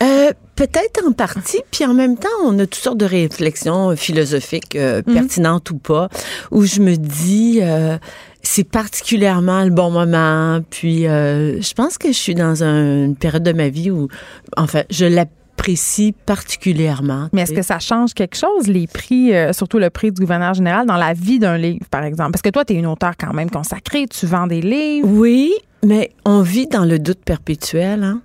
Euh, 0.00 0.30
peut-être 0.54 1.04
en 1.04 1.12
partie, 1.12 1.60
puis 1.72 1.84
en 1.84 1.94
même 1.94 2.16
temps, 2.16 2.28
on 2.44 2.56
a 2.60 2.66
toutes 2.66 2.76
sortes 2.76 2.98
de 2.98 3.04
réflexions 3.04 3.96
philosophiques 3.96 4.76
euh, 4.76 5.02
mhm. 5.04 5.14
pertinentes 5.14 5.70
ou 5.72 5.78
pas, 5.78 6.08
où 6.52 6.64
je 6.64 6.80
me 6.80 6.96
dis, 6.96 7.58
euh, 7.62 7.98
c'est 8.42 8.68
particulièrement 8.68 9.64
le 9.64 9.70
bon 9.70 9.90
moment. 9.90 10.60
Puis 10.70 11.06
euh, 11.06 11.60
je 11.60 11.72
pense 11.74 11.98
que 11.98 12.08
je 12.08 12.18
suis 12.18 12.34
dans 12.34 12.62
une 12.62 13.16
période 13.16 13.42
de 13.42 13.52
ma 13.52 13.68
vie 13.68 13.90
où, 13.90 14.08
enfin, 14.56 14.82
je 14.90 15.06
l'apprécie 15.06 16.14
particulièrement. 16.26 17.28
Mais 17.32 17.42
est-ce 17.42 17.52
que 17.52 17.62
ça 17.62 17.78
change 17.78 18.14
quelque 18.14 18.36
chose, 18.36 18.66
les 18.66 18.86
prix, 18.86 19.34
euh, 19.34 19.52
surtout 19.52 19.78
le 19.78 19.90
prix 19.90 20.12
du 20.12 20.20
gouverneur 20.20 20.54
général, 20.54 20.86
dans 20.86 20.96
la 20.96 21.14
vie 21.14 21.38
d'un 21.38 21.58
livre, 21.58 21.86
par 21.90 22.04
exemple? 22.04 22.32
Parce 22.32 22.42
que 22.42 22.50
toi, 22.50 22.64
tu 22.64 22.74
es 22.74 22.76
une 22.76 22.86
auteure 22.86 23.16
quand 23.18 23.32
même 23.32 23.50
consacrée, 23.50 24.06
tu 24.06 24.26
vends 24.26 24.46
des 24.46 24.60
livres. 24.60 25.08
Oui, 25.08 25.52
mais 25.84 26.10
on 26.24 26.42
vit 26.42 26.66
dans 26.66 26.84
le 26.84 26.98
doute 26.98 27.20
perpétuel. 27.24 28.02
Hein? 28.02 28.20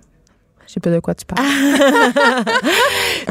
Je 0.74 0.80
sais 0.80 0.90
pas 0.90 0.90
de 0.90 0.98
quoi 0.98 1.14
tu 1.14 1.24
parles. 1.24 1.46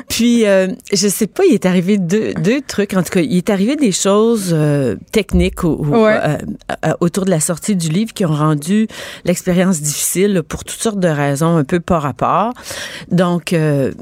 Puis, 0.07 0.45
euh, 0.45 0.69
je 0.93 1.09
sais 1.09 1.27
pas, 1.27 1.43
il 1.43 1.53
est 1.53 1.65
arrivé 1.65 1.97
deux, 1.97 2.33
deux 2.35 2.61
trucs. 2.61 2.93
En 2.93 3.03
tout 3.03 3.09
cas, 3.09 3.19
il 3.19 3.35
est 3.35 3.49
arrivé 3.49 3.75
des 3.75 3.91
choses 3.91 4.51
euh, 4.53 4.95
techniques 5.11 5.65
euh, 5.65 6.37
autour 7.01 7.25
de 7.25 7.29
la 7.29 7.41
sortie 7.41 7.75
du 7.75 7.89
livre 7.89 8.13
qui 8.13 8.23
ont 8.23 8.33
rendu 8.33 8.87
l'expérience 9.25 9.81
difficile 9.81 10.41
pour 10.47 10.63
toutes 10.63 10.79
sortes 10.79 11.01
de 11.01 11.09
raisons 11.09 11.57
un 11.57 11.65
peu 11.65 11.81
par 11.81 12.03
rapport. 12.03 12.53
Donc, 13.11 13.53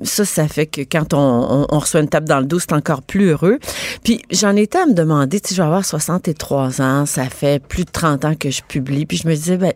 ça, 0.04 0.24
ça 0.24 0.48
fait 0.48 0.68
que 0.68 0.82
quand 0.82 1.16
on, 1.16 1.66
on, 1.68 1.80
reçoit 1.80 2.02
une 2.02 2.10
tape 2.10 2.26
dans 2.26 2.42
le 2.42 2.46
dos, 2.46 2.60
c'est 2.60 2.74
encore 2.74 3.02
plus 3.02 3.30
heureux. 3.30 3.58
Puis, 4.04 4.22
j'en 4.30 4.56
étais 4.56 4.78
à 4.78 4.86
me 4.86 4.94
demander, 4.94 5.40
si 5.44 5.56
je 5.56 5.62
vais 5.64 5.66
avoir 5.66 5.84
63 5.84 6.80
ans, 6.80 7.08
ça 7.08 7.24
fait 7.24 7.60
plus 7.60 7.86
de 7.86 7.92
30 7.92 8.24
ans 8.24 8.36
que 8.36 8.52
je 8.52 8.62
publie. 8.62 9.08
Puis, 9.08 9.18
je 9.18 9.28
me 9.28 9.34
disais, 9.34 9.58
ben, 9.58 9.74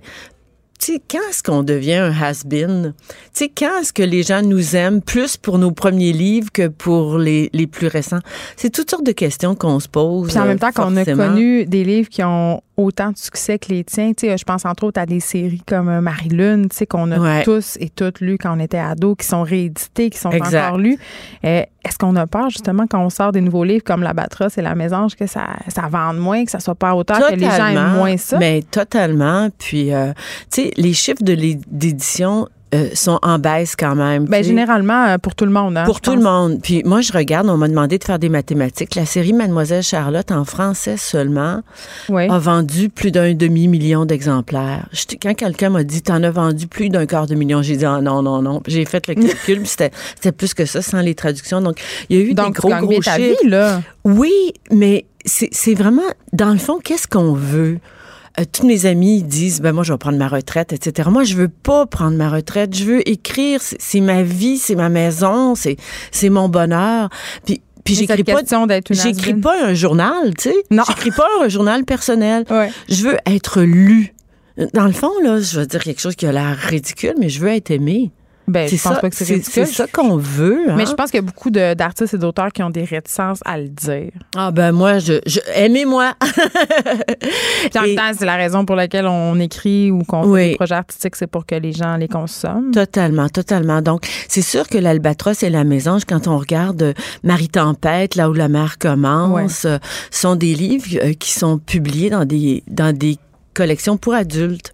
tu 0.80 0.94
sais, 0.94 1.02
quand 1.10 1.20
est-ce 1.30 1.42
qu'on 1.42 1.64
devient 1.64 1.96
un 1.96 2.12
has-been? 2.12 2.94
Tu 3.08 3.16
sais, 3.34 3.52
quand 3.56 3.80
est-ce 3.82 3.94
que 3.94 4.04
les 4.04 4.24
gens 4.24 4.42
nous 4.42 4.76
aiment 4.76 5.02
plus 5.02 5.38
pour 5.38 5.58
nos 5.58 5.72
premiers 5.72 6.12
livres 6.12 6.52
que 6.52 6.68
pour 6.68 7.18
les, 7.18 7.50
les 7.54 7.68
plus 7.68 7.88
récents? 7.88 8.20
C'est 8.58 8.70
toutes 8.70 8.90
sortes 8.90 9.06
de 9.06 9.12
questions 9.12 9.56
qu'on 9.56 9.80
se 9.80 9.88
pose. 9.88 10.30
Puis 10.30 10.40
en 10.40 10.46
même 10.46 10.60
temps 10.60 10.72
qu'on 10.72 10.96
a 10.98 11.06
connu 11.06 11.66
des 11.66 11.84
livres 11.84 12.10
qui 12.10 12.24
ont 12.24 12.62
autant 12.78 13.12
de 13.12 13.18
succès 13.18 13.60
que 13.60 13.70
les 13.70 13.84
tiens. 13.84 14.14
Tu 14.14 14.28
sais, 14.28 14.38
je 14.38 14.44
pense 14.44 14.66
entre 14.66 14.86
autres 14.86 15.00
à 15.00 15.06
des 15.06 15.20
séries 15.20 15.62
comme 15.66 15.90
euh, 15.90 16.02
Marie-Lune, 16.02 16.68
tu 16.70 16.78
sais, 16.78 16.86
qu'on 16.86 17.12
a 17.12 17.44
tous 17.44 17.78
et 17.80 17.90
toutes 17.90 18.20
lues 18.20 18.38
quand 18.38 18.56
on 18.56 18.60
était 18.60 18.78
ados, 18.78 19.16
qui 19.18 19.26
sont 19.26 19.44
rééditées, 19.44 20.10
qui 20.10 20.18
sont 20.18 20.30
encore 20.30 20.78
lues. 20.78 20.98
Euh, 21.44 21.64
est-ce 21.86 21.98
qu'on 21.98 22.16
a 22.16 22.26
peur, 22.28 22.50
justement, 22.50 22.88
quand 22.88 23.04
on 23.04 23.10
sort 23.10 23.32
des 23.32 23.42
nouveaux 23.42 23.64
livres 23.64 23.84
comme 23.84 24.02
La 24.02 24.14
Batrosse 24.14 24.58
et 24.58 24.62
La 24.62 24.76
Mésange, 24.76 25.16
que 25.16 25.28
ça, 25.28 25.48
ça 25.68 25.84
vende 25.90 26.18
moins, 26.18 26.44
que 26.44 26.52
ça 26.52 26.60
soit 26.60 26.76
pas 26.76 26.96
autant, 26.96 27.16
que 27.16 27.36
les 27.36 27.46
gens 27.46 27.68
aiment 27.68 27.96
moins 27.96 28.18
ça? 28.18 28.38
Mais 28.38 28.64
totalement. 28.70 29.50
Puis, 29.58 29.94
euh, 29.94 30.12
tu 30.52 30.64
sais, 30.64 30.72
les 30.78 30.94
chiffres 30.94 31.24
de 31.24 31.34
l'édition 31.34 32.48
euh, 32.74 32.90
sont 32.94 33.20
en 33.22 33.38
baisse 33.40 33.76
quand 33.76 33.96
même. 33.96 34.26
Ben, 34.26 34.44
généralement, 34.44 35.06
euh, 35.06 35.18
pour 35.18 35.36
tout 35.36 35.46
le 35.46 35.52
monde. 35.52 35.78
Hein, 35.78 35.86
pour 35.86 36.02
tout 36.02 36.16
le 36.16 36.22
monde. 36.22 36.60
Puis 36.62 36.82
moi, 36.84 37.02
je 37.02 37.14
regarde, 37.14 37.48
on 37.48 37.58
m'a 37.58 37.68
demandé 37.68 37.98
de 37.98 38.04
faire 38.04 38.20
des 38.20 38.28
mathématiques. 38.28 38.96
La 38.96 39.06
série 39.06 39.34
Mademoiselle 39.34 39.84
Charlotte, 39.84 40.32
en 40.32 40.46
français 40.46 40.98
seulement, 40.98 41.62
a 42.10 42.40
vendu 42.40 42.90
plus 42.90 43.12
d'un 43.12 43.34
demi-million 43.34 44.06
d'exemplaires. 44.06 44.90
Quand 45.22 45.36
quelqu'un 45.36 45.70
m'a 45.70 45.84
dit, 45.84 46.02
t'en 46.02 46.24
as 46.24 46.32
vendu 46.32 46.68
plus 46.68 46.90
d'un 46.90 47.06
quart 47.06 47.28
de 47.28 47.36
million, 47.36 47.62
j'ai 47.62 47.78
dit, 47.78 47.86
ah, 47.86 48.02
non, 48.02 48.22
non, 48.22 48.42
non. 48.42 48.62
J'ai 48.68 48.86
fait 48.86 49.08
le 49.08 49.14
calcul, 49.28 49.66
c'était 49.66 49.92
plus 50.36 50.54
que 50.54 50.66
ça, 50.66 50.82
sans 50.82 51.02
les 51.02 51.16
traductions. 51.16 51.62
Donc, 51.62 51.80
il 52.10 52.18
y 52.18 52.20
a 52.20 52.24
eu 52.24 52.34
des 52.34 52.52
gros, 52.52 52.70
gros 52.70 53.02
chiffres. 53.02 53.44
Vie, 53.44 53.50
là. 53.50 53.82
Oui, 54.04 54.54
mais 54.72 55.06
c'est 55.26 55.74
vraiment, 55.74 56.02
dans 56.34 56.52
le 56.52 56.58
fond, 56.58 56.80
qu'est-ce 56.84 57.08
qu'on 57.08 57.34
veut? 57.34 57.80
Euh, 58.40 58.44
tous 58.52 58.66
mes 58.66 58.86
amis 58.86 59.24
disent 59.24 59.62
ben 59.62 59.72
moi 59.72 59.84
je 59.84 59.94
vais 59.94 59.98
prendre 59.98 60.18
ma 60.18 60.28
retraite 60.28 60.74
etc. 60.74 61.10
Moi 61.12 61.24
je 61.24 61.36
veux 61.36 61.48
pas 61.48 61.86
prendre 61.86 62.18
ma 62.18 62.30
retraite, 62.30 62.76
je 62.76 62.84
veux 62.84 63.10
écrire, 63.10 63.60
c'est 63.62 64.02
ma 64.02 64.24
vie, 64.24 64.58
c'est 64.58 64.76
ma 64.76 64.90
maison, 64.90 65.56
c'est 65.56 65.78
c'est 66.12 66.30
mon 66.30 66.50
bonheur. 66.50 67.10
Puis 67.46 67.62
puis 67.84 67.96
j'écris 67.96 68.24
pas 68.24 68.42
j'écris 68.90 69.36
pas 69.36 69.64
un 69.64 69.74
journal, 69.74 70.34
tu 70.36 70.50
sais. 70.50 70.56
Non. 70.72 70.84
J'écris 70.88 71.12
pas 71.12 71.28
un 71.44 71.50
journal 71.50 71.86
personnel. 71.86 72.46
Je 72.90 73.04
veux 73.04 73.18
être 73.26 73.62
lu. 73.62 74.14
Dans 74.74 74.86
le 74.86 74.94
fond 74.94 75.12
là, 75.24 75.40
je 75.40 75.60
veux 75.60 75.66
dire 75.66 75.84
quelque 75.84 76.02
chose 76.02 76.16
qui 76.16 76.26
a 76.26 76.32
l'air 76.32 76.58
ridicule 76.58 77.14
mais 77.20 77.30
je 77.30 77.40
veux 77.40 77.50
être 77.50 77.72
aimé. 77.72 78.12
Ben, 78.48 78.68
je 78.68 78.76
pense 78.76 78.94
ça, 78.94 79.10
c'est. 79.12 79.44
C'est 79.44 79.66
ça 79.66 79.88
qu'on 79.88 80.18
veut. 80.18 80.70
Hein? 80.70 80.76
Mais 80.78 80.86
je 80.86 80.94
pense 80.94 81.12
qu'il 81.12 81.20
y 81.20 81.24
a 81.24 81.26
beaucoup 81.26 81.50
d'artistes 81.50 82.14
et 82.14 82.18
d'auteurs 82.18 82.52
qui 82.52 82.62
ont 82.64 82.70
des 82.70 82.84
réticences 82.84 83.40
à 83.46 83.58
le 83.58 83.70
dire. 83.70 84.12
Ah 84.36 84.52
ben 84.52 84.72
moi, 84.72 85.00
je, 85.00 85.14
aimez-moi. 85.54 86.14
en 87.76 87.82
même 87.82 87.96
temps, 87.96 88.12
c'est 88.18 88.26
la 88.26 88.36
raison 88.36 88.66
pour 88.66 88.76
laquelle 88.76 89.08
on 89.08 89.40
écrit 89.40 89.92
ou 89.92 90.04
qu'on 90.04 90.34
fait 90.36 90.50
des 90.50 90.56
projets 90.56 90.76
artistiques, 90.76 91.16
c'est 91.16 91.28
pour 91.28 91.46
que 91.46 91.56
les 91.56 91.72
gens 91.72 91.98
les 91.98 92.08
consomment. 92.08 92.72
Totalement, 92.72 93.30
totalement. 93.30 93.82
Donc, 93.82 94.06
c'est 94.28 94.42
sûr 94.42 94.68
que 94.68 94.78
l'Albatros 94.78 95.44
et 95.44 95.50
la 95.50 95.64
Mésange, 95.64 96.04
quand 96.06 96.28
on 96.28 96.38
regarde 96.38 96.94
Marie 97.24 97.50
Tempête, 97.50 98.16
là 98.16 98.30
où 98.30 98.34
la 98.34 98.48
mer 98.48 98.78
commence, 98.78 99.66
euh, 99.66 99.78
sont 100.12 100.36
des 100.36 100.54
livres 100.54 100.86
euh, 101.02 101.14
qui 101.14 101.32
sont 101.32 101.58
publiés 101.58 102.10
dans 102.10 102.26
des 102.26 102.64
dans 102.68 102.96
des 102.96 103.18
collection 103.56 103.98
pour 103.98 104.14
adultes. 104.14 104.72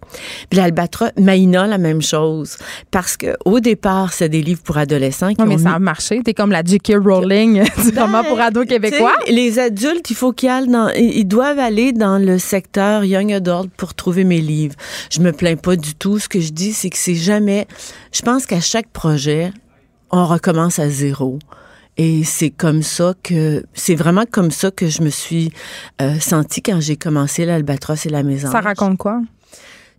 Puis 0.50 0.58
l'Albatros, 0.58 1.10
Maïna, 1.18 1.66
la 1.66 1.78
même 1.78 2.02
chose. 2.02 2.58
Parce 2.90 3.16
que 3.16 3.34
au 3.46 3.60
départ, 3.60 4.12
c'est 4.12 4.28
des 4.28 4.42
livres 4.42 4.62
pour 4.62 4.76
adolescents. 4.76 5.34
Qui 5.34 5.42
mais 5.44 5.58
ça 5.58 5.72
a 5.72 5.78
marché. 5.78 6.20
T'es 6.22 6.34
comme 6.34 6.50
la 6.50 6.62
J.K. 6.62 6.96
Rowling 7.02 7.62
du 7.84 7.92
ben, 7.92 8.22
pour 8.28 8.40
ados 8.40 8.66
québécois. 8.66 9.14
Les 9.28 9.58
adultes, 9.58 10.10
il 10.10 10.16
faut 10.16 10.32
qu'ils 10.32 10.50
aillent 10.50 10.68
dans, 10.68 10.90
ils 10.90 11.24
doivent 11.24 11.58
aller 11.58 11.92
dans 11.92 12.18
le 12.18 12.38
secteur 12.38 13.04
Young 13.04 13.32
Adult 13.32 13.70
pour 13.76 13.94
trouver 13.94 14.24
mes 14.24 14.40
livres. 14.40 14.74
Je 15.10 15.20
me 15.20 15.32
plains 15.32 15.56
pas 15.56 15.76
du 15.76 15.94
tout. 15.94 16.18
Ce 16.18 16.28
que 16.28 16.40
je 16.40 16.50
dis, 16.52 16.72
c'est 16.72 16.90
que 16.90 16.98
c'est 16.98 17.14
jamais, 17.14 17.66
je 18.12 18.22
pense 18.22 18.46
qu'à 18.46 18.60
chaque 18.60 18.88
projet, 18.88 19.52
on 20.10 20.26
recommence 20.26 20.78
à 20.78 20.90
zéro. 20.90 21.38
Et 21.98 22.24
c'est 22.24 22.50
comme 22.50 22.82
ça 22.82 23.14
que 23.22 23.64
c'est 23.74 23.94
vraiment 23.94 24.24
comme 24.30 24.50
ça 24.50 24.70
que 24.70 24.88
je 24.88 25.02
me 25.02 25.10
suis 25.10 25.52
euh, 26.00 26.18
sentie 26.20 26.62
quand 26.62 26.80
j'ai 26.80 26.96
commencé 26.96 27.44
l'Albatros 27.44 28.06
et 28.06 28.08
la 28.08 28.22
maison. 28.22 28.50
Ça 28.50 28.60
raconte 28.60 28.96
quoi? 28.96 29.20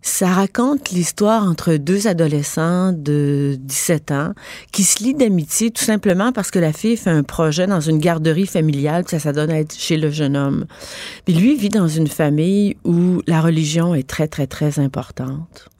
Ça 0.06 0.28
raconte 0.28 0.90
l'histoire 0.90 1.44
entre 1.44 1.76
deux 1.76 2.08
adolescents 2.08 2.92
de 2.92 3.56
17 3.58 4.10
ans 4.10 4.34
qui 4.70 4.84
se 4.84 5.02
lient 5.02 5.14
d'amitié 5.14 5.70
tout 5.70 5.82
simplement 5.82 6.30
parce 6.30 6.50
que 6.50 6.58
la 6.58 6.74
fille 6.74 6.98
fait 6.98 7.08
un 7.08 7.22
projet 7.22 7.66
dans 7.66 7.80
une 7.80 7.98
garderie 7.98 8.46
familiale, 8.46 9.04
puis 9.04 9.12
ça, 9.12 9.18
ça 9.18 9.32
donne 9.32 9.50
à 9.50 9.58
être 9.58 9.74
chez 9.74 9.96
le 9.96 10.10
jeune 10.10 10.36
homme. 10.36 10.66
Puis 11.24 11.34
lui 11.34 11.56
vit 11.56 11.70
dans 11.70 11.88
une 11.88 12.08
famille 12.08 12.76
où 12.84 13.22
la 13.26 13.40
religion 13.40 13.94
est 13.94 14.06
très, 14.06 14.28
très, 14.28 14.46
très 14.46 14.78
importante. 14.78 15.70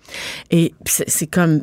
Et 0.51 0.73
c'est 0.87 1.27
comme 1.27 1.63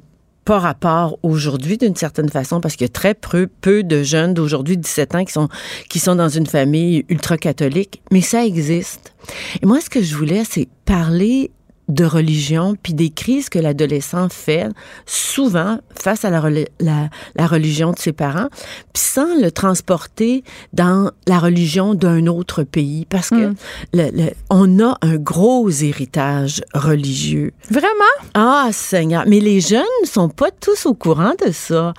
pas 0.52 0.60
rapport 0.60 1.18
aujourd'hui 1.24 1.78
d'une 1.78 1.96
certaine 1.96 2.28
façon 2.28 2.60
parce 2.60 2.76
qu'il 2.76 2.84
y 2.84 2.90
a 2.90 2.92
très 2.92 3.14
peu, 3.14 3.48
peu 3.62 3.84
de 3.84 4.04
jeunes 4.04 4.34
d'aujourd'hui 4.34 4.76
17 4.76 5.16
ans 5.16 5.24
qui 5.24 5.32
sont 5.32 5.48
qui 5.90 6.00
sont 6.00 6.16
dans 6.16 6.28
une 6.28 6.46
famille 6.46 7.06
ultra 7.08 7.38
catholique, 7.38 8.02
mais 8.12 8.20
ça 8.20 8.46
existe. 8.46 9.14
Et 9.62 9.66
moi 9.66 9.80
ce 9.80 9.90
que 9.90 10.02
je 10.02 10.14
voulais 10.14 10.44
c'est 10.44 10.68
parler 10.84 11.52
de 11.88 12.06
religion, 12.06 12.76
puis 12.82 12.94
des 12.94 13.10
crises 13.10 13.50
que 13.50 13.60
l'adolescent 13.60 14.30
fait 14.30 14.68
souvent 15.06 15.80
face 16.00 16.24
à 16.24 16.30
la, 16.30 16.42
la, 16.80 17.48
religion 17.48 17.92
de 17.92 18.00
ses 18.00 18.14
parents, 18.14 18.48
puis 18.94 19.04
sans 19.04 19.36
le 19.40 19.52
transporter 19.52 20.44
dans 20.74 21.12
la 21.28 21.40
religion 21.40 21.94
d'un 21.94 22.28
autre 22.28 22.64
pays, 22.64 23.06
parce 23.10 23.30
que 23.30 23.48
hmm. 23.48 23.56
le, 23.94 24.30
on 24.50 24.80
a 24.80 24.98
un 25.02 25.18
gros 25.18 25.70
héritage 25.70 26.62
religieux. 26.74 27.52
Vraiment? 27.70 27.92
Ah, 28.34 28.70
Seigneur. 28.72 29.24
Mais 29.28 29.40
les 29.40 29.60
jeunes 29.60 29.84
ne 30.02 30.08
sont 30.08 30.30
pas 30.30 30.52
tous 30.52 30.86
au 30.86 30.94
courant 30.94 31.34
de 31.46 31.52
ça. 31.52 31.94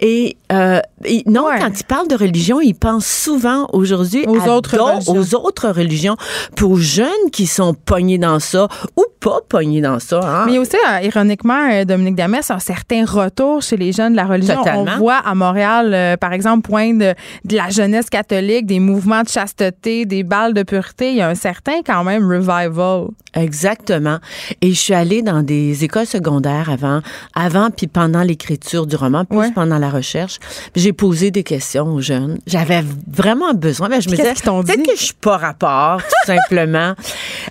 Et, 0.00 0.36
euh, 0.52 0.80
non, 1.26 1.46
quand 1.58 1.80
ils 1.80 1.84
parlent 1.84 2.08
de 2.08 2.16
religion, 2.16 2.60
ils 2.60 2.74
pensent 2.74 3.06
souvent 3.06 3.68
aujourd'hui 3.72 4.24
aux, 4.26 4.48
autres 4.48 4.78
religions. 4.78 5.12
aux 5.12 5.34
autres 5.34 5.68
religions. 5.68 6.16
Pour 6.54 6.78
jeunes 6.78 7.30
qui 7.32 7.46
sont 7.46 7.74
pognés 7.74 8.18
dans 8.18 8.40
ça, 8.40 8.68
ou 8.96 9.04
pas 9.26 9.40
pogné 9.48 9.80
dans 9.80 9.98
ça. 9.98 10.20
Hein? 10.22 10.44
Mais 10.46 10.56
aussi, 10.56 10.76
euh, 10.88 11.00
ironiquement, 11.02 11.68
euh, 11.68 11.84
Dominique 11.84 12.14
Damès, 12.14 12.48
un 12.48 12.60
certain 12.60 13.04
retour 13.04 13.60
chez 13.60 13.76
les 13.76 13.90
jeunes 13.90 14.12
de 14.12 14.16
la 14.16 14.24
religion. 14.24 14.62
On 14.64 14.84
voit 14.98 15.16
à 15.16 15.34
Montréal, 15.34 15.92
euh, 15.92 16.16
par 16.16 16.32
exemple, 16.32 16.68
point 16.68 16.94
de, 16.94 17.12
la 17.50 17.68
jeunesse 17.70 18.08
catholique, 18.08 18.66
des 18.66 18.78
mouvements 18.78 19.22
de 19.22 19.28
chasteté, 19.28 20.04
des 20.04 20.22
balles 20.22 20.54
de 20.54 20.62
pureté. 20.62 21.10
Il 21.10 21.16
y 21.16 21.22
a 21.22 21.28
un 21.28 21.34
certain, 21.34 21.80
quand 21.84 22.04
même, 22.04 22.24
revival. 22.24 23.08
Exactement. 23.34 24.18
Et 24.60 24.72
je 24.72 24.78
suis 24.78 24.94
allée 24.94 25.22
dans 25.22 25.42
des 25.42 25.82
écoles 25.82 26.06
secondaires 26.06 26.70
avant, 26.70 27.00
avant 27.34 27.70
puis 27.70 27.88
pendant 27.88 28.22
l'écriture 28.22 28.86
du 28.86 28.94
roman, 28.94 29.24
plus 29.24 29.52
pendant 29.52 29.78
la 29.78 29.90
recherche. 29.90 30.38
J'ai 30.76 30.92
posé 30.92 31.32
des 31.32 31.42
questions 31.42 31.86
aux 31.86 32.00
jeunes. 32.00 32.38
J'avais 32.46 32.84
vraiment 33.10 33.52
besoin. 33.54 33.88
Mais 33.88 34.00
je 34.00 34.08
me 34.08 34.14
disais, 34.14 34.34
peut-être 34.34 34.82
que 34.82 34.96
je 34.96 35.02
suis 35.02 35.14
pas 35.14 35.36
rapport, 35.36 36.00
tout 36.00 36.26
simplement. 36.26 36.94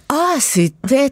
Ah, 0.09 0.35
c'était 0.39 1.11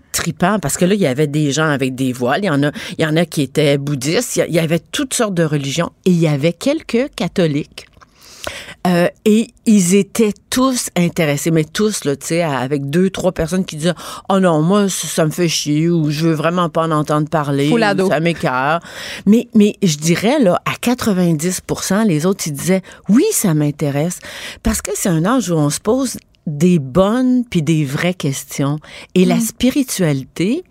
parce 0.60 0.78
que 0.78 0.86
là, 0.86 0.93
il 0.93 1.01
y 1.01 1.08
avait 1.08 1.28
des 1.28 1.51
gens 1.51 1.70
avec 1.70 1.95
des 1.95 2.14
voiles, 2.14 2.41
il 2.43 2.47
y 2.47 2.49
en 2.49 2.64
a, 2.64 2.72
il 2.97 3.04
y 3.04 3.06
en 3.06 3.16
a 3.16 3.26
qui 3.26 3.41
étaient 3.41 3.78
bouddhistes, 3.78 4.36
il 4.47 4.54
y 4.54 4.60
avait 4.60 4.80
toutes 4.80 5.14
sortes 5.14 5.34
de 5.34 5.43
religions 5.43 5.91
et 6.06 6.12
il 6.12 6.20
y 6.20 6.28
avait 6.28 6.54
quelques 6.54 7.10
catholiques. 7.16 7.88
Euh, 8.86 9.08
et 9.24 9.47
ils 9.66 9.95
étaient 9.95 10.34
tous 10.49 10.89
intéressés, 10.97 11.51
mais 11.51 11.64
tous, 11.64 12.04
là, 12.04 12.18
tu 12.18 12.28
sais, 12.28 12.41
avec 12.41 12.89
deux, 12.89 13.10
trois 13.10 13.32
personnes 13.32 13.64
qui 13.64 13.78
disaient 13.78 13.93
Oh 14.28 14.39
non, 14.39 14.62
moi, 14.62 14.89
ça, 14.89 15.26
me 15.26 15.32
fait 15.32 15.47
chier 15.47 15.89
ou 15.89 16.12
je 16.12 16.28
veux 16.28 16.34
vraiment 16.34 16.70
pas 16.70 16.84
en 16.84 16.91
entendre 16.91 17.30
parler. 17.30 17.72
Ou, 17.72 18.10
ça 18.10 18.20
m'écœure. 18.20 18.82
Mais, 19.26 19.47
mais 19.56 19.78
je 19.82 19.95
dirais, 19.95 20.39
là, 20.39 20.62
à 20.66 20.74
90% 20.74 22.06
les 22.06 22.26
autres, 22.26 22.43
ils 22.47 22.54
disaient 22.54 22.82
Oui, 23.08 23.24
ça 23.32 23.54
m'intéresse. 23.54 24.20
Parce 24.64 24.82
que 24.82 24.91
c'est 24.95 25.10
un 25.10 25.24
âge 25.24 25.49
où 25.49 25.56
on 25.56 25.70
se 25.70 25.80
pose 25.80 26.18
des 26.48 26.80
bonnes 26.80 27.46
puis 27.50 27.62
des 27.62 27.86
vraies 27.86 28.14
questions. 28.14 28.80
Et 29.16 29.26
la 29.26 29.38
mm. 29.38 29.41
spiritualité, 29.41 30.64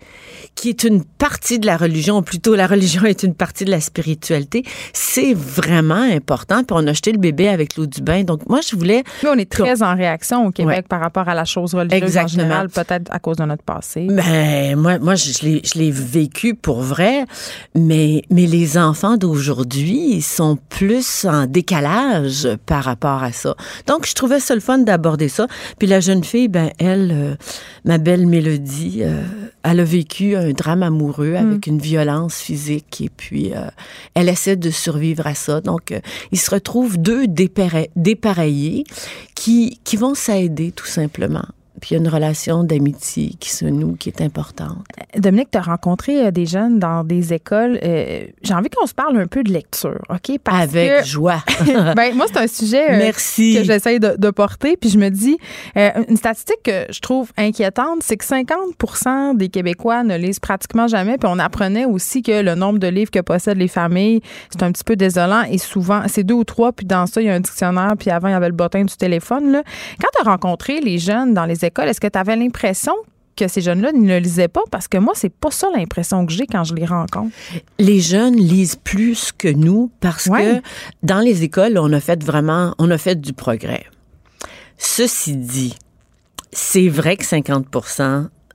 qui 0.55 0.69
est 0.69 0.83
une 0.83 1.03
partie 1.03 1.59
de 1.59 1.65
la 1.65 1.77
religion, 1.77 2.17
ou 2.17 2.21
plutôt 2.21 2.55
la 2.55 2.67
religion 2.67 3.03
est 3.05 3.23
une 3.23 3.33
partie 3.33 3.65
de 3.65 3.71
la 3.71 3.81
spiritualité, 3.81 4.63
c'est 4.93 5.33
vraiment 5.33 5.95
important. 5.95 6.63
Puis 6.63 6.75
on 6.77 6.87
a 6.87 6.93
jeté 6.93 7.11
le 7.11 7.17
bébé 7.17 7.49
avec 7.49 7.75
l'eau 7.75 7.85
du 7.85 8.01
bain. 8.01 8.23
Donc 8.23 8.47
moi, 8.47 8.59
je 8.67 8.75
voulais... 8.75 9.03
Nous, 9.23 9.29
on 9.29 9.37
est 9.37 9.49
très 9.49 9.83
en 9.83 9.95
réaction 9.95 10.45
au 10.45 10.51
Québec 10.51 10.87
par 10.87 10.99
rapport 10.99 11.27
à 11.27 11.33
la 11.33 11.45
chose 11.45 11.73
religieuse 11.73 12.03
Exactement. 12.03 12.43
en 12.43 12.45
général, 12.45 12.69
peut-être 12.69 13.11
à 13.11 13.19
cause 13.19 13.37
de 13.37 13.45
notre 13.45 13.63
passé. 13.63 14.07
Ben, 14.09 14.75
moi, 14.75 14.99
moi 14.99 15.15
je 15.15 15.77
l'ai 15.77 15.91
vécu 15.91 16.55
pour 16.55 16.81
vrai, 16.81 17.25
mais, 17.75 18.23
mais 18.29 18.45
les 18.45 18.77
enfants 18.77 19.17
d'aujourd'hui 19.17 20.21
sont 20.21 20.57
plus 20.69 21.25
en 21.25 21.45
décalage 21.45 22.47
par 22.65 22.83
rapport 22.83 23.23
à 23.23 23.31
ça. 23.31 23.55
Donc, 23.87 24.07
je 24.07 24.13
trouvais 24.13 24.39
ça 24.39 24.55
le 24.55 24.61
fun 24.61 24.79
d'aborder 24.79 25.29
ça. 25.29 25.47
Puis 25.79 25.87
la 25.87 25.99
jeune 25.99 26.23
fille, 26.23 26.47
ben 26.47 26.71
elle, 26.79 27.11
euh, 27.11 27.35
ma 27.85 27.97
belle 27.97 28.27
Mélodie, 28.27 29.01
euh, 29.01 29.21
elle 29.63 29.79
a 29.79 29.83
vécu 29.83 30.35
un 30.43 30.51
drame 30.51 30.83
amoureux 30.83 31.35
avec 31.35 31.67
mm. 31.67 31.69
une 31.71 31.79
violence 31.79 32.35
physique 32.35 33.01
et 33.01 33.09
puis 33.09 33.53
euh, 33.53 33.67
elle 34.13 34.29
essaie 34.29 34.55
de 34.55 34.69
survivre 34.69 35.25
à 35.27 35.35
ça. 35.35 35.61
Donc, 35.61 35.93
ils 36.31 36.39
se 36.39 36.51
retrouvent 36.51 36.97
deux 36.97 37.25
dépareillés 37.27 38.83
qui, 39.35 39.79
qui 39.83 39.97
vont 39.97 40.15
s'aider 40.15 40.71
tout 40.71 40.85
simplement. 40.85 41.45
Puis 41.81 41.91
il 41.91 41.93
y 41.93 41.97
a 41.97 41.99
une 41.99 42.07
relation 42.07 42.63
d'amitié 42.63 43.35
qui 43.39 43.49
se 43.49 43.65
noue, 43.65 43.95
qui 43.95 44.09
est 44.09 44.21
importante. 44.21 44.77
Dominique, 45.17 45.49
tu 45.51 45.57
as 45.57 45.61
rencontré 45.61 46.27
euh, 46.27 46.31
des 46.31 46.45
jeunes 46.45 46.79
dans 46.79 47.03
des 47.03 47.33
écoles. 47.33 47.79
Euh, 47.83 48.25
j'ai 48.43 48.53
envie 48.53 48.69
qu'on 48.69 48.85
se 48.85 48.93
parle 48.93 49.17
un 49.17 49.27
peu 49.27 49.43
de 49.43 49.51
lecture, 49.51 49.99
OK? 50.09 50.37
Avec 50.45 51.05
joie. 51.05 51.43
ben, 51.95 52.15
moi, 52.15 52.27
c'est 52.31 52.37
un 52.37 52.47
sujet 52.47 52.91
euh, 52.91 52.97
Merci. 52.97 53.55
que 53.55 53.63
j'essaie 53.63 53.99
de, 53.99 54.15
de, 54.17 54.29
porter. 54.29 54.77
Puis 54.77 54.91
je 54.91 54.99
me 54.99 55.09
dis, 55.09 55.37
une 55.75 56.17
statistique 56.17 56.63
que 56.63 56.85
je 56.91 56.99
trouve 56.99 57.31
inquiétante, 57.37 58.01
c'est 58.01 58.17
que 58.17 58.25
50 58.25 59.37
des 59.37 59.49
Québécois 59.49 60.03
ne 60.03 60.17
lisent 60.17 60.39
pratiquement 60.39 60.87
jamais. 60.87 61.17
Puis 61.17 61.29
on 61.31 61.39
apprenait 61.39 61.85
aussi 61.85 62.21
que 62.21 62.41
le 62.41 62.55
nombre 62.55 62.79
de 62.79 62.87
livres 62.87 63.11
que 63.11 63.19
possèdent 63.19 63.57
les 63.57 63.67
familles, 63.67 64.21
c'est 64.51 64.63
un 64.63 64.71
petit 64.71 64.83
peu 64.83 64.95
désolant. 64.95 65.43
Et 65.49 65.57
souvent, 65.57 66.03
c'est 66.07 66.23
deux 66.23 66.35
ou 66.35 66.43
trois. 66.43 66.71
Puis 66.71 66.85
dans 66.85 67.07
ça, 67.07 67.21
il 67.21 67.27
y 67.27 67.29
a 67.29 67.33
un 67.33 67.39
dictionnaire. 67.39 67.93
Puis 67.97 68.11
avant, 68.11 68.27
il 68.27 68.31
y 68.31 68.35
avait 68.35 68.49
le 68.49 68.55
bottin 68.55 68.83
du 68.83 68.95
téléphone. 68.95 69.51
Là. 69.51 69.63
Quand 69.99 70.09
tu 70.15 70.21
as 70.21 70.29
rencontré 70.29 70.81
les 70.81 70.99
jeunes 70.99 71.33
dans 71.33 71.45
les 71.45 71.62
écoles, 71.63 71.87
est-ce 71.87 72.01
que 72.01 72.07
tu 72.07 72.19
avais 72.19 72.35
l'impression 72.35 72.93
que 73.35 73.47
ces 73.47 73.61
jeunes-là 73.61 73.91
ne 73.93 74.17
lisaient 74.19 74.47
pas? 74.47 74.63
Parce 74.71 74.87
que 74.87 74.97
moi, 74.97 75.13
c'est 75.15 75.33
pas 75.33 75.51
ça 75.51 75.67
l'impression 75.75 76.25
que 76.25 76.31
j'ai 76.31 76.47
quand 76.47 76.63
je 76.63 76.75
les 76.75 76.85
rencontre. 76.85 77.35
Les 77.79 77.99
jeunes 77.99 78.35
lisent 78.35 78.75
plus 78.75 79.31
que 79.31 79.47
nous 79.47 79.91
parce 79.99 80.29
que 80.29 80.61
dans 81.01 81.19
les 81.19 81.43
écoles, 81.43 81.77
on 81.77 81.91
a 81.93 81.99
fait 81.99 82.23
vraiment, 82.23 82.75
on 82.77 82.89
a 82.91 82.97
fait 82.97 83.19
du 83.19 83.33
progrès. 83.33 83.85
Ceci 84.77 85.35
dit, 85.35 85.75
c'est 86.51 86.89
vrai 86.89 87.17
que 87.17 87.25
50 87.25 87.67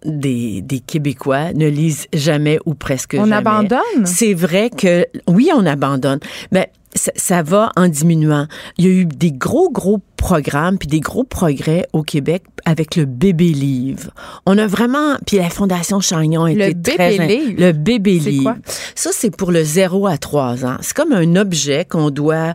des, 0.04 0.62
des, 0.62 0.80
Québécois 0.80 1.52
ne 1.54 1.66
lisent 1.66 2.06
jamais 2.12 2.59
ou 2.66 2.74
presque 2.74 3.16
on 3.18 3.24
jamais. 3.24 3.34
On 3.34 3.38
abandonne? 3.38 4.06
C'est 4.06 4.34
vrai 4.34 4.70
que, 4.70 5.06
oui, 5.26 5.50
on 5.54 5.66
abandonne. 5.66 6.20
Mais 6.52 6.70
ça, 6.94 7.12
ça, 7.16 7.42
va 7.42 7.72
en 7.76 7.88
diminuant. 7.88 8.46
Il 8.76 8.84
y 8.84 8.88
a 8.88 8.92
eu 8.92 9.06
des 9.06 9.32
gros, 9.32 9.70
gros 9.70 10.00
programmes 10.19 10.77
puis 10.77 10.89
des 10.89 11.01
gros 11.01 11.25
progrès 11.25 11.87
au 11.95 12.03
Québec 12.03 12.43
avec 12.64 12.97
le 12.97 13.07
bébé 13.07 13.51
livre. 13.51 14.11
On 14.45 14.59
a 14.59 14.66
vraiment 14.66 15.16
puis 15.27 15.39
la 15.39 15.49
fondation 15.49 16.01
Chagnon 16.01 16.47
été 16.47 16.75
le 16.75 16.83
très 16.83 17.16
bébé 17.16 17.27
livre? 17.27 17.55
le 17.59 17.73
bébé 17.73 18.19
livre. 18.19 18.43
Quoi? 18.43 18.57
Ça 18.95 19.11
c'est 19.12 19.31
pour 19.31 19.53
le 19.53 19.62
0 19.64 20.07
à 20.07 20.19
3 20.19 20.66
ans. 20.66 20.77
C'est 20.81 20.95
comme 20.95 21.12
un 21.12 21.37
objet 21.37 21.87
qu'on 21.89 22.11
doit 22.11 22.53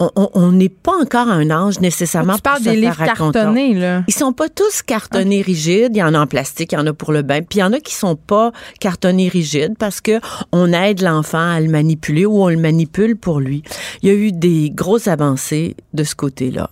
on 0.00 0.52
n'est 0.52 0.68
pas 0.68 0.92
encore 1.00 1.28
à 1.28 1.34
un 1.34 1.50
âge 1.50 1.80
nécessairement 1.80 2.34
tu 2.34 2.42
parles 2.42 2.62
pour 2.62 2.72
des 2.72 2.78
se 2.78 2.80
livres 2.82 3.04
cartonnés 3.04 3.74
là. 3.74 4.02
Ils 4.06 4.14
sont 4.14 4.32
pas 4.32 4.48
tous 4.48 4.82
cartonnés 4.82 5.40
okay. 5.40 5.52
rigides, 5.52 5.92
il 5.94 6.00
y 6.00 6.02
en 6.02 6.14
a 6.14 6.18
en 6.18 6.26
plastique, 6.26 6.72
il 6.72 6.74
y 6.74 6.78
en 6.78 6.86
a 6.86 6.92
pour 6.92 7.12
le 7.12 7.22
bain, 7.22 7.40
puis 7.40 7.58
il 7.58 7.60
y 7.60 7.64
en 7.64 7.72
a 7.72 7.78
qui 7.78 7.94
sont 7.94 8.16
pas 8.16 8.52
cartonnés 8.80 9.28
rigides 9.28 9.76
parce 9.78 10.00
que 10.00 10.20
on 10.52 10.72
aide 10.72 11.00
l'enfant 11.00 11.52
à 11.52 11.60
le 11.60 11.68
manipuler 11.68 12.26
ou 12.26 12.42
on 12.42 12.48
le 12.48 12.56
manipule 12.56 13.16
pour 13.16 13.40
lui. 13.40 13.62
Il 14.02 14.08
y 14.08 14.12
a 14.12 14.14
eu 14.14 14.32
des 14.32 14.70
grosses 14.70 15.06
avancées 15.06 15.76
de 15.92 16.04
ce 16.04 16.14
côté-là. 16.14 16.68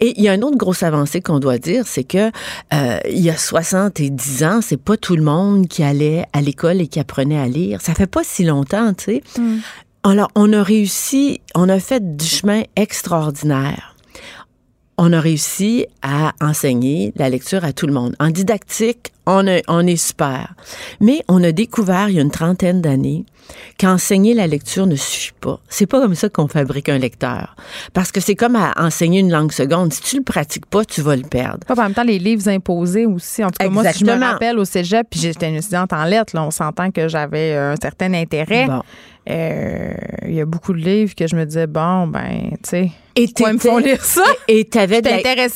Et 0.00 0.14
il 0.16 0.22
y 0.22 0.28
a 0.28 0.34
une 0.34 0.44
autre 0.44 0.56
grosse 0.56 0.82
avancée 0.82 1.20
qu'on 1.20 1.38
doit 1.38 1.58
dire, 1.58 1.86
c'est 1.86 2.04
que 2.04 2.30
euh, 2.72 2.98
il 3.08 3.20
y 3.20 3.30
a 3.30 3.36
70 3.36 4.44
ans, 4.44 4.60
c'est 4.62 4.76
pas 4.76 4.96
tout 4.96 5.16
le 5.16 5.22
monde 5.22 5.68
qui 5.68 5.82
allait 5.82 6.24
à 6.32 6.40
l'école 6.40 6.80
et 6.80 6.88
qui 6.88 7.00
apprenait 7.00 7.38
à 7.38 7.46
lire. 7.46 7.80
Ça 7.80 7.94
fait 7.94 8.06
pas 8.06 8.24
si 8.24 8.44
longtemps, 8.44 8.92
tu 8.94 9.04
sais. 9.04 9.22
Mm. 9.38 9.58
Alors, 10.04 10.28
on 10.34 10.52
a 10.52 10.62
réussi, 10.62 11.40
on 11.54 11.68
a 11.68 11.80
fait 11.80 12.16
du 12.16 12.24
chemin 12.24 12.62
extraordinaire. 12.76 13.96
On 14.96 15.12
a 15.12 15.20
réussi 15.20 15.86
à 16.02 16.32
enseigner 16.40 17.12
la 17.16 17.28
lecture 17.28 17.64
à 17.64 17.72
tout 17.72 17.86
le 17.86 17.92
monde. 17.92 18.16
En 18.18 18.30
didactique, 18.30 19.12
on, 19.26 19.46
a, 19.46 19.60
on 19.68 19.86
est 19.86 19.96
super. 19.96 20.54
Mais 21.00 21.22
on 21.28 21.42
a 21.44 21.52
découvert 21.52 22.08
il 22.08 22.16
y 22.16 22.18
a 22.18 22.22
une 22.22 22.30
trentaine 22.30 22.80
d'années 22.80 23.24
qu'enseigner 23.78 24.34
la 24.34 24.46
lecture 24.46 24.86
ne 24.86 24.96
suffit 24.96 25.32
pas. 25.40 25.60
C'est 25.68 25.86
pas 25.86 26.00
comme 26.00 26.14
ça 26.14 26.28
qu'on 26.28 26.48
fabrique 26.48 26.88
un 26.88 26.98
lecteur. 26.98 27.56
Parce 27.92 28.12
que 28.12 28.20
c'est 28.20 28.34
comme 28.34 28.56
à 28.56 28.72
enseigner 28.76 29.20
une 29.20 29.30
langue 29.30 29.52
seconde. 29.52 29.92
Si 29.92 30.02
tu 30.02 30.16
le 30.16 30.22
pratiques 30.22 30.66
pas, 30.66 30.84
tu 30.84 31.02
vas 31.02 31.16
le 31.16 31.22
perdre. 31.22 31.64
Pas 31.66 31.74
en 31.74 31.84
même 31.84 31.94
temps, 31.94 32.02
les 32.02 32.18
livres 32.18 32.48
imposés 32.48 33.06
aussi. 33.06 33.44
En 33.44 33.48
tout 33.48 33.58
cas, 33.58 33.66
Exactement. 33.66 33.82
moi, 33.82 33.92
si 33.92 34.04
je 34.04 34.10
me 34.10 34.32
rappelle 34.32 34.58
au 34.58 34.64
cégep, 34.64 35.06
puis 35.10 35.20
j'étais 35.20 35.48
une 35.48 35.56
étudiante 35.56 35.92
en 35.92 36.04
lettres, 36.04 36.34
là, 36.34 36.44
on 36.44 36.50
s'entend 36.50 36.90
que 36.90 37.08
j'avais 37.08 37.56
un 37.56 37.74
certain 37.80 38.12
intérêt. 38.14 38.66
Bon. 38.66 38.82
Euh, 39.28 39.92
il 40.26 40.34
y 40.34 40.40
a 40.40 40.46
beaucoup 40.46 40.72
de 40.72 40.78
livres 40.78 41.14
que 41.14 41.26
je 41.26 41.36
me 41.36 41.44
disais, 41.44 41.66
bon, 41.66 42.06
ben, 42.06 42.50
tu 42.62 42.70
sais. 42.70 42.90
Et 43.14 43.28
ils 43.36 43.52
me 43.52 43.58
font 43.58 43.78
lire 43.78 44.02
ça? 44.04 44.22
Et 44.46 44.64
t'avais 44.64 45.02
de. 45.02 45.08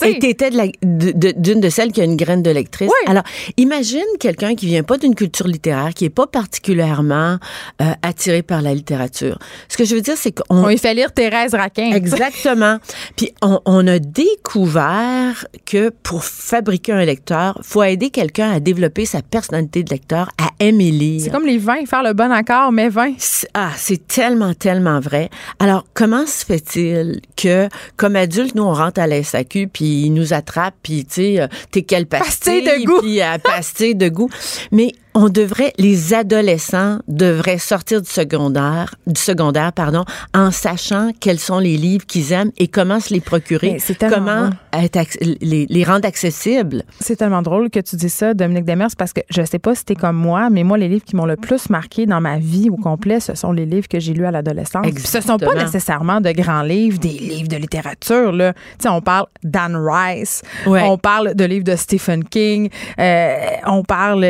Et 0.06 0.18
t'étais 0.18 0.50
d'une 0.50 1.60
de, 1.60 1.68
celles 1.70 1.92
qui 1.92 2.00
a 2.00 2.04
une 2.04 2.16
graine 2.16 2.42
de 2.42 2.50
lectrice. 2.50 2.90
Oui. 2.90 3.10
Alors, 3.10 3.22
imagine 3.56 4.04
quelqu'un 4.18 4.56
qui 4.56 4.66
vient 4.66 4.82
pas 4.82 4.98
d'une 4.98 5.14
culture 5.14 5.46
littéraire, 5.46 5.94
qui 5.94 6.04
est 6.04 6.10
pas 6.10 6.26
particulièrement 6.26 7.38
euh, 7.82 7.92
attiré 8.02 8.42
par 8.42 8.62
la 8.62 8.74
littérature. 8.74 9.38
Ce 9.68 9.76
que 9.76 9.84
je 9.84 9.96
veux 9.96 10.00
dire, 10.00 10.14
c'est 10.16 10.30
qu'on... 10.30 10.44
On 10.64 10.68
lui 10.68 10.78
fait 10.78 10.94
lire 10.94 11.12
Thérèse 11.12 11.52
Raquin. 11.52 11.90
Exactement. 11.94 12.78
Puis 13.16 13.32
on, 13.42 13.60
on, 13.64 13.84
a 13.88 13.98
découvert 13.98 15.46
que 15.66 15.90
pour 16.02 16.22
fabriquer 16.22 16.92
un 16.92 17.04
lecteur, 17.04 17.58
faut 17.62 17.82
aider 17.82 18.10
quelqu'un 18.10 18.52
à 18.52 18.60
développer 18.60 19.04
sa 19.04 19.20
personnalité 19.20 19.82
de 19.82 19.90
lecteur, 19.90 20.28
à 20.38 20.50
aimer 20.64 20.92
lire. 20.92 21.22
C'est 21.24 21.30
comme 21.30 21.46
les 21.46 21.58
vins, 21.58 21.84
faire 21.84 22.04
le 22.04 22.12
bon 22.12 22.30
accord, 22.30 22.70
mais 22.70 22.88
vin. 22.88 23.14
Ah, 23.54 23.70
c'est 23.76 24.06
tellement, 24.06 24.54
tellement 24.54 25.00
vrai. 25.00 25.28
Alors, 25.58 25.84
comment 25.92 26.24
se 26.24 26.44
fait-il 26.44 27.20
que, 27.36 27.68
comme 27.96 28.14
adulte, 28.14 28.54
nous, 28.54 28.62
on 28.62 28.74
rentre 28.74 29.00
à 29.00 29.08
la 29.08 29.24
SAQ, 29.24 29.66
puis 29.66 30.04
ils 30.04 30.14
nous 30.14 30.32
attrapent, 30.32 30.76
puis, 30.84 31.04
tu 31.04 31.14
sais, 31.14 31.48
t'es 31.72 31.82
quelle 31.82 32.06
pastille? 32.06 32.62
Pastille 32.62 32.84
de 32.84 32.86
goût. 32.86 33.00
Puis, 33.00 33.20
à 33.20 33.40
pastille 33.40 33.94
de 33.96 34.08
goût. 34.08 34.30
Mais 34.70 34.92
on 35.14 35.28
devrait, 35.28 35.72
les 35.78 36.14
adolescents 36.14 36.98
devraient 37.08 37.58
sortir 37.58 38.00
du 38.00 38.10
secondaire, 38.10 38.94
du 39.06 39.20
secondaire, 39.20 39.72
pardon, 39.72 40.04
en 40.34 40.50
sachant 40.50 41.10
quels 41.20 41.38
sont 41.38 41.58
les 41.58 41.76
livres 41.76 42.06
qu'ils 42.06 42.32
aiment 42.32 42.52
et 42.58 42.68
comment 42.68 43.00
se 43.00 43.12
les 43.12 43.20
procurer, 43.20 43.78
comment 44.00 44.50
être, 44.72 45.18
les, 45.20 45.66
les, 45.68 45.84
rendre 45.84 46.06
accessibles. 46.06 46.84
C'est 47.00 47.16
tellement 47.16 47.42
drôle 47.42 47.68
que 47.68 47.80
tu 47.80 47.96
dis 47.96 48.08
ça, 48.08 48.32
Dominique 48.32 48.64
Demers, 48.64 48.88
parce 48.96 49.12
que 49.12 49.20
je 49.28 49.42
sais 49.44 49.58
pas 49.58 49.74
si 49.74 49.84
t'es 49.84 49.94
comme 49.94 50.16
moi, 50.16 50.48
mais 50.50 50.62
moi, 50.62 50.78
les 50.78 50.88
livres 50.88 51.04
qui 51.04 51.16
m'ont 51.16 51.26
le 51.26 51.36
plus 51.36 51.68
marqué 51.68 52.06
dans 52.06 52.20
ma 52.20 52.38
vie 52.38 52.70
au 52.70 52.76
complet, 52.76 53.20
ce 53.20 53.34
sont 53.34 53.52
les 53.52 53.66
livres 53.66 53.88
que 53.88 54.00
j'ai 54.00 54.14
lus 54.14 54.26
à 54.26 54.30
l'adolescence. 54.30 54.86
Ce 55.04 55.20
sont 55.20 55.38
pas 55.38 55.54
nécessairement 55.54 56.20
de 56.20 56.32
grands 56.32 56.62
livres, 56.62 56.98
des 56.98 57.08
livres 57.08 57.48
de 57.48 57.56
littérature, 57.56 58.32
là. 58.32 58.52
Tu 58.52 58.60
sais, 58.84 58.88
on 58.88 59.02
parle 59.02 59.26
d'Anne 59.42 59.76
Rice, 59.76 60.42
ouais. 60.66 60.82
on 60.84 60.96
parle 60.96 61.34
de 61.34 61.44
livres 61.44 61.64
de 61.64 61.76
Stephen 61.76 62.24
King, 62.24 62.70
euh, 62.98 63.36
on 63.66 63.82
parle 63.82 64.24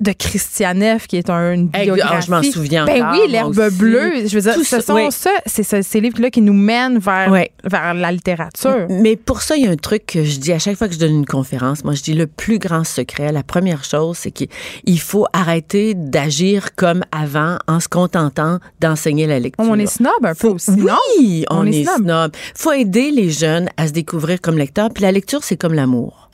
de 0.00 0.12
Christian 0.12 0.74
Neff, 0.74 1.06
qui 1.06 1.16
est 1.16 1.30
un, 1.30 1.52
une 1.52 1.68
biographie. 1.68 2.26
Je 2.26 2.30
m'en 2.30 2.42
souviens 2.42 2.84
Ben 2.86 3.02
encore, 3.02 3.20
oui, 3.24 3.30
l'herbe 3.30 3.70
bleue. 3.72 4.26
Je 4.26 4.34
veux 4.36 4.40
dire, 4.42 4.54
Tout 4.54 4.64
ce 4.64 4.80
sont 4.80 4.94
oui. 4.94 5.06
ça, 5.10 5.30
c'est 5.46 5.62
ce, 5.62 5.82
ces 5.82 6.00
livres-là 6.00 6.30
qui 6.30 6.40
nous 6.42 6.52
mènent 6.52 6.98
vers, 6.98 7.30
Oui. 7.30 7.42
vers 7.64 7.94
la 7.94 8.12
littérature. 8.12 8.86
Mais 8.88 9.16
pour 9.16 9.42
ça, 9.42 9.56
il 9.56 9.64
y 9.64 9.66
a 9.66 9.70
un 9.70 9.76
truc 9.76 10.06
que 10.06 10.24
je 10.24 10.38
dis 10.38 10.52
à 10.52 10.58
chaque 10.58 10.76
fois 10.76 10.88
que 10.88 10.94
je 10.94 10.98
donne 10.98 11.14
une 11.14 11.26
conférence. 11.26 11.84
Moi, 11.84 11.94
je 11.94 12.02
dis 12.02 12.14
le 12.14 12.26
plus 12.26 12.58
grand 12.58 12.84
secret, 12.84 13.32
la 13.32 13.42
première 13.42 13.84
chose, 13.84 14.16
c'est 14.18 14.30
qu'il 14.30 15.00
faut 15.00 15.26
arrêter 15.32 15.94
d'agir 15.94 16.74
comme 16.74 17.02
avant 17.12 17.58
en 17.68 17.80
se 17.80 17.88
contentant 17.88 18.58
d'enseigner 18.80 19.26
la 19.26 19.38
lecture. 19.38 19.64
On 19.68 19.78
est 19.78 19.86
snob 19.86 20.12
un 20.24 20.34
peu 20.34 20.48
aussi? 20.48 20.70
Oui, 20.72 21.44
on, 21.50 21.58
On 21.60 21.64
est 21.66 21.80
est 21.80 21.84
snob. 21.84 22.02
snob. 22.04 22.32
faut 22.54 22.72
aider 22.72 23.10
les 23.10 23.30
jeunes 23.30 23.68
à 23.76 23.86
se 23.88 23.92
découvrir 23.92 24.40
comme 24.40 24.56
lecteurs. 24.58 24.90
Puis 24.92 25.02
la 25.02 25.12
lecture, 25.12 25.42
c'est 25.44 25.56
comme 25.56 25.74
l'amour. 25.74 26.30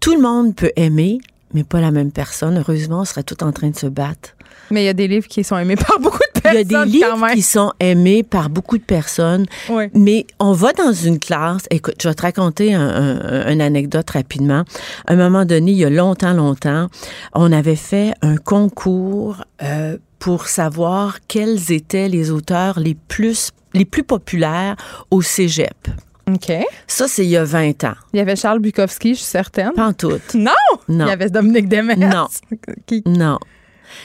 Tout 0.00 0.14
le 0.14 0.20
monde 0.20 0.54
peut 0.54 0.70
aimer, 0.76 1.18
mais 1.54 1.64
pas 1.64 1.80
la 1.80 1.90
même 1.90 2.12
personne. 2.12 2.58
Heureusement, 2.58 3.00
on 3.00 3.04
serait 3.04 3.22
tout 3.22 3.42
en 3.42 3.52
train 3.52 3.70
de 3.70 3.76
se 3.76 3.86
battre. 3.86 4.30
Mais 4.70 4.82
il 4.82 4.86
y 4.86 4.88
a 4.88 4.94
des 4.94 5.08
livres 5.08 5.26
qui 5.28 5.44
sont 5.44 5.56
aimés 5.58 5.76
par 5.76 5.98
beaucoup 6.00 6.18
de 6.18 6.40
Il 6.52 6.60
y 6.60 6.64
personnes. 6.64 6.76
a 6.76 6.84
des 6.86 6.90
livres 6.90 7.26
qui 7.34 7.42
sont 7.42 7.72
aimés 7.80 8.22
par 8.22 8.48
beaucoup 8.50 8.78
de 8.78 8.82
personnes, 8.82 9.46
Oui. 9.70 9.84
mais 9.94 10.26
on 10.40 10.52
va 10.52 10.72
dans 10.72 10.92
une 10.92 11.18
classe. 11.18 11.62
Écoute, 11.70 11.94
je 12.02 12.08
vais 12.08 12.14
te 12.14 12.22
raconter 12.22 12.74
un, 12.74 12.80
un- 12.88 13.50
une 13.52 13.60
anecdote 13.60 14.08
rapidement. 14.10 14.64
À 15.06 15.12
un 15.12 15.16
moment 15.16 15.44
donné, 15.44 15.72
il 15.72 15.78
y 15.78 15.84
a 15.84 15.90
longtemps, 15.90 16.32
longtemps, 16.32 16.88
on 17.34 17.52
avait 17.52 17.76
fait 17.76 18.14
un 18.22 18.36
concours 18.36 19.44
euh, 19.62 19.98
pour 20.18 20.48
savoir 20.48 21.18
quels 21.28 21.70
étaient 21.72 22.08
les 22.08 22.30
auteurs 22.30 22.78
les 22.80 22.94
plus 22.94 23.50
les 23.74 23.84
plus 23.84 24.04
populaires 24.04 24.76
au 25.10 25.20
cégep. 25.20 25.88
OK. 26.32 26.52
Ça, 26.86 27.06
c'est 27.08 27.24
il 27.24 27.30
y 27.30 27.36
a 27.36 27.44
20 27.44 27.84
ans. 27.84 27.94
Il 28.12 28.18
y 28.18 28.20
avait 28.20 28.36
Charles 28.36 28.58
Bukowski, 28.60 29.10
je 29.14 29.18
suis 29.18 29.26
certaine. 29.26 29.72
Pas 29.72 29.86
en 29.88 29.92
tout. 29.92 30.12
Non! 30.34 30.52
Non. 30.88 31.04
Il 31.06 31.08
y 31.08 31.12
avait 31.12 31.28
Dominique 31.30 31.68
Demers. 31.68 31.96
Non. 31.98 32.26
Qui- 32.86 33.02
Non. 33.06 33.38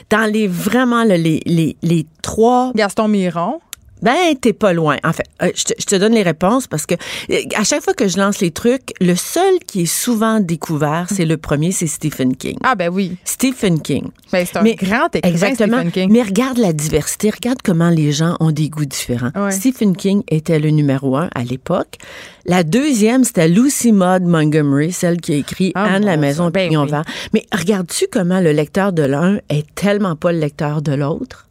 Dans 0.10 0.32
les 0.32 0.48
vraiment 0.48 1.04
les, 1.04 1.42
les, 1.46 1.78
les 1.82 2.06
trois 2.22 2.72
Gaston 2.76 3.08
Miron. 3.08 3.60
Ben, 4.02 4.36
t'es 4.40 4.54
pas 4.54 4.74
loin. 4.74 4.98
En 5.04 5.14
fait, 5.14 5.26
euh, 5.42 5.52
je 5.56 5.64
te, 5.66 5.74
je 5.80 5.86
te 5.86 5.96
donne 5.96 6.14
les 6.14 6.24
réponses 6.24 6.68
parce 6.68 6.86
que 6.86 6.96
euh, 6.96 7.36
à 7.56 7.64
chaque 7.64 7.82
fois 7.84 7.94
que 7.94 8.08
je 8.08 8.18
lance 8.18 8.40
les 8.40 8.52
trucs, 8.52 8.94
le 9.02 9.16
seul 9.16 9.60
qui 9.68 9.82
est 9.82 9.86
souvent 9.86 10.40
découvert, 10.40 11.08
c'est 11.14 11.26
le 11.26 11.38
premier, 11.38 11.72
c'est 11.72 11.88
Stephen 11.88 12.36
King. 12.36 12.58
Ah, 12.64 12.76
ben 12.76 12.90
oui. 12.90 13.18
Stephen 13.26 13.82
King. 13.82 14.10
Ben, 14.32 14.46
c'est 14.46 14.58
un 14.58 14.62
Mais- 14.62 14.76
grand 14.76 15.14
écrivain, 15.14 15.30
Exactement. 15.30 15.78
Stephen 15.78 15.92
King. 15.92 16.10
Mais 16.12 16.24
regarde 16.24 16.58
la 16.58 16.74
diversité, 16.74 17.30
regarde 17.30 17.60
comment 17.64 17.90
les 17.90 18.12
gens 18.12 18.36
ont 18.40 18.52
des 18.52 18.70
goûts 18.70 18.86
différents. 18.86 19.32
Ouais. 19.36 19.52
Stephen 19.52 19.96
King 19.96 20.24
était 20.30 20.60
le 20.60 20.70
numéro 20.70 21.18
un 21.18 21.30
à 21.36 21.44
l'époque. 21.44 21.98
La 22.46 22.64
deuxième, 22.64 23.24
c'était 23.24 23.48
Lucy 23.48 23.92
Maud 23.92 24.24
Montgomery, 24.24 24.92
celle 24.92 25.20
qui 25.22 25.34
a 25.34 25.36
écrit 25.36 25.72
Ah, 25.76 25.96
Anne 25.96 26.06
la 26.06 26.18
maison. 26.18 26.50
Ben 26.50 26.68
pignon 26.70 26.84
oui. 26.84 26.92
Mais 27.34 27.46
regardes-tu 27.52 28.06
comment 28.12 28.40
le 28.40 28.52
lecteur 28.52 28.94
de 28.94 29.04
l'un 29.04 29.38
est 29.50 29.66
tellement 29.76 30.16
pas 30.16 30.32
le 30.32 30.40
lecteur 30.40 30.82
de 30.82 30.94
l'autre? 30.94 31.46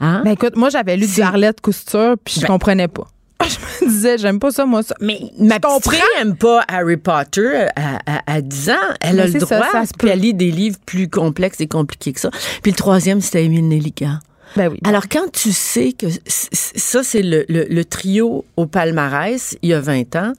Hein? 0.00 0.22
Ben 0.24 0.32
écoute, 0.32 0.56
moi, 0.56 0.70
j'avais 0.70 0.96
lu 0.96 1.06
du 1.06 1.20
Arlette 1.20 1.60
Couture, 1.60 2.16
puis 2.24 2.34
je 2.36 2.40
Ben- 2.40 2.46
comprenais 2.46 2.88
pas. 2.88 3.06
disait, 3.86 4.18
j'aime 4.18 4.38
pas 4.38 4.50
ça, 4.50 4.66
moi, 4.66 4.82
ça. 4.82 4.94
Mais 5.00 5.18
ma 5.38 5.58
petite 5.58 5.90
fille 5.90 6.02
n'aime 6.18 6.36
pas 6.36 6.62
Harry 6.68 6.96
Potter 6.96 7.66
à, 7.76 8.00
à, 8.26 8.40
10 8.40 8.70
ans. 8.70 8.74
Elle 9.00 9.20
a 9.20 9.26
le 9.26 9.32
droit. 9.32 9.48
Ça, 9.72 9.86
ça 9.86 9.92
puis 9.98 10.08
elle 10.08 10.20
lit 10.20 10.34
des 10.34 10.50
livres 10.50 10.78
plus 10.84 11.08
complexes 11.08 11.60
et 11.60 11.66
compliqués 11.66 12.12
que 12.12 12.20
ça. 12.20 12.30
Puis 12.62 12.72
le 12.72 12.76
troisième, 12.76 13.20
c'était 13.20 13.44
Émile 13.44 13.68
Nelligan. 13.68 14.18
Ben 14.56 14.68
oui. 14.68 14.80
Alors, 14.84 15.08
quand 15.08 15.30
tu 15.32 15.52
sais 15.52 15.92
que 15.92 16.06
ça, 16.26 17.02
c'est 17.04 17.22
le, 17.22 17.44
le, 17.48 17.66
le, 17.70 17.84
trio 17.84 18.44
au 18.56 18.66
palmarès, 18.66 19.56
il 19.62 19.70
y 19.70 19.74
a 19.74 19.80
20 19.80 20.16
ans, 20.16 20.32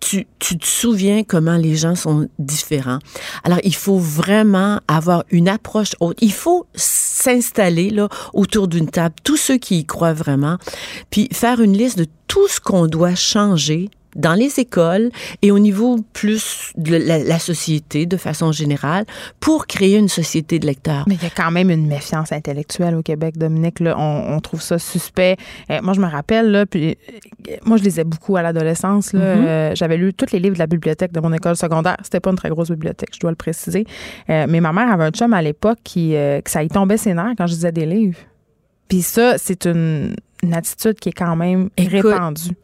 tu, 0.00 0.26
tu, 0.38 0.58
te 0.58 0.66
souviens 0.66 1.24
comment 1.24 1.56
les 1.56 1.76
gens 1.76 1.94
sont 1.94 2.28
différents. 2.38 2.98
Alors, 3.44 3.58
il 3.64 3.74
faut 3.74 3.98
vraiment 3.98 4.80
avoir 4.88 5.24
une 5.30 5.48
approche 5.48 5.92
haute. 6.00 6.18
Il 6.20 6.32
faut 6.32 6.66
s'installer 6.74 7.90
là 7.90 8.08
autour 8.34 8.68
d'une 8.68 8.88
table, 8.88 9.14
tous 9.24 9.36
ceux 9.36 9.56
qui 9.56 9.80
y 9.80 9.84
croient 9.86 10.12
vraiment, 10.12 10.58
puis 11.10 11.28
faire 11.32 11.60
une 11.60 11.76
liste 11.76 11.98
de 11.98 12.06
tout 12.28 12.48
ce 12.48 12.60
qu'on 12.60 12.86
doit 12.86 13.14
changer 13.14 13.90
dans 14.16 14.34
les 14.34 14.58
écoles 14.58 15.10
et 15.42 15.50
au 15.50 15.58
niveau 15.58 15.98
plus 16.12 16.72
de 16.76 16.96
la, 16.96 17.38
société 17.38 18.06
de 18.06 18.16
façon 18.16 18.50
générale 18.50 19.04
pour 19.40 19.66
créer 19.66 19.96
une 19.96 20.08
société 20.08 20.58
de 20.58 20.66
lecteurs. 20.66 21.04
Mais 21.06 21.14
il 21.14 21.22
y 21.22 21.26
a 21.26 21.30
quand 21.30 21.50
même 21.50 21.70
une 21.70 21.86
méfiance 21.86 22.32
intellectuelle 22.32 22.94
au 22.96 23.02
Québec, 23.02 23.36
Dominique. 23.36 23.80
Là, 23.80 23.94
on, 23.98 24.40
trouve 24.40 24.62
ça 24.62 24.78
suspect. 24.78 25.36
Euh, 25.70 25.80
moi, 25.82 25.92
je 25.92 26.00
me 26.00 26.06
rappelle, 26.06 26.50
là, 26.50 26.66
puis 26.66 26.96
euh, 27.48 27.56
moi, 27.64 27.76
je 27.76 27.82
lisais 27.82 28.04
beaucoup 28.04 28.36
à 28.36 28.42
l'adolescence. 28.42 29.12
Euh, 29.14 29.72
j'avais 29.74 29.96
lu 29.96 30.14
tous 30.14 30.32
les 30.32 30.38
livres 30.38 30.54
de 30.54 30.58
la 30.58 30.66
bibliothèque 30.66 31.12
de 31.12 31.20
mon 31.20 31.32
école 31.32 31.56
secondaire. 31.56 31.96
C'était 32.02 32.20
pas 32.20 32.30
une 32.30 32.36
très 32.36 32.48
grosse 32.48 32.70
bibliothèque, 32.70 33.10
je 33.14 33.20
dois 33.20 33.30
le 33.30 33.36
préciser. 33.36 33.86
mais 34.28 34.60
ma 34.60 34.72
mère 34.72 34.90
avait 34.90 35.04
un 35.04 35.10
chum 35.10 35.32
à 35.34 35.42
l'époque 35.42 35.78
qui, 35.84 36.12
que 36.12 36.50
ça 36.50 36.62
y 36.62 36.68
tombait 36.68 36.96
ses 36.96 37.14
nerfs 37.14 37.34
quand 37.36 37.46
je 37.46 37.54
lisais 37.54 37.72
des 37.72 37.86
livres. 37.86 38.18
Puis 38.88 39.02
ça, 39.02 39.36
c'est 39.36 39.66
une, 39.66 40.14
attitude 40.52 40.94
qui 40.94 41.08
est 41.08 41.12
quand 41.12 41.34
même 41.34 41.70
répandue 41.76 42.54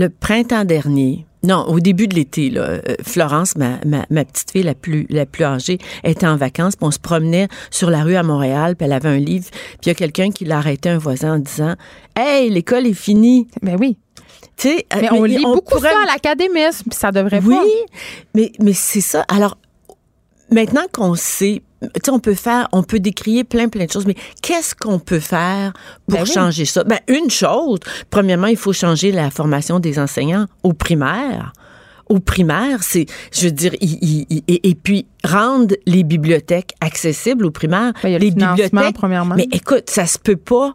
le 0.00 0.08
printemps 0.08 0.64
dernier, 0.64 1.26
non, 1.42 1.66
au 1.68 1.78
début 1.78 2.08
de 2.08 2.14
l'été, 2.14 2.48
là, 2.48 2.62
euh, 2.62 2.80
Florence, 3.02 3.54
ma, 3.56 3.78
ma, 3.84 4.24
petite 4.24 4.50
fille 4.50 4.62
la 4.62 4.74
plus, 4.74 5.06
la 5.10 5.26
plus 5.26 5.44
âgée, 5.44 5.78
était 6.04 6.26
en 6.26 6.36
vacances, 6.36 6.74
puis 6.74 6.86
on 6.86 6.90
se 6.90 6.98
promenait 6.98 7.48
sur 7.70 7.90
la 7.90 8.02
rue 8.02 8.16
à 8.16 8.22
Montréal, 8.22 8.76
puis 8.76 8.86
elle 8.86 8.92
avait 8.94 9.10
un 9.10 9.18
livre, 9.18 9.46
puis 9.50 9.78
il 9.84 9.88
y 9.88 9.90
a 9.90 9.94
quelqu'un 9.94 10.30
qui 10.30 10.46
l'a 10.46 10.56
arrêté, 10.56 10.88
un 10.88 10.96
voisin, 10.98 11.34
en 11.34 11.38
disant 11.38 11.76
Hey, 12.16 12.48
l'école 12.48 12.86
est 12.86 12.94
finie. 12.94 13.46
Ben 13.62 13.76
oui. 13.78 13.98
sais, 14.56 14.86
mais, 14.94 15.12
on 15.12 15.24
lit 15.24 15.42
beaucoup 15.42 15.78
ça 15.78 15.92
à 16.02 16.06
l'académisme, 16.06 16.84
puis 16.90 16.98
ça 16.98 17.12
devrait 17.12 17.42
oui, 17.44 17.58
mais, 18.34 18.52
mais 18.58 18.72
c'est 18.72 19.02
ça. 19.02 19.24
Alors, 19.28 19.58
maintenant 20.50 20.84
qu'on 20.92 21.14
sait 21.14 21.62
on 22.08 22.18
peut 22.18 22.34
faire, 22.34 22.68
on 22.72 22.82
peut 22.82 23.00
décrier 23.00 23.44
plein, 23.44 23.68
plein 23.68 23.86
de 23.86 23.90
choses, 23.90 24.06
mais 24.06 24.16
qu'est-ce 24.42 24.74
qu'on 24.74 24.98
peut 24.98 25.20
faire 25.20 25.72
pour 26.06 26.18
ben 26.18 26.24
changer 26.26 26.64
ça? 26.64 26.84
Ben, 26.84 26.98
une 27.08 27.30
chose, 27.30 27.80
premièrement, 28.10 28.48
il 28.48 28.56
faut 28.56 28.72
changer 28.72 29.12
la 29.12 29.30
formation 29.30 29.80
des 29.80 29.98
enseignants 29.98 30.46
au 30.62 30.72
primaire. 30.72 31.52
Au 32.08 32.18
primaire, 32.18 32.82
c'est, 32.82 33.06
je 33.32 33.46
veux 33.46 33.52
dire, 33.52 33.72
et, 33.80 34.74
puis 34.74 35.06
rendre 35.22 35.76
les 35.86 36.02
bibliothèques 36.02 36.72
accessibles 36.80 37.46
au 37.46 37.52
primaire. 37.52 37.92
Ben, 38.02 38.18
les 38.18 38.30
bibliothèques, 38.32 38.94
premièrement. 38.94 39.36
Mais 39.36 39.46
écoute, 39.52 39.88
ça 39.88 40.06
se 40.06 40.18
peut 40.18 40.36
pas 40.36 40.72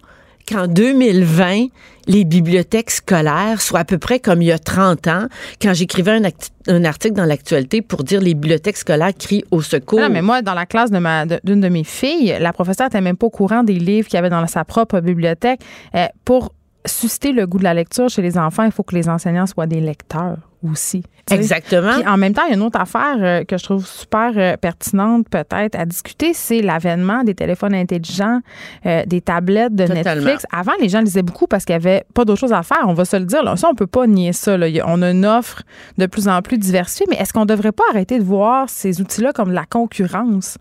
qu'en 0.47 0.67
2020, 0.67 1.67
les 2.07 2.23
bibliothèques 2.23 2.91
scolaires 2.91 3.61
soient 3.61 3.79
à 3.79 3.85
peu 3.85 3.97
près 3.97 4.19
comme 4.19 4.41
il 4.41 4.45
y 4.45 4.51
a 4.51 4.59
30 4.59 5.07
ans, 5.07 5.27
quand 5.61 5.73
j'écrivais 5.73 6.11
un, 6.11 6.83
article 6.83 7.15
dans 7.15 7.25
l'actualité 7.25 7.81
pour 7.81 8.03
dire 8.03 8.21
les 8.21 8.33
bibliothèques 8.33 8.77
scolaires 8.77 9.13
crient 9.17 9.43
au 9.51 9.61
secours. 9.61 9.99
Non, 9.99 10.09
mais 10.09 10.21
moi, 10.21 10.41
dans 10.41 10.53
la 10.53 10.65
classe 10.65 10.91
d'une 10.91 11.61
de, 11.61 11.69
mes 11.69 11.83
filles, 11.83 12.37
la 12.39 12.53
professeure 12.53 12.87
n'était 12.87 13.01
même 13.01 13.17
pas 13.17 13.27
au 13.27 13.31
courant 13.31 13.63
des 13.63 13.73
livres 13.73 14.07
qu'il 14.07 14.15
y 14.15 14.19
avait 14.19 14.29
dans 14.29 14.45
sa 14.47 14.65
propre 14.65 14.99
bibliothèque. 14.99 15.61
Euh, 15.95 16.05
pour 16.23 16.53
susciter 16.85 17.31
le 17.31 17.47
goût 17.47 17.57
de 17.57 17.63
la 17.63 17.73
lecture 17.73 18.09
chez 18.09 18.21
les 18.21 18.37
enfants, 18.37 18.63
il 18.63 18.71
faut 18.71 18.83
que 18.83 18.95
les 18.95 19.09
enseignants 19.09 19.47
soient 19.47 19.67
des 19.67 19.81
lecteurs 19.81 20.37
aussi. 20.63 21.03
Exactement. 21.31 21.99
Puis 21.99 22.07
en 22.07 22.17
même 22.17 22.33
temps, 22.33 22.43
il 22.45 22.49
y 22.49 22.53
a 22.53 22.55
une 22.55 22.61
autre 22.61 22.79
affaire 22.79 23.17
euh, 23.19 23.43
que 23.43 23.57
je 23.57 23.63
trouve 23.63 23.85
super 23.85 24.33
euh, 24.35 24.57
pertinente 24.57 25.27
peut-être 25.29 25.75
à 25.75 25.85
discuter, 25.85 26.33
c'est 26.33 26.61
l'avènement 26.61 27.23
des 27.23 27.33
téléphones 27.33 27.73
intelligents, 27.73 28.41
euh, 28.85 29.03
des 29.05 29.21
tablettes 29.21 29.73
de 29.73 29.85
Netflix. 29.85 30.45
Avant, 30.51 30.73
les 30.79 30.89
gens 30.89 31.01
lisaient 31.01 31.23
beaucoup 31.23 31.47
parce 31.47 31.65
qu'il 31.65 31.73
n'y 31.73 31.83
avait 31.83 32.03
pas 32.13 32.25
d'autre 32.25 32.39
chose 32.39 32.53
à 32.53 32.63
faire. 32.63 32.85
On 32.87 32.93
va 32.93 33.05
se 33.05 33.17
le 33.17 33.25
dire. 33.25 33.43
Là. 33.43 33.55
Ça, 33.55 33.69
on 33.69 33.75
peut 33.75 33.87
pas 33.87 34.05
nier 34.07 34.33
ça. 34.33 34.57
Là. 34.57 34.67
On 34.85 35.01
a 35.01 35.11
une 35.11 35.25
offre 35.25 35.63
de 35.97 36.05
plus 36.05 36.27
en 36.27 36.41
plus 36.41 36.57
diversifiée, 36.57 37.07
mais 37.09 37.17
est-ce 37.17 37.33
qu'on 37.33 37.41
ne 37.41 37.45
devrait 37.45 37.71
pas 37.71 37.83
arrêter 37.89 38.19
de 38.19 38.23
voir 38.23 38.69
ces 38.69 39.01
outils-là 39.01 39.33
comme 39.33 39.51
la 39.51 39.65
concurrence? 39.65 40.57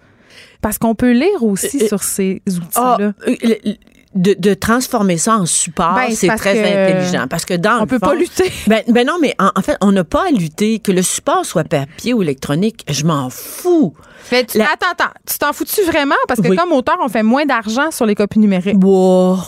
Parce 0.62 0.78
qu'on 0.78 0.94
peut 0.94 1.12
lire 1.12 1.42
aussi 1.42 1.86
sur 1.86 2.02
ces 2.02 2.42
outils-là. 2.46 3.12
Ah, 3.16 3.30
de, 4.14 4.54
transformer 4.54 5.18
ça 5.18 5.36
en 5.36 5.46
support, 5.46 5.94
ben, 5.94 6.14
c'est 6.14 6.34
très 6.36 6.58
intelligent. 6.60 7.26
Parce 7.28 7.44
que 7.44 7.54
dans 7.54 7.82
on 7.82 7.86
peut 7.86 7.98
pas 7.98 8.14
lutter. 8.14 8.52
Ben, 8.66 8.82
ben, 8.88 9.06
non, 9.06 9.18
mais 9.20 9.34
en, 9.38 9.60
fait, 9.60 9.76
on 9.80 9.92
n'a 9.92 10.04
pas 10.04 10.28
à 10.28 10.30
lutter. 10.30 10.78
Que 10.78 10.92
le 10.92 11.02
support 11.02 11.44
soit 11.44 11.64
papier 11.64 12.14
ou 12.14 12.22
électronique, 12.22 12.84
je 12.88 13.04
m'en 13.04 13.28
fous. 13.30 13.94
Attends, 14.32 14.64
attends. 14.90 15.10
Tu 15.26 15.38
t'en 15.38 15.52
fous-tu 15.52 15.82
vraiment? 15.82 16.14
Parce 16.28 16.40
que 16.40 16.54
comme 16.54 16.72
auteur, 16.72 16.96
on 17.02 17.08
fait 17.08 17.22
moins 17.22 17.44
d'argent 17.44 17.90
sur 17.90 18.06
les 18.06 18.14
copies 18.14 18.38
numériques. 18.38 18.82
Wow. 18.82 19.38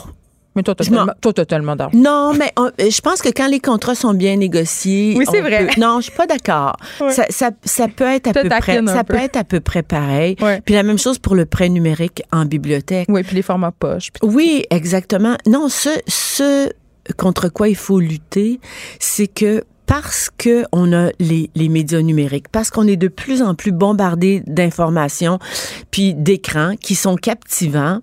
Mais 0.56 0.62
toi, 0.62 0.74
t'as 0.74 1.44
tellement, 1.44 1.76
d'argent. 1.76 1.96
Non, 1.96 2.32
mais 2.34 2.52
je 2.78 3.00
pense 3.00 3.20
que 3.20 3.28
quand 3.28 3.48
les 3.48 3.60
contrats 3.60 3.94
sont 3.94 4.14
bien 4.14 4.36
négociés. 4.36 5.14
Oui, 5.16 5.24
c'est 5.30 5.42
vrai. 5.42 5.68
non, 5.76 5.98
je 5.98 6.04
suis 6.04 6.16
pas 6.16 6.26
d'accord. 6.26 6.76
Ça, 7.10 7.26
ça, 7.64 7.88
peut 7.88 8.04
être 8.04 8.28
à 8.28 8.32
peu 8.32 8.48
près. 8.48 8.80
Ça 8.86 9.04
peut 9.04 9.16
être 9.16 9.36
à 9.36 9.44
peu 9.44 9.60
près 9.60 9.82
pareil. 9.82 10.36
Puis 10.64 10.74
la 10.74 10.82
même 10.82 10.98
chose 10.98 11.18
pour 11.18 11.34
le 11.34 11.46
prêt 11.46 11.68
numérique 11.68 12.22
en 12.32 12.44
bibliothèque. 12.44 13.06
Oui, 13.08 13.22
puis 13.22 13.36
les 13.36 13.42
formats 13.42 13.72
poche. 13.72 14.10
Oui, 14.22 14.64
exactement. 14.70 15.36
Non, 15.46 15.68
ce, 15.68 15.90
ce 16.06 16.70
contre 17.16 17.48
quoi 17.48 17.68
il 17.68 17.76
faut 17.76 18.00
lutter, 18.00 18.60
c'est 18.98 19.26
que 19.26 19.64
parce 20.02 20.28
que 20.36 20.64
on 20.72 20.92
a 20.92 21.08
les, 21.18 21.48
les 21.54 21.70
médias 21.70 22.02
numériques, 22.02 22.48
parce 22.52 22.68
qu'on 22.68 22.86
est 22.86 22.96
de 22.96 23.08
plus 23.08 23.40
en 23.40 23.54
plus 23.54 23.72
bombardé 23.72 24.42
d'informations 24.46 25.38
puis 25.90 26.12
d'écrans 26.12 26.74
qui 26.78 26.94
sont 26.94 27.16
captivants, 27.16 28.00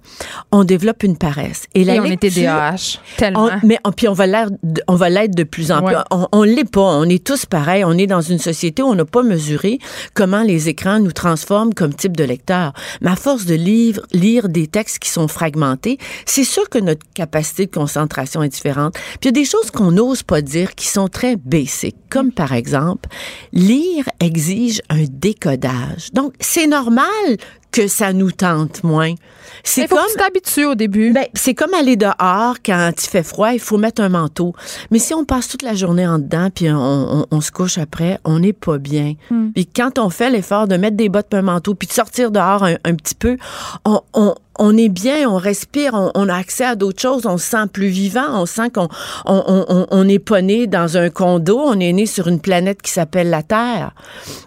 on 0.52 0.64
développe 0.64 1.04
une 1.04 1.18
paresse. 1.18 1.68
Et, 1.76 1.84
la 1.84 2.02
on 2.02 2.06
était 2.06 2.32
DAH, 2.32 2.98
tellement. 3.18 3.52
mais 3.64 3.78
puis 3.96 4.08
on 4.08 4.14
va 4.14 4.26
l'être, 4.26 4.54
on 4.88 4.96
va 4.96 5.12
l'être 5.12 5.36
de 5.36 5.44
plus 5.44 5.72
en 5.72 5.84
plus. 5.84 5.96
On, 6.10 6.28
on 6.32 6.42
l'est 6.42 6.68
pas. 6.68 6.82
On 6.82 7.04
est 7.04 7.24
tous 7.24 7.46
pareils. 7.46 7.86
On 7.86 7.96
est 7.96 8.08
dans 8.08 8.22
une 8.22 8.40
société 8.40 8.82
où 8.82 8.88
on 8.88 8.96
n'a 8.96 9.06
pas 9.06 9.22
mesuré 9.22 9.78
comment 10.16 10.42
les 10.42 10.70
écrans 10.70 11.00
nous 11.00 11.12
transforment 11.12 11.76
comme 11.76 11.94
type 11.94 12.18
de 12.18 12.24
lecteur. 12.24 12.74
Mais 13.02 13.12
à 13.12 13.16
force 13.16 13.46
de 13.46 13.54
lire, 13.54 14.00
lire 14.14 14.50
des 14.50 14.66
textes 14.66 14.98
qui 14.98 15.10
sont 15.10 15.28
fragmentés, 15.28 16.00
c'est 16.26 16.44
sûr 16.44 16.70
que 16.70 16.80
notre 16.80 17.06
capacité 17.14 17.68
de 17.68 17.72
concentration 17.72 18.42
est 18.42 18.50
différente. 18.50 18.96
Puis 18.96 19.20
il 19.22 19.26
y 19.26 19.30
a 19.30 19.32
des 19.34 19.46
choses 19.46 19.70
qu'on 19.70 19.92
n'ose 19.92 20.24
pas 20.24 20.42
dire 20.42 20.74
qui 20.74 20.88
sont 20.88 21.08
très 21.08 21.36
basiques 21.36 21.83
comme 22.10 22.32
par 22.32 22.54
exemple, 22.54 23.10
lire 23.52 24.06
exige 24.20 24.82
un 24.90 25.04
décodage. 25.10 26.12
Donc, 26.14 26.34
c'est 26.40 26.68
normal 26.68 27.38
que 27.74 27.88
ça 27.88 28.14
nous 28.14 28.32
tente 28.32 28.84
moins. 28.84 29.16
C'est 29.64 29.88
comme 29.88 30.00
tu 30.12 30.18
t'habitues 30.18 30.66
au 30.66 30.76
début. 30.76 31.12
Ben, 31.12 31.26
c'est 31.34 31.56
comme 31.56 31.74
aller 31.74 31.96
dehors 31.96 32.58
quand 32.64 32.92
il 32.96 33.10
fait 33.10 33.24
froid, 33.24 33.52
il 33.54 33.60
faut 33.60 33.78
mettre 33.78 34.02
un 34.02 34.10
manteau. 34.10 34.54
Mais 34.92 35.00
si 35.00 35.14
on 35.14 35.26
passe 35.26 35.48
toute 35.48 35.64
la 35.64 35.74
journée 35.74 36.06
en 36.06 36.20
dedans 36.20 36.50
puis 36.54 36.68
on, 36.70 37.42
se 37.42 37.52
couche 37.52 37.80
après, 37.80 38.20
on 38.26 38.40
n'est 38.40 38.54
pas 38.54 38.78
bien. 38.78 39.16
Hmm. 39.32 39.52
Puis 39.54 39.66
quand 39.66 39.98
on 39.98 40.10
fait 40.10 40.30
l'effort 40.30 40.68
de 40.68 40.78
mettre 40.78 40.98
des 40.98 41.10
bottes 41.10 41.34
un 41.34 41.42
manteau 41.42 41.74
puis 41.74 41.88
de 41.88 41.94
sortir 41.94 42.30
dehors 42.30 42.64
un, 42.64 42.76
un 42.84 42.94
petit 42.94 43.16
peu, 43.16 43.38
on, 43.86 44.02
on 44.14 44.36
est 44.78 44.90
bien, 44.90 45.30
on 45.30 45.38
respire, 45.38 45.94
on, 45.94 46.30
a 46.30 46.36
accès 46.36 46.66
à 46.66 46.76
d'autres 46.76 47.02
choses, 47.02 47.26
on 47.26 47.38
se 47.38 47.50
sent 47.50 47.68
plus 47.72 47.88
vivant, 47.88 48.42
on 48.42 48.46
sent 48.46 48.70
qu'on 48.74 48.88
on, 49.26 49.86
on, 49.90 50.08
est 50.08 50.20
pas 50.20 50.42
né 50.42 50.68
dans 50.68 50.98
un 50.98 51.10
condo, 51.10 51.60
on 51.60 51.80
est 51.80 51.94
né 51.94 52.06
sur 52.06 52.28
une 52.28 52.40
planète 52.40 52.82
qui 52.82 52.92
s'appelle 52.92 53.30
la 53.30 53.44
Terre. 53.44 53.94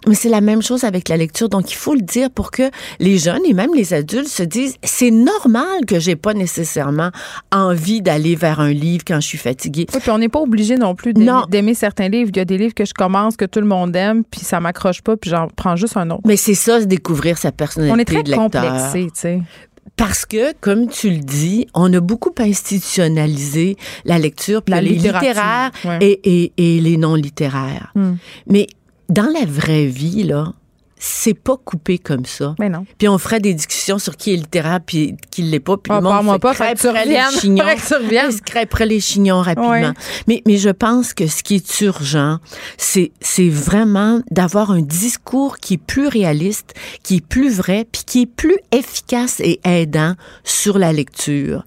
Mais 0.07 0.15
c'est 0.15 0.29
la 0.29 0.41
même 0.41 0.63
chose 0.63 0.85
avec 0.85 1.09
la 1.09 1.17
lecture, 1.17 1.49
donc 1.49 1.71
il 1.71 1.77
faut 1.77 1.95
le 1.95 2.03
dire 2.03 2.31
pour 2.31 2.51
que 2.51 2.71
les 3.01 3.19
jeunes 3.19 3.45
et 3.45 3.53
même 3.53 3.75
les 3.75 3.95
adultes 3.95 4.29
se 4.29 4.43
disent 4.43 4.77
c'est 4.83 5.11
normal 5.11 5.87
que 5.87 5.99
j'ai 5.99 6.17
pas 6.17 6.35
nécessairement 6.35 7.11
envie 7.53 8.03
d'aller 8.03 8.37
vers 8.37 8.61
un 8.61 8.73
livre 8.73 9.05
quand 9.07 9.21
je 9.21 9.27
suis 9.27 9.39
fatiguée. 9.39 9.87
Oui, 9.93 10.01
puis 10.01 10.11
on 10.11 10.19
n'est 10.19 10.29
pas 10.29 10.41
obligé 10.41 10.77
non 10.77 10.95
plus 10.95 11.13
d'aimer 11.15 11.75
certains 11.75 12.09
livres. 12.09 12.31
Il 12.33 12.37
y 12.37 12.41
a 12.41 12.45
des 12.45 12.59
livres 12.59 12.75
que 12.75 12.85
je 12.85 12.95
commence 12.95 13.37
que 13.37 13.45
tout 13.45 13.61
le 13.61 13.67
monde 13.67 13.95
aime, 13.97 14.25
puis 14.25 14.41
ça 14.41 14.61
m'accroche 14.61 15.03
pas, 15.03 15.17
puis 15.17 15.31
j'en 15.31 15.49
prends 15.49 15.77
juste 15.77 15.97
un 15.97 16.11
autre. 16.11 16.23
Mais 16.27 16.37
c'est 16.37 16.55
ça, 16.55 16.81
découvrir 16.85 17.39
sa 17.39 17.53
personnalité 17.53 17.95
on 17.95 17.99
est 17.99 18.05
très 18.05 18.23
de 18.23 18.31
lecteur. 18.31 18.45
complexé, 18.45 19.07
tu 19.07 19.21
sais. 19.21 19.41
Parce 19.97 20.27
que, 20.27 20.53
comme 20.61 20.89
tu 20.89 21.11
le 21.11 21.21
dis, 21.21 21.67
on 21.75 21.93
a 21.93 22.01
beaucoup 22.01 22.35
institutionnalisé 22.39 23.77
la 24.05 24.19
lecture, 24.19 24.63
puis 24.63 24.75
les 24.75 24.95
littéraires 24.95 25.71
et, 26.01 26.53
les 26.59 26.97
non 26.97 27.15
littéraires. 27.15 27.93
Hmm. 27.95 28.15
Mais 28.49 28.67
dans 29.09 29.31
la 29.33 29.47
vraie 29.47 29.87
vie, 29.87 30.25
là, 30.25 30.53
c'est 31.09 31.35
pas 31.35 31.57
coupé 31.57 31.99
comme 31.99 32.25
ça. 32.25 32.57
Mais 32.59 32.69
non. 32.69 32.85
Puis 32.99 33.09
on 33.09 33.17
ferait 33.17 33.39
des 33.39 33.55
discussions 33.55 33.99
sur 33.99 34.17
qui 34.17 34.33
est 34.33 34.37
littéraire 34.37 34.81
puis 34.85 35.17
qui 35.31 35.43
l'est 35.43 35.61
pas. 35.61 35.77
Puis 35.77 35.93
oh, 35.93 35.97
le 35.97 36.03
monde 36.03 36.25
moi 36.25 36.39
pas, 36.41 36.53
les 37.05 37.21
chignons. 37.39 37.65
se 37.77 38.43
crêperait 38.43 38.87
les 38.87 39.01
chignons 39.01 39.41
rapidement. 39.41 39.93
Mais, 40.27 40.43
mais 40.47 40.57
je 40.57 40.71
pense 40.71 41.15
que 41.15 41.29
ce 41.29 41.45
qui 41.45 41.57
est 41.57 41.81
urgent, 41.81 42.39
c'est, 42.77 43.13
c'est 43.21 43.49
vraiment 43.49 44.21
d'avoir 44.33 44.73
un 44.73 44.83
discours 44.83 45.59
qui 45.59 45.75
est 45.75 45.83
plus 45.83 46.09
réaliste, 46.09 46.75
qui 47.05 47.17
est 47.17 47.27
plus 47.27 47.55
vrai, 47.55 47.87
puis 47.91 48.03
qui 48.05 48.23
est 48.23 48.27
plus 48.27 48.57
efficace 48.73 49.41
et 49.41 49.61
aidant 49.65 50.15
sur 50.43 50.79
la 50.79 50.93
lecture. 50.93 51.65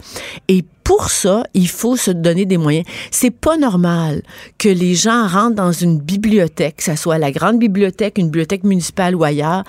Et 0.49 0.65
pour 0.89 1.11
ça, 1.11 1.43
il 1.53 1.67
faut 1.67 1.95
se 1.95 2.09
donner 2.09 2.47
des 2.47 2.57
moyens. 2.57 2.83
C'est 3.11 3.29
pas 3.29 3.57
normal 3.57 4.23
que 4.57 4.69
les 4.69 4.95
gens 4.95 5.27
rentrent 5.27 5.53
dans 5.53 5.71
une 5.71 5.99
bibliothèque, 5.99 6.77
que 6.77 6.83
ce 6.83 6.95
soit 6.95 7.19
la 7.19 7.31
grande 7.31 7.59
bibliothèque, 7.59 8.17
une 8.17 8.25
bibliothèque 8.25 8.63
municipale 8.63 9.15
ou 9.15 9.23
ailleurs, 9.23 9.65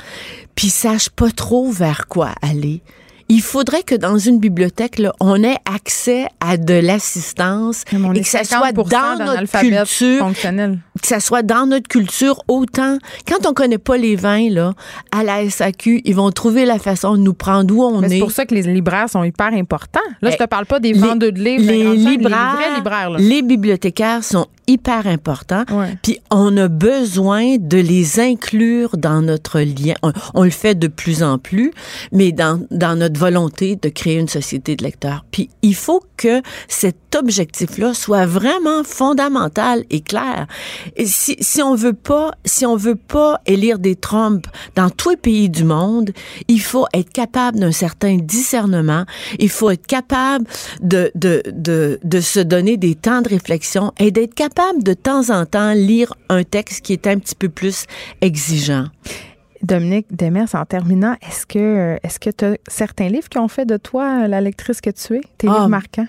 puis 0.54 0.70
sachent 0.70 1.10
pas 1.10 1.30
trop 1.30 1.70
vers 1.70 2.06
quoi 2.08 2.30
aller 2.40 2.80
il 3.30 3.42
faudrait 3.42 3.84
que 3.84 3.94
dans 3.94 4.18
une 4.18 4.40
bibliothèque, 4.40 4.98
là, 4.98 5.12
on 5.20 5.42
ait 5.44 5.56
accès 5.64 6.26
à 6.40 6.56
de 6.56 6.74
l'assistance 6.74 7.84
et 7.92 8.20
que 8.22 8.26
ça 8.26 8.42
soit 8.42 8.72
dans 8.72 9.16
notre 9.18 9.60
culture, 9.60 10.32
que 11.00 11.06
ça 11.06 11.20
soit 11.20 11.42
dans 11.42 11.66
notre 11.66 11.86
culture 11.86 12.42
autant. 12.48 12.98
Quand 13.28 13.46
on 13.46 13.54
connaît 13.54 13.78
pas 13.78 13.96
les 13.96 14.16
vins 14.16 14.50
là, 14.50 14.74
à 15.12 15.22
la 15.22 15.48
SAQ, 15.48 16.02
ils 16.04 16.14
vont 16.16 16.32
trouver 16.32 16.64
la 16.64 16.80
façon 16.80 17.16
de 17.16 17.20
nous 17.20 17.32
prendre 17.32 17.72
où 17.72 17.84
on 17.84 18.02
est. 18.02 18.08
C'est 18.08 18.18
pour 18.18 18.32
ça 18.32 18.46
que 18.46 18.54
les 18.54 18.62
libraires 18.62 19.08
sont 19.08 19.22
hyper 19.22 19.52
importants. 19.52 20.00
Là, 20.22 20.30
je 20.30 20.36
te 20.36 20.46
parle 20.46 20.66
pas 20.66 20.80
des 20.80 20.92
vendeurs 20.92 21.30
de 21.30 21.40
livres, 21.40 21.70
les, 21.70 21.94
libraires, 21.94 22.56
les, 22.68 22.76
libraires, 22.78 23.10
les 23.10 23.42
bibliothécaires 23.42 24.24
sont 24.24 24.48
hyper 24.70 25.06
importants. 25.06 25.64
Puis 26.02 26.20
on 26.30 26.56
a 26.56 26.68
besoin 26.68 27.56
de 27.58 27.78
les 27.78 28.20
inclure 28.20 28.96
dans 28.96 29.20
notre 29.20 29.60
lien. 29.60 29.94
On, 30.02 30.12
on, 30.34 30.44
le 30.44 30.50
fait 30.50 30.76
de 30.76 30.86
plus 30.86 31.22
en 31.22 31.38
plus, 31.38 31.72
mais 32.12 32.30
dans, 32.30 32.64
dans 32.70 32.96
notre 32.96 33.18
volonté 33.18 33.76
de 33.76 33.88
créer 33.88 34.18
une 34.18 34.28
société 34.28 34.76
de 34.76 34.84
lecteurs. 34.84 35.24
Puis 35.32 35.50
il 35.62 35.74
faut 35.74 36.02
que 36.16 36.40
cet 36.68 37.16
objectif-là 37.16 37.94
soit 37.94 38.26
vraiment 38.26 38.84
fondamental 38.84 39.84
et 39.90 40.00
clair. 40.00 40.46
Et 40.96 41.06
si, 41.06 41.36
si 41.40 41.62
on 41.62 41.74
veut 41.74 41.92
pas, 41.92 42.30
si 42.44 42.64
on 42.64 42.76
veut 42.76 42.94
pas 42.94 43.40
élire 43.46 43.80
des 43.80 43.96
Trump 43.96 44.46
dans 44.76 44.90
tous 44.90 45.10
les 45.10 45.16
pays 45.16 45.50
du 45.50 45.64
monde, 45.64 46.10
il 46.46 46.60
faut 46.60 46.86
être 46.94 47.10
capable 47.10 47.58
d'un 47.58 47.72
certain 47.72 48.18
discernement. 48.18 49.04
Il 49.40 49.48
faut 49.48 49.70
être 49.70 49.86
capable 49.86 50.46
de, 50.80 51.10
de, 51.16 51.42
de, 51.50 51.98
de 52.04 52.20
se 52.20 52.38
donner 52.38 52.76
des 52.76 52.94
temps 52.94 53.22
de 53.22 53.28
réflexion 53.28 53.92
et 53.98 54.12
d'être 54.12 54.34
capable 54.34 54.59
de 54.82 54.94
temps 54.94 55.30
en 55.30 55.46
temps 55.46 55.72
lire 55.72 56.14
un 56.28 56.44
texte 56.44 56.84
qui 56.84 56.92
est 56.92 57.06
un 57.06 57.18
petit 57.18 57.34
peu 57.34 57.48
plus 57.48 57.86
exigeant? 58.20 58.86
Dominique 59.62 60.06
Demers, 60.10 60.54
en 60.54 60.64
terminant, 60.64 61.16
est-ce 61.20 61.44
que 61.46 61.98
est-ce 62.02 62.18
que 62.18 62.30
tu 62.30 62.44
as 62.44 62.56
certains 62.66 63.08
livres 63.08 63.28
qui 63.28 63.38
ont 63.38 63.48
fait 63.48 63.66
de 63.66 63.76
toi 63.76 64.26
la 64.26 64.40
lectrice 64.40 64.80
que 64.80 64.90
tu 64.90 65.16
es, 65.16 65.20
tes 65.36 65.46
livres 65.46 65.62
ah, 65.64 65.68
marquants? 65.68 66.06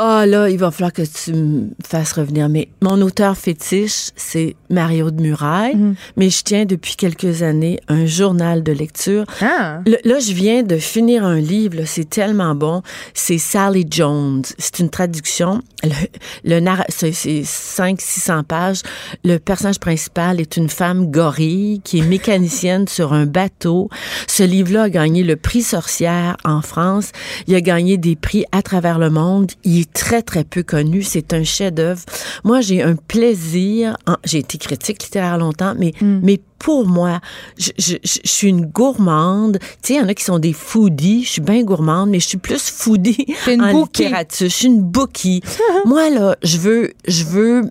Ah 0.00 0.26
là, 0.26 0.48
il 0.48 0.58
va 0.58 0.70
falloir 0.70 0.92
que 0.92 1.02
tu 1.02 1.32
me 1.32 1.70
fasses 1.84 2.12
revenir. 2.12 2.48
Mais 2.48 2.68
mon 2.82 3.02
auteur 3.02 3.36
fétiche, 3.36 4.10
c'est 4.14 4.54
Mario 4.70 5.10
de 5.10 5.20
Muraille. 5.20 5.74
Mhm. 5.74 5.94
Mais 6.16 6.30
je 6.30 6.40
tiens 6.44 6.64
depuis 6.66 6.94
quelques 6.94 7.42
années 7.42 7.80
un 7.88 8.06
journal 8.06 8.62
de 8.62 8.70
lecture. 8.70 9.24
Ah. 9.40 9.80
là, 9.84 10.20
je 10.20 10.32
viens 10.32 10.62
de 10.62 10.76
finir 10.76 11.24
un 11.24 11.40
livre. 11.40 11.82
C'est 11.84 12.08
tellement 12.08 12.54
bon. 12.54 12.82
C'est 13.12 13.38
Sally 13.38 13.86
Jones. 13.90 14.44
C'est 14.56 14.78
une 14.78 14.88
traduction. 14.88 15.62
Le, 15.82 16.60
le 16.60 16.72
c'est 16.90 17.10
500-600 17.10 18.44
pages. 18.44 18.82
Le 19.24 19.38
personnage 19.38 19.80
principal 19.80 20.40
est 20.40 20.56
une 20.56 20.68
femme 20.68 21.10
gorille 21.10 21.80
qui 21.82 21.98
est 21.98 22.06
mécanicienne 22.06 22.86
sur 22.88 23.12
un 23.12 23.26
bateau. 23.26 23.88
Ce 24.28 24.44
livre-là 24.44 24.82
a 24.84 24.90
gagné 24.90 25.24
le 25.24 25.34
prix 25.34 25.62
sorcière 25.62 26.36
en 26.44 26.62
France. 26.62 27.10
Il 27.48 27.56
a 27.56 27.60
gagné 27.60 27.96
des 27.96 28.14
prix 28.14 28.44
à 28.52 28.62
travers 28.62 29.00
le 29.00 29.10
monde. 29.10 29.50
Il 29.64 29.87
très, 29.92 30.22
très 30.22 30.44
peu 30.44 30.62
connu. 30.62 31.02
C'est 31.02 31.32
un 31.32 31.44
chef-d'œuvre. 31.44 32.02
Moi, 32.44 32.60
j'ai 32.60 32.82
un 32.82 32.96
plaisir. 32.96 33.96
J'ai 34.24 34.38
été 34.38 34.58
critique 34.58 35.02
littéraire 35.02 35.38
longtemps, 35.38 35.74
mais, 35.76 35.92
mm. 36.00 36.20
mais 36.22 36.40
pour 36.58 36.86
moi, 36.86 37.20
je, 37.56 37.70
je, 37.78 37.96
je, 38.02 38.18
suis 38.24 38.48
une 38.48 38.66
gourmande. 38.66 39.58
Tu 39.60 39.66
sais, 39.82 39.94
il 39.94 39.96
y 39.96 40.00
en 40.00 40.08
a 40.08 40.14
qui 40.14 40.24
sont 40.24 40.38
des 40.38 40.52
foodies. 40.52 41.24
Je 41.24 41.28
suis 41.28 41.40
bien 41.40 41.62
gourmande, 41.62 42.10
mais 42.10 42.20
je 42.20 42.28
suis 42.28 42.38
plus 42.38 42.70
foodie 42.70 43.26
en 43.46 43.82
littérature. 43.82 44.48
Je 44.48 44.54
suis 44.54 44.66
une 44.66 44.82
bookie. 44.82 45.42
moi, 45.84 46.10
là, 46.10 46.36
je 46.42 46.58
veux, 46.58 46.92
je 47.06 47.24
veux 47.24 47.70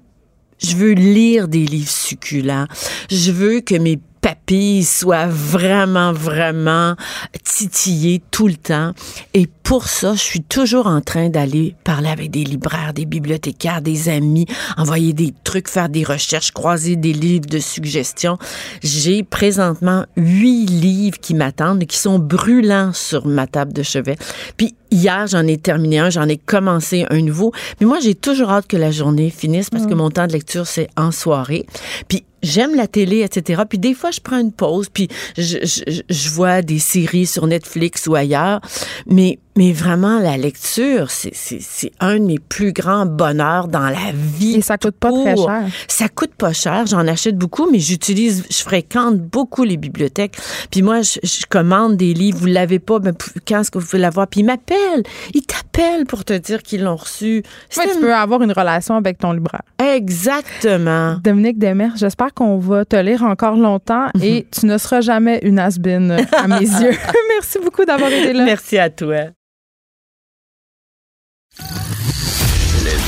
je 0.59 0.75
veux 0.75 0.93
lire 0.93 1.47
des 1.47 1.65
livres 1.65 1.89
succulents. 1.89 2.65
Je 3.11 3.31
veux 3.31 3.61
que 3.61 3.75
mes 3.75 3.99
papilles 4.21 4.83
soient 4.83 5.27
vraiment, 5.27 6.13
vraiment 6.13 6.95
titillées 7.43 8.21
tout 8.31 8.47
le 8.47 8.55
temps. 8.55 8.93
Et 9.33 9.47
pour 9.67 9.89
ça, 9.89 10.13
je 10.13 10.21
suis 10.21 10.41
toujours 10.41 10.87
en 10.87 11.01
train 11.01 11.27
d'aller 11.27 11.75
parler 11.83 12.07
avec 12.07 12.31
des 12.31 12.45
libraires, 12.45 12.93
des 12.93 13.03
bibliothécaires, 13.03 13.81
des 13.81 14.07
amis, 14.07 14.45
envoyer 14.77 15.11
des 15.11 15.33
trucs, 15.43 15.67
faire 15.67 15.89
des 15.89 16.05
recherches, 16.05 16.51
croiser 16.51 16.95
des 16.95 17.11
livres 17.11 17.47
de 17.47 17.59
suggestions. 17.59 18.37
J'ai 18.81 19.23
présentement 19.23 20.05
huit 20.15 20.67
livres 20.67 21.19
qui 21.19 21.33
m'attendent, 21.33 21.85
qui 21.85 21.97
sont 21.97 22.17
brûlants 22.17 22.93
sur 22.93 23.27
ma 23.27 23.45
table 23.45 23.73
de 23.73 23.83
chevet. 23.83 24.15
Puis 24.55 24.73
hier, 24.89 25.27
j'en 25.27 25.45
ai 25.45 25.57
terminé 25.57 25.99
un, 25.99 26.09
j'en 26.09 26.29
ai 26.29 26.37
commencé 26.37 27.05
un 27.09 27.21
nouveau. 27.21 27.51
Mais 27.81 27.87
moi, 27.87 27.99
j'ai 28.01 28.15
toujours 28.15 28.51
hâte 28.51 28.67
que 28.67 28.77
la 28.77 28.91
journée 28.91 29.29
finisse 29.29 29.69
parce 29.69 29.85
que 29.85 29.93
mm. 29.93 29.97
mon 29.97 30.09
temps 30.11 30.27
de 30.27 30.31
lecture, 30.31 30.65
c'est 30.65 30.87
en 30.95 31.11
soirée. 31.11 31.65
Puis 32.07 32.23
j'aime 32.41 32.75
la 32.75 32.87
télé, 32.87 33.21
etc. 33.21 33.63
Puis 33.67 33.79
des 33.79 33.93
fois, 33.93 34.11
je 34.11 34.21
prends 34.21 34.39
une 34.39 34.51
pause, 34.51 34.87
puis 34.89 35.07
je, 35.37 35.57
je, 35.63 36.01
je 36.09 36.29
vois 36.29 36.61
des 36.61 36.79
séries 36.79 37.25
sur 37.25 37.47
Netflix 37.47 38.07
ou 38.07 38.15
ailleurs. 38.15 38.61
Mais 39.07 39.39
mais 39.57 39.71
vraiment, 39.71 40.19
la 40.19 40.37
lecture, 40.37 41.09
c'est 41.09 41.91
un 41.99 42.19
de 42.19 42.23
mes 42.23 42.37
plus 42.37 42.73
grands 42.73 43.07
bonheurs 43.07 43.67
dans 43.67 43.89
la 43.89 44.11
vie. 44.13 44.57
Et 44.57 44.61
ça 44.61 44.77
coûte 44.77 44.95
pas 44.95 45.11
très 45.11 45.35
cher. 45.35 45.63
Ça 45.87 46.09
coûte 46.09 46.35
pas 46.35 46.53
cher. 46.53 46.85
J'en 46.85 47.07
achète 47.07 47.37
beaucoup, 47.37 47.67
mais 47.71 47.79
j'utilise, 47.79 48.45
je 48.51 48.59
fréquente 48.59 49.17
beaucoup 49.17 49.63
les 49.63 49.77
bibliothèques. 49.77 50.37
Puis 50.69 50.83
moi, 50.83 51.01
je, 51.01 51.45
commande 51.49 51.97
des 51.97 52.13
livres. 52.13 52.37
Vous 52.37 52.45
l'avez 52.45 52.77
pas, 52.77 52.99
ben, 52.99 53.15
quand 53.47 53.61
est-ce 53.61 53.71
que 53.71 53.79
vous 53.79 53.85
pouvez 53.85 54.01
l'avoir? 54.01 54.27
Puis 54.27 54.41
ils 54.41 54.45
m'appellent. 54.45 55.03
Ils 55.33 55.41
t'appellent 55.41 56.05
pour 56.05 56.23
te 56.23 56.33
dire 56.33 56.61
qu'ils 56.61 56.83
l'ont 56.83 56.95
reçu. 56.95 57.41
Oui, 57.77 57.83
tu 57.91 57.99
peux 57.99 58.13
avoir 58.13 58.43
une 58.43 58.51
relation 58.51 58.95
avec 58.95 59.17
ton 59.17 59.31
libraire. 59.31 59.63
Exactement. 59.79 61.17
Dominique 61.23 61.57
Demers, 61.57 61.95
j'espère 61.95 62.33
qu'on 62.33 62.59
va 62.59 62.85
te 62.85 62.95
lire 62.95 63.23
encore 63.23 63.55
longtemps 63.55 64.07
et 64.21 64.45
tu 64.51 64.67
ne 64.67 64.77
seras 64.77 65.01
jamais 65.01 65.39
une 65.41 65.57
asbine 65.57 66.17
à 66.33 66.47
mes 66.47 66.59
yeux. 66.59 66.91
Merci 67.35 67.57
beaucoup 67.63 67.85
d'avoir 67.85 68.11
été 68.11 68.33
là. 68.33 68.45
Merci 68.45 68.77
à 68.77 68.89
toi. 68.91 69.31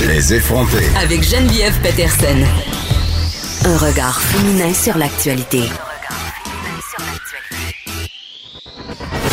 Les 0.07 0.33
effronter. 0.33 0.85
Avec 1.01 1.21
Geneviève 1.23 1.77
Peterson. 1.81 2.43
Un 3.65 3.77
regard 3.77 4.19
féminin 4.19 4.73
sur 4.73 4.97
l'actualité. 4.97 5.63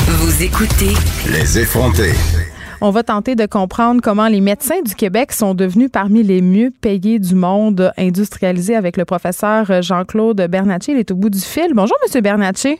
Vous 0.06 0.42
écoutez. 0.42 0.92
Les 1.32 1.58
effronter. 1.58 2.12
On 2.80 2.90
va 2.90 3.02
tenter 3.02 3.36
de 3.36 3.46
comprendre 3.46 4.00
comment 4.02 4.28
les 4.28 4.40
médecins 4.40 4.82
du 4.84 4.94
Québec 4.94 5.32
sont 5.32 5.54
devenus 5.54 5.88
parmi 5.90 6.22
les 6.22 6.42
mieux 6.42 6.70
payés 6.70 7.18
du 7.18 7.34
monde 7.34 7.92
industrialisé 7.96 8.76
avec 8.76 8.96
le 8.96 9.04
professeur 9.04 9.82
Jean-Claude 9.82 10.46
Bernatchez. 10.50 10.92
Il 10.92 10.98
est 10.98 11.10
au 11.10 11.14
bout 11.14 11.30
du 11.30 11.40
fil. 11.40 11.72
Bonjour, 11.74 11.96
Monsieur 12.04 12.20
Bernatchez. 12.20 12.76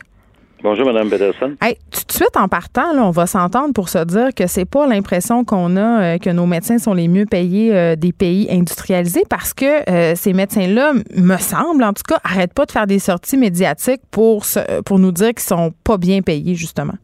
Bonjour, 0.63 0.87
Mme 0.87 1.09
Peterson. 1.09 1.55
Hey, 1.61 1.75
tout 1.91 2.01
de 2.07 2.11
suite, 2.11 2.35
en 2.35 2.47
partant, 2.47 2.91
là, 2.93 3.05
on 3.05 3.11
va 3.11 3.27
s'entendre 3.27 3.73
pour 3.75 3.89
se 3.89 4.03
dire 4.03 4.29
que 4.35 4.47
c'est 4.47 4.69
pas 4.69 4.87
l'impression 4.87 5.45
qu'on 5.45 5.77
a 5.77 6.15
euh, 6.15 6.17
que 6.17 6.31
nos 6.31 6.47
médecins 6.47 6.79
sont 6.79 6.95
les 6.95 7.07
mieux 7.07 7.25
payés 7.25 7.75
euh, 7.75 7.95
des 7.95 8.11
pays 8.11 8.47
industrialisés 8.49 9.23
parce 9.29 9.53
que 9.53 9.87
euh, 9.89 10.15
ces 10.15 10.33
médecins-là, 10.33 10.93
me 11.15 11.37
semble, 11.37 11.83
en 11.83 11.93
tout 11.93 12.01
cas, 12.07 12.17
arrêtent 12.23 12.55
pas 12.55 12.65
de 12.65 12.71
faire 12.71 12.87
des 12.87 12.97
sorties 12.97 13.37
médiatiques 13.37 14.01
pour, 14.09 14.43
pour 14.85 14.97
nous 14.97 15.11
dire 15.11 15.29
qu'ils 15.29 15.39
sont 15.41 15.71
pas 15.83 15.97
bien 15.97 16.21
payés, 16.21 16.55
justement. 16.55 16.95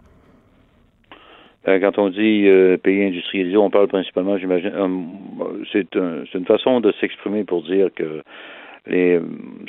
Quand 1.66 1.98
on 1.98 2.10
dit 2.10 2.46
pays 2.84 3.06
industrialisés, 3.06 3.56
on 3.56 3.70
parle 3.70 3.88
principalement, 3.88 4.38
j'imagine, 4.38 4.74
c'est 5.72 5.96
une 5.96 6.46
façon 6.46 6.82
de 6.82 6.94
s'exprimer 7.00 7.46
pour 7.46 7.64
dire 7.64 7.88
que 7.96 8.22
les, 8.85 9.19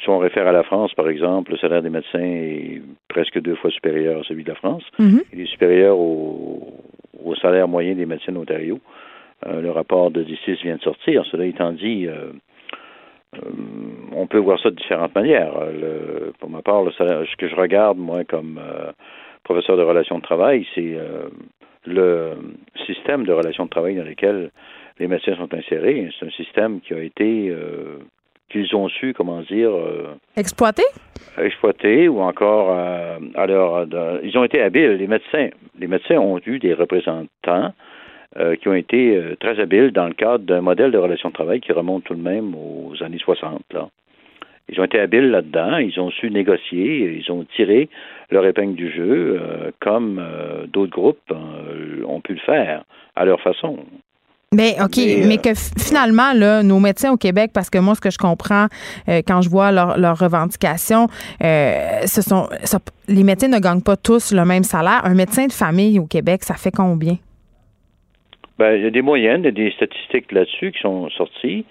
si 0.03 0.09
on 0.09 0.19
réfère 0.19 0.47
à 0.47 0.53
la 0.53 0.65
France, 0.65 0.93
par 0.95 1.09
exemple, 1.09 1.53
le 1.53 1.59
salaire 1.59 1.83
des 1.83 1.91
médecins 1.91 2.19
est 2.19 2.83
presque 3.09 3.41
deux 3.41 3.55
fois 3.55 3.71
supérieur 3.71 4.21
à 4.21 4.25
celui 4.25 4.43
de 4.43 4.49
la 4.49 4.57
France. 4.57 4.83
Mhm. 4.99 5.23
Il 5.33 5.41
est 5.41 5.47
supérieur 5.47 5.97
au, 5.97 6.75
au, 7.25 7.35
salaire 7.37 7.69
moyen 7.69 7.95
des 7.95 8.07
médecins 8.07 8.33
d'Ontario. 8.33 8.81
Euh, 9.47 9.61
le 9.61 9.71
rapport 9.71 10.11
de 10.11 10.25
D6 10.25 10.63
vient 10.63 10.77
de 10.77 10.83
sortir. 10.83 11.25
Cela 11.31 11.47
étant 11.47 11.73
dit, 11.73 12.07
euh, 12.09 12.33
euh, 13.37 13.39
on 14.13 14.27
peut 14.27 14.39
voir 14.39 14.59
ça 14.61 14.71
de 14.71 14.77
différentes 14.77 15.15
manières. 15.15 15.55
Le, 15.73 16.33
pour 16.41 16.51
ma 16.51 16.63
part, 16.63 16.83
le 16.83 16.91
salaire, 16.93 17.25
ce 17.31 17.37
que 17.37 17.49
je 17.49 17.55
regarde, 17.55 17.99
moi, 17.99 18.25
comme 18.25 18.61
professeur 19.45 19.77
de 19.77 19.83
relations 19.83 20.19
de 20.19 20.23
travail, 20.23 20.67
c'est 20.75 20.97
le 21.87 22.33
système 22.87 23.25
de 23.25 23.33
relations 23.33 23.67
de 23.67 23.71
travail 23.71 23.95
dans 23.95 24.05
lequel 24.05 24.51
les 24.99 25.07
médecins 25.07 25.37
sont 25.37 25.53
insérés. 25.53 26.11
C'est 26.19 26.27
un 26.27 26.31
système 26.31 26.81
qui 26.81 26.95
a 26.95 27.03
été 27.03 27.55
qu'ils 28.49 28.75
ont 28.75 28.89
su, 28.89 29.15
comment 29.15 29.41
dire... 29.43 29.71
Euh, 29.71 30.15
exploiter? 30.37 30.85
Exploiter 31.39 32.09
ou 32.09 32.21
encore 32.21 32.71
euh, 32.71 33.19
alors 33.35 33.87
ils 34.23 34.39
ont 34.39 34.45
été 34.45 34.61
habiles, 34.61 34.93
les 34.93 35.07
médecins. 35.07 35.49
Les 35.79 35.89
médecins 35.89 36.19
ont 36.19 36.41
eu 36.47 36.59
des 36.59 36.75
représentants 36.75 37.73
euh, 38.37 38.57
qui 38.57 38.69
ont 38.69 38.75
été 38.75 39.21
très 39.41 39.59
habiles 39.59 39.91
dans 39.91 40.07
le 40.07 40.15
cadre 40.15 40.45
d'un 40.45 40.61
modèle 40.61 40.93
de 40.93 40.99
relation 40.99 41.31
de 41.31 41.35
travail 41.35 41.61
qui 41.61 41.73
remonte 41.73 42.05
tout 42.05 42.15
de 42.15 42.23
même 42.23 42.55
aux 42.55 42.93
années 43.03 43.19
60. 43.19 43.63
Là. 43.73 43.89
Ils 44.69 44.81
ont 44.81 44.85
été 44.85 44.99
habiles 44.99 45.31
là-dedans, 45.31 45.77
ils 45.77 45.99
ont 46.01 46.11
su 46.11 46.31
négocier, 46.31 47.21
ils 47.21 47.33
ont 47.33 47.45
tiré 47.57 47.89
leur 48.31 48.47
épingle 48.47 48.75
du 48.75 48.91
jeu 48.91 49.39
comme 49.81 50.25
d'autres 50.73 50.93
groupes 50.93 51.33
ont 52.07 52.21
pu 52.21 52.35
le 52.35 52.41
faire 52.41 52.85
à 53.15 53.25
leur 53.25 53.41
façon. 53.41 53.79
Mais 54.55 54.77
OK, 54.83 54.97
mais, 55.27 55.39
que 55.39 55.51
finalement, 55.79 56.33
là, 56.33 56.63
nos 56.63 56.79
médecins 56.79 57.13
au 57.13 57.17
Québec, 57.17 57.51
parce 57.53 57.71
que 57.71 57.79
moi, 57.79 57.95
ce 57.95 58.01
que 58.01 58.11
je 58.11 58.19
comprends 58.19 58.67
quand 59.07 59.43
je 59.43 59.49
vois 59.49 59.73
leurs 59.73 60.19
revendications, 60.19 61.09
ce 61.41 62.23
sont 62.23 62.49
les 63.09 63.23
médecins 63.23 63.49
ne 63.49 63.59
gagnent 63.59 63.83
pas 63.83 63.97
tous 63.97 64.33
le 64.33 64.45
même 64.45 64.65
salaire. 64.65 65.03
Un 65.05 65.15
médecin 65.15 65.47
de 65.47 65.53
famille 65.53 65.99
au 65.99 66.07
Québec, 66.07 66.45
ça 66.45 66.55
fait 66.55 66.71
combien? 66.71 67.17
Ben, 68.59 68.77
il 68.77 68.85
y 68.85 68.87
a 68.87 68.91
des 68.91 69.03
moyennes, 69.03 69.41
il 69.41 69.47
y 69.47 69.49
a 69.49 69.51
des 69.51 69.71
statistiques 69.73 70.31
là-dessus 70.33 70.73
qui 70.73 70.81
sont 70.81 71.11
sorties. 71.11 71.65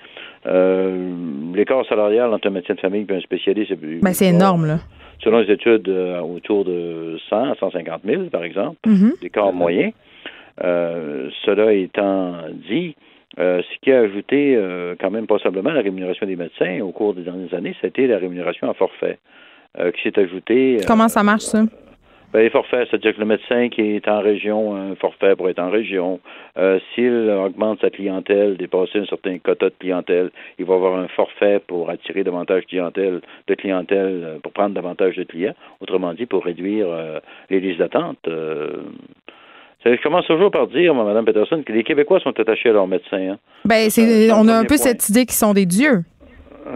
Euh, 0.46 1.14
l'écart 1.56 1.86
salarial 1.88 2.34
entre 2.34 2.48
un 2.48 2.52
médecin 2.52 2.74
de 2.74 2.80
famille 2.80 3.06
et 3.08 3.14
un 3.14 3.22
spécialiste, 3.22 3.70
c'est 3.70 4.02
ben, 4.02 4.14
c'est 4.14 4.28
énorme, 4.28 4.66
là. 4.66 4.80
Selon 5.24 5.40
les 5.40 5.54
études, 5.54 5.88
euh, 5.88 6.20
autour 6.20 6.66
de 6.66 7.18
100 7.30 7.52
à 7.52 7.56
150 7.56 8.02
000, 8.04 8.24
par 8.24 8.44
exemple, 8.44 8.76
mm-hmm. 8.86 9.22
l'écart 9.22 9.54
moyen. 9.54 9.92
Euh, 10.62 11.30
cela 11.46 11.74
étant 11.74 12.50
dit, 12.70 12.96
ce 13.38 13.80
qui 13.82 13.92
a 13.92 14.02
ajouté 14.02 14.60
quand 15.00 15.10
même 15.10 15.26
possiblement 15.26 15.72
la 15.72 15.82
rémunération 15.82 16.28
des 16.28 16.36
médecins 16.36 16.82
au 16.82 16.92
cours 16.92 17.16
des 17.16 17.24
dernières 17.24 17.54
années, 17.54 17.76
c'était 17.82 18.06
la 18.06 18.20
rémunération 18.20 18.70
à 18.70 18.76
forfait 18.76 19.18
qui 19.96 20.04
s'est 20.04 20.20
ajoutée. 20.20 20.78
Comment 20.86 21.08
ça 21.08 21.24
marche, 21.24 21.44
ça? 21.44 21.64
Ben, 22.34 22.42
les 22.42 22.50
forfaits, 22.50 22.88
c'est-à-dire 22.90 23.14
que 23.14 23.20
le 23.20 23.28
médecin 23.28 23.70
qui 23.70 23.82
est 23.82 24.08
en 24.08 24.20
région 24.20 24.76
a 24.76 24.80
un 24.80 24.96
forfait 24.96 25.36
pour 25.36 25.50
être 25.50 25.60
en 25.60 25.70
région. 25.70 26.20
Euh, 26.58 26.80
S'il 26.94 27.30
augmente 27.30 27.80
sa 27.82 27.92
clientèle, 27.92 28.58
dépasser 28.58 28.98
un 28.98 29.06
certain 29.06 29.38
quota 29.38 29.68
de 29.68 29.76
clientèle, 29.80 30.32
il 30.58 30.66
va 30.66 30.74
avoir 30.74 30.98
un 30.98 31.08
forfait 31.10 31.62
pour 31.68 31.92
attirer 31.92 32.24
davantage 32.24 32.64
de 32.64 32.68
clientèle, 32.70 33.22
de 33.48 33.54
clientèle 33.54 34.24
euh, 34.24 34.40
pour 34.40 34.52
prendre 34.52 34.74
davantage 34.74 35.16
de 35.16 35.24
clients. 35.26 35.54
Autrement 35.80 36.16
dit, 36.16 36.26
pour 36.26 36.44
réduire 36.44 36.88
euh, 36.90 37.20
les 37.52 37.60
listes 37.60 37.78
d'attente. 37.78 38.28
Euh, 39.86 39.96
je 39.98 40.02
commence 40.02 40.26
toujours 40.28 40.52
par 40.52 40.68
dire, 40.68 40.94
Mme 40.94 41.26
Peterson, 41.26 41.62
que 41.66 41.74
les 41.74 41.84
Québécois 41.84 42.20
sont 42.20 42.38
attachés 42.40 42.70
à 42.70 42.74
leurs 42.74 42.88
médecins. 42.88 43.32
Hein. 43.34 43.38
Ben, 43.66 43.90
c'est, 43.90 44.32
on 44.32 44.48
a 44.48 44.54
un 44.54 44.66
peu 44.66 44.78
cette 44.78 45.10
idée 45.10 45.26
qu'ils 45.26 45.36
sont 45.36 45.54
des 45.54 45.66
dieux. 45.66 46.04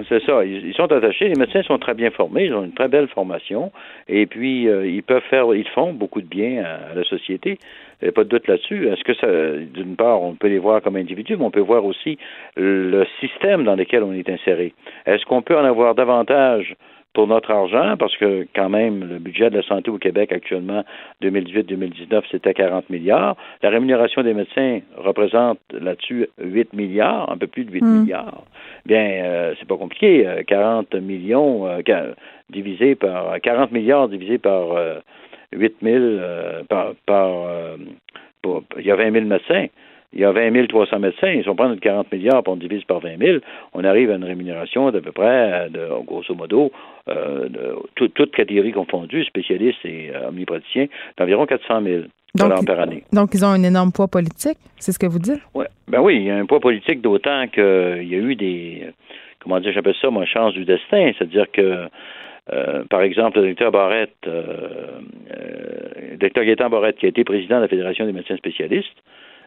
C'est 0.10 0.22
ça. 0.26 0.44
Ils, 0.44 0.74
sont 0.74 0.92
attachés. 0.92 1.30
Les 1.30 1.40
médecins 1.40 1.64
sont 1.64 1.78
très 1.78 1.94
bien 1.94 2.12
formés. 2.12 2.46
Ils 2.46 2.54
ont 2.54 2.64
une 2.64 2.74
très 2.74 2.90
belle 2.90 3.08
formation. 3.08 3.72
Et 4.10 4.26
puis, 4.26 4.68
euh, 4.68 4.86
ils 4.86 5.04
peuvent 5.04 5.24
faire, 5.30 5.54
ils 5.54 5.68
font 5.70 5.94
beaucoup 5.94 6.22
de 6.22 6.28
bien 6.28 6.64
à, 6.64 6.94
la 6.94 7.04
société. 7.06 7.58
Il 8.02 8.06
n'y 8.06 8.10
a 8.10 8.12
pas 8.12 8.26
de 8.26 8.30
doute 8.30 8.48
là-dessus. 8.48 8.90
Est-ce 8.90 9.04
que 9.04 9.14
ça, 9.14 9.28
d'une 9.74 9.96
part, 9.96 10.22
on 10.22 10.36
peut 10.36 10.48
les 10.48 10.60
voir 10.60 10.82
comme 10.82 10.98
individus, 10.98 11.38
mais 11.38 11.46
on 11.46 11.52
peut 11.52 11.62
voir 11.62 11.86
aussi 11.86 12.18
le 12.58 13.06
système 13.22 13.64
dans 13.64 13.76
lequel 13.76 14.04
on 14.04 14.14
est 14.14 14.30
inséré. 14.30 14.74
Est-ce 15.06 15.26
qu'on 15.26 15.42
peut 15.42 15.58
en 15.58 15.64
avoir 15.64 15.96
davantage 15.96 16.76
pour 17.18 17.26
notre 17.26 17.50
argent, 17.50 17.98
parce 17.98 18.16
que 18.18 18.46
quand 18.56 18.70
même, 18.70 19.04
le 19.04 19.18
budget 19.18 19.50
de 19.50 19.58
la 19.58 19.64
santé 19.64 19.90
au 19.90 19.98
Québec 19.98 20.32
actuellement, 20.32 20.84
2018-2019, 21.24 22.22
c'était 22.30 22.54
40 22.54 22.92
milliards. 22.92 23.36
La 23.64 23.72
rémunération 23.72 24.22
des 24.22 24.36
médecins 24.36 24.82
représente 24.98 25.58
là-dessus 25.72 26.30
8 26.40 26.74
milliards, 26.74 27.32
un 27.32 27.38
peu 27.40 27.48
plus 27.48 27.66
de 27.66 27.72
8 27.72 27.82
hmm. 27.82 28.02
milliards. 28.02 28.44
Bien, 28.86 29.10
euh, 29.24 29.56
c'est 29.58 29.68
pas 29.68 29.78
compliqué. 29.78 30.28
40 30.46 30.94
euh, 30.94 31.02
millions 31.02 31.66
euh, 31.66 31.82
divisé 32.52 32.94
par 32.94 33.42
40 33.42 33.72
milliards 33.72 34.10
divisé 34.10 34.38
par 34.38 34.68
8 35.54 35.78
000 35.82 36.00
par, 36.70 36.94
par 37.08 37.30
il 38.78 38.86
y 38.86 38.92
a 38.92 38.96
20 38.96 39.12
000 39.12 39.26
médecins 39.26 39.66
il 40.14 40.22
y 40.22 40.26
a 40.26 40.32
20 40.32 40.68
300 40.68 41.00
médecins, 41.00 41.30
ils 41.30 41.44
sont 41.44 41.56
prendre 41.56 41.76
40 41.76 42.12
milliards, 42.12 42.44
pour 42.44 42.54
on 42.54 42.58
divise 42.58 42.84
par 42.86 43.00
20 43.00 43.18
000, 43.18 43.38
on 43.74 43.84
arrive 43.84 44.12
à 44.12 44.16
une 44.16 44.24
rémunération 44.24 44.90
d'à 44.92 45.02
peu 45.02 45.12
près, 45.12 45.70
de, 45.70 45.88
grosso 46.06 46.34
modo, 46.34 46.72
euh, 47.10 47.50
de, 47.50 47.76
toutes 48.14 48.32
catégories 48.32 48.72
confondues, 48.72 49.26
spécialistes 49.26 49.84
et 49.84 50.12
euh, 50.14 50.30
omnipraticiens, 50.30 50.88
d'environ 51.18 51.46
400 51.46 51.82
000 51.84 52.02
dollars 52.36 52.64
par 52.66 52.80
année. 52.80 53.04
Donc, 53.12 53.32
ils 53.34 53.44
ont 53.44 53.50
un 53.50 53.64
énorme 53.64 53.92
poids 53.92 54.08
politique, 54.08 54.58
c'est 54.78 54.92
ce 54.92 55.00
que 55.00 55.08
vous 55.08 55.20
dites? 55.20 55.42
Ouais. 55.54 55.68
Ben 55.88 56.02
oui, 56.02 56.18
il 56.18 56.24
y 56.24 56.32
a 56.32 56.38
un 56.38 56.46
poids 56.46 56.60
politique 56.60 57.02
d'autant 57.02 57.48
qu'il 57.48 57.64
y 58.08 58.16
a 58.16 58.20
eu 58.20 58.36
des, 58.36 58.88
comment 59.40 59.60
dire, 59.60 59.74
j'appelle 59.74 59.96
ça, 60.02 60.10
moi, 60.10 60.26
chance 60.26 60.54
du 60.54 60.64
destin, 60.64 61.12
c'est-à-dire 61.18 61.52
que 61.52 61.90
euh, 62.54 62.84
par 62.90 63.02
exemple, 63.02 63.40
le 63.40 63.48
docteur 63.48 63.72
Barrette, 63.72 64.16
euh, 64.26 65.02
euh, 65.32 66.12
le 66.12 66.18
docteur 66.18 66.46
Gaétan 66.46 66.70
Barrette, 66.70 66.98
qui 66.98 67.06
a 67.06 67.10
été 67.10 67.24
président 67.24 67.58
de 67.58 67.64
la 67.64 67.68
Fédération 67.68 68.06
des 68.06 68.14
médecins 68.14 68.38
spécialistes, 68.38 68.98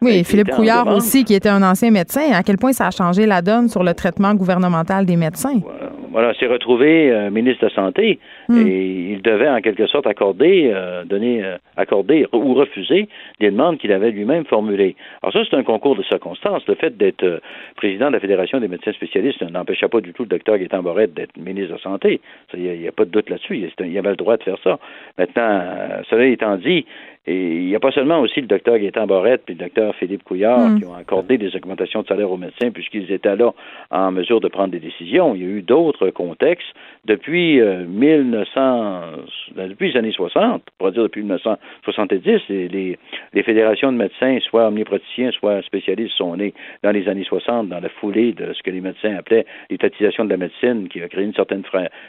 oui, 0.03 0.23
Philippe 0.23 0.49
Couillard 0.51 0.87
aussi, 0.87 1.23
qui 1.23 1.35
était 1.35 1.49
un 1.49 1.61
ancien 1.61 1.91
médecin. 1.91 2.31
À 2.33 2.41
quel 2.41 2.57
point 2.57 2.73
ça 2.73 2.87
a 2.87 2.91
changé 2.91 3.27
la 3.27 3.41
donne 3.41 3.69
sur 3.69 3.83
le 3.83 3.93
traitement 3.93 4.33
gouvernemental 4.33 5.05
des 5.05 5.15
médecins? 5.15 5.59
Voilà, 5.63 5.91
s'est 6.39 6.47
retrouvé 6.47 7.11
euh, 7.11 7.29
ministre 7.29 7.61
de 7.61 7.69
la 7.69 7.75
Santé 7.75 8.19
hmm. 8.49 8.67
et 8.67 9.11
il 9.13 9.21
devait 9.21 9.49
en 9.49 9.61
quelque 9.61 9.87
sorte 9.87 10.07
accorder, 10.07 10.71
euh, 10.73 11.03
donner, 11.03 11.43
euh, 11.43 11.57
accorder 11.77 12.25
ou 12.33 12.53
refuser 12.53 13.07
des 13.39 13.51
demandes 13.51 13.77
qu'il 13.77 13.91
avait 13.91 14.11
lui-même 14.11 14.45
formulées. 14.45 14.95
Alors 15.21 15.33
ça, 15.33 15.39
c'est 15.49 15.55
un 15.55 15.63
concours 15.63 15.95
de 15.95 16.03
circonstances. 16.03 16.65
Le 16.67 16.75
fait 16.75 16.97
d'être 16.97 17.41
président 17.75 18.07
de 18.07 18.13
la 18.13 18.19
Fédération 18.19 18.59
des 18.59 18.67
médecins 18.67 18.93
spécialistes 18.93 19.41
n'empêchait 19.41 19.87
pas 19.87 20.01
du 20.01 20.13
tout 20.13 20.23
le 20.23 20.29
docteur 20.29 20.57
Gaétan 20.57 20.81
Borette 20.81 21.13
d'être 21.13 21.37
ministre 21.37 21.69
de 21.69 21.75
la 21.75 21.81
Santé. 21.81 22.21
Il 22.53 22.61
n'y 22.61 22.87
a, 22.87 22.91
pas 22.91 23.05
de 23.05 23.11
doute 23.11 23.29
là-dessus. 23.29 23.57
Il, 23.79 23.97
avait 23.97 24.09
le 24.09 24.15
droit 24.15 24.37
de 24.37 24.43
faire 24.43 24.57
ça. 24.63 24.79
Maintenant, 25.17 25.61
cela 26.09 26.25
étant 26.25 26.57
dit, 26.57 26.85
et 27.27 27.35
il 27.35 27.65
n'y 27.67 27.75
a 27.75 27.79
pas 27.79 27.91
seulement 27.91 28.19
aussi 28.19 28.41
le 28.41 28.47
docteur 28.47 28.79
Gaétan 28.79 29.05
Barrette 29.05 29.43
et 29.47 29.51
le 29.51 29.59
docteur 29.59 29.93
Philippe 29.95 30.23
Couillard 30.23 30.69
mm. 30.69 30.79
qui 30.79 30.85
ont 30.85 30.95
accordé 30.95 31.37
des 31.37 31.55
augmentations 31.55 32.01
de 32.01 32.07
salaire 32.07 32.31
aux 32.31 32.37
médecins 32.37 32.71
puisqu'ils 32.71 33.11
étaient 33.11 33.35
là 33.35 33.53
en 33.91 34.11
mesure 34.11 34.39
de 34.41 34.47
prendre 34.47 34.69
des 34.69 34.79
décisions. 34.79 35.35
Il 35.35 35.41
y 35.41 35.45
a 35.45 35.49
eu 35.49 35.61
d'autres 35.61 36.00
contextes. 36.09 36.67
Depuis 37.05 37.61
1900, 37.61 38.45
euh, 38.57 39.01
ben, 39.55 39.69
depuis 39.69 39.91
les 39.91 39.97
années 39.97 40.11
60, 40.11 40.63
pour 40.77 40.91
dire 40.91 41.03
depuis 41.03 41.21
1970, 41.21 42.41
les, 42.49 42.97
fédérations 43.43 43.91
de 43.91 43.97
médecins, 43.97 44.39
soit 44.41 44.67
omnipraticiens, 44.67 45.31
soit 45.31 45.61
spécialistes, 45.63 46.15
sont 46.15 46.35
nées 46.35 46.53
dans 46.83 46.91
les 46.91 47.07
années 47.07 47.23
60 47.23 47.69
dans 47.69 47.79
la 47.79 47.89
foulée 47.89 48.33
de 48.33 48.53
ce 48.53 48.63
que 48.63 48.71
les 48.71 48.81
médecins 48.81 49.15
appelaient 49.15 49.45
l'étatisation 49.69 50.25
de 50.25 50.29
la 50.29 50.37
médecine 50.37 50.87
qui 50.89 51.01
a 51.01 51.07
créé 51.07 51.25
une 51.25 51.33
certaine 51.33 51.63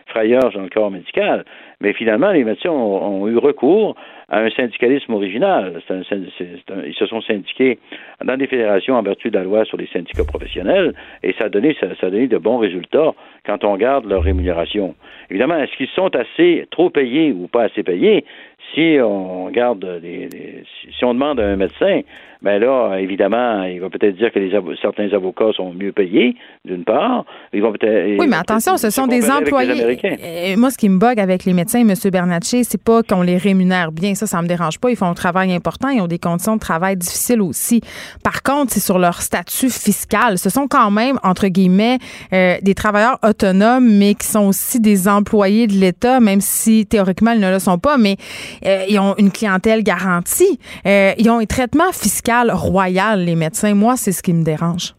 frayeur 0.07 0.51
dans 0.55 0.63
le 0.63 0.69
corps 0.69 0.91
médical. 0.91 1.45
Mais 1.81 1.93
finalement, 1.93 2.31
les 2.31 2.45
médecins 2.45 2.71
ont 2.71 3.27
eu 3.29 3.37
recours 3.37 3.97
à 4.33 4.41
un 4.41 4.51
syndicalisme 4.51 5.13
original. 5.13 5.81
ils 5.91 6.95
se 6.95 7.07
sont 7.07 7.21
syndiqués 7.21 7.79
dans 8.25 8.37
des 8.37 8.47
fédérations 8.47 8.95
en 8.95 9.03
vertu 9.03 9.31
de 9.31 9.37
la 9.37 9.45
loi 9.45 9.67
sur 9.67 9.77
les 9.77 9.87
syndicats 9.89 10.25
professionnels 10.25 10.95
et 11.23 11.35
ça 11.39 11.45
a 11.45 11.49
donné, 11.51 11.77
ça, 11.79 11.87
a 12.01 12.11
donné 12.11 12.29
de 12.29 12.39
bons 12.39 12.57
résultats 12.57 13.13
quand 13.45 13.63
on 13.63 13.73
regarde 13.75 14.07
leur 14.07 14.23
rémunération. 14.23 14.95
Évidemment, 15.29 15.59
est-ce 15.59 15.77
qu'ils 15.77 15.89
sont 15.89 16.17
assez 16.17 16.67
trop 16.71 16.89
payés 16.89 17.33
ou 17.33 17.47
pas 17.47 17.65
assez 17.65 17.83
payés? 17.83 18.25
Si 18.75 18.97
on 19.03 19.47
regarde, 19.47 20.01
si 20.03 21.05
on 21.05 21.15
demande 21.15 21.41
à 21.41 21.47
un 21.47 21.57
médecin 21.57 22.03
ben 22.43 22.61
là, 22.61 22.97
évidemment, 22.99 23.63
il 23.63 23.81
va 23.81 23.89
peut-être 23.89 24.17
dire 24.17 24.33
que 24.33 24.41
les 24.41 24.51
certains 24.81 25.09
avocats 25.13 25.53
sont 25.57 25.73
mieux 25.73 25.93
payés, 25.93 26.35
d'une 26.65 26.83
part. 26.83 27.25
Ils 27.53 27.63
vont 27.63 27.73
peut-être. 27.73 28.19
Oui, 28.19 28.27
mais 28.29 28.37
attention, 28.37 28.77
ce 28.77 28.91
sont 28.91 29.07
des 29.07 29.31
employés. 29.31 29.97
Euh, 30.05 30.57
moi, 30.57 30.71
ce 30.71 30.77
qui 30.77 30.89
me 30.89 30.99
bug 30.99 31.21
avec 31.21 31.45
les 31.45 31.53
médecins, 31.53 31.81
M. 31.81 31.95
Bernatchez, 32.11 32.65
c'est 32.65 32.83
pas 32.83 33.05
qu'on 33.05 33.23
les 33.23 33.37
rémunère 33.37 33.93
bien. 33.93 34.17
Ça, 34.17 34.27
ça 34.27 34.43
me 34.43 34.49
dérange 34.49 34.81
pas. 34.81 34.91
Ils 34.91 34.97
font 34.97 35.07
un 35.07 35.15
travail 35.15 35.53
important. 35.53 35.89
Ils 35.91 36.01
ont 36.01 36.09
des 36.09 36.19
conditions 36.19 36.57
de 36.57 36.61
travail 36.61 36.97
difficiles 36.97 37.41
aussi. 37.41 37.81
Par 38.25 38.43
contre, 38.43 38.73
c'est 38.73 38.81
sur 38.81 38.99
leur 38.99 39.23
statut 39.23 39.71
fiscal. 39.71 40.37
Ce 40.37 40.51
sont 40.51 40.67
quand 40.67 40.91
même, 40.91 41.21
entre 41.23 41.47
guillemets, 41.47 41.99
euh, 42.33 42.57
des 42.61 42.75
travailleurs 42.75 43.19
autonomes, 43.23 43.89
mais 43.89 44.15
qui 44.15 44.27
sont 44.27 44.49
aussi 44.49 44.81
des 44.81 45.07
employés 45.07 45.69
de 45.69 45.75
l'État, 45.75 46.19
même 46.19 46.41
si 46.41 46.87
théoriquement, 46.87 47.31
ils 47.31 47.41
ne 47.41 47.53
le 47.53 47.61
sont 47.61 47.79
pas, 47.79 47.99
mais 47.99 48.17
euh, 48.65 48.85
ils 48.89 48.99
ont 48.99 49.15
une 49.17 49.31
clientèle 49.31 49.83
garantie. 49.83 50.59
ils 50.85 51.31
ont 51.31 51.39
un 51.39 51.47
traitement 51.47 51.93
fiscal 51.93 52.51
royal, 52.51 53.25
les 53.25 53.37
médecins. 53.37 53.75
Moi, 53.75 53.97
c'est 53.97 54.13
ce 54.13 54.23
qui 54.23 54.33
me 54.33 54.45
dérange. 54.45 54.95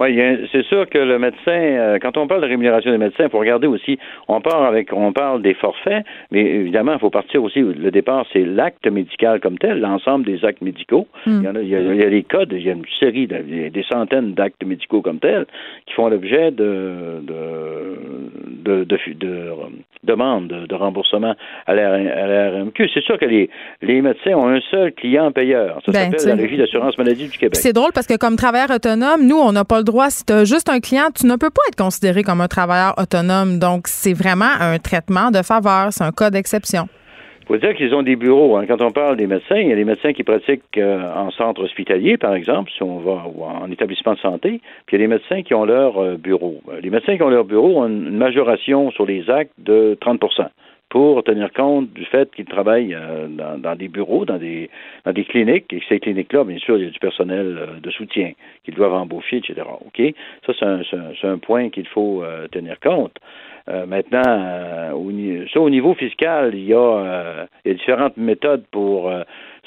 Oui, 0.00 0.18
c'est 0.50 0.64
sûr 0.64 0.88
que 0.88 0.96
le 0.96 1.18
médecin, 1.18 1.50
euh, 1.50 1.98
quand 2.00 2.16
on 2.16 2.26
parle 2.26 2.40
de 2.40 2.46
rémunération 2.46 2.90
des 2.90 2.96
médecins, 2.96 3.24
il 3.24 3.28
faut 3.30 3.38
regarder 3.38 3.66
aussi, 3.66 3.98
on 4.28 4.40
parle 4.40 4.66
avec, 4.66 4.94
on 4.94 5.12
parle 5.12 5.42
des 5.42 5.52
forfaits, 5.52 6.06
mais 6.30 6.40
évidemment, 6.40 6.94
il 6.94 6.98
faut 6.98 7.10
partir 7.10 7.44
aussi, 7.44 7.60
le 7.60 7.90
départ, 7.90 8.24
c'est 8.32 8.46
l'acte 8.46 8.86
médical 8.86 9.40
comme 9.40 9.58
tel, 9.58 9.78
l'ensemble 9.78 10.24
des 10.24 10.42
actes 10.42 10.62
médicaux. 10.62 11.06
Hmm. 11.26 11.40
Il, 11.40 11.44
y 11.44 11.48
en 11.48 11.54
a, 11.54 11.60
il, 11.60 11.68
y 11.68 12.02
a, 12.02 12.08
des 12.08 12.22
codes, 12.22 12.52
il 12.52 12.62
y 12.62 12.70
a 12.70 12.72
une 12.72 12.84
série, 12.98 13.26
des 13.26 13.84
centaines 13.90 14.32
d'actes 14.32 14.64
médicaux 14.64 15.02
comme 15.02 15.18
tels 15.18 15.44
qui 15.84 15.92
font 15.92 16.08
l'objet 16.08 16.50
de, 16.50 17.20
de, 17.22 18.84
de, 18.84 18.84
de, 18.84 19.46
demandes 20.04 20.48
de, 20.48 20.74
remboursement 20.74 21.34
à 21.66 21.74
la, 21.74 22.50
RMQ. 22.50 22.88
C'est 22.94 23.02
sûr 23.02 23.18
que 23.18 23.26
les, 23.26 23.50
les 23.82 24.00
médecins 24.00 24.32
ont 24.32 24.48
un 24.48 24.60
seul 24.70 24.92
client 24.92 25.30
payeur. 25.30 25.80
Ça 25.84 25.92
ben, 25.92 26.10
s'appelle 26.10 26.36
la 26.36 26.42
Régie 26.42 26.56
d'assurance 26.56 26.96
maladie 26.96 27.28
du 27.28 27.36
Québec. 27.36 27.56
C'est 27.56 27.74
drôle 27.74 27.90
parce 27.94 28.06
que 28.06 28.16
comme 28.16 28.36
travailleur 28.36 28.70
autonome, 28.70 29.26
nous, 29.26 29.36
on 29.36 29.52
n'a 29.52 29.64
pas 29.64 29.76
le 29.76 29.84
si 30.10 30.24
tu 30.24 30.32
as 30.32 30.44
juste 30.44 30.68
un 30.68 30.80
client, 30.80 31.08
tu 31.14 31.26
ne 31.26 31.36
peux 31.36 31.50
pas 31.50 31.62
être 31.68 31.76
considéré 31.76 32.22
comme 32.22 32.40
un 32.40 32.48
travailleur 32.48 32.94
autonome. 32.98 33.58
Donc, 33.58 33.88
c'est 33.88 34.12
vraiment 34.12 34.52
un 34.60 34.78
traitement 34.78 35.30
de 35.30 35.42
faveur. 35.42 35.92
C'est 35.92 36.04
un 36.04 36.12
cas 36.12 36.30
d'exception. 36.30 36.88
Il 37.42 37.46
faut 37.54 37.56
dire 37.56 37.74
qu'ils 37.74 37.92
ont 37.94 38.04
des 38.04 38.14
bureaux. 38.14 38.56
Hein. 38.56 38.66
Quand 38.68 38.80
on 38.80 38.92
parle 38.92 39.16
des 39.16 39.26
médecins, 39.26 39.56
il 39.56 39.68
y 39.68 39.72
a 39.72 39.76
des 39.76 39.84
médecins 39.84 40.12
qui 40.12 40.22
pratiquent 40.22 40.78
euh, 40.78 41.12
en 41.14 41.32
centre 41.32 41.64
hospitalier, 41.64 42.16
par 42.16 42.34
exemple, 42.34 42.70
si 42.70 42.82
on 42.84 43.00
va 43.00 43.24
ou 43.26 43.42
en 43.42 43.68
établissement 43.72 44.14
de 44.14 44.20
santé, 44.20 44.60
puis 44.86 44.96
il 44.96 45.00
y 45.00 45.02
a 45.02 45.06
des 45.06 45.12
médecins 45.12 45.42
qui 45.42 45.52
ont 45.54 45.64
leur 45.64 45.98
euh, 45.98 46.16
bureau. 46.16 46.60
Euh, 46.68 46.80
les 46.80 46.90
médecins 46.90 47.16
qui 47.16 47.22
ont 47.24 47.28
leur 47.28 47.44
bureau 47.44 47.82
ont 47.82 47.88
une 47.88 48.16
majoration 48.16 48.92
sur 48.92 49.04
les 49.04 49.28
actes 49.28 49.52
de 49.58 49.98
30 50.00 50.20
pour 50.90 51.22
tenir 51.22 51.52
compte 51.52 51.92
du 51.92 52.04
fait 52.04 52.30
qu'ils 52.34 52.46
travaillent 52.46 52.94
euh, 52.94 53.28
dans, 53.28 53.76
des 53.76 53.88
bureaux, 53.88 54.24
dans 54.24 54.38
des, 54.38 54.68
dans 55.04 55.12
des 55.12 55.24
cliniques, 55.24 55.72
et 55.72 55.80
ces 55.88 56.00
cliniques-là, 56.00 56.44
bien 56.44 56.58
sûr, 56.58 56.76
il 56.76 56.84
y 56.84 56.86
a 56.88 56.90
du 56.90 56.98
personnel 56.98 57.58
euh, 57.58 57.80
de 57.80 57.90
soutien 57.90 58.32
qu'ils 58.64 58.74
doivent 58.74 58.94
embaucher, 58.94 59.36
etc. 59.36 59.62
OK? 59.86 60.14
Ça, 60.44 60.52
c'est 60.58 60.66
un, 60.66 61.32
un, 61.32 61.38
point 61.38 61.70
qu'il 61.70 61.86
faut 61.86 62.22
euh, 62.24 62.48
tenir 62.48 62.78
compte. 62.80 63.16
maintenant, 63.86 64.92
au, 64.94 65.12
ça, 65.52 65.60
au 65.60 65.70
niveau 65.70 65.94
fiscal, 65.94 66.50
il 66.54 66.64
y 66.64 66.74
a, 66.74 67.46
il 67.64 67.68
y 67.68 67.70
a 67.70 67.74
différentes 67.74 68.16
méthodes 68.16 68.64
pour 68.72 69.12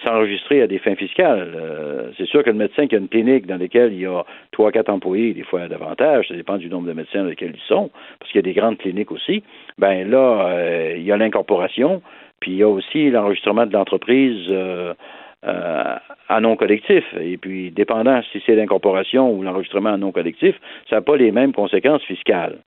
s'enregistrer 0.04 0.62
à 0.62 0.68
des 0.68 0.80
fins 0.80 0.96
fiscales. 0.96 1.54
Euh, 1.56 2.12
c'est 2.18 2.26
sûr 2.26 2.44
que 2.44 2.50
le 2.50 2.56
médecin 2.56 2.88
qui 2.88 2.96
a 2.96 2.98
une 3.00 3.08
clinique 3.08 3.46
dans 3.48 3.58
laquelle 3.58 3.94
il 3.94 4.02
y 4.02 4.06
a 4.06 4.24
trois, 4.52 4.72
quatre 4.72 4.90
employés, 4.90 5.34
des 5.34 5.44
fois 5.44 5.68
davantage, 5.68 6.28
ça 6.28 6.36
dépend 6.36 6.58
du 6.58 6.70
nombre 6.70 6.88
de 6.88 6.94
médecins 6.94 7.24
dans 7.24 7.30
lesquels 7.30 7.54
ils 7.56 7.68
sont, 7.68 7.90
parce 8.20 8.32
qu'il 8.32 8.40
y 8.40 8.44
a 8.44 8.54
des 8.54 8.54
grandes 8.54 8.78
cliniques 8.78 9.12
aussi, 9.12 9.44
ben 9.78 10.10
là, 10.10 10.48
euh, 10.48 10.96
il 10.98 11.04
y 11.04 11.12
a 11.12 11.18
l'incorporation, 11.18 12.02
puis 12.40 12.52
il 12.52 12.58
y 12.58 12.64
a 12.64 12.70
aussi 12.70 13.10
l'enregistrement 13.10 13.66
de 13.66 13.74
l'entreprise 13.74 14.46
euh, 14.50 14.94
à 15.42 16.40
non 16.40 16.56
collectif. 16.56 17.04
Et 17.20 17.38
puis, 17.38 17.72
dépendant 17.72 18.22
si 18.32 18.42
c'est 18.46 18.56
l'incorporation 18.56 19.32
ou 19.32 19.44
l'enregistrement 19.44 19.94
à 19.94 19.98
non 19.98 20.12
collectif, 20.12 20.56
ça 20.90 20.98
n'a 20.98 21.02
pas 21.02 21.18
les 21.18 21.32
mêmes 21.32 21.54
conséquences 21.54 22.04
fiscales. 22.04 22.58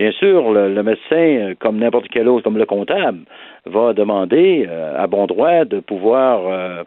Bien 0.00 0.12
sûr, 0.12 0.50
le, 0.50 0.82
médecin, 0.82 1.52
comme 1.58 1.76
n'importe 1.76 2.06
quel 2.10 2.26
autre, 2.26 2.42
comme 2.42 2.56
le 2.56 2.64
comptable, 2.64 3.18
va 3.66 3.92
demander 3.92 4.66
euh, 4.66 4.96
à 4.96 5.06
bon 5.06 5.26
droit 5.26 5.66
de 5.66 5.80
pouvoir, 5.80 6.40
euh, 6.46 6.84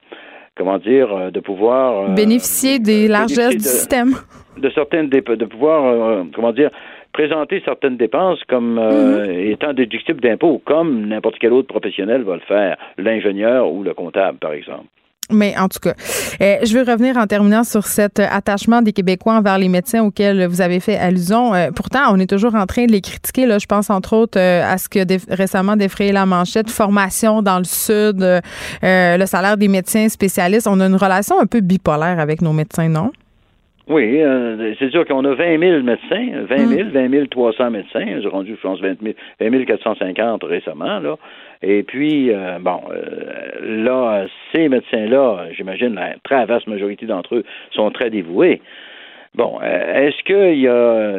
comment 0.57 0.79
dire, 0.79 1.15
euh, 1.15 1.29
de 1.29 1.39
pouvoir 1.39 2.09
bénéficier 2.15 2.79
des 2.79 3.07
largesses 3.07 3.55
du 3.55 3.59
système, 3.59 4.15
de 4.57 4.67
certaines, 4.71 5.09
de 5.09 5.45
pouvoir, 5.45 6.25
comment 6.33 6.53
dire, 6.53 6.71
présenter 7.11 7.61
certaines 7.63 7.97
dépenses 7.97 8.43
comme 8.49 8.79
mhm. 8.79 9.29
étant 9.29 9.73
déductibles 9.73 10.19
d'impôts, 10.19 10.59
comme 10.65 11.05
n'importe 11.05 11.35
quel 11.39 11.53
autre 11.53 11.67
professionnel 11.67 12.23
va 12.23 12.33
le 12.33 12.41
faire, 12.47 12.77
l'ingénieur 12.97 13.71
ou 13.71 13.83
le 13.83 13.93
comptable, 13.93 14.39
par 14.39 14.53
exemple. 14.53 14.87
Mais 15.31 15.53
en 15.57 15.67
tout 15.67 15.79
cas, 15.79 15.93
euh, 16.41 16.57
je 16.63 16.77
veux 16.77 16.89
revenir 16.89 17.17
en 17.17 17.25
terminant 17.27 17.63
sur 17.63 17.83
cet 17.83 18.19
attachement 18.19 18.81
des 18.81 18.91
Québécois 18.91 19.33
envers 19.33 19.57
les 19.57 19.69
médecins 19.69 20.03
auxquels 20.03 20.45
vous 20.47 20.61
avez 20.61 20.79
fait 20.79 20.97
allusion. 20.97 21.53
Euh, 21.53 21.69
pourtant, 21.75 21.99
on 22.11 22.19
est 22.19 22.29
toujours 22.29 22.55
en 22.55 22.65
train 22.65 22.85
de 22.85 22.91
les 22.91 23.01
critiquer. 23.01 23.45
Là, 23.45 23.57
je 23.57 23.65
pense 23.65 23.89
entre 23.89 24.15
autres 24.15 24.39
euh, 24.39 24.63
à 24.63 24.77
ce 24.77 24.89
que 24.89 24.99
récemment 25.33 25.75
défrayé 25.75 26.11
la 26.11 26.25
manchette, 26.25 26.69
formation 26.69 27.41
dans 27.41 27.57
le 27.57 27.63
sud, 27.63 28.25
le 28.81 29.25
salaire 29.25 29.57
des 29.57 29.67
médecins 29.67 30.09
spécialistes. 30.09 30.67
On 30.67 30.79
a 30.79 30.85
une 30.87 30.95
relation 30.95 31.39
un 31.39 31.45
peu 31.45 31.61
bipolaire 31.61 32.19
avec 32.19 32.41
nos 32.41 32.53
médecins, 32.53 32.89
non? 32.89 33.11
Oui, 33.89 34.21
c'est 34.79 34.91
sûr 34.91 35.05
qu'on 35.05 35.25
a 35.25 35.35
20 35.35 35.59
000 35.59 35.83
médecins, 35.83 36.45
20 36.47 36.57
000, 36.57 36.89
20 36.93 37.29
300 37.29 37.69
médecins. 37.69 38.05
J'ai 38.21 38.27
rendu, 38.29 38.55
je 38.55 38.61
pense, 38.61 38.79
20 38.79 39.01
000, 39.01 39.13
20 39.41 39.65
450 39.65 40.43
récemment. 40.45 40.99
Là. 40.99 41.17
Et 41.63 41.83
puis, 41.83 42.29
euh, 42.29 42.59
bon, 42.59 42.81
euh, 42.91 43.83
là, 43.83 44.25
ces 44.51 44.67
médecins-là, 44.67 45.45
j'imagine 45.55 45.95
la 45.95 46.15
très 46.23 46.45
vaste 46.45 46.67
majorité 46.67 47.05
d'entre 47.05 47.35
eux 47.35 47.43
sont 47.71 47.89
très 47.89 48.09
dévoués. 48.09 48.61
Bon, 49.33 49.59
euh, 49.63 50.07
est-ce 50.07 50.21
qu'il 50.23 50.59
y 50.59 50.67
a, 50.67 51.09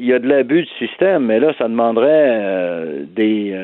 il 0.00 0.04
y 0.04 0.12
a 0.12 0.18
de 0.18 0.26
l'abus 0.26 0.62
du 0.62 0.86
système? 0.86 1.26
Mais 1.26 1.38
là, 1.40 1.52
ça 1.58 1.68
demanderait 1.68 3.04
des, 3.14 3.54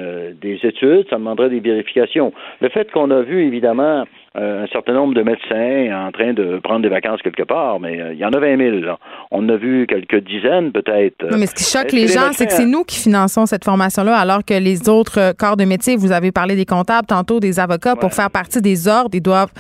des 0.40 0.61
études, 0.62 1.09
ça 1.09 1.16
demanderait 1.16 1.48
des 1.48 1.61
vérifications. 1.61 2.32
Le 2.61 2.69
fait 2.69 2.93
qu'on 2.93 3.11
a 3.11 3.23
vu, 3.23 3.43
évidemment, 3.47 4.05
un 4.35 4.66
certain 4.69 4.93
nombre 4.93 5.15
de 5.15 5.23
médecins 5.23 6.07
en 6.07 6.12
train 6.12 6.32
de 6.32 6.61
prendre 6.62 6.82
des 6.82 6.89
vacances 6.89 7.20
quelque 7.23 7.43
part, 7.43 7.81
mais 7.81 8.01
il 8.12 8.19
y 8.19 8.24
en 8.24 8.32
a 8.32 8.39
20 8.39 8.57
000. 8.57 8.77
Là. 8.78 8.98
On 9.31 9.48
a 9.48 9.57
vu 9.57 9.86
quelques 9.89 10.24
dizaines 10.24 10.70
peut-être. 10.73 11.36
mais 11.36 11.47
ce 11.47 11.55
qui 11.55 11.65
choque 11.65 11.93
les 11.93 12.07
gens, 12.07 12.32
c'est 12.32 12.47
que 12.47 12.52
c'est 12.52 12.66
nous 12.66 12.85
qui 12.85 12.98
finançons 12.98 13.47
cette 13.47 13.65
formation-là, 13.65 14.16
alors 14.16 14.44
que 14.44 14.55
les 14.55 14.89
autres 14.89 15.35
corps 15.36 15.57
de 15.57 15.65
métier, 15.65 15.97
vous 15.97 16.12
avez 16.12 16.31
parlé 16.31 16.55
des 16.55 16.66
comptables, 16.66 17.07
tantôt 17.07 17.40
des 17.40 17.59
avocats, 17.59 17.97
pour 17.97 18.12
faire 18.12 18.31
partie 18.31 18.62
des 18.62 18.86
ordres, 18.86 19.11
ils 19.15 19.23
doivent 19.23 19.52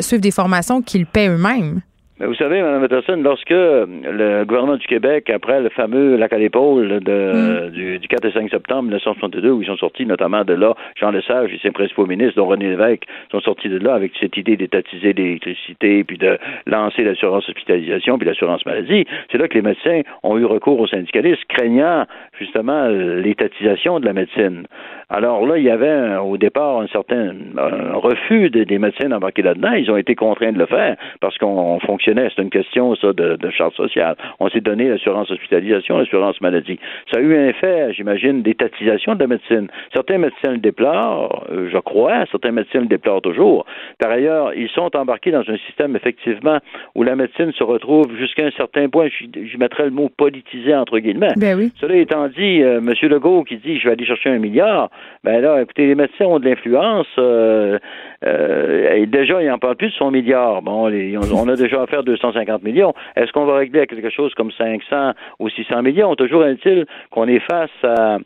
suivre 0.00 0.22
des 0.22 0.30
formations 0.30 0.82
qu'ils 0.82 1.06
paient 1.06 1.28
eux-mêmes. 1.28 1.80
Vous 2.20 2.34
savez, 2.34 2.60
Mme 2.60 2.82
Peterson, 2.82 3.18
lorsque 3.24 3.50
le 3.50 4.44
gouvernement 4.44 4.76
du 4.76 4.86
Québec, 4.86 5.30
après 5.30 5.62
le 5.62 5.70
fameux 5.70 6.16
lac 6.16 6.32
à 6.34 6.38
l'épaule 6.38 7.00
de, 7.00 7.68
mm. 7.68 7.98
du, 7.98 8.06
4 8.06 8.26
et 8.26 8.32
5 8.32 8.50
septembre 8.50 8.82
1962, 8.82 9.50
où 9.50 9.62
ils 9.62 9.66
sont 9.66 9.78
sortis 9.78 10.04
notamment 10.04 10.44
de 10.44 10.52
là, 10.52 10.74
Jean 10.94 11.10
Lesage 11.10 11.52
et 11.54 11.58
ses 11.62 11.70
principaux 11.70 12.04
ministres, 12.04 12.34
dont 12.36 12.46
René 12.46 12.68
Lévesque, 12.68 13.04
sont 13.30 13.40
sortis 13.40 13.70
de 13.70 13.78
là 13.78 13.94
avec 13.94 14.12
cette 14.20 14.36
idée 14.36 14.58
d'étatiser 14.58 15.14
l'électricité, 15.14 16.04
puis 16.04 16.18
de 16.18 16.38
lancer 16.66 17.02
l'assurance 17.02 17.48
hospitalisation, 17.48 18.18
puis 18.18 18.28
l'assurance 18.28 18.64
maladie, 18.66 19.06
c'est 19.30 19.38
là 19.38 19.48
que 19.48 19.54
les 19.54 19.62
médecins 19.62 20.02
ont 20.22 20.36
eu 20.36 20.44
recours 20.44 20.80
aux 20.80 20.88
syndicalistes, 20.88 21.44
craignant 21.48 22.04
justement 22.38 22.88
l'étatisation 22.88 24.00
de 24.00 24.04
la 24.04 24.12
médecine. 24.12 24.66
Alors 25.08 25.46
là, 25.46 25.58
il 25.58 25.64
y 25.64 25.70
avait 25.70 26.16
au 26.16 26.36
départ 26.36 26.80
un 26.80 26.86
certain 26.86 27.34
refus 27.94 28.48
des 28.50 28.78
médecins 28.78 29.08
d'embarquer 29.08 29.42
là-dedans. 29.42 29.72
Ils 29.72 29.90
ont 29.90 29.96
été 29.96 30.14
contraints 30.14 30.52
de 30.52 30.58
le 30.58 30.66
faire 30.66 30.96
parce 31.20 31.36
qu'on 31.36 31.78
fonctionnait. 32.02 32.28
C'est 32.34 32.42
une 32.42 32.50
question, 32.50 32.94
ça, 32.96 33.12
de, 33.12 33.36
de 33.36 33.50
charte 33.50 33.74
sociale. 33.74 34.16
On 34.40 34.48
s'est 34.48 34.60
donné 34.60 34.88
l'assurance 34.88 35.30
hospitalisation, 35.30 35.98
l'assurance 35.98 36.40
maladie. 36.40 36.78
Ça 37.10 37.18
a 37.18 37.20
eu 37.20 37.36
un 37.36 37.48
effet, 37.48 37.92
j'imagine, 37.92 38.42
d'étatisation 38.42 39.14
de 39.14 39.20
la 39.20 39.26
médecine. 39.26 39.68
Certains 39.94 40.18
médecins 40.18 40.52
le 40.52 40.58
déplorent, 40.58 41.44
euh, 41.50 41.68
je 41.72 41.78
crois. 41.78 42.24
Certains 42.30 42.52
médecins 42.52 42.80
le 42.80 42.86
déplorent 42.86 43.22
toujours. 43.22 43.66
Par 43.98 44.10
ailleurs, 44.10 44.52
ils 44.54 44.68
sont 44.68 44.94
embarqués 44.96 45.30
dans 45.30 45.48
un 45.48 45.56
système, 45.66 45.96
effectivement, 45.96 46.58
où 46.94 47.02
la 47.02 47.16
médecine 47.16 47.52
se 47.52 47.64
retrouve 47.64 48.16
jusqu'à 48.16 48.46
un 48.46 48.50
certain 48.50 48.88
point, 48.88 49.08
je, 49.08 49.56
mettrais 49.58 49.84
le 49.84 49.90
mot 49.90 50.08
politisé 50.08 50.74
entre 50.74 50.98
guillemets. 50.98 51.34
Ben 51.36 51.56
oui. 51.56 51.72
Cela 51.80 51.96
étant 51.96 52.28
dit, 52.28 52.62
euh, 52.62 52.78
M. 52.78 52.92
Legault 53.02 53.44
qui 53.44 53.56
dit 53.56 53.78
je 53.78 53.86
vais 53.86 53.92
aller 53.92 54.06
chercher 54.06 54.30
un 54.30 54.38
milliard, 54.38 54.90
ben 55.24 55.40
là, 55.40 55.62
écoutez, 55.62 55.86
les 55.86 55.94
médecins 55.94 56.24
ont 56.24 56.40
de 56.40 56.48
l'influence. 56.48 57.06
Euh, 57.18 57.78
euh, 58.24 58.94
et 58.94 59.06
déjà, 59.06 59.42
ils 59.42 59.48
n'en 59.48 59.58
parlent 59.58 59.76
plus 59.76 59.88
de 59.88 59.94
son 59.94 60.10
milliard. 60.10 60.62
Bon, 60.62 60.90
on 60.90 61.48
a 61.48 61.56
déjà 61.56 61.82
affaire 61.92 62.02
250 62.02 62.62
millions. 62.62 62.94
Est-ce 63.16 63.32
qu'on 63.32 63.44
va 63.44 63.56
régler 63.56 63.80
à 63.80 63.86
quelque 63.86 64.10
chose 64.10 64.32
comme 64.34 64.50
500 64.52 65.12
ou 65.38 65.48
600 65.48 65.82
millions? 65.82 66.14
Toujours 66.16 66.44
est-il 66.46 66.86
qu'on 67.10 67.28
est 67.28 67.40
face 67.40 67.70
à, 67.82 68.18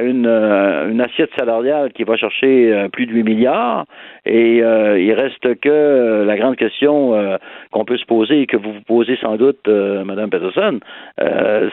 une, 0.00 0.26
euh, 0.26 0.90
une, 0.90 1.00
assiette 1.00 1.30
salariale 1.38 1.92
qui 1.92 2.04
va 2.04 2.16
chercher 2.16 2.88
plus 2.92 3.06
de 3.06 3.12
8 3.12 3.22
milliards 3.22 3.84
et 4.26 4.58
il 4.58 5.12
reste 5.12 5.60
que 5.60 6.24
la 6.26 6.36
grande 6.36 6.56
question 6.56 7.38
qu'on 7.70 7.84
peut 7.84 7.96
se 7.96 8.04
poser 8.04 8.42
et 8.42 8.46
que 8.46 8.56
vous 8.56 8.72
vous 8.72 8.82
posez 8.86 9.16
sans 9.16 9.36
doute, 9.36 9.66
Madame 9.66 10.28
Peterson, 10.30 10.80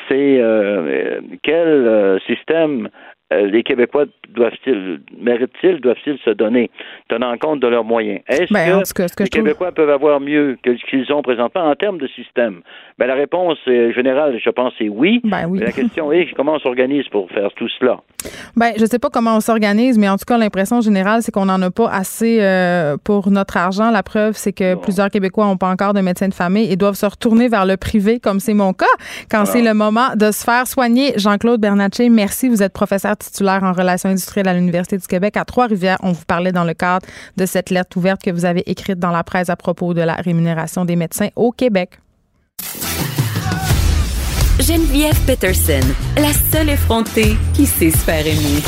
c'est 0.08 0.42
quel 1.44 2.20
système 2.26 2.66
euh, 2.66 2.90
les 3.32 3.64
Québécois 3.64 4.06
doivent-ils, 4.30 5.00
méritent-ils, 5.20 5.82
doivent-ils 5.82 6.18
se 6.24 6.30
donner, 6.30 6.70
tenant 7.10 7.36
compte 7.38 7.60
de 7.60 7.68
leurs 7.68 7.84
moyens? 7.84 8.22
Est-ce 8.28 8.54
ben, 8.54 8.84
que, 8.84 9.24
les 9.24 9.30
Québécois 9.30 9.72
peuvent 9.72 9.90
avoir 9.90 10.20
mieux 10.20 10.58
que 10.64 10.78
ce 10.78 10.86
qu'ils 10.86 11.12
ont 11.12 11.22
présentement 11.22 11.64
en 11.64 11.76
termes 11.76 11.98
de 11.98 12.08
système? 12.08 12.62
Ben, 13.00 13.08
la 13.08 13.16
réponse 13.16 13.58
générale, 13.66 14.40
je 14.44 14.50
pense, 14.50 14.74
est 14.80 14.90
oui. 14.90 15.22
Ben 15.24 15.48
oui. 15.48 15.60
La 15.60 15.72
question 15.72 16.12
est 16.12 16.32
comment 16.36 16.54
on 16.54 16.60
s'organise 16.60 17.08
pour 17.10 17.30
faire 17.32 17.52
tout 17.56 17.68
cela? 17.80 18.00
Ben, 18.56 18.74
je 18.78 18.86
sais 18.86 19.00
pas 19.00 19.10
comment 19.10 19.36
on 19.36 19.40
s'organise, 19.40 19.98
mais 19.98 20.10
en 20.10 20.18
tout 20.18 20.26
cas, 20.26 20.38
l'impression 20.38 20.82
générale, 20.82 21.22
c'est 21.22 21.32
qu'on 21.32 21.46
n'en 21.46 21.62
a 21.62 21.72
pas 21.72 21.90
assez 21.90 22.42
euh, 22.42 22.98
pour 23.04 23.30
notre 23.30 23.58
argent. 23.58 23.92
La 23.92 24.04
preuve, 24.04 24.36
c'est 24.36 24.54
que 24.54 24.76
plusieurs 24.76 25.10
Québécois 25.10 25.46
n'ont 25.46 25.58
pas 25.58 25.70
encore 25.70 25.94
de 25.94 26.02
médecin 26.02 26.28
de 26.28 26.34
famille 26.34 26.72
et 26.72 26.76
doivent 26.76 26.96
se 26.96 27.06
retourner 27.06 27.48
vers 27.48 27.66
le 27.66 27.78
privé, 27.78 28.20
comme 28.20 28.40
c'est 28.40 28.54
mon 28.54 28.74
cas, 28.74 28.86
quand 29.30 29.46
c'est 29.46 29.62
le 29.62 29.74
moment 29.74 30.16
de 30.16 30.32
se 30.32 30.44
faire 30.44 30.68
soigner. 30.68 31.14
Jean-Claude 31.18 31.60
Bernatchez, 31.60 32.10
merci. 32.10 32.50
Vous 32.50 32.64
êtes 32.64 32.74
professeur 32.74 33.15
titulaire 33.16 33.64
en 33.64 33.74
relations 33.74 34.10
industrielles 34.10 34.48
à 34.48 34.54
l'Université 34.54 34.98
du 34.98 35.08
Québec 35.08 35.38
à 35.38 35.46
Trois-Rivières. 35.46 35.98
On 36.02 36.12
vous 36.12 36.26
parlait 36.26 36.52
dans 36.52 36.64
le 36.64 36.74
cadre 36.74 37.06
de 37.38 37.46
cette 37.46 37.70
lettre 37.70 37.98
ouverte 37.98 38.22
que 38.22 38.32
vous 38.32 38.46
avez 38.46 38.64
écrite 38.70 39.00
dans 39.00 39.12
la 39.12 39.24
presse 39.24 39.50
à 39.50 39.56
propos 39.56 39.94
de 39.94 40.02
la 40.02 40.16
rémunération 40.16 40.86
des 40.86 40.96
médecins 40.96 41.30
au 41.36 41.52
Québec. 41.52 42.00
Geneviève 44.60 45.20
Peterson, 45.26 45.86
la 46.18 46.32
seule 46.52 46.70
effrontée 46.70 47.36
qui 47.54 47.66
sait 47.66 47.92
se 47.92 47.98
faire 47.98 48.26
aimer. 48.26 48.62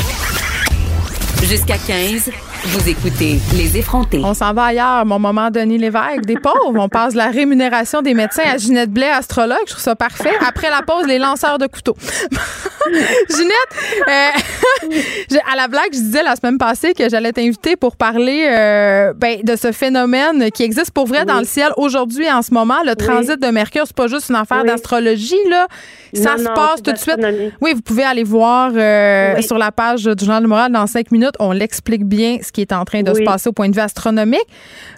Jusqu'à 1.42 1.78
15. 1.78 2.30
Vous 2.64 2.88
écoutez 2.88 3.38
Les 3.56 3.78
effrontés. 3.78 4.20
On 4.24 4.34
s'en 4.34 4.52
va 4.52 4.64
ailleurs. 4.64 5.06
Mon 5.06 5.18
moment, 5.18 5.50
Denis 5.50 5.78
Lévesque, 5.78 6.22
des 6.26 6.36
pauvres. 6.36 6.74
On 6.74 6.88
passe 6.88 7.14
la 7.14 7.28
rémunération 7.28 8.02
des 8.02 8.14
médecins 8.14 8.42
à 8.52 8.58
Ginette 8.58 8.90
Blais, 8.90 9.08
astrologue. 9.08 9.58
Je 9.66 9.72
trouve 9.72 9.82
ça 9.82 9.94
parfait. 9.94 10.32
Après 10.46 10.68
la 10.68 10.82
pause, 10.82 11.06
les 11.06 11.18
lanceurs 11.18 11.58
de 11.58 11.66
couteaux. 11.66 11.96
Ginette, 13.30 14.08
euh, 14.08 15.36
à 15.52 15.56
la 15.56 15.68
blague, 15.68 15.92
je 15.92 15.98
disais 15.98 16.22
la 16.22 16.36
semaine 16.36 16.58
passée 16.58 16.94
que 16.94 17.08
j'allais 17.08 17.32
t'inviter 17.32 17.76
pour 17.76 17.96
parler 17.96 18.48
euh, 18.50 19.12
ben, 19.14 19.40
de 19.42 19.56
ce 19.56 19.72
phénomène 19.72 20.50
qui 20.50 20.62
existe 20.62 20.90
pour 20.90 21.06
vrai 21.06 21.24
dans 21.24 21.38
le 21.38 21.44
ciel 21.44 21.70
aujourd'hui 21.76 22.30
en 22.30 22.42
ce 22.42 22.52
moment. 22.52 22.82
Le 22.84 22.96
transit 22.96 23.38
de 23.40 23.48
Mercure, 23.48 23.84
c'est 23.86 23.96
pas 23.96 24.08
juste 24.08 24.30
une 24.30 24.36
affaire 24.36 24.64
d'astrologie, 24.64 25.36
là. 25.48 25.68
Ça 26.14 26.38
se 26.38 26.44
passe 26.44 26.82
tout 26.82 26.92
de 26.92 26.98
suite. 26.98 27.18
Oui, 27.60 27.72
vous 27.74 27.82
pouvez 27.82 28.04
aller 28.04 28.24
voir 28.24 28.72
euh, 28.74 29.40
sur 29.42 29.58
la 29.58 29.70
page 29.70 30.04
du 30.04 30.24
Journal 30.24 30.42
du 30.42 30.48
Moral 30.48 30.72
dans 30.72 30.86
cinq 30.86 31.10
minutes. 31.12 31.34
On 31.38 31.52
l'explique 31.52 32.04
bien 32.04 32.38
ce 32.48 32.52
qui 32.52 32.60
est 32.62 32.72
en 32.72 32.84
train 32.84 33.02
de 33.02 33.14
se 33.14 33.22
passer 33.22 33.48
au 33.48 33.52
point 33.52 33.68
de 33.68 33.74
vue 33.74 33.80
astronomique. 33.80 34.46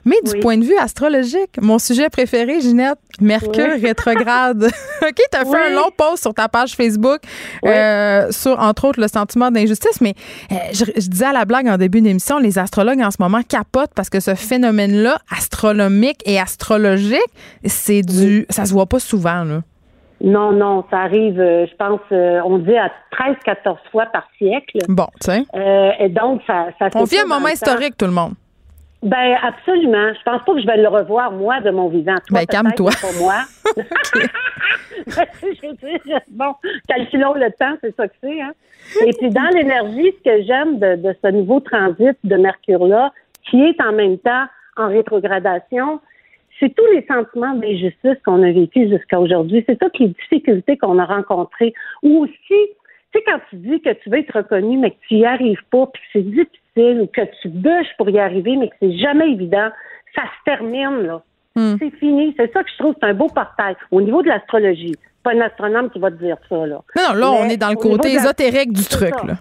Mais 0.04 0.16
du 0.24 0.38
point 0.40 0.56
de 0.56 0.64
vue 0.64 0.76
astrologique, 0.78 1.58
mon 1.60 1.78
sujet 1.78 2.08
préféré, 2.08 2.60
Ginette, 2.60 2.98
Mercure 3.20 3.78
rétrograde. 3.82 4.64
OK, 5.02 5.20
tu 5.30 5.38
as 5.38 5.44
fait 5.44 5.70
un 5.70 5.74
long 5.74 5.90
post 5.96 6.22
sur 6.22 6.34
ta 6.34 6.48
page 6.48 6.74
Facebook. 6.74 7.20
Euh, 7.64 7.90
euh, 7.90 8.32
sur, 8.32 8.58
entre 8.58 8.86
autres, 8.86 9.00
le 9.00 9.08
sentiment 9.08 9.50
d'injustice. 9.50 10.00
Mais 10.00 10.14
euh, 10.52 10.54
je, 10.72 11.08
disais 11.08 11.26
à 11.26 11.32
la 11.32 11.44
blague 11.44 11.68
en 11.68 11.76
début 11.76 12.00
d'émission, 12.00 12.38
les 12.38 12.58
astrologues 12.58 13.00
en 13.00 13.10
ce 13.10 13.16
moment 13.20 13.42
capotent 13.42 13.92
parce 13.94 14.10
que 14.10 14.20
ce 14.20 14.34
phénomène-là, 14.34 15.18
astronomique 15.36 16.22
et 16.24 16.38
astrologique, 16.38 17.18
c'est 17.64 18.02
du. 18.02 18.46
Ça 18.50 18.64
se 18.64 18.72
voit 18.72 18.86
pas 18.86 19.00
souvent, 19.00 19.44
là. 19.44 19.62
Non, 20.22 20.52
non, 20.52 20.84
ça 20.90 20.98
arrive, 20.98 21.36
je 21.36 21.74
pense, 21.76 22.00
on 22.10 22.58
dit 22.58 22.76
à 22.76 22.90
13-14 23.12 23.76
fois 23.90 24.06
par 24.06 24.28
siècle. 24.36 24.78
Bon, 24.88 25.06
tu 25.20 25.30
sais. 25.30 25.44
et 25.98 26.08
donc, 26.10 26.42
ça, 26.46 26.68
ça 26.78 26.88
On 26.94 27.04
vit 27.04 27.20
un 27.20 27.26
moment 27.26 27.48
historique, 27.48 27.96
tout 27.96 28.06
le 28.06 28.12
monde. 28.12 28.34
Ben 29.02 29.36
absolument. 29.42 30.12
Je 30.12 30.22
pense 30.24 30.44
pas 30.44 30.52
que 30.52 30.60
je 30.60 30.66
vais 30.66 30.76
le 30.76 30.88
revoir 30.88 31.32
moi 31.32 31.60
de 31.60 31.70
mon 31.70 31.88
vivant. 31.88 32.16
Toi, 32.28 32.40
ben 32.40 32.46
calme-toi. 32.46 32.90
Pas 33.00 33.18
moi. 33.18 33.44
bon, 36.30 36.54
calculons 36.86 37.34
le 37.34 37.50
temps, 37.52 37.76
c'est 37.80 37.96
ça 37.96 38.08
que 38.08 38.14
c'est. 38.22 38.40
Hein? 38.42 38.52
Et 39.06 39.12
puis 39.14 39.30
dans 39.30 39.48
l'énergie, 39.54 40.12
ce 40.18 40.30
que 40.30 40.42
j'aime 40.44 40.78
de, 40.78 40.96
de, 40.96 41.16
ce 41.22 41.30
nouveau 41.30 41.60
transit 41.60 42.16
de 42.24 42.36
Mercure 42.36 42.86
là, 42.86 43.10
qui 43.50 43.62
est 43.62 43.80
en 43.80 43.92
même 43.92 44.18
temps 44.18 44.44
en 44.76 44.88
rétrogradation, 44.88 46.00
c'est 46.60 46.74
tous 46.74 46.86
les 46.94 47.04
sentiments 47.06 47.54
d'injustice 47.54 48.16
qu'on 48.24 48.42
a 48.42 48.52
vécu 48.52 48.88
jusqu'à 48.88 49.18
aujourd'hui. 49.18 49.64
C'est 49.66 49.78
toutes 49.78 49.98
les 49.98 50.08
difficultés 50.08 50.76
qu'on 50.76 50.98
a 50.98 51.06
rencontrées. 51.06 51.72
Ou 52.02 52.24
aussi, 52.24 52.34
tu 52.48 53.18
sais, 53.18 53.24
quand 53.26 53.40
tu 53.48 53.56
dis 53.56 53.80
que 53.80 53.90
tu 53.94 54.10
veux 54.10 54.18
être 54.18 54.36
reconnu, 54.36 54.76
mais 54.76 54.90
que 54.90 54.96
tu 55.08 55.14
n'y 55.14 55.26
arrives 55.26 55.62
pas, 55.70 55.86
puis 55.86 56.02
que 56.02 56.08
c'est 56.12 56.30
difficile 56.30 57.00
ou 57.00 57.06
que 57.06 57.22
tu 57.40 57.48
bûches 57.48 57.96
pour 57.96 58.10
y 58.10 58.18
arriver, 58.18 58.56
mais 58.56 58.68
que 58.68 58.74
c'est 58.80 58.96
jamais 58.98 59.30
évident, 59.30 59.70
ça 60.14 60.22
se 60.22 60.44
termine, 60.44 61.06
là. 61.06 61.22
Hmm. 61.56 61.76
C'est 61.80 61.90
fini. 61.96 62.34
C'est 62.38 62.52
ça 62.52 62.62
que 62.62 62.70
je 62.70 62.78
trouve, 62.78 62.94
c'est 63.00 63.08
un 63.08 63.14
beau 63.14 63.26
portail. 63.26 63.74
Au 63.90 64.00
niveau 64.00 64.22
de 64.22 64.28
l'astrologie, 64.28 64.94
pas 65.24 65.32
un 65.32 65.40
astronome 65.40 65.90
qui 65.90 65.98
va 65.98 66.10
te 66.10 66.22
dire 66.22 66.36
ça, 66.48 66.66
là. 66.66 66.80
Non, 66.96 67.14
là, 67.14 67.30
on 67.32 67.44
est 67.48 67.56
dans 67.56 67.70
le 67.70 67.76
côté 67.76 68.12
ésotérique 68.12 68.72
du 68.72 68.84
truc, 68.84 69.14
là. 69.26 69.34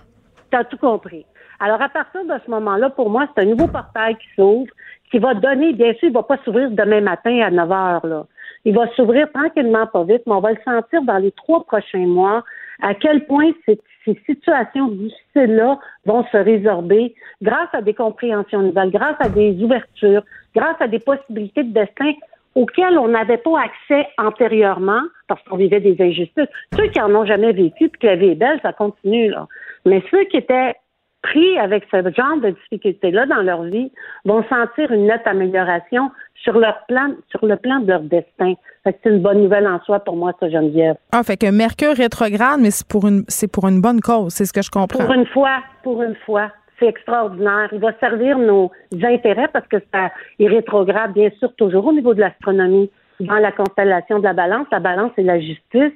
Tu 0.52 0.58
as 0.58 0.64
tout 0.64 0.78
compris. 0.78 1.26
Alors, 1.60 1.82
à 1.82 1.90
partir 1.90 2.24
de 2.24 2.34
ce 2.44 2.50
moment-là, 2.50 2.90
pour 2.90 3.10
moi, 3.10 3.28
c'est 3.36 3.44
un 3.44 3.46
nouveau 3.46 3.68
portail 3.68 4.16
qui 4.16 4.28
s'ouvre, 4.36 4.72
qui 5.12 5.20
va 5.20 5.34
donner, 5.34 5.74
bien 5.74 5.94
sûr, 5.94 6.10
il 6.10 6.14
va 6.14 6.24
pas 6.24 6.38
s'ouvrir 6.46 6.72
demain 6.72 7.02
matin 7.02 7.42
à 7.42 7.52
9 7.52 7.72
heures, 7.72 8.06
là. 8.06 8.26
Il 8.66 8.76
va 8.76 8.88
s'ouvrir 8.96 9.32
tranquillement, 9.32 9.88
pas 9.88 10.04
vite, 10.04 10.24
mais 10.28 10.34
on 10.34 10.42
va 10.42 10.52
le 10.52 10.60
sentir 10.66 11.02
dans 11.04 11.18
les 11.18 11.32
trois 11.32 11.64
prochains 11.64 12.06
mois 12.06 12.44
à 12.82 12.94
quel 12.94 13.26
point 13.26 13.52
ces, 13.66 13.80
situations 14.26 14.88
difficiles-là 14.88 15.78
vont 16.06 16.26
se 16.32 16.38
résorber 16.38 17.14
grâce 17.44 17.70
à 17.74 17.82
des 17.84 17.94
compréhensions 17.94 18.64
nouvelles, 18.64 18.90
grâce 18.90 19.18
à 19.20 19.30
des 19.30 19.64
ouvertures, 19.64 20.24
grâce 20.56 20.78
à 20.80 20.88
des 20.88 20.98
possibilités 20.98 21.64
de 21.64 21.72
destin 21.72 22.14
auxquelles 22.56 22.98
on 22.98 23.10
n'avait 23.10 23.38
pas 23.38 23.62
accès 23.62 24.08
antérieurement 24.18 25.02
parce 25.28 25.44
qu'on 25.44 25.58
vivait 25.58 25.80
des 25.80 25.96
injustices. 26.00 26.50
Ceux 26.76 26.88
qui 26.88 27.00
en 27.00 27.14
ont 27.14 27.26
jamais 27.26 27.52
vécu 27.52 27.90
puis 27.90 28.00
que 28.00 28.08
la 28.08 28.16
vie 28.16 28.30
est 28.30 28.36
belle, 28.36 28.60
ça 28.64 28.74
continue, 28.74 29.30
là. 29.30 29.48
Mais 29.86 30.02
ceux 30.10 30.24
qui 30.26 30.38
étaient 30.38 30.74
pris 31.22 31.58
avec 31.58 31.84
ce 31.92 31.98
genre 31.98 32.38
de 32.42 32.52
difficultés-là 32.52 33.26
dans 33.26 33.42
leur 33.42 33.64
vie 33.64 33.92
vont 34.26 34.44
sentir 34.48 34.92
une 34.92 35.08
nette 35.08 35.26
amélioration 35.26 36.12
sur 36.36 36.58
leur 36.58 36.86
plan, 36.88 37.14
sur 37.30 37.46
le 37.46 37.58
plan 37.58 37.80
de 37.80 37.88
leur 37.88 38.02
destin. 38.02 38.54
c'est 38.86 39.00
une 39.06 39.20
bonne 39.20 39.44
nouvelle 39.44 39.68
en 39.68 39.80
soi 39.82 40.00
pour 40.00 40.16
moi, 40.16 40.32
ça, 40.40 40.50
Geneviève. 40.50 40.96
Ah, 41.12 41.24
fait 41.24 41.38
que 41.38 41.52
Mercure 41.52 41.96
rétrograde, 41.96 42.60
mais 42.62 42.72
c'est 42.72 42.88
pour 42.88 43.08
une, 43.08 43.24
c'est 43.28 43.52
pour 43.52 43.68
une 43.68 43.82
bonne 43.82 44.00
cause, 44.00 44.34
c'est 44.34 44.46
ce 44.46 44.54
que 44.54 44.62
je 44.62 44.72
comprends. 44.72 45.04
Pour 45.04 45.14
une 45.14 45.26
fois, 45.28 45.60
pour 45.84 46.02
une 46.02 46.16
fois. 46.26 46.52
C'est 46.80 46.88
extraordinaire. 46.88 47.68
Il 47.74 47.80
va 47.80 47.92
servir 48.00 48.38
nos 48.38 48.72
intérêts 49.04 49.50
parce 49.52 49.68
que 49.68 49.78
ça, 49.94 50.12
il 50.40 50.48
rétrograde, 50.48 51.12
bien 51.12 51.30
sûr, 51.38 51.54
toujours 51.58 51.88
au 51.88 51.92
niveau 51.92 52.14
de 52.14 52.22
l'astronomie. 52.22 52.90
Dans 53.20 53.36
la 53.36 53.52
constellation 53.52 54.20
de 54.20 54.24
la 54.24 54.32
balance, 54.32 54.66
la 54.72 54.80
balance, 54.80 55.12
c'est 55.18 55.24
la 55.24 55.42
justice 55.42 55.92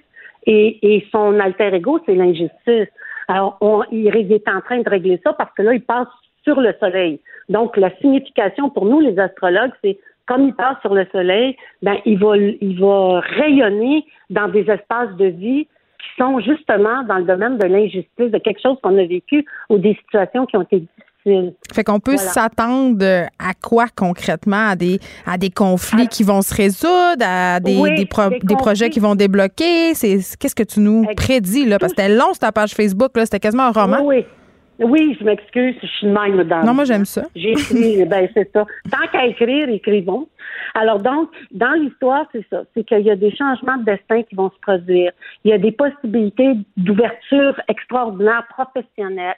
et, 0.45 0.95
et 0.95 1.07
son 1.09 1.39
alter 1.39 1.73
ego, 1.73 2.01
c'est 2.05 2.15
l'injustice. 2.15 2.89
Alors, 3.27 3.57
on, 3.61 3.83
il 3.91 4.07
est 4.15 4.47
en 4.47 4.61
train 4.61 4.79
de 4.79 4.89
régler 4.89 5.19
ça 5.23 5.33
parce 5.33 5.53
que 5.53 5.61
là, 5.61 5.73
il 5.73 5.81
passe 5.81 6.07
sur 6.43 6.59
le 6.59 6.73
soleil. 6.79 7.19
Donc, 7.49 7.77
la 7.77 7.95
signification 7.97 8.69
pour 8.69 8.85
nous, 8.85 8.99
les 8.99 9.17
astrologues, 9.19 9.71
c'est 9.83 9.97
comme 10.25 10.47
il 10.47 10.53
passe 10.53 10.79
sur 10.81 10.93
le 10.93 11.05
soleil, 11.11 11.57
ben, 11.81 11.97
il 12.05 12.17
va, 12.17 12.37
il 12.37 12.79
va 12.79 13.19
rayonner 13.19 14.05
dans 14.29 14.47
des 14.47 14.69
espaces 14.69 15.13
de 15.17 15.25
vie 15.25 15.67
qui 15.99 16.21
sont 16.21 16.39
justement 16.39 17.03
dans 17.03 17.17
le 17.17 17.25
domaine 17.25 17.57
de 17.57 17.67
l'injustice, 17.67 18.31
de 18.31 18.37
quelque 18.37 18.61
chose 18.61 18.77
qu'on 18.81 18.97
a 18.97 19.05
vécu 19.05 19.45
ou 19.69 19.77
des 19.77 19.95
situations 19.95 20.45
qui 20.45 20.57
ont 20.57 20.61
été 20.63 20.83
Fait 21.73 21.83
qu'on 21.83 21.99
peut 21.99 22.17
s'attendre 22.17 23.05
à 23.39 23.53
quoi 23.61 23.85
concrètement? 23.95 24.69
À 24.69 24.75
des, 24.75 24.99
à 25.25 25.37
des 25.37 25.49
conflits 25.49 26.07
qui 26.07 26.23
vont 26.23 26.41
se 26.41 26.53
résoudre, 26.53 27.23
à 27.25 27.59
des, 27.59 27.81
des, 27.81 28.07
des, 28.43 28.55
projets 28.55 28.89
qui 28.89 28.99
vont 28.99 29.15
débloquer? 29.15 29.93
Qu'est-ce 29.93 30.55
que 30.55 30.63
tu 30.63 30.79
nous 30.79 31.05
prédis, 31.15 31.65
là? 31.65 31.79
Parce 31.79 31.93
que 31.93 32.01
c'était 32.01 32.13
long, 32.13 32.31
ta 32.39 32.51
page 32.51 32.73
Facebook. 32.73 33.11
C'était 33.15 33.39
quasiment 33.39 33.63
un 33.63 33.71
roman. 33.71 33.99
Oui. 34.03 34.25
Oui, 34.79 35.15
je 35.19 35.23
m'excuse, 35.23 35.75
je 35.81 35.87
suis 35.87 36.07
de 36.07 36.11
même 36.11 36.43
dans 36.43 36.63
Non, 36.63 36.73
moi 36.73 36.83
j'aime 36.85 37.05
ça. 37.05 37.23
J'ai 37.35 37.51
écrit, 37.51 38.05
ben 38.07 38.27
c'est 38.33 38.51
ça. 38.51 38.65
Tant 38.91 39.07
qu'à 39.11 39.27
écrire, 39.27 39.69
écrivons. 39.69 40.27
Alors 40.73 40.99
donc, 40.99 41.29
dans 41.51 41.73
l'histoire, 41.73 42.25
c'est 42.31 42.45
ça. 42.49 42.63
C'est 42.73 42.83
qu'il 42.83 43.01
y 43.01 43.11
a 43.11 43.15
des 43.15 43.33
changements 43.35 43.77
de 43.77 43.85
destin 43.85 44.23
qui 44.23 44.35
vont 44.35 44.49
se 44.49 44.59
produire. 44.61 45.11
Il 45.43 45.51
y 45.51 45.53
a 45.53 45.59
des 45.59 45.71
possibilités 45.71 46.57
d'ouverture 46.75 47.61
extraordinaires, 47.67 48.47
professionnelles, 48.49 49.35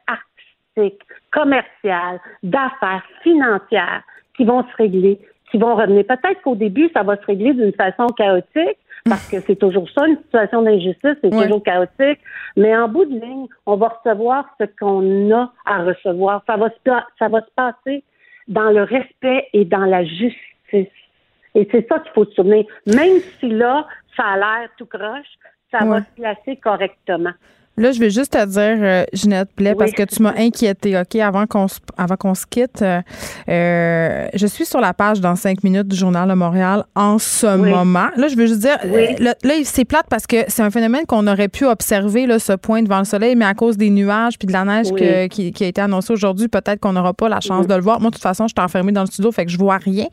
commerciales, 1.31 2.19
d'affaires, 2.43 3.03
financières, 3.23 4.03
qui 4.35 4.45
vont 4.45 4.63
se 4.63 4.75
régler, 4.77 5.19
qui 5.51 5.57
vont 5.57 5.75
revenir. 5.75 6.05
Peut-être 6.05 6.41
qu'au 6.41 6.55
début, 6.55 6.89
ça 6.93 7.03
va 7.03 7.17
se 7.17 7.25
régler 7.25 7.53
d'une 7.53 7.73
façon 7.73 8.07
chaotique, 8.07 8.77
parce 9.07 9.29
que 9.29 9.39
c'est 9.41 9.55
toujours 9.55 9.87
ça, 9.91 10.07
une 10.07 10.17
situation 10.17 10.63
d'injustice, 10.63 11.15
c'est 11.21 11.29
toujours 11.29 11.61
chaotique. 11.63 12.19
Mais 12.57 12.75
en 12.75 12.87
bout 12.87 13.05
de 13.05 13.19
ligne, 13.19 13.45
on 13.65 13.75
va 13.75 13.89
recevoir 13.89 14.45
ce 14.59 14.65
qu'on 14.79 15.31
a 15.31 15.53
à 15.65 15.83
recevoir. 15.83 16.43
Ça 16.47 16.57
va, 16.57 16.69
se, 16.69 16.91
ça 17.19 17.27
va 17.27 17.41
se 17.41 17.51
passer 17.55 18.03
dans 18.47 18.71
le 18.71 18.83
respect 18.83 19.47
et 19.53 19.63
dans 19.63 19.85
la 19.85 20.03
justice. 20.03 20.35
Et 20.73 21.67
c'est 21.71 21.87
ça 21.87 21.99
qu'il 21.99 22.11
faut 22.13 22.25
se 22.25 22.33
souvenir. 22.33 22.65
Même 22.87 23.19
si 23.39 23.49
là, 23.49 23.87
ça 24.17 24.23
a 24.23 24.37
l'air 24.37 24.69
tout 24.77 24.87
croche, 24.87 25.37
ça 25.71 25.85
va 25.85 26.01
se 26.01 26.11
placer 26.15 26.55
correctement. 26.57 27.33
Là, 27.77 27.91
je 27.91 27.99
vais 27.99 28.09
juste 28.09 28.31
te 28.31 28.45
dire, 28.45 28.77
euh, 28.79 29.03
Ginette 29.11 29.49
Blais, 29.57 29.75
parce 29.75 29.91
que 29.91 30.03
tu 30.03 30.21
m'as 30.23 30.33
inquiété, 30.37 30.97
OK, 30.97 31.15
avant 31.15 31.45
qu'on 31.45 31.67
se, 31.67 31.79
avant 31.97 32.15
qu'on 32.15 32.33
se 32.33 32.45
quitte. 32.45 32.81
Euh, 32.81 33.01
euh, 33.49 34.27
je 34.33 34.47
suis 34.47 34.65
sur 34.65 34.79
la 34.79 34.93
page 34.93 35.19
dans 35.19 35.35
cinq 35.35 35.61
minutes 35.61 35.89
du 35.89 35.95
Journal 35.95 36.29
de 36.29 36.33
Montréal 36.35 36.85
en 36.95 37.19
ce 37.19 37.57
moment. 37.57 38.07
Là, 38.15 38.29
je 38.29 38.37
veux 38.37 38.45
juste 38.45 38.61
dire, 38.61 38.77
là, 39.19 39.35
c'est 39.65 39.83
plate 39.83 40.05
parce 40.09 40.25
que 40.25 40.37
c'est 40.47 40.61
un 40.61 40.71
phénomène 40.71 41.05
qu'on 41.05 41.27
aurait 41.27 41.49
pu 41.49 41.65
observer, 41.65 42.27
là, 42.27 42.39
ce 42.39 42.53
point 42.53 42.81
devant 42.81 42.99
le 42.99 43.05
soleil, 43.05 43.35
mais 43.35 43.45
à 43.45 43.53
cause 43.53 43.75
des 43.75 43.89
nuages 43.89 44.37
puis 44.37 44.47
de 44.47 44.53
la 44.53 44.63
neige 44.63 44.87
qui, 45.29 45.51
qui, 45.51 45.63
a 45.63 45.67
été 45.67 45.81
annoncée 45.81 46.13
aujourd'hui, 46.13 46.47
peut-être 46.47 46.79
qu'on 46.79 46.93
n'aura 46.93 47.13
pas 47.13 47.27
la 47.27 47.41
chance 47.41 47.67
de 47.67 47.75
le 47.75 47.81
voir. 47.81 47.99
Moi, 47.99 48.09
de 48.09 48.15
toute 48.15 48.23
façon, 48.23 48.47
je 48.47 48.53
suis 48.57 48.65
enfermée 48.65 48.93
dans 48.93 49.01
le 49.01 49.07
studio, 49.07 49.33
fait 49.33 49.45
que 49.45 49.51
je 49.51 49.57
vois 49.57 49.77
rien. 49.77 50.07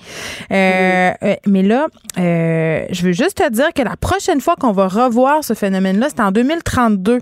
mais 0.51 1.63
là, 1.63 1.87
je 2.17 3.03
veux 3.03 3.13
juste 3.13 3.37
te 3.37 3.49
dire 3.51 3.73
que 3.73 3.83
la 3.83 3.97
prochaine 3.97 4.41
fois 4.41 4.57
qu'on 4.57 4.73
va 4.73 4.89
revoir 4.89 5.45
ce 5.45 5.55
phénomène-là, 5.55 6.09
c'est 6.11 6.21
en 6.21 6.33
2032. 6.33 7.21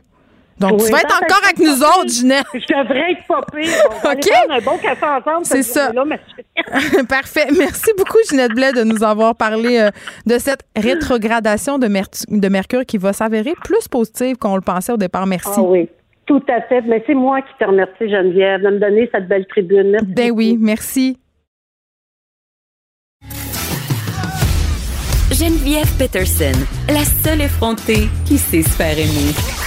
Donc, 0.60 0.78
tu 0.84 0.92
vas 0.92 0.98
être 0.98 1.22
encore 1.22 1.40
avec 1.42 1.58
nous 1.58 1.82
autres, 1.82 2.10
Ginette. 2.10 2.44
Je 2.52 2.58
devrais 2.58 3.12
être 3.12 3.26
pas 3.26 3.40
pire. 3.50 3.70
OK. 4.04 4.50
un 4.50 4.60
bon 4.60 4.76
café 4.76 5.06
ensemble. 5.06 5.44
C'est 5.44 5.62
ça. 5.62 5.90
Parfait. 7.08 7.46
Merci 7.56 7.90
beaucoup, 7.96 8.18
Ginette 8.28 8.52
Blais, 8.52 8.72
de 8.72 8.84
nous 8.84 9.02
avoir 9.02 9.34
parlé 9.34 9.78
euh, 9.78 9.90
de 10.26 10.38
cette 10.38 10.60
rétrogradation 10.76 11.78
de, 11.78 11.86
de 11.86 12.48
Mercure 12.48 12.84
qui 12.84 12.98
va 12.98 13.14
s'avérer 13.14 13.54
plus 13.64 13.88
positive 13.88 14.36
qu'on 14.36 14.54
le 14.54 14.60
pensait 14.60 14.92
au 14.92 14.98
départ. 14.98 15.26
Merci. 15.26 15.48
Ah 15.56 15.62
oui. 15.62 15.88
Tout 16.26 16.42
à 16.48 16.60
fait. 16.62 16.82
Mais 16.82 17.02
c'est 17.06 17.14
moi 17.14 17.40
qui 17.40 17.52
te 17.58 17.64
remercie, 17.64 18.10
Geneviève, 18.10 18.60
de 18.60 18.68
me 18.68 18.78
donner 18.78 19.08
cette 19.12 19.28
belle 19.28 19.46
tribune. 19.46 19.92
Merci 19.92 20.06
ben 20.14 20.30
oui, 20.30 20.58
merci. 20.60 21.18
Geneviève 25.32 25.88
Peterson, 25.96 26.52
la 26.88 27.04
seule 27.04 27.40
effrontée 27.40 28.08
qui 28.26 28.36
sait 28.36 28.62
se 28.62 28.68
faire 28.70 28.98
aimer. 28.98 29.59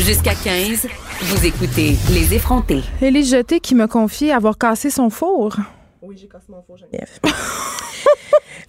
Jusqu'à 0.00 0.34
15, 0.34 0.86
vous 1.22 1.46
écoutez 1.46 1.96
Les 2.12 2.32
effrontés. 2.32 2.82
Élise 3.02 3.30
Jeté 3.30 3.58
qui 3.58 3.74
me 3.74 3.86
confie 3.86 4.30
avoir 4.30 4.56
cassé 4.56 4.90
son 4.90 5.10
four. 5.10 5.56
Oui, 6.00 6.16
j'ai 6.16 6.28
cassé 6.28 6.46
mon 6.48 6.62
four, 6.62 6.76
Geneviève. 6.76 7.18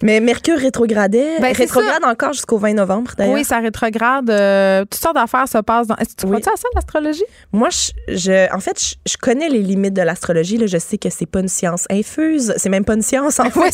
Mais 0.02 0.20
Mercure 0.20 0.58
rétrogradait. 0.58 1.38
Ben, 1.40 1.54
rétrograde 1.54 2.02
encore 2.04 2.32
jusqu'au 2.32 2.58
20 2.58 2.74
novembre, 2.74 3.12
d'ailleurs. 3.16 3.34
Oui, 3.34 3.44
ça 3.44 3.58
rétrograde. 3.58 4.30
Euh, 4.30 4.82
toutes 4.82 5.00
sortes 5.00 5.14
d'affaires 5.14 5.46
se 5.46 5.58
passent. 5.58 5.88
Dans... 5.88 5.96
Est-ce 5.96 6.16
que 6.16 6.20
tu 6.22 6.26
crois 6.26 6.40
ça, 6.40 6.68
l'astrologie? 6.74 7.24
Moi, 7.52 7.68
je, 8.08 8.52
en 8.54 8.60
fait, 8.60 8.96
je, 9.06 9.16
connais 9.18 9.48
les 9.48 9.58
limites 9.58 9.94
de 9.94 10.02
l'astrologie. 10.02 10.58
Je 10.66 10.78
sais 10.78 10.96
que 10.96 11.10
c'est 11.10 11.26
pas 11.26 11.40
une 11.40 11.48
science 11.48 11.84
infuse. 11.90 12.54
C'est 12.56 12.70
même 12.70 12.84
pas 12.84 12.94
une 12.94 13.02
science, 13.02 13.38
en 13.40 13.50
fait. 13.50 13.72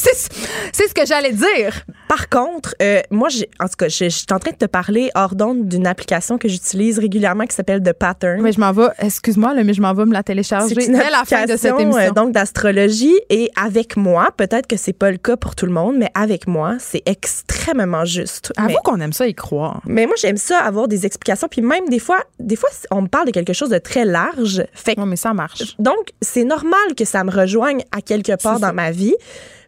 c'est 0.72 0.88
ce 0.88 0.94
que 0.94 1.06
j'allais 1.06 1.32
dire. 1.32 1.84
Par 2.08 2.28
contre, 2.28 2.74
euh, 2.82 3.00
moi, 3.10 3.28
j'ai, 3.28 3.48
en 3.60 3.66
tout 3.66 3.76
cas, 3.78 3.88
je, 3.88 4.08
suis 4.08 4.26
en 4.32 4.38
train 4.38 4.52
de 4.52 4.56
te 4.56 4.66
parler 4.66 5.10
hors 5.14 5.34
d'onde 5.34 5.68
d'une 5.68 5.86
application 5.86 6.38
que 6.38 6.48
j'utilise 6.48 6.98
régulièrement 6.98 7.46
qui 7.46 7.54
s'appelle 7.54 7.82
The 7.82 7.92
Pattern. 7.92 8.40
Mais 8.42 8.52
je 8.52 8.60
m'en 8.60 8.72
vais, 8.72 8.88
excuse-moi, 8.98 9.54
mais 9.62 9.74
je 9.74 9.82
m'en 9.82 9.92
vais 9.92 10.04
me 10.04 10.12
la 10.12 10.22
télécharger 10.22 10.74
c'est 10.74 10.86
une 10.86 10.96
la 10.96 11.24
fin 11.24 11.44
de 11.44 11.56
cette 11.56 11.78
émission. 11.78 11.96
Euh, 11.96 12.10
donc 12.10 12.32
d'astrologie 12.32 13.14
et 13.30 13.50
avec 13.60 13.96
moi, 13.96 14.28
peut-être 14.36 14.66
que 14.66 14.76
c'est 14.76 14.92
pas 14.92 15.10
le 15.10 15.16
cas 15.16 15.36
pour 15.36 15.54
tout 15.54 15.66
le 15.66 15.72
monde, 15.72 15.96
mais 15.98 16.10
avec 16.14 16.46
moi, 16.46 16.76
c'est 16.78 17.02
extrêmement 17.06 18.04
juste. 18.04 18.52
Avoue 18.56 18.78
qu'on 18.84 19.00
aime 19.00 19.12
ça 19.12 19.26
y 19.26 19.34
croire. 19.34 19.80
Mais 19.86 20.06
moi, 20.06 20.14
j'aime 20.20 20.36
ça 20.36 20.58
avoir 20.58 20.88
des 20.88 21.06
explications, 21.06 21.48
puis 21.48 21.62
même 21.62 21.88
des 21.88 21.98
fois, 21.98 22.18
des 22.38 22.56
fois, 22.56 22.70
on 22.90 23.02
me 23.02 23.08
parle 23.08 23.26
de 23.26 23.32
quelque 23.32 23.52
chose 23.52 23.70
de 23.70 23.78
très 23.78 24.04
large. 24.04 24.64
Fait 24.72 24.96
mais 24.96 25.16
ça 25.16 25.32
marche. 25.34 25.76
Donc, 25.78 26.12
c'est 26.20 26.44
normal 26.44 26.94
que 26.96 27.04
ça 27.04 27.22
me 27.22 27.30
rejoigne 27.30 27.82
à 27.92 28.00
quelque 28.00 28.40
part 28.42 28.60
dans 28.60 28.72
ma 28.72 28.90
vie. 28.90 29.14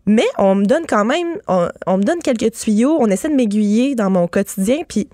Mais 0.09 0.27
on 0.39 0.55
me 0.55 0.65
donne 0.65 0.87
quand 0.87 1.05
même, 1.05 1.39
on, 1.47 1.99
me 1.99 2.03
donne 2.03 2.21
quelques 2.21 2.53
tuyaux, 2.53 2.97
on 2.99 3.09
essaie 3.09 3.29
de 3.29 3.35
m'aiguiller 3.35 3.95
dans 3.95 4.09
mon 4.09 4.27
quotidien. 4.27 4.79
Puis, 4.89 5.07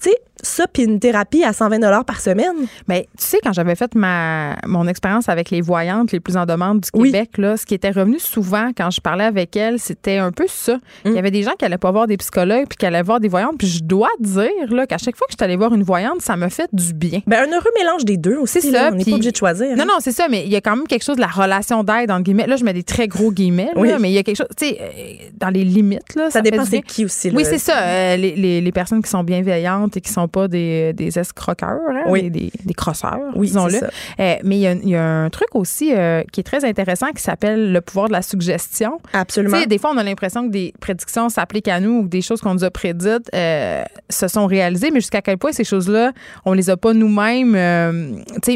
tu 0.00 0.10
sais, 0.10 0.18
ça, 0.42 0.66
puis 0.66 0.84
une 0.84 1.00
thérapie 1.00 1.44
à 1.44 1.52
120 1.52 1.78
dollars 1.78 2.04
par 2.04 2.20
semaine. 2.20 2.66
Mais 2.88 3.08
tu 3.18 3.24
sais, 3.24 3.38
quand 3.42 3.52
j'avais 3.52 3.74
fait 3.74 3.94
ma, 3.94 4.56
mon 4.66 4.86
expérience 4.86 5.28
avec 5.28 5.50
les 5.50 5.60
voyantes 5.60 6.12
les 6.12 6.20
plus 6.20 6.36
en 6.36 6.46
demande 6.46 6.80
du 6.80 6.90
Québec, 6.90 7.38
là, 7.38 7.56
ce 7.56 7.64
qui 7.66 7.74
était 7.74 7.90
revenu 7.90 8.18
souvent 8.18 8.70
quand 8.76 8.90
je 8.90 9.00
parlais 9.00 9.24
avec 9.24 9.56
elles, 9.56 9.78
c'était 9.78 10.18
un 10.18 10.32
peu 10.32 10.46
ça. 10.48 10.78
Il 11.04 11.12
y 11.12 11.14
mm. 11.14 11.18
avait 11.18 11.30
des 11.30 11.42
gens 11.42 11.52
qui 11.58 11.64
allaient 11.64 11.78
pas 11.78 11.90
voir 11.90 12.06
des 12.06 12.16
psychologues 12.16 12.66
puis 12.68 12.76
qui 12.76 12.86
allaient 12.86 13.02
voir 13.02 13.20
des 13.20 13.28
voyantes. 13.28 13.58
Puis 13.58 13.68
je 13.68 13.82
dois 13.82 14.10
dire 14.20 14.50
là, 14.70 14.86
qu'à 14.86 14.98
chaque 14.98 15.16
fois 15.16 15.26
que 15.26 15.32
je 15.32 15.36
suis 15.36 15.44
allée 15.44 15.56
voir 15.56 15.74
une 15.74 15.82
voyante, 15.82 16.20
ça 16.20 16.36
me 16.36 16.48
fait 16.48 16.68
du 16.72 16.92
bien. 16.92 17.20
Ben, 17.26 17.48
un 17.48 17.52
heureux 17.52 17.70
mélange 17.78 18.04
des 18.04 18.16
deux 18.16 18.36
aussi. 18.36 18.60
C'est 18.60 18.72
ça. 18.72 18.90
on 18.92 18.96
n'est 18.96 19.04
pas 19.04 19.12
obligé 19.12 19.30
de 19.30 19.36
choisir. 19.36 19.76
Non, 19.76 19.82
hein. 19.82 19.86
non, 19.86 19.94
c'est 20.00 20.12
ça. 20.12 20.26
Mais 20.28 20.44
il 20.44 20.50
y 20.50 20.56
a 20.56 20.60
quand 20.60 20.76
même 20.76 20.86
quelque 20.86 21.04
chose 21.04 21.16
de 21.16 21.20
la 21.20 21.26
relation 21.26 21.84
d'aide, 21.84 22.10
entre 22.10 22.22
guillemets. 22.22 22.46
Là, 22.46 22.56
je 22.56 22.64
mets 22.64 22.72
des 22.72 22.82
très 22.82 23.08
gros 23.08 23.30
guillemets, 23.30 23.70
mais 23.76 24.10
il 24.10 24.14
y 24.14 24.18
a 24.18 24.22
quelque 24.22 24.36
chose, 24.36 24.48
tu 24.56 24.66
sais, 24.66 24.78
euh, 24.80 25.30
dans 25.38 25.48
les 25.48 25.64
limites. 25.64 26.14
Là, 26.14 26.30
ça, 26.30 26.40
dépend 26.40 26.64
de 26.64 26.76
qui 26.78 27.04
aussi. 27.04 27.30
Oui, 27.30 27.44
c'est 27.44 27.58
ça. 27.58 27.78
Euh, 27.78 28.16
les, 28.16 28.34
les, 28.34 28.60
les, 28.60 28.72
personnes 28.72 29.02
qui 29.02 29.10
sont 29.10 29.24
bienveillantes 29.24 29.96
et 29.96 30.00
qui 30.00 30.12
sont 30.12 30.28
pas 30.34 30.48
des, 30.48 30.92
des 30.94 31.16
escroqueurs, 31.16 31.78
hein, 31.88 32.12
des, 32.12 32.28
des, 32.28 32.74
crosseurs, 32.74 33.20
oui, 33.36 33.46
disons-le. 33.46 33.78
Euh, 33.84 34.34
mais 34.42 34.58
il 34.58 34.88
y, 34.88 34.96
a 34.96 35.04
un 35.04 35.30
truc 35.30 35.46
aussi 35.54 35.94
euh, 35.94 36.24
qui 36.32 36.40
est 36.40 36.44
très 36.44 36.64
intéressant 36.64 37.06
qui 37.14 37.22
s'appelle 37.22 37.72
le 37.72 37.80
pouvoir 37.80 38.08
de 38.08 38.12
la 38.12 38.22
suggestion. 38.22 38.98
Absolument. 39.12 39.62
des 39.64 39.78
fois, 39.78 39.92
on 39.94 39.96
a 39.96 40.02
l'impression 40.02 40.44
que 40.46 40.50
des 40.50 40.74
prédictions 40.80 41.28
s'appliquent 41.28 41.68
à 41.68 41.78
nous 41.78 42.00
ou 42.00 42.02
que 42.02 42.08
des 42.08 42.20
choses 42.20 42.40
qu'on 42.40 42.54
nous 42.54 42.64
a 42.64 42.70
prédites 42.70 43.30
euh, 43.32 43.84
se 44.10 44.26
sont 44.26 44.46
réalisées, 44.46 44.90
mais 44.90 45.00
jusqu'à 45.00 45.22
quel 45.22 45.38
point 45.38 45.52
ces 45.52 45.62
choses-là, 45.62 46.10
on 46.44 46.52
les 46.52 46.68
a 46.68 46.76
pas 46.76 46.92
nous-mêmes 46.92 47.52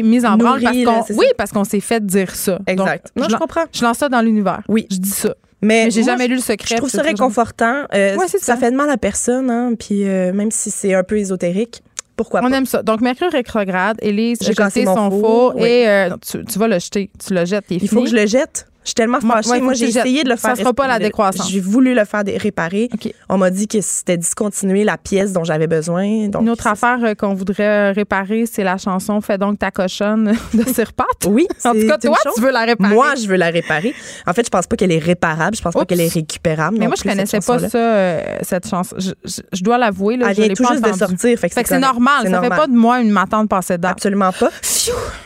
mises 0.03 0.25
en 0.25 0.35
branle 0.35 0.61
parce 0.61 0.83
qu'on, 0.83 1.13
oui, 1.15 1.27
parce 1.37 1.51
qu'on 1.51 1.63
s'est 1.63 1.79
fait 1.79 2.05
dire 2.05 2.35
ça. 2.35 2.59
Exact. 2.67 3.13
je, 3.15 3.35
comprends. 3.37 3.65
Je 3.71 3.83
lance 3.85 3.99
ça 3.99 4.09
dans 4.09 4.21
l'univers. 4.21 4.61
Oui. 4.67 4.85
Je 4.91 4.97
dis 4.97 5.09
ça. 5.09 5.33
Mais, 5.61 5.91
j'ai 5.91 6.03
jamais 6.03 6.27
lu 6.27 6.35
le 6.35 6.41
secret. 6.41 6.75
Je 6.75 6.77
trouve 6.77 6.89
ça 6.89 7.01
réconfortant. 7.01 7.83
ça. 7.91 8.57
fait 8.57 8.71
de 8.71 8.75
mal 8.75 8.89
à 8.89 8.97
personne, 8.97 9.49
hein, 9.49 9.73
puis 9.77 10.03
même 10.03 10.51
si 10.51 10.71
c'est 10.71 10.93
un 10.93 11.03
peu 11.03 11.17
ésotérique. 11.17 11.81
Pourquoi 12.19 12.41
On 12.43 12.51
aime 12.51 12.65
ça. 12.65 12.83
Donc, 12.83 12.99
Mercure 12.99 13.31
rétrograde, 13.31 13.95
Élise, 14.01 14.39
j'ai 14.41 14.51
jeté 14.51 14.83
son 14.83 15.09
four, 15.09 15.57
et 15.57 15.87
euh, 15.87 16.09
tu, 16.21 16.59
vas 16.59 16.67
le 16.67 16.77
jeter. 16.77 17.09
Tu 17.25 17.33
le 17.33 17.45
jettes. 17.45 17.63
Il, 17.69 17.81
il 17.81 17.87
faut 17.87 18.03
que 18.03 18.09
je 18.09 18.15
le 18.15 18.27
jette? 18.27 18.67
Je 18.89 18.93
suis 18.93 18.95
tellement 18.95 19.19
fâchée. 19.19 19.61
Moi, 19.61 19.73
j'ai 19.73 19.89
essayé 19.89 20.23
de 20.23 20.29
le 20.29 20.35
faire. 20.35 20.55
Ça 20.55 20.63
sera 20.63 20.73
pas 20.73 20.87
la 20.87 20.97
décroissance. 20.97 21.51
J'ai 21.51 21.59
voulu 21.59 21.93
le 21.93 22.05
faire 22.05 22.23
réparer. 22.25 22.89
On 23.29 23.37
m'a 23.37 23.51
dit 23.51 23.67
que 23.67 23.81
c'était 23.81 24.17
discontinuer 24.17 24.83
la 24.83 24.97
pièce 24.97 25.31
dont 25.31 25.43
j'avais 25.43 25.67
besoin. 25.67 26.27
Donc 26.27 26.41
Une 26.41 26.49
autre 26.49 26.65
affaire 26.65 26.97
euh, 27.03 27.13
qu'on 27.13 27.35
voudrait 27.35 27.91
euh, 27.91 27.91
réparer, 27.91 28.45
c'est 28.47 28.63
la 28.63 28.77
chanson 28.77 29.21
Fais 29.21 29.37
donc 29.37 29.59
ta 29.59 29.69
cochonne 29.69 30.33
de 30.55 30.63
Sirpat. 30.63 31.05
Oui. 31.27 31.47
en 31.65 31.73
tout 31.73 31.87
cas, 31.87 31.97
toi, 31.99 32.17
tu 32.33 32.41
veux 32.41 32.51
la 32.51 32.65
réparer. 32.65 32.93
Moi, 32.93 33.13
je 33.15 33.27
veux 33.27 33.35
la 33.35 33.49
réparer. 33.49 33.93
En 34.25 34.33
fait, 34.33 34.43
je 34.43 34.49
pense 34.49 34.65
pas 34.65 34.75
qu'elle 34.75 34.91
est 34.91 34.97
réparable. 34.97 35.55
Je 35.55 35.61
pense 35.61 35.73
pas 35.75 35.85
qu'elle 35.85 36.01
est 36.01 36.11
récupérable. 36.11 36.77
Mais 36.79 36.87
moi, 36.87 36.95
je 36.97 37.07
connaissais 37.07 37.41
pas 37.41 37.59
ça, 37.59 37.77
euh, 37.77 38.37
cette 38.41 38.67
chanson. 38.67 38.95
Je, 38.97 39.63
dois 39.63 39.77
l'avouer. 39.77 40.17
Elle 40.19 40.33
vient 40.33 40.47
tout 40.49 40.65
juste 40.65 40.83
de 40.83 40.93
sortir. 40.93 41.37
Fait 41.37 41.49
que 41.49 41.67
c'est 41.67 41.77
normal. 41.77 42.27
Ça 42.27 42.41
fait 42.41 42.49
pas 42.49 42.67
de 42.67 42.75
moi 42.75 43.01
une 43.01 43.11
matante 43.11 43.49
passée 43.49 43.77
dedans. 43.77 43.89
Absolument 43.89 44.31
pas. 44.31 44.49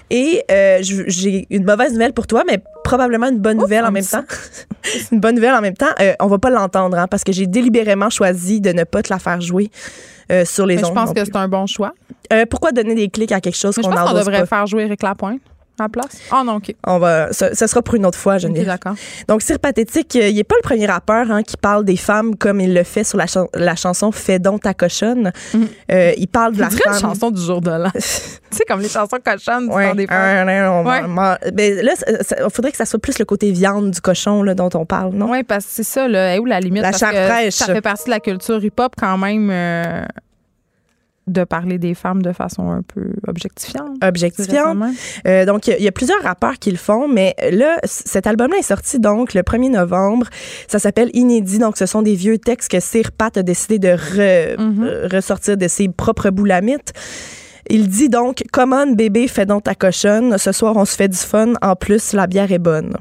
Et 0.09 0.43
j'ai 0.81 1.47
une 1.49 1.63
mauvaise 1.63 1.93
nouvelle 1.93 2.13
pour 2.13 2.27
toi, 2.27 2.43
mais 2.45 2.61
probablement 2.83 3.27
une 3.27 3.39
bonne 3.39 3.57
nouvelle 3.57 3.85
en 3.85 3.91
même 3.91 4.05
temps. 4.05 4.23
une 5.11 5.19
bonne 5.19 5.35
nouvelle 5.35 5.53
en 5.53 5.61
même 5.61 5.75
temps. 5.75 5.93
Euh, 5.99 6.13
on 6.19 6.27
va 6.27 6.37
pas 6.37 6.49
l'entendre 6.49 6.97
hein, 6.97 7.07
parce 7.07 7.23
que 7.23 7.31
j'ai 7.31 7.47
délibérément 7.47 8.09
choisi 8.09 8.61
de 8.61 8.71
ne 8.71 8.83
pas 8.83 9.01
te 9.01 9.11
la 9.11 9.19
faire 9.19 9.41
jouer 9.41 9.71
euh, 10.31 10.45
sur 10.45 10.65
les 10.65 10.75
Mais 10.75 10.83
ondes. 10.85 10.89
Je 10.89 10.93
pense 10.93 11.13
que 11.13 11.25
c'est 11.25 11.35
un 11.35 11.47
bon 11.47 11.65
choix. 11.65 11.93
Euh, 12.31 12.45
pourquoi 12.45 12.71
donner 12.71 12.95
des 12.95 13.09
clics 13.09 13.31
à 13.31 13.41
quelque 13.41 13.57
chose 13.57 13.75
qu'on 13.75 13.83
Je 13.83 13.87
pense 13.87 14.09
qu'on 14.09 14.17
devrait 14.17 14.45
faire 14.45 14.67
jouer 14.67 14.83
Eric 14.83 15.03
Lapointe 15.03 15.41
à 15.79 15.83
la 15.83 15.89
place? 15.89 16.19
Ah 16.31 16.43
non, 16.45 16.55
OK. 16.55 16.73
On 16.85 16.99
va, 16.99 17.33
ça, 17.33 17.53
sera 17.55 17.81
pour 17.81 17.95
une 17.95 18.05
autre 18.05 18.17
fois, 18.17 18.37
Geneviève. 18.37 18.63
Okay, 18.63 18.71
d'accord. 18.71 18.95
Donc, 19.27 19.41
Sir 19.41 19.59
Pathétique, 19.59 20.15
il 20.15 20.35
n'est 20.35 20.43
pas 20.43 20.55
le 20.55 20.63
premier 20.63 20.85
rappeur 20.85 21.31
hein, 21.31 21.43
qui 21.43 21.57
parle 21.57 21.83
des 21.85 21.97
femmes 21.97 22.35
comme 22.35 22.59
il 22.59 22.73
le 22.73 22.83
fait 22.83 23.03
sur 23.03 23.17
la, 23.17 23.25
la 23.53 23.75
chanson 23.75 24.11
Fais 24.11 24.39
donc 24.39 24.61
ta 24.61 24.73
cochonne. 24.73 25.31
Mhm. 25.53 25.67
il 26.17 26.27
parle 26.27 26.53
de 26.53 26.59
la 26.59 26.69
femme. 26.69 26.79
la 26.85 26.99
chanson 26.99 27.31
du 27.31 27.41
jour 27.41 27.61
de 27.61 27.71
l'an. 27.71 27.91
tu 27.93 28.01
sais, 28.01 28.63
comme 28.67 28.81
les 28.81 28.89
chansons 28.89 29.17
cochonnes 29.23 29.71
ouais, 29.71 29.95
des 29.95 30.07
femmes. 30.07 30.47
Ouais. 30.85 31.51
Ben, 31.51 31.81
là, 31.81 31.93
il 32.07 32.49
faudrait 32.51 32.71
que 32.71 32.77
ça 32.77 32.85
soit 32.85 32.99
plus 32.99 33.19
le 33.19 33.25
côté 33.25 33.51
viande 33.51 33.91
du 33.91 34.01
cochon 34.01 34.43
là, 34.43 34.53
dont 34.53 34.69
on 34.73 34.85
parle, 34.85 35.13
non? 35.13 35.31
Oui, 35.31 35.43
parce 35.43 35.65
que 35.65 35.71
c'est 35.71 35.83
ça, 35.83 36.07
là. 36.07 36.39
où 36.39 36.45
la 36.45 36.59
limite? 36.59 36.83
La 36.83 36.91
chair 36.91 37.11
fraîche. 37.11 37.53
Ça 37.55 37.73
fait 37.73 37.81
partie 37.81 38.05
de 38.05 38.11
la 38.11 38.19
culture 38.19 38.63
hip-hop 38.63 38.93
quand 38.97 39.17
même. 39.17 39.49
Euh, 39.51 40.05
de 41.27 41.43
parler 41.43 41.77
des 41.77 41.93
femmes 41.93 42.21
de 42.21 42.33
façon 42.33 42.69
un 42.69 42.81
peu 42.81 43.13
objectifiante. 43.27 43.91
Objectifiante. 44.03 44.77
Euh, 45.25 45.45
donc, 45.45 45.67
il 45.67 45.81
y, 45.81 45.87
a 45.87 45.91
plusieurs 45.91 46.21
rappeurs 46.21 46.59
qui 46.59 46.71
le 46.71 46.77
font, 46.77 47.07
mais 47.07 47.35
là, 47.51 47.77
cet 47.85 48.27
album-là 48.27 48.57
est 48.57 48.63
sorti 48.63 48.99
donc 48.99 49.33
le 49.33 49.41
1er 49.41 49.71
novembre. 49.71 50.27
Ça 50.67 50.79
s'appelle 50.79 51.09
Inédit. 51.13 51.59
Donc, 51.59 51.77
ce 51.77 51.85
sont 51.85 52.01
des 52.01 52.15
vieux 52.15 52.37
textes 52.37 52.69
que 52.69 52.79
Sir 52.79 53.11
Pat 53.11 53.37
a 53.37 53.43
décidé 53.43 53.79
de 53.79 53.89
mm-hmm. 53.89 54.83
euh, 54.83 55.07
ressortir 55.11 55.55
de 55.55 55.67
ses 55.67 55.87
propres 55.87 56.29
boulamites. 56.29 56.93
Il 57.69 57.87
dit 57.87 58.09
donc, 58.09 58.43
Come 58.51 58.95
bébé, 58.95 59.27
fais 59.27 59.45
donc 59.45 59.63
ta 59.63 59.75
cochonne. 59.75 60.37
Ce 60.37 60.51
soir, 60.51 60.75
on 60.75 60.85
se 60.85 60.95
fait 60.95 61.07
du 61.07 61.17
fun. 61.17 61.53
En 61.61 61.75
plus, 61.75 62.13
la 62.13 62.27
bière 62.27 62.51
est 62.51 62.59
bonne. 62.59 62.97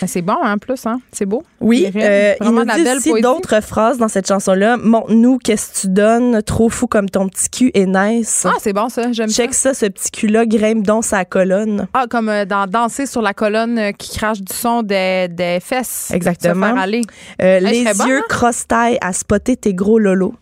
Ben, 0.00 0.06
c'est 0.06 0.22
bon, 0.22 0.34
en 0.34 0.44
hein, 0.46 0.58
plus, 0.58 0.86
hein? 0.86 1.00
C'est 1.12 1.26
beau. 1.26 1.42
Oui. 1.60 1.90
Euh, 1.94 2.34
il 2.40 2.50
nous 2.50 2.64
dit 2.64 2.90
aussi 2.96 3.20
d'autres 3.20 3.62
phrases 3.62 3.98
dans 3.98 4.08
cette 4.08 4.28
chanson-là. 4.28 4.76
Montre-nous 4.76 5.38
qu'est-ce 5.38 5.72
que 5.72 5.80
tu 5.80 5.88
donnes, 5.88 6.42
trop 6.42 6.68
fou 6.68 6.86
comme 6.86 7.08
ton 7.08 7.28
petit 7.28 7.48
cul 7.50 7.70
est 7.74 7.86
nice. 7.86 8.46
Ah, 8.48 8.54
c'est 8.60 8.72
bon, 8.72 8.88
ça. 8.88 9.12
J'aime 9.12 9.28
ça. 9.28 9.42
Check 9.42 9.54
ça, 9.54 9.74
ce 9.74 9.86
petit 9.86 10.10
cul-là, 10.10 10.46
grimpe 10.46 10.84
dans 10.84 11.02
sa 11.02 11.24
colonne. 11.24 11.88
Ah, 11.94 12.06
comme 12.08 12.28
euh, 12.28 12.44
dans 12.44 12.66
Danser 12.66 13.06
sur 13.06 13.22
la 13.22 13.34
colonne 13.34 13.78
euh, 13.78 13.92
qui 13.92 14.16
crache 14.16 14.40
du 14.40 14.54
son 14.54 14.82
des, 14.82 15.28
des 15.30 15.58
fesses. 15.60 16.10
Exactement. 16.12 16.66
faire 16.66 16.78
aller. 16.78 17.02
les 17.38 17.82
yeux 17.82 18.18
hein? 18.18 18.24
cross-taille 18.28 18.98
à 19.00 19.12
spotter 19.12 19.56
tes 19.56 19.74
gros 19.74 19.98
lolos. 19.98 20.34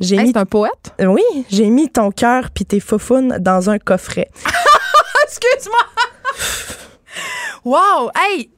J'ai 0.00 0.18
mis... 0.18 0.32
C'est 0.32 0.36
un 0.36 0.44
poète? 0.44 0.94
Oui. 1.00 1.22
J'ai 1.50 1.70
mis 1.70 1.88
ton 1.88 2.10
cœur 2.10 2.50
puis 2.50 2.66
tes 2.66 2.80
faufounes 2.80 3.38
dans 3.40 3.70
un 3.70 3.78
coffret. 3.78 4.28
Excuse-moi! 5.24 5.80
Wow! 7.64 8.10
Hey! 8.14 8.50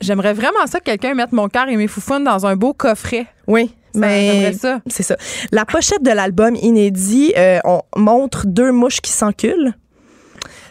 J'aimerais 0.00 0.34
vraiment 0.34 0.66
ça 0.66 0.80
que 0.80 0.84
quelqu'un 0.84 1.14
mette 1.14 1.32
mon 1.32 1.48
cœur 1.48 1.68
et 1.68 1.76
mes 1.76 1.86
foufounes 1.86 2.24
dans 2.24 2.46
un 2.46 2.56
beau 2.56 2.72
coffret. 2.72 3.26
Oui. 3.46 3.74
Mais 3.94 4.52
c'est 4.88 5.02
ça. 5.02 5.16
La 5.52 5.64
pochette 5.64 6.02
de 6.02 6.10
l'album 6.10 6.56
inédit, 6.56 7.32
euh, 7.36 7.60
on 7.64 7.80
montre 7.96 8.46
deux 8.46 8.72
mouches 8.72 9.00
qui 9.00 9.12
s'enculent. 9.12 9.74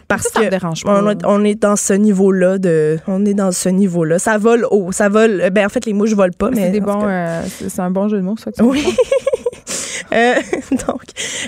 Parce 0.07 0.27
ça, 0.29 0.41
que 0.41 0.49
dérange 0.49 0.83
pas. 0.83 1.03
On, 1.25 1.43
est 1.43 1.55
dans 1.55 1.75
ce 1.75 1.93
niveau-là 1.93 2.57
de, 2.57 2.99
on 3.07 3.25
est 3.25 3.33
dans 3.33 3.51
ce 3.51 3.69
niveau-là. 3.69 4.19
Ça 4.19 4.37
vole 4.37 4.67
haut, 4.69 4.91
ça 4.91 5.09
vole. 5.09 5.49
Ben 5.51 5.65
en 5.65 5.69
fait, 5.69 5.85
les 5.85 5.93
mouches 5.93 6.13
volent 6.13 6.33
pas, 6.37 6.51
mais, 6.51 6.71
c'est 6.71 6.81
euh, 6.85 7.41
c'est 7.69 7.79
un 7.79 7.91
bon 7.91 8.07
jeu 8.09 8.17
de 8.17 8.21
mots, 8.23 8.35
ça. 8.37 8.51
oui. 8.63 8.85
euh, 10.13 10.35
donc, 10.87 11.03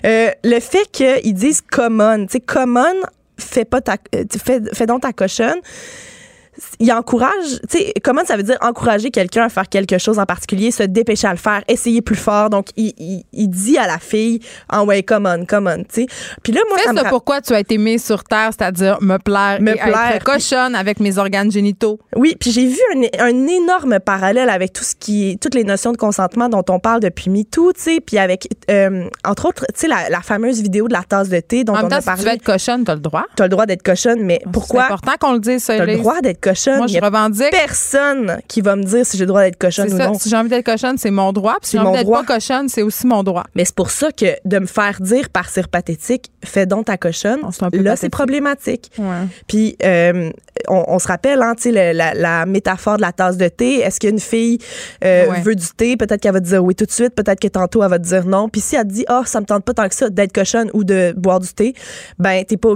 euh, 0.05 0.29
le 0.43 0.59
fait 0.59 0.89
qu'ils 0.91 1.33
disent 1.33 1.61
common, 1.61 2.25
tu 2.25 2.33
sais, 2.33 2.39
common, 2.39 2.95
fais 3.37 3.65
pas 3.65 3.81
ta, 3.81 3.97
fais, 4.43 4.61
fais 4.73 4.85
donc 4.85 5.01
ta 5.01 5.13
cochonne 5.13 5.59
il 6.80 6.91
encourage, 6.91 7.60
tu 7.69 7.77
sais, 7.77 7.93
comment 8.03 8.26
ça 8.26 8.38
veut 8.38 8.43
dire 8.43 8.57
encourager 8.61 9.11
quelqu'un 9.11 9.43
à 9.43 9.49
faire 9.49 9.69
quelque 9.69 9.97
chose 9.97 10.19
en 10.19 10.26
particulier, 10.26 10.72
se 10.72 10.84
dépêcher 10.84 11.27
à 11.27 11.31
le 11.31 11.38
faire, 11.38 11.64
essayer 11.68 12.02
plus 12.02 12.15
fort? 12.15 12.49
Donc, 12.49 12.68
il, 12.76 13.23
il, 13.31 13.47
dit 13.47 13.77
à 13.77 13.88
la 13.88 13.99
fille, 13.99 14.39
en 14.72 14.81
oh, 14.81 14.85
ouais, 14.85 15.03
come 15.03 15.26
on, 15.26 15.45
come 15.45 15.68
on, 15.68 15.84
tu 15.84 16.02
sais. 16.02 16.07
Puis 16.43 16.53
là, 16.53 16.61
moi, 16.69 16.77
ça 16.84 17.10
pourquoi 17.10 17.41
tu 17.41 17.53
as 17.53 17.60
été 17.60 17.77
mise 17.77 18.03
sur 18.03 18.23
terre, 18.23 18.49
c'est-à-dire 18.57 18.97
me 19.02 19.18
plaire, 19.18 19.61
me 19.61 19.73
plaire, 19.73 20.15
être 20.15 20.23
cochonne 20.23 20.76
avec 20.76 20.99
mes 20.99 21.18
organes 21.18 21.52
génitaux. 21.52 21.99
Oui, 22.15 22.35
puis 22.39 22.52
j'ai 22.52 22.65
vu 22.65 22.77
un, 22.93 23.26
un, 23.26 23.47
énorme 23.47 23.99
parallèle 23.99 24.49
avec 24.49 24.73
tout 24.73 24.84
ce 24.84 24.95
qui, 24.95 25.38
toutes 25.41 25.56
les 25.56 25.64
notions 25.64 25.91
de 25.91 25.97
consentement 25.97 26.49
dont 26.49 26.64
on 26.69 26.80
parle 26.80 26.99
depuis 26.99 27.30
MeToo, 27.30 27.73
tu 27.73 27.81
sais, 27.81 27.99
puis 28.02 28.18
avec, 28.18 28.47
euh, 28.69 29.07
entre 29.26 29.47
autres, 29.47 29.65
tu 29.73 29.81
sais, 29.81 29.88
la, 29.88 30.10
la, 30.10 30.22
fameuse 30.22 30.61
vidéo 30.61 30.88
de 30.88 30.93
la 30.93 31.03
tasse 31.03 31.30
de 31.30 31.39
thé 31.39 31.64
dont 31.64 31.73
en 31.73 31.85
on 31.85 31.89
temps, 31.89 31.97
a 31.97 32.02
parlé. 32.02 32.19
Si 32.19 32.26
tu 32.26 32.30
veux 32.30 32.35
être 32.35 32.43
cochonne, 32.43 32.84
t'as 32.84 32.95
le 32.95 33.02
droit. 33.02 33.26
T'as 33.35 33.45
le 33.45 33.49
droit 33.49 33.65
d'être 33.65 33.84
cochonne, 33.84 34.22
mais 34.23 34.41
pourquoi? 34.52 34.88
C'est 34.88 34.93
important 34.93 35.14
qu'on 35.19 35.34
le 35.34 35.39
dise, 35.39 35.64
ça. 35.64 35.77
T'as 35.77 35.85
le 35.85 35.97
droit 35.97 36.22
d'être 36.22 36.41
cochonne. 36.41 36.64
Moi, 36.77 36.87
je 36.87 36.99
revendique. 36.99 37.51
personne 37.51 38.39
qui 38.47 38.61
va 38.61 38.75
me 38.75 38.83
dire 38.83 39.05
si 39.05 39.17
j'ai 39.17 39.23
le 39.23 39.27
droit 39.27 39.41
d'être 39.41 39.57
cochonne 39.57 39.91
ou 39.93 39.97
ça. 39.97 40.07
non. 40.07 40.13
Si 40.19 40.29
j'ai 40.29 40.35
envie 40.35 40.49
d'être 40.49 40.65
cochonne, 40.65 40.97
c'est 40.97 41.11
mon 41.11 41.31
droit. 41.33 41.55
Puis 41.61 41.71
si 41.71 41.77
j'ai 41.77 41.83
envie 41.83 41.97
d'être 41.99 42.11
pas 42.11 42.23
cochonne, 42.23 42.69
c'est 42.69 42.81
aussi 42.81 43.05
mon 43.07 43.23
droit. 43.23 43.43
Mais 43.55 43.65
c'est 43.65 43.75
pour 43.75 43.89
ça 43.91 44.11
que 44.11 44.25
de 44.45 44.59
me 44.59 44.65
faire 44.65 44.97
dire 45.01 45.29
par 45.29 45.49
cire 45.49 45.69
pathétique, 45.69 46.31
fais 46.43 46.65
donc 46.65 46.85
ta 46.85 46.97
cochonne, 46.97 47.39
Oh, 47.43 47.49
c'est 47.51 47.63
un 47.63 47.69
peu 47.71 47.81
là, 47.81 47.95
c'est 47.95 48.09
problématique. 48.09 48.91
Ouais. 48.97 49.05
Puis, 49.47 49.75
euh, 49.83 50.29
on, 50.67 50.83
on 50.87 50.99
se 50.99 51.07
rappelle, 51.07 51.41
hein, 51.41 51.53
tu 51.55 51.63
sais, 51.63 51.71
le- 51.71 51.97
la, 51.97 52.13
la 52.13 52.45
métaphore 52.45 52.97
de 52.97 53.01
la 53.01 53.11
tasse 53.11 53.37
de 53.37 53.47
thé. 53.47 53.79
Est-ce 53.79 53.99
qu'une 53.99 54.19
fille 54.19 54.57
euh, 55.03 55.27
Ouais. 55.29 55.41
veut 55.41 55.55
du 55.55 55.67
thé? 55.75 55.97
Peut-être 55.97 56.21
qu'elle 56.21 56.33
va 56.33 56.39
te 56.41 56.45
dire 56.45 56.63
oui 56.63 56.75
tout 56.75 56.85
de 56.85 56.91
suite. 56.91 57.13
Peut-être 57.15 57.39
que 57.39 57.47
tantôt, 57.47 57.83
elle 57.83 57.89
va 57.89 57.99
te 57.99 58.03
dire 58.05 58.25
non. 58.25 58.49
Puis 58.49 58.61
si 58.61 58.75
elle 58.75 58.83
te 58.87 58.93
dit, 58.93 59.05
ah, 59.07 59.23
ça 59.25 59.41
me 59.41 59.45
tente 59.45 59.63
pas 59.65 59.73
tant 59.73 59.87
que 59.89 59.95
ça 59.95 60.09
d'être 60.09 60.31
cochonne 60.33 60.69
ou 60.73 60.83
de 60.83 61.13
boire 61.17 61.39
du 61.39 61.47
thé, 61.49 61.73
ben, 62.19 62.43
t'es 62.45 62.57
pas 62.57 62.73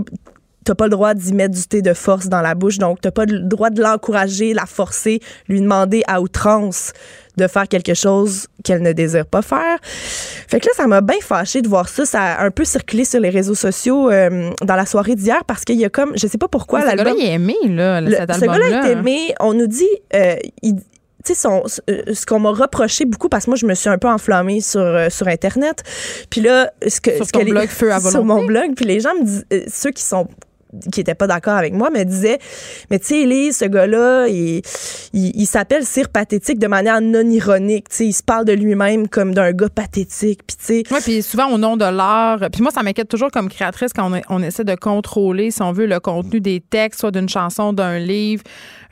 t'as 0.65 0.75
pas 0.75 0.85
le 0.85 0.91
droit 0.91 1.13
d'y 1.13 1.33
mettre 1.33 1.55
du 1.55 1.63
thé 1.67 1.81
de 1.81 1.93
force 1.93 2.27
dans 2.27 2.41
la 2.41 2.53
bouche, 2.55 2.77
donc 2.77 3.01
t'as 3.01 3.11
pas 3.11 3.25
le 3.25 3.39
droit 3.39 3.69
de 3.69 3.81
l'encourager, 3.81 4.53
la 4.53 4.65
forcer, 4.65 5.19
lui 5.47 5.61
demander 5.61 6.03
à 6.07 6.21
outrance 6.21 6.91
de 7.37 7.47
faire 7.47 7.67
quelque 7.69 7.93
chose 7.93 8.47
qu'elle 8.65 8.81
ne 8.81 8.91
désire 8.91 9.25
pas 9.25 9.41
faire. 9.41 9.77
Fait 9.81 10.59
que 10.59 10.65
là, 10.65 10.71
ça 10.75 10.87
m'a 10.87 10.99
bien 11.01 11.15
fâché 11.21 11.61
de 11.61 11.69
voir 11.69 11.87
ça. 11.87 12.05
Ça 12.05 12.21
a 12.21 12.43
un 12.45 12.51
peu 12.51 12.65
circulé 12.65 13.05
sur 13.05 13.19
les 13.21 13.29
réseaux 13.29 13.55
sociaux 13.55 14.09
euh, 14.11 14.51
dans 14.61 14.75
la 14.75 14.85
soirée 14.85 15.15
d'hier 15.15 15.43
parce 15.47 15.63
qu'il 15.63 15.77
y 15.79 15.85
a 15.85 15.89
comme, 15.89 16.11
je 16.17 16.27
sais 16.27 16.37
pas 16.37 16.49
pourquoi, 16.49 16.81
ce 16.81 16.95
gars-là, 16.95 17.13
il 17.17 17.23
est 17.25 17.33
aimé, 17.33 17.55
là, 17.67 18.01
Le- 18.01 18.11
cet 18.11 18.33
ce 18.33 18.39
gars-là 18.45 18.87
est 18.87 18.91
aimé. 18.91 19.33
On 19.39 19.53
nous 19.53 19.67
dit, 19.67 19.87
euh, 20.15 20.35
il- 20.61 20.75
tu 21.25 21.33
sais, 21.33 21.47
euh, 21.47 21.61
ce 22.13 22.25
qu'on 22.25 22.39
m'a 22.39 22.51
reproché 22.51 23.05
beaucoup, 23.05 23.29
parce 23.29 23.45
que 23.45 23.51
moi, 23.51 23.57
je 23.57 23.65
me 23.65 23.73
suis 23.73 23.89
un 23.89 23.97
peu 23.97 24.07
enflammée 24.09 24.59
sur, 24.61 24.79
euh, 24.81 25.09
sur 25.09 25.27
Internet. 25.27 25.83
Puis 26.29 26.41
là, 26.41 26.71
ce 26.87 26.99
que, 27.01 27.15
Sur 27.15 27.25
ce 27.25 27.31
ton 27.31 27.39
que 27.39 27.45
les- 27.45 27.51
blog 27.51 27.67
Feu 27.67 27.91
à 27.91 27.99
Sur 28.01 28.11
volonté. 28.23 28.25
mon 28.41 28.45
blog. 28.45 28.73
Puis 28.75 28.85
les 28.85 28.99
gens 29.01 29.13
me 29.15 29.23
disent, 29.23 29.45
euh, 29.53 29.61
ceux 29.71 29.91
qui 29.91 30.03
sont 30.03 30.27
qui 30.91 31.01
étaient 31.01 31.15
pas 31.15 31.27
d'accord 31.27 31.55
avec 31.55 31.73
moi 31.73 31.89
me 31.89 32.03
disaient 32.03 32.39
mais 32.89 32.99
tu 32.99 33.07
sais 33.07 33.21
Elise 33.21 33.57
ce 33.57 33.65
gars-là 33.65 34.27
il, 34.27 34.61
il, 35.13 35.31
il 35.35 35.45
s'appelle 35.45 35.85
Cire 35.85 36.09
pathétique 36.09 36.59
de 36.59 36.67
manière 36.67 37.01
non 37.01 37.27
ironique 37.29 37.89
tu 37.89 37.95
sais 37.95 38.05
il 38.05 38.13
se 38.13 38.23
parle 38.23 38.45
de 38.45 38.53
lui-même 38.53 39.07
comme 39.07 39.33
d'un 39.33 39.51
gars 39.51 39.69
pathétique 39.69 40.41
puis 40.45 40.57
tu 40.57 40.65
sais 40.65 40.83
Oui, 40.91 40.99
puis 41.03 41.21
souvent 41.21 41.49
au 41.51 41.57
nom 41.57 41.77
de 41.77 41.85
l'art. 41.85 42.39
Puis 42.51 42.61
moi, 42.61 42.71
ça 42.71 42.83
m'inquiète 42.83 43.07
toujours 43.07 43.31
comme 43.31 43.49
créatrice 43.49 43.93
quand 43.93 44.11
on, 44.11 44.21
on 44.29 44.41
essaie 44.43 44.63
de 44.63 44.75
contrôler, 44.75 45.51
si 45.51 45.61
on 45.61 45.71
veut, 45.71 45.85
le 45.85 45.99
contenu 45.99 46.41
des 46.41 46.59
textes, 46.59 47.01
soit 47.01 47.11
d'une 47.11 47.29
chanson, 47.29 47.73
d'un 47.73 47.99
livre, 47.99 48.43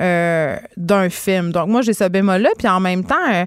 euh, 0.02 0.56
d'un 0.78 1.10
film. 1.10 1.52
Donc 1.52 1.68
moi, 1.70 1.82
j'ai 1.82 1.94
ce 1.94 2.06
bémol-là. 2.06 2.49
Puis 2.58 2.68
en 2.68 2.80
même 2.80 3.04
temps, 3.04 3.16
euh, 3.32 3.45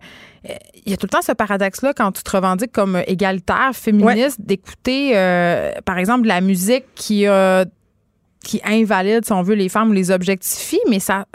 euh, 0.48 0.54
il 0.86 0.90
y 0.90 0.94
a 0.94 0.96
tout 0.96 1.06
le 1.06 1.10
temps 1.10 1.22
ce 1.22 1.32
paradoxe-là 1.32 1.92
quand 1.94 2.12
tu 2.12 2.22
te 2.22 2.30
revendiques 2.30 2.72
comme 2.72 3.02
égalitaire, 3.06 3.72
féministe, 3.74 4.40
d'écouter, 4.40 5.12
euh, 5.14 5.72
par 5.84 5.98
exemple, 5.98 6.22
de 6.22 6.28
la 6.28 6.40
musique 6.40 6.84
qui 6.94 7.26
a 7.26 7.64
qui 8.44 8.60
invalide, 8.64 9.24
si 9.24 9.32
on 9.32 9.42
veut, 9.42 9.54
les 9.54 9.68
femmes 9.68 9.90
ou 9.90 9.92
les 9.92 10.10
objectifie, 10.10 10.80
mais 10.88 10.98
ça 11.00 11.26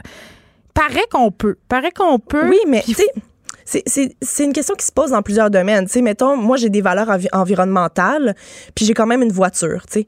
paraît 0.73 1.05
qu'on 1.11 1.31
peut. 1.31 1.55
Paraît 1.69 1.91
qu'on 1.91 2.19
peut. 2.19 2.47
Oui, 2.49 2.57
mais 2.67 2.81
tu 2.83 2.93
sais, 3.65 3.83
c'est- 4.21 4.43
une 4.43 4.53
question 4.53 4.75
qui 4.75 4.85
se 4.85 4.91
pose 4.91 5.11
dans 5.11 5.21
plusieurs 5.21 5.49
domaines. 5.49 5.85
Tu 5.85 5.93
sais, 5.93 6.01
mettons, 6.01 6.35
moi, 6.37 6.57
j'ai 6.57 6.69
des 6.69 6.81
valeurs 6.81 7.09
envi- 7.09 7.29
environnementales, 7.33 8.35
puis 8.75 8.85
j'ai 8.85 8.93
quand 8.93 9.07
même 9.07 9.21
une 9.23 9.31
voiture, 9.31 9.85
tu 9.91 10.01
sais. 10.01 10.05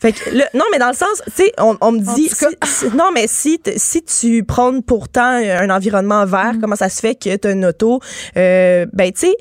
Fait 0.00 0.12
que, 0.12 0.30
le- 0.30 0.44
non, 0.56 0.64
mais 0.70 0.78
dans 0.78 0.88
le 0.90 0.94
sens, 0.94 1.22
tu 1.26 1.32
sais, 1.32 1.52
on, 1.58 1.76
on 1.80 1.90
me 1.90 1.98
dit, 1.98 2.28
si- 2.28 2.46
si- 2.64 2.96
non, 2.96 3.10
mais 3.12 3.26
si, 3.26 3.60
si 3.76 4.02
tu 4.04 4.44
prônes 4.44 4.82
pourtant 4.84 5.24
un 5.42 5.70
environnement 5.70 6.24
vert, 6.24 6.54
Mm. 6.54 6.60
comment 6.60 6.76
ça 6.76 6.88
se 6.88 7.00
fait 7.00 7.16
que 7.16 7.34
tu 7.36 7.48
as 7.48 7.50
une 7.50 7.64
auto? 7.66 7.98
Euh, 8.36 8.86
ben, 8.92 9.10
tu 9.12 9.20
sais, 9.26 9.36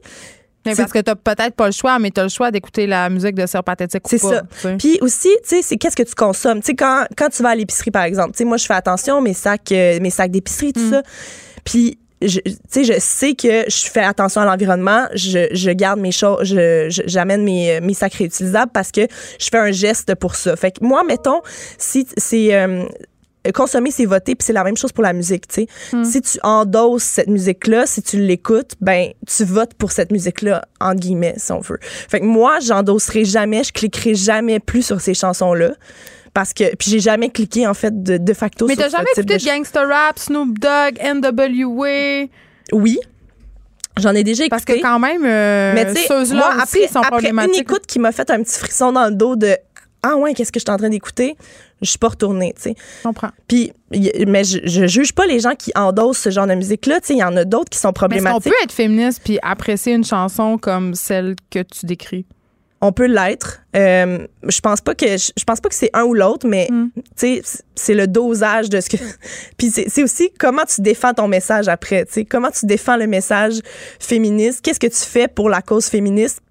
Mais 0.67 0.75
parce 0.75 0.91
que 0.93 0.99
t'as 0.99 1.15
peut-être 1.15 1.55
pas 1.55 1.65
le 1.67 1.71
choix, 1.71 1.97
mais 1.99 2.11
t'as 2.11 2.23
le 2.23 2.29
choix 2.29 2.51
d'écouter 2.51 2.87
la 2.87 3.09
musique 3.09 3.35
de 3.35 3.45
Sœur 3.45 3.63
Pathétique 3.63 4.05
ou 4.05 4.09
C'est 4.09 4.17
ça. 4.17 4.41
Puis 4.77 4.97
aussi, 5.01 5.29
tu 5.43 5.49
sais, 5.49 5.61
c'est 5.61 5.77
qu'est-ce 5.77 5.95
que 5.95 6.03
tu 6.03 6.15
consommes? 6.15 6.59
Tu 6.61 6.67
sais, 6.67 6.75
quand, 6.75 7.05
quand 7.17 7.29
tu 7.29 7.41
vas 7.43 7.49
à 7.49 7.55
l'épicerie, 7.55 7.91
par 7.91 8.03
exemple, 8.03 8.31
tu 8.31 8.39
sais, 8.39 8.45
moi, 8.45 8.57
je 8.57 8.65
fais 8.65 8.73
attention, 8.73 9.21
mes 9.21 9.33
sacs, 9.33 9.71
euh, 9.71 9.99
mes 9.99 10.09
sacs 10.09 10.31
d'épicerie, 10.31 10.73
tout 10.73 10.89
ça. 10.91 11.01
Puis, 11.63 11.99
je- 12.21 12.39
tu 12.39 12.51
sais, 12.69 12.83
je 12.83 12.93
sais 12.99 13.33
que 13.35 13.65
je 13.69 13.87
fais 13.91 14.01
attention 14.03 14.41
à 14.41 14.45
l'environnement, 14.45 15.05
je, 15.13 15.47
je 15.51 15.69
garde 15.71 15.99
mes 15.99 16.11
choses, 16.11 16.39
je, 16.45 16.87
je- 16.89 17.03
j'amène 17.05 17.43
mes, 17.43 17.79
mes 17.81 17.93
sacs 17.93 18.13
réutilisables 18.15 18.71
parce 18.73 18.91
que 18.91 19.01
je 19.39 19.47
fais 19.51 19.57
un 19.59 19.71
geste 19.71 20.15
pour 20.15 20.35
ça. 20.35 20.55
Fait 20.55 20.71
que 20.71 20.83
moi, 20.83 21.03
mettons, 21.03 21.41
si 21.77 22.07
c'est... 22.17 22.55
euh, 22.55 22.85
consommer, 23.51 23.91
c'est 23.91 24.05
voter, 24.05 24.35
puis 24.35 24.45
c'est 24.45 24.53
la 24.53 24.63
même 24.63 24.77
chose 24.77 24.91
pour 24.91 25.03
la 25.03 25.13
musique, 25.13 25.47
tu 25.47 25.61
sais. 25.63 25.67
Si 26.03 26.21
tu 26.21 26.39
endosses 26.43 27.03
cette 27.03 27.27
musique-là, 27.29 27.85
si 27.85 28.01
tu 28.01 28.17
l'écoutes, 28.17 28.73
ben 28.81 29.09
tu 29.27 29.43
votes 29.45 29.73
pour 29.73 29.91
cette 29.91 30.11
musique-là, 30.11 30.63
entre 30.79 30.99
guillemets, 30.99 31.35
si 31.37 31.51
on 31.51 31.59
veut. 31.59 31.79
Fait 31.81 32.19
que 32.19 32.25
moi, 32.25 32.59
j'endosserai 32.59 33.25
jamais, 33.25 33.63
je 33.63 33.71
cliquerai 33.73 34.15
jamais 34.15 34.59
plus 34.59 34.83
sur 34.83 35.01
ces 35.01 35.13
chansons-là. 35.13 35.71
Parce 36.33 36.53
que, 36.53 36.75
puis 36.75 36.91
j'ai 36.91 36.99
jamais 36.99 37.29
cliqué, 37.29 37.65
en 37.65 37.73
fait, 37.73 38.03
de, 38.03 38.17
de 38.17 38.33
facto 38.33 38.67
Mais 38.67 38.75
sur 38.75 38.83
t'as 38.83 38.89
ce 38.89 38.95
jamais 38.97 39.09
type 39.15 39.23
écouté 39.29 39.37
de 39.39 39.57
Gangster 39.57 39.87
Rap, 39.87 40.19
Snoop 40.19 40.59
Dogg, 40.59 40.99
NWA? 41.01 42.27
Oui. 42.73 42.99
J'en 43.99 44.13
ai 44.13 44.23
déjà 44.23 44.43
Parce 44.47 44.61
écouté. 44.61 44.79
que 44.79 44.85
quand 44.85 44.99
même, 44.99 45.25
euh, 45.25 45.73
Mais 45.73 45.87
ceux-là 45.95 46.51
après, 46.61 46.87
sont 46.87 46.99
après 47.01 47.29
une 47.31 47.55
écoute 47.55 47.87
qui 47.87 47.97
m'a 47.97 48.11
fait 48.11 48.29
un 48.29 48.43
petit 48.43 48.59
frisson 48.59 48.91
dans 48.91 49.05
le 49.05 49.15
dos 49.15 49.35
de 49.35 49.57
Ah 50.03 50.15
ouais, 50.17 50.33
qu'est-ce 50.33 50.51
que 50.51 50.59
je 50.59 50.63
suis 50.65 50.73
en 50.73 50.77
train 50.77 50.89
d'écouter? 50.89 51.35
Je 51.81 51.89
suis 51.89 51.97
pas 51.99 52.09
retournée, 52.09 52.53
tu 52.55 52.61
sais. 52.63 52.75
Je 52.99 53.03
comprends. 53.07 53.29
Puis, 53.47 53.71
mais 54.27 54.43
je, 54.43 54.59
je 54.63 54.87
juge 54.87 55.13
pas 55.13 55.25
les 55.25 55.39
gens 55.39 55.55
qui 55.55 55.71
endossent 55.75 56.19
ce 56.19 56.29
genre 56.29 56.47
de 56.47 56.55
musique-là. 56.55 57.01
Tu 57.01 57.07
sais, 57.07 57.13
il 57.15 57.19
y 57.19 57.23
en 57.23 57.35
a 57.35 57.45
d'autres 57.45 57.69
qui 57.69 57.79
sont 57.79 57.89
Mais 57.89 57.93
problématiques. 57.93 58.43
peut 58.51 58.57
être 58.63 58.71
féministe 58.71 59.21
puis 59.23 59.39
apprécier 59.41 59.93
une 59.93 60.05
chanson 60.05 60.57
comme 60.57 60.93
celle 60.95 61.35
que 61.49 61.59
tu 61.63 61.85
décris? 61.85 62.25
On 62.79 62.91
peut 62.91 63.07
l'être. 63.07 63.61
Euh, 63.75 64.19
je 64.47 64.59
pense 64.61 64.81
pas 64.81 64.93
que 64.93 65.07
je, 65.17 65.31
je 65.35 65.43
pense 65.45 65.59
pas 65.59 65.67
que 65.69 65.73
c'est 65.73 65.89
un 65.93 66.03
ou 66.03 66.13
l'autre, 66.13 66.47
mais 66.47 66.67
Mm. 66.69 66.89
tu 66.95 67.01
sais, 67.15 67.41
c'est 67.73 67.95
le 67.95 68.05
dosage 68.07 68.69
de 68.69 68.79
ce 68.81 68.89
que. 68.89 68.97
Puis 69.57 69.71
c'est 69.71 69.89
c'est 69.89 70.03
aussi 70.03 70.29
comment 70.37 70.63
tu 70.63 70.81
défends 70.81 71.15
ton 71.15 71.27
message 71.27 71.67
après. 71.69 72.05
Tu 72.05 72.13
sais, 72.13 72.25
comment 72.25 72.51
tu 72.51 72.67
défends 72.67 72.95
le 72.97 73.07
message 73.07 73.61
féministe? 73.99 74.61
Qu'est-ce 74.61 74.79
que 74.79 74.85
tu 74.87 75.09
fais 75.09 75.27
pour 75.27 75.49
la 75.49 75.63
cause 75.63 75.87
féministe? 75.87 76.41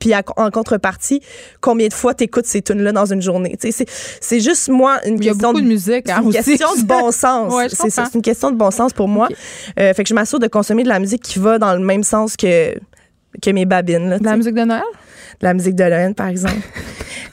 Puis 0.00 0.12
en 0.14 0.50
contrepartie, 0.50 1.20
combien 1.60 1.86
de 1.86 1.92
fois 1.92 2.14
t'écoutes 2.14 2.46
ces 2.46 2.62
tunes-là 2.62 2.90
dans 2.92 3.06
une 3.06 3.22
journée? 3.22 3.56
C'est 4.20 4.40
juste 4.40 4.68
moi 4.68 4.98
une 5.06 5.18
Il 5.18 5.24
y 5.24 5.28
a 5.28 5.32
question 5.32 5.50
beaucoup 5.52 5.60
de 5.60 5.68
musique, 5.68 6.04
C'est 6.06 6.12
hein, 6.12 6.22
une 6.24 6.32
question 6.32 6.74
de 6.74 6.82
bon 6.82 7.10
sens. 7.12 7.54
Ouais, 7.54 7.68
c'est 7.68 7.76
ça, 7.76 7.82
comprends. 7.84 8.04
c'est 8.06 8.14
une 8.18 8.22
question 8.22 8.50
de 8.50 8.56
bon 8.56 8.70
sens 8.70 8.92
pour 8.92 9.06
moi. 9.08 9.28
Euh, 9.78 9.92
fait 9.94 10.02
que 10.02 10.08
je 10.08 10.14
m'assure 10.14 10.38
de 10.40 10.46
consommer 10.48 10.82
de 10.82 10.88
la 10.88 10.98
musique 10.98 11.22
qui 11.22 11.38
va 11.38 11.58
dans 11.58 11.74
le 11.74 11.80
même 11.84 12.02
sens 12.02 12.36
que 12.36 12.74
que 13.40 13.50
mes 13.50 13.64
babines. 13.66 14.08
Là, 14.10 14.18
De 14.18 14.24
la 14.24 14.36
musique 14.36 14.54
de 14.54 14.62
Noël? 14.62 14.82
La 15.42 15.54
musique 15.54 15.74
de 15.74 15.84
Lorraine, 15.84 16.14
par 16.14 16.28
exemple. 16.28 16.56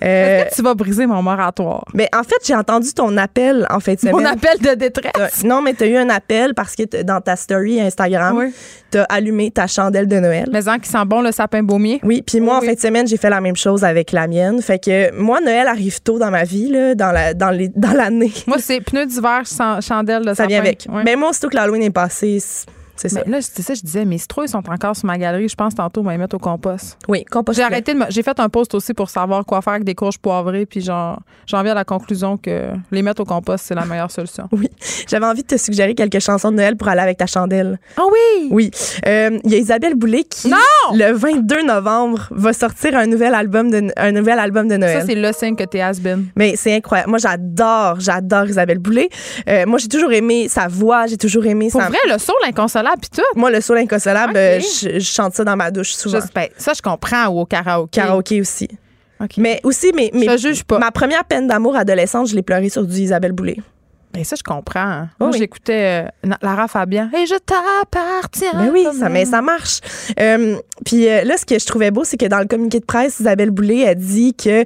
Euh, 0.02 0.42
Est-ce 0.46 0.50
que 0.52 0.56
tu 0.56 0.62
vas 0.62 0.76
briser 0.76 1.06
mon 1.08 1.22
moratoire? 1.22 1.84
mais 1.94 2.08
en 2.16 2.24
fait, 2.24 2.36
j'ai 2.46 2.56
entendu 2.56 2.94
ton 2.94 3.18
appel 3.18 3.66
en 3.70 3.80
fin 3.80 3.96
de 3.96 4.00
semaine. 4.00 4.16
Mon 4.16 4.26
appel 4.26 4.58
de 4.62 4.76
détresse? 4.76 5.44
Non, 5.44 5.62
mais 5.62 5.74
tu 5.74 5.84
as 5.84 5.88
eu 5.88 5.98
un 5.98 6.10
appel 6.10 6.54
parce 6.54 6.76
que 6.76 7.02
dans 7.04 7.20
ta 7.20 7.36
story 7.36 7.82
Instagram, 7.82 8.38
Oui. 8.38 8.54
tu 8.92 8.98
as 9.00 9.04
allumé 9.06 9.52
ta 9.52 9.68
chandelle 9.68 10.08
de 10.08 10.20
Noël. 10.20 10.48
Mais 10.54 10.70
en 10.70 10.78
qui 10.80 10.90
sent 10.90 11.04
bon 11.06 11.22
le 11.22 11.32
sapin 11.32 11.64
baumier? 11.64 12.00
Oui, 12.04 12.22
puis 12.26 12.40
moi, 12.40 12.58
en 12.58 12.62
fin 12.62 12.74
de 12.74 12.80
semaine, 12.80 13.08
j'ai 13.08 13.18
fait 13.18 13.30
la 13.30 13.42
même 13.42 13.56
chose 13.58 13.84
avec 13.84 14.12
la 14.14 14.28
mienne. 14.28 14.62
Fait 14.62 14.80
que 14.80 15.12
moi, 15.20 15.42
Noël 15.42 15.68
arrive 15.68 16.00
tôt 16.02 16.18
dans 16.20 16.32
ma 16.32 16.44
vie, 16.44 16.70
là, 16.70 16.96
dans 16.96 17.12
la 17.12 17.34
dans 17.34 17.50
les 17.52 17.68
dans 17.70 17.92
l'année. 17.94 18.32
Moi, 18.46 18.58
c'est 18.60 18.80
pneus 18.80 19.06
d'hiver, 19.08 19.42
sans- 19.46 19.82
chandelle 19.82 20.22
de 20.22 20.30
Ça 20.30 20.36
sapin. 20.36 20.48
vient 20.48 20.60
avec. 20.60 20.88
Mais 21.04 21.16
moi, 21.18 21.30
aussitôt 21.32 21.50
que 21.50 21.56
l'Halloween 21.56 21.84
est 21.84 21.90
passé, 21.90 22.38
c'est 22.98 23.10
ça. 23.10 23.22
Là, 23.26 23.38
c'est 23.42 23.62
ça, 23.62 23.74
je 23.74 23.82
disais, 23.82 24.04
mes 24.06 24.18
citrouilles 24.18 24.48
sont 24.50 24.64
encore 24.70 24.96
sur 24.96 25.06
ma 25.06 25.18
galerie. 25.18 25.48
Je 25.48 25.56
pense 25.56 25.74
tantôt, 25.76 26.02
on 26.02 26.04
va 26.04 26.12
les 26.12 26.18
mettre 26.18 26.36
au 26.36 26.40
compost. 26.40 26.98
Oui, 27.08 27.24
compost. 27.26 27.58
J'ai 27.58 27.64
arrêté 27.64 27.94
de 27.94 28.00
me- 28.00 28.06
J'ai 28.10 28.24
fait 28.24 28.40
un 28.40 28.50
post 28.50 28.74
aussi 28.76 28.94
pour 28.94 29.10
savoir 29.10 29.46
quoi 29.46 29.62
faire 29.62 29.74
avec 29.74 29.84
des 29.86 29.96
courges 29.96 30.18
poivrées, 30.18 30.66
puis 30.66 30.82
genre, 30.82 31.20
j'en 31.46 31.62
viens 31.64 31.72
à 31.72 31.76
la 31.76 31.86
conclusion 31.86 32.38
que 32.38 32.72
les 32.92 33.02
mettre 33.02 33.22
au 33.22 33.26
compost, 33.26 33.66
c'est 33.68 33.76
la 33.76 33.86
meilleure 33.86 34.12
solution. 34.12 34.48
Oui. 34.58 34.70
J'avais 35.08 35.26
envie 35.26 35.44
de 35.44 35.48
te 35.48 35.58
suggérer 35.58 35.94
quelques 35.96 36.20
chansons 36.20 36.52
de 36.52 36.58
Noël 36.58 36.76
pour 36.76 36.88
aller 36.88 37.02
avec 37.02 37.18
ta 37.18 37.28
chandelle. 37.28 37.80
Ah 37.96 38.02
oui! 38.12 38.48
Oui. 38.52 38.72
Euh, 39.06 39.38
Il 39.44 39.52
y 39.52 39.56
a 39.56 39.58
Isabelle 39.58 39.94
Boulay 39.96 40.24
qui, 40.24 40.52
le 40.94 41.12
22 41.14 41.62
novembre, 41.64 42.28
va 42.32 42.54
sortir 42.54 42.96
un 42.98 43.06
nouvel 43.06 43.34
album 43.36 43.70
de, 43.70 43.92
un 43.96 44.12
nouvel 44.12 44.40
album 44.40 44.68
de 44.68 44.78
Noël. 44.78 45.02
Ça, 45.02 45.06
c'est 45.06 45.16
le 45.16 45.32
signe 45.32 45.56
que 45.56 45.64
t'es 45.64 45.80
has-been. 45.82 46.26
Mais 46.36 46.56
c'est 46.56 46.74
incroyable. 46.76 47.10
Moi, 47.10 47.20
j'adore, 47.20 48.00
j'adore 48.00 48.46
Isabelle 48.48 48.80
Boulay. 48.80 49.10
Euh, 49.48 49.66
moi, 49.66 49.78
j'ai 49.78 49.88
toujours 49.88 50.12
aimé 50.12 50.48
sa 50.50 50.68
voix, 50.68 51.06
j'ai 51.08 51.18
toujours 51.18 51.46
aimé 51.46 51.70
Pour 51.72 51.82
sa. 51.82 51.88
vrai, 51.90 51.98
le 52.10 52.18
sourd, 52.18 52.36
l'inconsolable, 52.44 52.87
puis 53.00 53.10
tout. 53.14 53.22
Moi, 53.36 53.52
le 53.52 53.62
soul 53.62 53.78
inconsolable, 53.78 54.38
euh, 54.38 54.60
je, 54.60 55.00
je 55.00 55.12
chante 55.12 55.34
ça 55.34 55.44
dans 55.44 55.56
ma 55.56 55.72
douche 55.72 55.94
souvent. 55.94 56.20
Ben, 56.34 56.48
ça, 56.58 56.74
je 56.76 56.82
comprends, 56.82 57.28
ou 57.28 57.40
au 57.42 57.46
karaoké. 57.46 58.00
Karaoké 58.02 58.42
aussi. 58.42 58.68
Mais 59.38 59.60
aussi, 59.64 59.92
Je 59.96 60.26
te 60.26 60.38
juge 60.38 60.64
pas. 60.64 60.78
ma 60.80 60.92
première 60.92 61.26
peine 61.26 61.48
d'amour 61.48 61.76
adolescente, 61.76 62.28
je 62.28 62.36
l'ai 62.36 62.44
pleurée 62.44 62.70
sur 62.70 62.86
du 62.86 62.96
Isabelle 62.98 63.32
Boulay. 63.32 63.58
Ben, 64.14 64.24
ça, 64.24 64.36
je 64.38 64.44
comprends. 64.44 65.08
Oh 65.20 65.26
Moi, 65.26 65.30
oui. 65.34 65.40
j'écoutais 65.40 66.06
euh, 66.26 66.30
Lara 66.42 66.68
Fabian. 66.68 67.10
Et 67.16 67.26
je 67.26 67.36
t'appartiens. 67.36 68.52
Ben 68.54 68.70
oui, 68.72 68.86
ça, 68.98 69.10
mais 69.10 69.26
ça 69.26 69.42
marche. 69.42 69.80
Euh, 70.20 70.56
puis 70.86 71.08
euh, 71.10 71.24
là, 71.24 71.36
ce 71.38 71.46
que 71.46 71.60
je 71.60 71.66
trouvais 71.66 71.92
beau, 71.92 72.04
c'est 72.04 72.18
que 72.18 72.26
dans 72.26 72.40
le 72.40 72.46
communiqué 72.46 72.80
de 72.80 72.86
presse, 72.86 73.20
Isabelle 73.20 73.52
Boulay 73.52 73.88
a 73.88 73.96
dit 73.96 74.34
que 74.34 74.64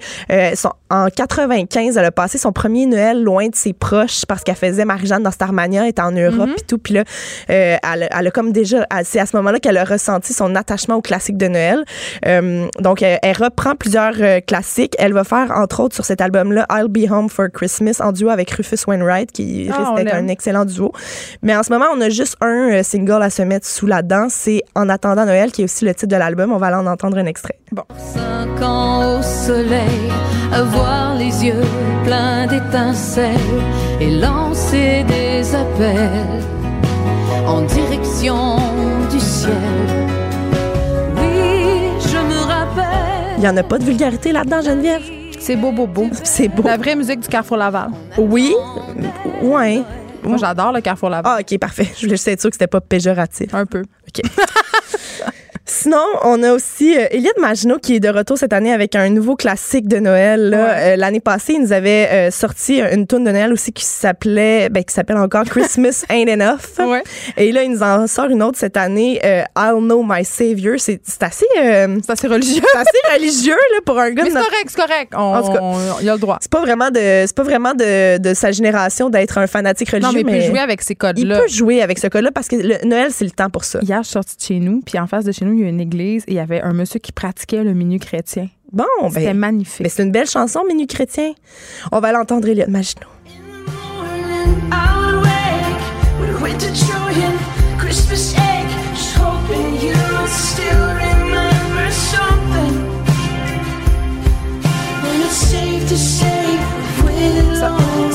son- 0.56 0.72
en 0.92 1.08
95, 1.10 1.98
elle 1.98 2.06
a 2.06 2.12
passé 2.12 2.38
son 2.38 2.52
premier 2.52 2.86
Noël 2.86 3.24
loin 3.24 3.48
de 3.48 3.56
ses 3.56 3.74
proches 3.74 4.26
parce 4.28 4.44
qu'elle 4.44 4.56
faisait 4.56 4.86
Marie-Jeanne 4.86 5.24
dans 5.24 5.32
Starmania, 5.32 5.84
elle 5.84 5.90
était 5.90 6.02
en 6.02 6.12
Europe 6.12 6.50
Mhm. 6.50 6.56
et 6.58 6.62
tout. 6.68 6.78
Puis 6.78 6.94
là, 6.94 7.04
euh, 7.50 7.78
elle, 7.94 8.04
a- 8.04 8.20
elle 8.20 8.28
a 8.28 8.32
comme 8.32 8.52
déjà, 8.52 8.86
c'est 9.04 9.20
à 9.20 9.26
ce 9.26 9.36
moment-là 9.38 9.60
qu'elle 9.60 9.78
a 9.78 9.84
ressenti 9.86 10.34
son 10.34 10.54
attachement 10.56 10.96
aux 10.96 11.02
classiques 11.02 11.38
de 11.38 11.48
Noël. 11.48 11.84
Euh, 12.26 12.68
donc, 12.80 13.02
elle, 13.02 13.20
elle 13.24 13.38
reprend 13.38 13.76
plusieurs 13.76 14.14
euh, 14.20 14.40
classiques. 14.42 14.96
Elle 15.00 15.14
va 15.14 15.24
faire, 15.24 15.52
entre 15.56 15.80
autres, 15.82 15.96
sur 15.96 16.06
cet 16.06 16.22
album-là, 16.22 16.66
I'll 16.72 16.88
Be 16.90 17.10
Home 17.12 17.30
for 17.30 17.48
Christmas 17.54 17.98
en 18.02 18.12
duo 18.12 18.30
avec 18.30 18.52
Rufus 18.52 18.78
Wainwright, 18.86 19.32
qui 19.32 19.70
Ah, 19.72 19.78
risque 19.78 19.96
d'être 20.04 20.16
un 20.16 20.28
excellent 20.28 20.66
duo. 20.66 20.92
Mais 21.42 21.56
en 21.56 21.64
ce 21.64 21.72
moment, 21.72 21.86
on 21.96 22.02
a 22.02 22.10
juste 22.10 22.36
un 22.42 22.70
euh, 22.80 22.84
single 22.84 23.22
à 23.24 23.30
se 23.30 23.42
mettre 23.42 23.66
sous 23.66 23.88
la 23.88 24.02
dent. 24.02 24.28
C'est 24.30 24.62
En 24.76 24.90
attendant 24.90 25.26
Noël, 25.26 25.52
qui 25.52 25.62
est 25.62 25.66
aussi 25.66 25.86
le 25.86 25.94
titre 25.94 26.08
de 26.14 26.18
l'album. 26.18 26.52
On 26.52 26.58
va 26.58 26.68
aller 26.68 26.76
en 26.76 26.88
entendre 26.88 27.18
un 27.18 27.26
extrait. 27.26 27.58
Cinq 28.14 28.62
ans 28.62 29.20
au 29.20 29.22
soleil, 29.22 30.12
avoir 30.82 31.16
les 31.16 31.45
yeux 31.45 31.62
pleins 32.03 32.48
d'étincelles 32.48 33.38
et 33.99 34.10
lancer 34.10 35.03
des 35.03 35.56
appels 35.56 36.44
en 37.45 37.62
direction 37.62 38.58
du 39.12 39.20
ciel. 39.20 39.53
Oui, 41.18 41.91
je 41.99 42.18
me 42.18 42.40
rappelle. 42.40 43.38
Il 43.38 43.44
y 43.44 43.48
en 43.48 43.58
a 43.58 43.64
pas 43.64 43.78
de 43.78 43.84
vulgarité 43.84 44.32
là-dedans, 44.32 44.62
Geneviève? 44.62 45.03
C'est 45.40 45.56
beau, 45.56 45.72
beau, 45.72 45.88
beau. 45.88 46.08
C'est 46.24 46.48
beau. 46.48 46.64
La 46.64 46.78
vraie 46.78 46.95
musique 46.95 47.20
du 47.22 47.28
Carrefour 47.28 47.58
Laval. 47.58 47.91
Oui. 48.18 48.53
Ouais. 49.41 49.84
Moi, 50.24 50.38
j'adore 50.38 50.72
le 50.72 50.82
Carrefour 50.82 51.10
Laval. 51.10 51.34
Ah, 51.38 51.41
OK, 51.41 51.60
parfait. 51.60 51.88
Je 51.95 52.02
voulais 52.02 52.12
juste 52.12 52.28
être 52.28 52.41
sûre 52.41 52.49
que 52.49 52.56
c'était 52.56 52.68
pas 52.68 52.82
péjoratif. 52.82 53.53
Un 53.53 53.66
peu. 53.66 53.82
OK. 54.08 54.22
Sinon, 55.66 56.04
on 56.24 56.42
a 56.44 56.54
aussi 56.54 56.98
euh, 56.98 57.06
Eliade 57.12 57.38
Maginot 57.40 57.78
qui 57.78 57.96
est 57.96 58.00
de 58.00 58.10
retour 58.10 58.38
cette 58.38 58.52
année 58.52 58.74
avec 58.74 58.96
un 58.96 59.10
nouveau 59.10 59.36
classique 59.36 59.88
de 59.88 59.98
Noël. 60.00 60.54
Euh, 60.58 60.96
L'année 60.96 61.20
passée, 61.20 61.54
il 61.54 61.62
nous 61.62 61.72
avait 61.72 62.10
euh, 62.12 62.32
sorti 62.32 62.82
une 62.82 63.06
tune 63.08 63.24
de 63.24 63.32
Noël 63.32 63.54
aussi 63.54 63.72
qui 63.72 63.86
s'appelait, 63.86 64.70
ben, 64.70 64.84
qui 64.84 64.94
s'appelle 64.94 65.18
encore 65.18 65.44
Christmas 65.50 66.04
Ain't 66.10 66.28
Enough. 66.30 66.86
Ouais. 66.88 67.04
Et 67.38 67.52
là, 67.52 67.64
il 67.64 67.72
nous 67.72 67.84
en 67.84 68.08
sort 68.08 68.26
une 68.26 68.42
autre 68.44 68.58
cette 68.58 68.76
année, 68.76 69.20
euh, 69.24 69.44
I'll 69.58 69.78
Know 69.80 70.04
My 70.04 70.26
Savior. 70.26 70.76
C'est 70.80 71.00
assez, 71.22 71.46
C'est 71.54 72.10
assez 72.10 72.28
religieux. 72.28 72.64
c'est 72.72 72.78
assez 72.80 73.16
religieux 73.20 73.56
là 73.74 73.80
pour 73.86 74.00
un 74.00 74.12
gars. 74.12 74.24
Mais 74.24 74.30
c'est 74.32 74.36
correct, 74.36 74.66
c'est 74.68 74.82
correct. 74.82 75.14
On, 75.16 75.20
En 75.36 75.44
tout 75.44 75.54
cas. 75.54 75.62
il 76.02 76.10
a 76.10 76.14
le 76.14 76.20
droit. 76.20 76.38
C'est 76.42 76.52
pas 76.52 76.62
vraiment 76.62 76.90
de, 76.90 77.00
c'est 77.26 77.36
pas 77.36 77.44
vraiment 77.44 77.74
de, 77.74 78.18
de 78.18 78.34
sa 78.34 78.52
génération 78.52 79.10
d'être 79.10 79.38
un 79.38 79.48
fanatique 79.48 79.90
religieux, 79.92 80.08
Non, 80.08 80.14
mais 80.26 80.38
il 80.38 80.40
peut 80.42 80.48
jouer 80.52 80.60
avec 80.60 80.82
ces 80.82 80.94
il 80.94 80.98
codes-là. 80.98 81.40
peut 81.42 81.48
jouer 81.48 81.82
avec 81.82 82.00
ce 82.00 82.08
code-là 82.08 82.32
parce 82.32 82.48
que 82.48 82.56
le 82.56 82.86
Noël, 82.86 83.10
c'est 83.12 83.26
le 83.26 83.32
temps 83.32 83.50
pour 83.50 83.64
ça. 83.64 83.80
Hier, 83.84 84.00
je 84.02 84.08
suis 84.08 84.14
sortie 84.14 84.36
de 84.38 84.42
chez 84.42 84.60
nous, 84.60 84.82
puis 84.86 84.98
en 85.00 85.08
face 85.08 85.24
de 85.24 85.32
chez 85.32 85.46
nous, 85.46 85.51
il 85.57 85.64
y 85.64 85.65
a 85.65 85.69
une 85.69 85.80
église 85.82 86.23
et 86.28 86.32
il 86.32 86.36
y 86.36 86.40
avait 86.40 86.61
un 86.61 86.73
monsieur 86.73 86.99
qui 86.99 87.11
pratiquait 87.11 87.64
le 87.64 87.73
milieu 87.73 87.99
chrétien. 87.99 88.48
Bon, 88.72 88.86
C'était 89.10 89.26
ben, 89.26 89.38
magnifique. 89.38 89.82
mais 89.82 89.90
c'est 89.90 90.03
une 90.03 90.11
belle 90.11 90.28
chanson, 90.28 90.61
Menu 90.68 90.88
chrétien. 90.88 91.34
On 91.91 91.99
va 91.99 92.11
l'entendre, 92.11 92.48
Eliott 92.48 92.69
Maginot. 92.69 93.07
Ça, 107.60 107.69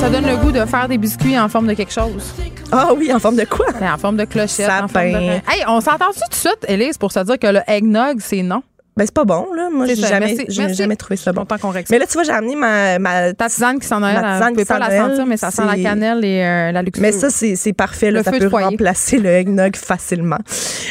ça 0.06 0.12
donne 0.12 0.26
le 0.26 0.36
goût 0.36 0.52
de 0.52 0.64
faire 0.66 0.86
des 0.86 0.98
biscuits 0.98 1.36
en 1.36 1.48
forme 1.48 1.66
de 1.66 1.74
quelque 1.74 1.92
chose. 1.92 2.32
Ah 2.70 2.90
oui, 2.96 3.12
en 3.12 3.18
forme 3.18 3.34
de 3.34 3.44
quoi? 3.44 3.66
Ben, 3.80 3.92
en 3.92 3.98
forme 3.98 4.16
de 4.16 4.24
clochette. 4.24 4.68
En 4.68 4.86
Sapin. 4.86 4.88
forme 4.88 5.12
de... 5.12 5.32
Hey, 5.48 5.64
on 5.66 5.80
s'entend-tu 5.80 6.20
tout 6.20 6.28
de 6.30 6.34
suite, 6.34 6.64
Élise, 6.68 6.96
pour 6.96 7.10
se 7.10 7.18
dire 7.18 7.36
que 7.40 7.48
le 7.48 7.60
eggnog, 7.66 8.18
c'est 8.20 8.42
non? 8.42 8.62
Ben, 8.98 9.04
c'est 9.04 9.12
pas 9.14 9.26
bon, 9.26 9.48
là. 9.54 9.68
Moi, 9.70 9.84
j'ai 9.84 9.94
jamais, 9.96 10.20
Merci. 10.20 10.44
j'ai 10.48 10.62
Merci. 10.62 10.74
jamais 10.76 10.96
trouvé 10.96 11.16
ça 11.16 11.30
bon. 11.30 11.42
content 11.42 11.58
qu'on. 11.58 11.70
Mais 11.90 11.98
là, 11.98 12.06
tu 12.06 12.14
vois, 12.14 12.22
j'ai 12.22 12.32
amené 12.32 12.56
ma, 12.56 12.98
ma 12.98 13.34
Ta 13.34 13.50
tisane 13.50 13.78
qui 13.78 13.86
sent 13.86 13.98
Noël, 14.00 14.14
Ma 14.14 14.20
tisane 14.20 14.38
vous 14.48 14.52
pouvez 14.54 14.62
qui 14.64 14.68
pas 14.68 14.78
la 14.78 14.96
sentir, 14.96 15.26
mais 15.26 15.36
ça 15.36 15.50
sent 15.50 15.62
la 15.66 15.74
c'est- 15.74 15.82
cannelle 15.82 16.24
et 16.24 16.42
euh, 16.42 16.72
la 16.72 16.80
luxure. 16.82 17.02
Mais 17.02 17.12
ça, 17.12 17.28
c'est 17.28 17.56
c'est 17.56 17.74
parfait. 17.74 18.10
Là, 18.10 18.20
Le 18.20 18.24
ça 18.24 18.32
feu 18.32 18.38
peut 18.38 18.48
foyer. 18.48 18.68
remplacer 18.68 19.18
le 19.18 19.28
eggnog 19.28 19.76
facilement. 19.76 20.38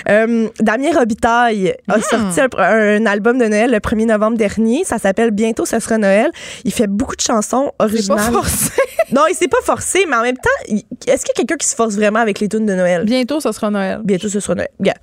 Euh, 0.07 0.47
Damien 0.59 0.91
Robitaille 0.95 1.73
a 1.87 1.99
sorti 1.99 2.41
un, 2.41 2.47
un 2.59 3.05
album 3.07 3.39
de 3.39 3.45
Noël 3.45 3.71
le 3.71 3.79
1er 3.79 4.05
novembre 4.05 4.37
dernier. 4.37 4.83
Ça 4.83 4.99
s'appelle 4.99 5.31
Bientôt, 5.31 5.65
ce 5.65 5.79
sera 5.79 5.97
Noël. 5.97 6.29
Il 6.63 6.71
fait 6.73 6.85
beaucoup 6.87 7.15
de 7.15 7.21
chansons 7.21 7.71
c'est 7.71 7.77
pas 7.77 7.83
originales. 7.85 8.33
forcé. 8.33 8.69
Non, 9.11 9.21
il 9.29 9.35
s'est 9.35 9.47
pas 9.47 9.61
forcé, 9.63 10.05
mais 10.09 10.15
en 10.15 10.23
même 10.23 10.35
temps, 10.37 10.49
il- 10.67 10.83
est-ce 11.07 11.23
qu'il 11.25 11.29
y 11.29 11.31
a 11.31 11.35
quelqu'un 11.37 11.57
qui 11.57 11.67
se 11.67 11.75
force 11.75 11.93
vraiment 11.95 12.19
avec 12.19 12.39
les 12.39 12.49
tunes 12.49 12.65
de 12.65 12.73
Noël? 12.73 13.03
Bientôt, 13.05 13.39
ce 13.39 13.51
sera 13.51 13.69
Noël. 13.69 13.99
Bientôt, 14.03 14.29
ce 14.29 14.39
sera 14.39 14.55
Noël. 14.55 14.69
Yeah. 14.83 14.95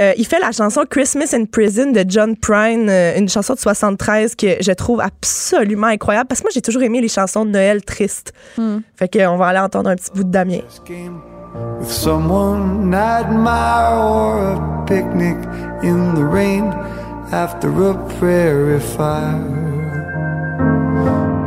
Euh, 0.00 0.12
il 0.16 0.26
fait 0.26 0.38
la 0.38 0.52
chanson 0.52 0.84
Christmas 0.88 1.34
in 1.34 1.44
Prison 1.46 1.90
de 1.90 2.04
John 2.06 2.36
Prine, 2.36 2.88
euh, 2.88 3.18
une 3.18 3.28
chanson 3.28 3.54
de 3.54 3.58
73 3.58 4.36
que 4.36 4.46
je 4.60 4.72
trouve 4.72 5.00
absolument 5.00 5.88
incroyable 5.88 6.28
parce 6.28 6.40
que 6.40 6.44
moi 6.46 6.52
j'ai 6.54 6.62
toujours 6.62 6.82
aimé 6.82 7.00
les 7.00 7.08
chansons 7.08 7.44
de 7.44 7.50
Noël 7.50 7.84
tristes. 7.84 8.32
Fait 8.94 9.08
que 9.08 9.26
on 9.26 9.36
va 9.36 9.48
aller 9.48 9.58
entendre 9.58 9.90
un 9.90 9.96
petit 9.96 10.10
bout 10.14 10.24
de 10.24 10.30
Damien. 10.30 10.60
with 11.80 11.90
someone 11.90 12.92
I 12.92 13.20
admire 13.20 13.96
or 13.96 14.54
a 14.54 14.86
picnic 14.86 15.36
in 15.82 16.14
the 16.14 16.24
rain 16.24 16.64
after 17.32 17.68
a 17.90 17.94
prairie 18.18 18.80
fire. 18.80 19.66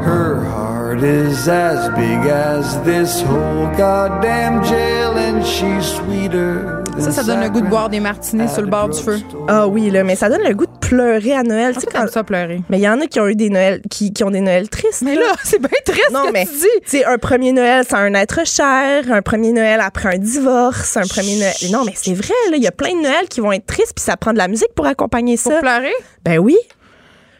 Her 0.03 0.43
heart 0.43 1.03
is 1.03 1.47
as 1.47 1.89
big 1.95 2.27
as 2.27 2.81
this 2.83 3.21
whole 3.21 3.67
goddamn 3.77 4.63
jail 4.63 5.17
and 5.17 5.45
she's 5.45 5.85
sweeter 5.95 6.80
Ça, 6.99 7.11
ça 7.11 7.23
donne 7.23 7.41
le 7.41 7.49
goût 7.49 7.61
de 7.61 7.67
boire 7.67 7.89
des 7.89 7.99
martinis 7.99 8.47
sur 8.49 8.61
le 8.61 8.67
bord 8.67 8.89
du 8.89 8.99
feu. 9.01 9.19
Ah 9.47 9.67
oui 9.67 9.89
là, 9.89 10.03
mais 10.03 10.15
ça 10.15 10.29
donne 10.29 10.43
le 10.47 10.53
goût 10.53 10.65
de 10.65 10.77
pleurer 10.87 11.33
à 11.33 11.41
Noël. 11.43 11.73
Tu 11.73 11.81
sais, 11.81 11.87
quand- 11.91 12.07
ça 12.07 12.23
pleurer? 12.23 12.61
Mais 12.69 12.77
il 12.77 12.81
y 12.81 12.87
en 12.89 12.99
a 13.01 13.07
qui 13.07 13.19
ont 13.19 13.27
eu 13.27 13.35
des 13.35 13.49
Noëls 13.49 13.81
qui, 13.89 14.13
qui 14.13 14.23
ont 14.23 14.29
des 14.29 14.41
Noëls 14.41 14.69
tristes. 14.69 15.01
Mais 15.01 15.15
là, 15.15 15.33
c'est 15.43 15.59
bien 15.59 15.69
triste 15.85 16.11
Non, 16.11 16.21
ce 16.23 16.27
que 16.27 16.33
mais 16.33 16.45
tu 16.45 16.51
dis. 16.51 16.67
tu 16.83 16.89
sais, 16.97 17.05
un 17.05 17.17
premier 17.17 17.53
Noël 17.53 17.85
sans 17.89 17.97
un 17.97 18.13
être 18.13 18.45
cher, 18.45 19.11
un 19.11 19.21
premier 19.21 19.51
Noël 19.51 19.79
après 19.81 20.15
un 20.15 20.17
divorce, 20.19 20.95
un 20.97 21.07
premier 21.07 21.37
Noël. 21.37 21.53
Non, 21.71 21.83
mais 21.85 21.93
c'est 21.95 22.13
vrai, 22.13 22.33
là, 22.51 22.57
il 22.57 22.63
y 22.63 22.67
a 22.67 22.71
plein 22.71 22.91
de 22.95 23.01
Noëls 23.01 23.27
qui 23.29 23.39
vont 23.41 23.51
être 23.51 23.65
tristes, 23.65 23.93
puis 23.95 24.03
ça 24.03 24.15
prend 24.17 24.33
de 24.33 24.37
la 24.37 24.47
musique 24.47 24.73
pour 24.75 24.85
accompagner 24.85 25.37
Pour 25.37 25.53
ça. 25.53 25.59
pleurer? 25.59 25.93
Ben 26.23 26.37
oui. 26.37 26.57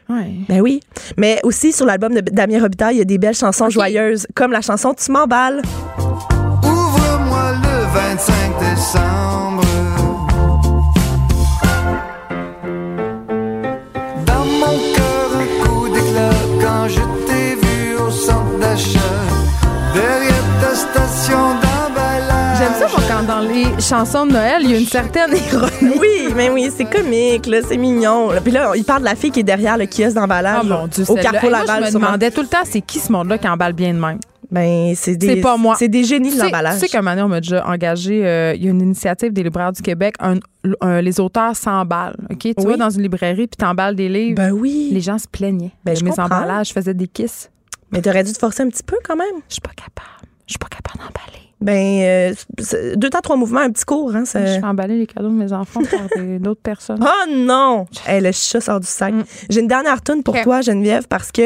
Ouais. 0.10 0.32
Ben 0.50 0.60
oui. 0.62 0.80
Mais 1.18 1.40
aussi, 1.44 1.72
sur 1.72 1.86
l'album 1.86 2.14
de 2.14 2.22
Damien 2.22 2.60
Robitaille, 2.62 2.96
il 2.96 3.00
y 3.00 3.02
a 3.02 3.06
des 3.06 3.18
belles 3.18 3.36
chansons 3.36 3.70
joyeuses, 3.70 4.28
comme 4.34 4.52
la 4.52 4.62
chanson 4.62 4.94
Tu 4.94 5.12
m'emballes. 5.12 5.62
Ouvre-moi 7.94 8.10
le 8.10 8.16
25 8.16 8.60
décembre. 8.60 9.64
Dans 14.26 14.46
mon 14.46 14.78
cœur, 14.96 15.30
un 15.40 15.66
coup 15.66 15.88
d'éclat 15.90 16.30
quand 16.62 16.88
je 16.88 17.02
t'ai 17.28 17.56
vu 17.56 17.98
au 17.98 18.10
centre 18.12 18.58
d'achat. 18.60 19.00
Derrière 19.94 20.44
ta 20.62 20.76
station 20.76 21.38
d'emballage. 21.56 22.58
J'aime 22.58 22.74
ça, 22.80 22.88
moi, 22.88 23.02
quand 23.08 23.24
dans 23.28 23.42
les 23.42 23.66
chansons 23.82 24.26
de 24.26 24.32
Noël, 24.34 24.62
il 24.62 24.72
y 24.72 24.74
a 24.76 24.78
une 24.78 24.86
certaine 24.86 25.32
ironie. 25.36 25.98
Oui, 26.00 26.34
mais 26.36 26.50
oui, 26.50 26.72
c'est 26.76 26.86
comique, 26.86 27.46
là, 27.48 27.58
c'est 27.68 27.78
mignon. 27.78 28.32
là. 28.32 28.40
Puis 28.42 28.52
là, 28.52 28.72
il 28.76 28.84
parle 28.84 29.02
de 29.02 29.06
la 29.06 29.16
fille 29.16 29.32
qui 29.32 29.42
est 29.42 29.44
derrière 29.44 29.78
le 29.78 29.86
kiosque 29.86 30.16
d'emballage. 30.16 30.64
Mon 30.66 30.88
Dieu, 30.88 31.04
au. 31.10 31.16
Carrefour 31.16 31.44
Hey, 31.44 31.50
moi, 31.50 31.60
Laval. 31.66 31.84
je 31.86 31.88
me 31.90 31.94
demandais 31.94 32.32
tout 32.32 32.42
le 32.42 32.48
temps, 32.48 32.64
c'est 32.64 32.82
qui 32.82 33.00
ce 33.00 33.12
monde-là 33.12 33.38
qui 33.38 33.48
emballe 33.48 33.74
bien 33.74 33.94
de 33.94 34.00
même? 34.00 34.20
Ben, 34.52 34.94
c'est 34.96 35.16
des. 35.16 35.28
C'est 35.36 35.42
pas 35.42 35.56
moi. 35.58 35.76
C'est 35.80 35.88
des 35.88 36.04
génies 36.04 36.34
de 36.36 36.38
l'emballage. 36.40 36.74
tu 36.76 36.80
sais 36.82 36.88
qu'à 36.90 37.00
on 37.00 37.28
m'a 37.30 37.40
déjà 37.40 37.66
engagé, 37.66 38.26
euh, 38.26 38.54
il 38.54 38.66
y 38.66 38.68
a 38.68 38.72
une 38.72 38.82
initiative 38.82 39.32
des 39.32 39.44
libraires 39.44 39.72
du 39.72 39.82
Québec, 39.82 40.16
un- 40.20 40.40
un- 40.82 41.02
les 41.02 41.20
auteurs 41.22 41.56
s'emballent. 41.56 42.18
OK? 42.30 42.38
Tu 42.40 42.54
Oui. 42.58 42.66
vas 42.66 42.78
dans 42.78 42.90
une 42.90 43.02
librairie 43.02 43.48
puis 43.48 43.58
t'emballes 43.58 43.96
des 43.96 44.10
livres. 44.10 44.36
Ben 44.36 44.52
oui. 44.52 44.90
les 44.92 45.00
gens 45.02 45.18
se 45.18 45.28
plaignaient. 45.28 45.72
Ben, 45.86 45.96
je 45.96 46.04
mes 46.04 46.10
comprends. 46.10 46.26
emballages, 46.26 46.68
je 46.68 46.74
faisais 46.74 46.94
des 46.94 47.08
kisses. 47.08 47.50
Mais 47.92 48.02
t'aurais 48.02 48.24
dû 48.24 48.34
te 48.34 48.38
forcer 48.40 48.64
un 48.64 48.70
petit 48.70 48.84
peu 48.84 48.98
quand 49.06 49.16
même. 49.16 49.28
Je 49.48 49.54
suis 49.54 49.62
pas 49.62 49.72
capable. 49.72 50.28
Je 50.48 50.54
suis 50.54 50.60
pas 50.60 50.68
capable 50.68 51.00
d'emballer. 51.00 51.51
Ben, 51.62 52.02
euh, 52.02 52.34
deux 52.96 53.10
temps, 53.10 53.20
trois 53.22 53.36
mouvements, 53.36 53.60
un 53.62 53.70
petit 53.70 53.86
cours, 53.86 54.16
hein. 54.16 54.26
ça- 54.26 54.46
Je 54.46 54.60
fais 54.60 54.66
emballer 54.66 54.98
les 54.98 55.06
cadeaux 55.08 55.30
de 55.30 55.34
mes 55.36 55.54
enfants 55.54 55.82
par 55.90 56.02
d'autres 56.40 56.62
personnes. 56.62 57.00
Oh 57.02 57.30
non! 57.30 57.86
Hey, 58.08 58.20
le 58.22 58.32
chat 58.32 58.60
sort 58.62 58.80
du 58.80 58.88
sac. 58.88 59.14
J'ai 59.50 59.60
une 59.62 59.68
dernière 59.68 60.02
tune 60.02 60.24
pour 60.24 60.36
Mm. 60.36 60.42
Toi, 60.44 60.62
Geneviève, 60.62 61.08
parce 61.08 61.32
que 61.32 61.44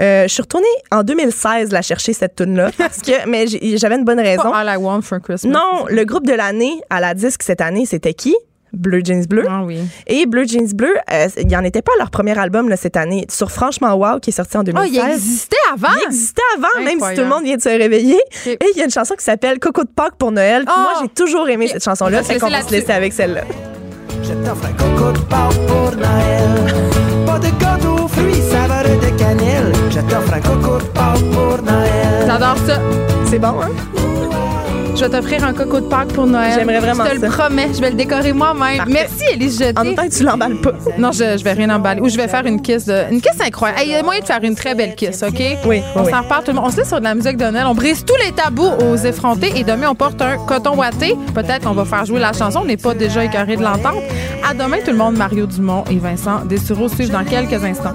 euh, 0.00 0.22
je 0.24 0.28
suis 0.28 0.42
retournée 0.42 0.66
en 0.92 1.02
2016 1.02 1.72
la 1.72 1.82
chercher, 1.82 2.12
cette 2.12 2.36
tune-là. 2.36 2.70
Parce 2.78 3.00
que, 3.02 3.28
mais 3.28 3.46
j'avais 3.76 3.96
une 3.96 4.04
bonne 4.04 4.20
raison. 4.20 4.42
Pas 4.52 4.58
All 4.60 4.74
I 4.74 4.76
Want 4.76 5.02
for 5.02 5.20
Christmas. 5.20 5.50
Non, 5.50 5.86
le 5.88 6.04
groupe 6.04 6.26
de 6.26 6.32
l'année 6.34 6.80
à 6.90 7.00
la 7.00 7.14
disque 7.14 7.42
cette 7.42 7.60
année, 7.60 7.86
c'était 7.86 8.14
qui? 8.14 8.36
Bleu 8.76 9.00
Jeans 9.04 9.24
Bleu. 9.26 9.44
Ah 9.48 9.62
oui. 9.64 9.78
Et 10.06 10.26
Bleu 10.26 10.44
Jeans 10.44 10.72
Bleu, 10.74 10.94
euh, 11.12 11.28
il 11.38 11.46
n'y 11.46 11.56
en 11.56 11.64
était 11.64 11.82
pas 11.82 11.92
à 11.96 11.98
leur 11.98 12.10
premier 12.10 12.38
album 12.38 12.68
là, 12.68 12.76
cette 12.76 12.96
année. 12.96 13.26
Sur 13.30 13.50
Franchement 13.50 13.94
Wow, 13.94 14.20
qui 14.20 14.30
est 14.30 14.32
sorti 14.32 14.56
en 14.56 14.60
Ah, 14.60 14.64
2016. 14.64 14.92
il 14.92 15.12
existait 15.12 15.56
avant? 15.72 15.88
Il 16.00 16.06
existait 16.06 16.42
avant, 16.56 16.84
même 16.84 17.00
si 17.00 17.14
tout 17.14 17.22
le 17.22 17.28
monde 17.28 17.44
vient 17.44 17.56
de 17.56 17.62
se 17.62 17.68
réveiller. 17.68 18.20
Et 18.46 18.58
il 18.74 18.78
y 18.78 18.82
a 18.82 18.84
une 18.84 18.90
chanson 18.90 19.14
qui 19.14 19.24
s'appelle 19.24 19.58
Coco 19.58 19.82
de 19.82 19.88
Pâques 19.88 20.16
pour 20.18 20.30
Noël. 20.32 20.64
Oh! 20.68 20.70
Moi, 20.78 20.92
j'ai 21.02 21.08
toujours 21.08 21.48
aimé 21.48 21.68
cette 21.68 21.84
chanson-là. 21.84 22.22
Fait 22.22 22.38
qu'on 22.38 22.48
va 22.50 22.62
se 22.62 22.70
laisser 22.70 22.92
avec 22.92 23.12
celle-là. 23.12 23.42
Je 24.22 24.32
t'offre 24.32 24.66
un 24.66 24.72
coco 24.72 25.12
de 25.12 25.18
Pâques 25.26 25.66
pour 25.66 25.92
Noël. 25.92 26.74
Pas 27.26 27.38
de 27.38 27.48
gâteau 27.60 28.04
aux 28.04 28.08
fruits, 28.08 28.42
saveur 28.50 28.82
de 28.84 29.18
cannelle. 29.18 29.72
Je 29.90 30.00
t'offre 30.00 30.32
un 30.34 30.40
coco 30.40 30.78
de 30.78 30.84
Pâques 30.84 31.30
pour 31.32 31.62
Noël. 31.62 32.24
J'adore 32.26 32.56
ça. 32.66 32.80
C'est 33.30 33.38
bon, 33.38 33.60
hein? 33.62 33.70
Je 34.96 35.04
vais 35.04 35.10
t'offrir 35.10 35.44
un 35.44 35.52
coco 35.52 35.80
de 35.80 35.86
Pâques 35.86 36.08
pour 36.14 36.26
Noël. 36.26 36.52
J'aimerais 36.54 36.78
vraiment 36.80 37.04
Je 37.04 37.10
te 37.10 37.20
ça. 37.20 37.26
le 37.26 37.32
promets. 37.32 37.68
Je 37.74 37.80
vais 37.82 37.90
le 37.90 37.96
décorer 37.96 38.32
moi-même. 38.32 38.82
Merci, 38.88 39.24
Élise 39.32 39.58
Jeté. 39.58 39.78
En 39.78 39.84
même 39.84 39.94
temps 39.94 40.08
tu 40.08 40.22
l'emballes 40.24 40.56
pas. 40.56 40.72
Non, 40.96 41.12
je, 41.12 41.36
je 41.36 41.44
vais 41.44 41.52
rien 41.52 41.68
emballer. 41.70 42.00
Ou 42.00 42.08
je 42.08 42.16
vais 42.16 42.28
faire 42.28 42.46
une 42.46 42.62
kiss 42.62 42.86
de. 42.86 43.02
Une 43.12 43.20
kiss 43.20 43.38
incroyable. 43.44 43.82
Il 43.84 43.90
y 43.90 43.94
a 43.94 44.02
moyen 44.02 44.20
de 44.20 44.24
faire 44.26 44.42
une 44.42 44.54
très 44.54 44.74
belle 44.74 44.94
kiss, 44.94 45.22
OK? 45.22 45.34
Oui, 45.66 45.82
On 45.94 46.02
oui, 46.04 46.10
s'en 46.10 46.22
reparle 46.22 46.44
tout 46.44 46.50
le 46.52 46.56
monde. 46.56 46.64
On 46.68 46.70
se 46.70 46.78
laisse 46.78 46.88
sur 46.88 46.98
de 46.98 47.04
la 47.04 47.14
musique 47.14 47.36
de 47.36 47.44
Noël. 47.44 47.66
On 47.66 47.74
brise 47.74 48.04
tous 48.06 48.16
les 48.24 48.32
tabous 48.32 48.70
aux 48.90 48.96
effrontés. 48.96 49.52
Et 49.56 49.64
demain, 49.64 49.88
on 49.90 49.94
porte 49.94 50.20
un 50.22 50.38
coton 50.38 50.76
ouaté. 50.78 51.14
Peut-être 51.34 51.64
qu'on 51.68 51.74
va 51.74 51.84
faire 51.84 52.06
jouer 52.06 52.20
la 52.20 52.32
chanson. 52.32 52.60
On 52.62 52.66
n'est 52.66 52.78
pas 52.78 52.94
déjà 52.94 53.22
écœuré 53.22 53.56
de 53.56 53.62
l'entendre. 53.62 54.00
À 54.48 54.54
demain, 54.54 54.78
tout 54.82 54.92
le 54.92 54.96
monde. 54.96 55.16
Mario 55.16 55.44
Dumont 55.46 55.84
et 55.90 55.98
Vincent 55.98 56.40
Dessureau 56.46 56.88
suivent 56.88 57.10
dans 57.12 57.24
quelques 57.24 57.62
instants. 57.62 57.94